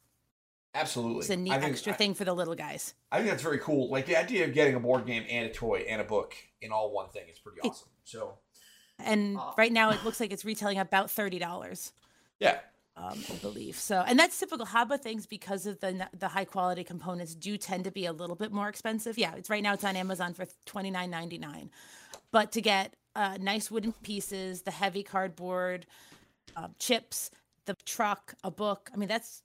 Absolutely. 0.73 1.19
it's 1.19 1.29
a 1.29 1.35
neat 1.35 1.51
think, 1.59 1.63
extra 1.65 1.93
I, 1.93 1.95
thing 1.95 2.13
for 2.13 2.23
the 2.23 2.33
little 2.33 2.55
guys 2.55 2.93
I 3.11 3.17
think 3.17 3.29
that's 3.29 3.43
very 3.43 3.59
cool. 3.59 3.89
Like 3.89 4.05
the 4.05 4.15
idea 4.15 4.45
of 4.45 4.53
getting 4.53 4.75
a 4.75 4.79
board 4.79 5.05
game 5.05 5.25
and 5.29 5.47
a 5.47 5.53
toy 5.53 5.79
and 5.87 5.99
a 6.01 6.05
book 6.05 6.33
in 6.61 6.71
all 6.71 6.91
one 6.93 7.09
thing 7.09 7.23
is 7.29 7.39
pretty 7.39 7.59
awesome. 7.61 7.89
So 8.05 8.37
and 8.99 9.37
Ah. 9.37 9.53
right 9.57 9.71
now 9.71 9.89
it 9.89 10.03
looks 10.05 10.19
like 10.19 10.31
it's 10.31 10.45
retailing 10.45 10.77
about 10.79 11.07
$30 11.07 11.91
yeah, 12.39 12.59
um, 12.95 13.19
I 13.31 13.35
believe. 13.35 13.75
So, 13.75 14.03
and 14.07 14.17
that's 14.17 14.39
typical 14.39 14.65
HABA 14.65 14.99
things 15.01 15.27
because 15.27 15.65
of 15.67 15.79
the 15.79 16.07
the 16.17 16.29
high 16.29 16.45
quality 16.45 16.83
components 16.83 17.35
do 17.35 17.55
tend 17.57 17.83
to 17.83 17.91
be 17.91 18.05
a 18.07 18.11
little 18.13 18.35
bit 18.35 18.51
more 18.51 18.67
expensive. 18.67 19.15
Yeah, 19.17 19.35
it's 19.35 19.47
right 19.49 19.61
now 19.61 19.73
it's 19.73 19.83
on 19.83 19.95
Amazon 19.95 20.33
for 20.33 20.45
twenty 20.65 20.89
nine 20.89 21.11
ninety 21.11 21.37
nine, 21.37 21.69
but 22.31 22.51
to 22.53 22.61
get 22.61 22.95
uh, 23.15 23.37
nice 23.39 23.69
wooden 23.69 23.91
pieces, 24.01 24.63
the 24.63 24.71
heavy 24.71 25.03
cardboard, 25.03 25.85
uh, 26.55 26.67
chips, 26.79 27.31
the 27.65 27.75
truck, 27.85 28.35
a 28.43 28.51
book. 28.51 28.89
I 28.93 28.97
mean, 28.97 29.09
that's 29.09 29.43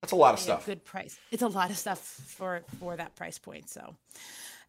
that's 0.00 0.12
a 0.12 0.16
lot 0.16 0.34
of 0.34 0.40
stuff. 0.40 0.66
good 0.66 0.84
price. 0.84 1.18
It's 1.30 1.42
a 1.42 1.48
lot 1.48 1.70
of 1.70 1.78
stuff 1.78 1.98
for 1.98 2.62
for 2.78 2.96
that 2.96 3.14
price 3.14 3.38
point. 3.38 3.68
So, 3.68 3.96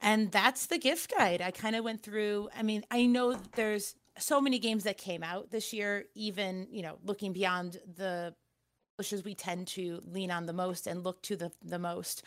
And 0.03 0.31
that's 0.31 0.67
the 0.67 0.77
gift 0.77 1.13
guide. 1.17 1.41
I 1.41 1.51
kind 1.51 1.75
of 1.75 1.83
went 1.83 2.03
through, 2.03 2.49
I 2.55 2.61
mean, 2.61 2.83
I 2.91 3.05
know 3.05 3.37
there's 3.55 3.95
so 4.19 4.41
many 4.41 4.59
games 4.59 4.83
that 4.83 4.97
came 4.97 5.23
out 5.23 5.49
this 5.49 5.73
year, 5.73 6.05
even, 6.13 6.67
you 6.69 6.83
know, 6.83 6.97
looking 7.03 7.31
beyond 7.33 7.79
the 7.95 8.35
publishers 8.95 9.23
we 9.23 9.33
tend 9.33 9.67
to 9.67 10.01
lean 10.05 10.29
on 10.29 10.45
the 10.45 10.53
most 10.53 10.87
and 10.87 11.03
look 11.03 11.21
to 11.23 11.35
the, 11.35 11.51
the 11.63 11.79
most. 11.79 12.21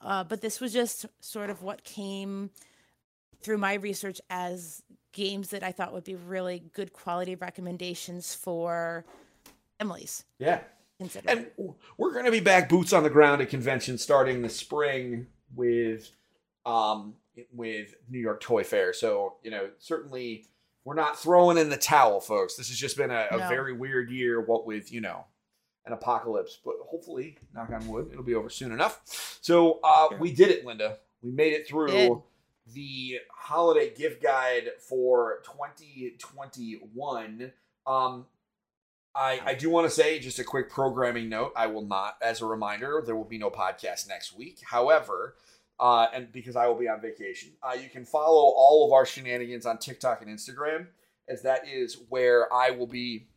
Uh, 0.00 0.22
but 0.22 0.42
this 0.42 0.60
was 0.60 0.72
just 0.72 1.06
sort 1.20 1.48
of 1.48 1.62
what 1.62 1.84
came 1.84 2.50
through 3.40 3.58
my 3.58 3.74
research 3.74 4.20
as 4.30 4.82
games 5.12 5.50
that 5.50 5.62
I 5.62 5.72
thought 5.72 5.92
would 5.92 6.04
be 6.04 6.14
really 6.14 6.62
good 6.72 6.92
quality 6.92 7.34
recommendations 7.34 8.34
for 8.34 9.04
families. 9.78 10.24
Yeah. 10.38 10.60
Consider. 10.98 11.28
And 11.30 11.46
we're 11.96 12.12
going 12.12 12.24
to 12.26 12.30
be 12.30 12.40
back 12.40 12.68
boots 12.68 12.92
on 12.92 13.02
the 13.02 13.10
ground 13.10 13.42
at 13.42 13.50
convention 13.50 13.98
starting 13.98 14.42
the 14.42 14.48
spring 14.48 15.26
with 15.54 16.10
um 16.64 17.14
with 17.52 17.94
New 18.08 18.18
York 18.20 18.40
Toy 18.40 18.62
Fair. 18.62 18.92
So, 18.92 19.36
you 19.42 19.50
know, 19.50 19.70
certainly 19.78 20.46
we're 20.84 20.94
not 20.94 21.18
throwing 21.18 21.58
in 21.58 21.70
the 21.70 21.76
towel, 21.76 22.20
folks. 22.20 22.56
This 22.56 22.68
has 22.68 22.76
just 22.76 22.96
been 22.96 23.10
a, 23.10 23.26
a 23.30 23.38
No. 23.38 23.48
very 23.48 23.72
weird 23.72 24.10
year, 24.10 24.40
what 24.40 24.66
with, 24.66 24.92
you 24.92 25.00
know, 25.00 25.24
an 25.86 25.92
apocalypse. 25.92 26.58
But 26.64 26.74
hopefully, 26.86 27.38
knock 27.54 27.70
on 27.70 27.86
wood, 27.88 28.08
it'll 28.12 28.22
be 28.24 28.34
over 28.34 28.50
soon 28.50 28.70
enough. 28.72 29.00
So 29.40 29.80
uh, 29.82 30.08
Sure. 30.10 30.18
we 30.18 30.32
did 30.32 30.50
it, 30.50 30.64
Linda. 30.64 30.98
We 31.22 31.30
made 31.30 31.52
it 31.54 31.66
through. 31.66 32.22
The 32.66 33.18
holiday 33.34 33.92
gift 33.94 34.22
guide 34.22 34.70
for 34.88 35.40
2021. 35.44 37.52
Um, 37.86 38.26
I, 39.14 39.40
I 39.44 39.54
do 39.54 39.68
want 39.68 39.86
to 39.86 39.90
say 39.90 40.18
just 40.18 40.38
a 40.38 40.44
quick 40.44 40.70
programming 40.70 41.28
note. 41.28 41.52
I 41.56 41.66
will 41.66 41.84
not, 41.84 42.16
as 42.22 42.40
a 42.40 42.46
reminder, 42.46 43.02
there 43.04 43.16
will 43.16 43.24
be 43.24 43.38
no 43.38 43.50
podcast 43.50 44.08
next 44.08 44.36
week. 44.36 44.60
However, 44.64 45.36
uh, 45.78 46.06
and 46.14 46.32
because 46.32 46.56
I 46.56 46.66
will 46.66 46.78
be 46.78 46.88
on 46.88 47.00
vacation, 47.00 47.50
uh, 47.62 47.74
you 47.74 47.88
can 47.88 48.04
follow 48.04 48.52
all 48.56 48.86
of 48.86 48.92
our 48.92 49.04
shenanigans 49.04 49.66
on 49.66 49.78
TikTok 49.78 50.22
and 50.22 50.30
Instagram, 50.30 50.86
as 51.28 51.42
that 51.42 51.68
is 51.68 51.98
where 52.08 52.52
I 52.52 52.70
will 52.70 52.86
be 52.86 53.28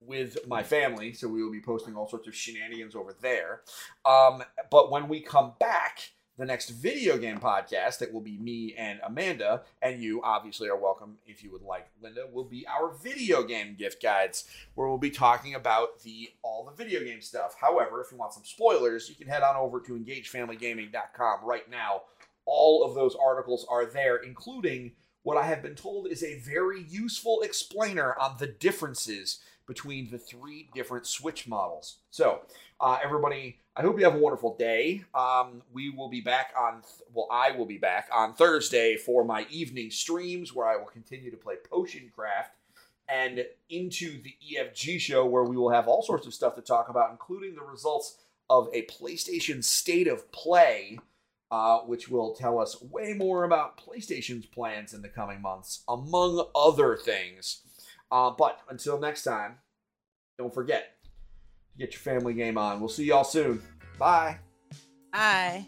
with 0.00 0.38
my 0.48 0.62
family. 0.62 1.12
So 1.12 1.28
we 1.28 1.44
will 1.44 1.52
be 1.52 1.60
posting 1.60 1.94
all 1.94 2.08
sorts 2.08 2.26
of 2.26 2.34
shenanigans 2.34 2.96
over 2.96 3.14
there. 3.20 3.60
Um, 4.04 4.42
but 4.70 4.90
when 4.90 5.08
we 5.08 5.20
come 5.20 5.52
back, 5.60 6.10
the 6.40 6.46
next 6.46 6.70
video 6.70 7.18
game 7.18 7.38
podcast 7.38 7.98
that 7.98 8.10
will 8.10 8.22
be 8.22 8.38
me 8.38 8.74
and 8.78 8.98
Amanda, 9.04 9.62
and 9.82 10.02
you 10.02 10.22
obviously 10.22 10.70
are 10.70 10.76
welcome 10.76 11.18
if 11.26 11.44
you 11.44 11.52
would 11.52 11.60
like, 11.60 11.88
Linda, 12.02 12.24
will 12.32 12.44
be 12.44 12.66
our 12.66 12.94
video 12.94 13.42
game 13.42 13.76
gift 13.78 14.02
guides, 14.02 14.48
where 14.74 14.88
we'll 14.88 14.96
be 14.96 15.10
talking 15.10 15.54
about 15.54 16.00
the 16.02 16.30
all 16.42 16.64
the 16.64 16.72
video 16.82 17.04
game 17.04 17.20
stuff. 17.20 17.56
However, 17.60 18.00
if 18.00 18.10
you 18.10 18.16
want 18.16 18.32
some 18.32 18.44
spoilers, 18.44 19.10
you 19.10 19.14
can 19.14 19.28
head 19.28 19.42
on 19.42 19.54
over 19.54 19.80
to 19.80 19.92
engagefamilygaming.com 19.92 21.40
right 21.44 21.70
now. 21.70 22.02
All 22.46 22.84
of 22.84 22.94
those 22.94 23.14
articles 23.22 23.66
are 23.68 23.84
there, 23.84 24.16
including 24.16 24.92
what 25.22 25.36
I 25.36 25.44
have 25.44 25.62
been 25.62 25.74
told 25.74 26.08
is 26.08 26.22
a 26.22 26.38
very 26.38 26.82
useful 26.88 27.42
explainer 27.42 28.18
on 28.18 28.36
the 28.38 28.46
differences 28.46 29.40
between 29.66 30.10
the 30.10 30.18
three 30.18 30.70
different 30.74 31.06
Switch 31.06 31.46
models. 31.46 31.98
So, 32.10 32.40
uh, 32.80 32.98
everybody, 33.02 33.58
I 33.76 33.82
hope 33.82 33.98
you 33.98 34.04
have 34.04 34.14
a 34.14 34.18
wonderful 34.18 34.56
day. 34.56 35.04
Um, 35.14 35.62
we 35.72 35.90
will 35.90 36.08
be 36.08 36.22
back 36.22 36.52
on, 36.58 36.82
well, 37.12 37.28
I 37.30 37.52
will 37.52 37.66
be 37.66 37.78
back 37.78 38.08
on 38.12 38.34
Thursday 38.34 38.96
for 38.96 39.24
my 39.24 39.46
evening 39.50 39.90
streams 39.90 40.54
where 40.54 40.66
I 40.66 40.76
will 40.76 40.86
continue 40.86 41.30
to 41.30 41.36
play 41.36 41.56
Potion 41.70 42.10
Craft 42.14 42.56
and 43.08 43.44
into 43.68 44.22
the 44.22 44.34
EFG 44.52 44.98
show 44.98 45.26
where 45.26 45.44
we 45.44 45.56
will 45.56 45.70
have 45.70 45.88
all 45.88 46.02
sorts 46.02 46.26
of 46.26 46.32
stuff 46.32 46.54
to 46.54 46.62
talk 46.62 46.88
about, 46.88 47.10
including 47.10 47.54
the 47.54 47.62
results 47.62 48.16
of 48.48 48.68
a 48.72 48.86
PlayStation 48.86 49.62
State 49.62 50.08
of 50.08 50.30
Play, 50.32 50.98
uh, 51.50 51.80
which 51.80 52.08
will 52.08 52.34
tell 52.34 52.58
us 52.58 52.80
way 52.80 53.12
more 53.12 53.44
about 53.44 53.78
PlayStation's 53.78 54.46
plans 54.46 54.94
in 54.94 55.02
the 55.02 55.08
coming 55.08 55.42
months, 55.42 55.82
among 55.86 56.46
other 56.54 56.96
things. 56.96 57.60
Uh, 58.10 58.30
but 58.30 58.60
until 58.70 58.98
next 58.98 59.24
time, 59.24 59.56
don't 60.38 60.54
forget 60.54 60.94
to 61.72 61.78
get 61.78 61.92
your 61.92 62.00
family 62.00 62.34
game 62.34 62.58
on. 62.58 62.80
We'll 62.80 62.88
see 62.88 63.04
y'all 63.04 63.24
soon. 63.24 63.62
Bye. 63.98 64.38
Bye. 65.12 65.66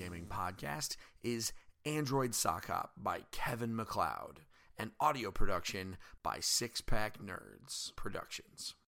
Gaming 0.00 0.28
podcast 0.30 0.96
is 1.22 1.52
Android 1.84 2.34
Sock 2.34 2.68
Hop 2.68 2.92
by 2.96 3.20
Kevin 3.32 3.76
MacLeod 3.76 4.40
and 4.78 4.92
audio 4.98 5.30
production 5.30 5.98
by 6.22 6.38
Six 6.40 6.80
Pack 6.80 7.18
Nerds 7.18 7.94
Productions. 7.96 8.76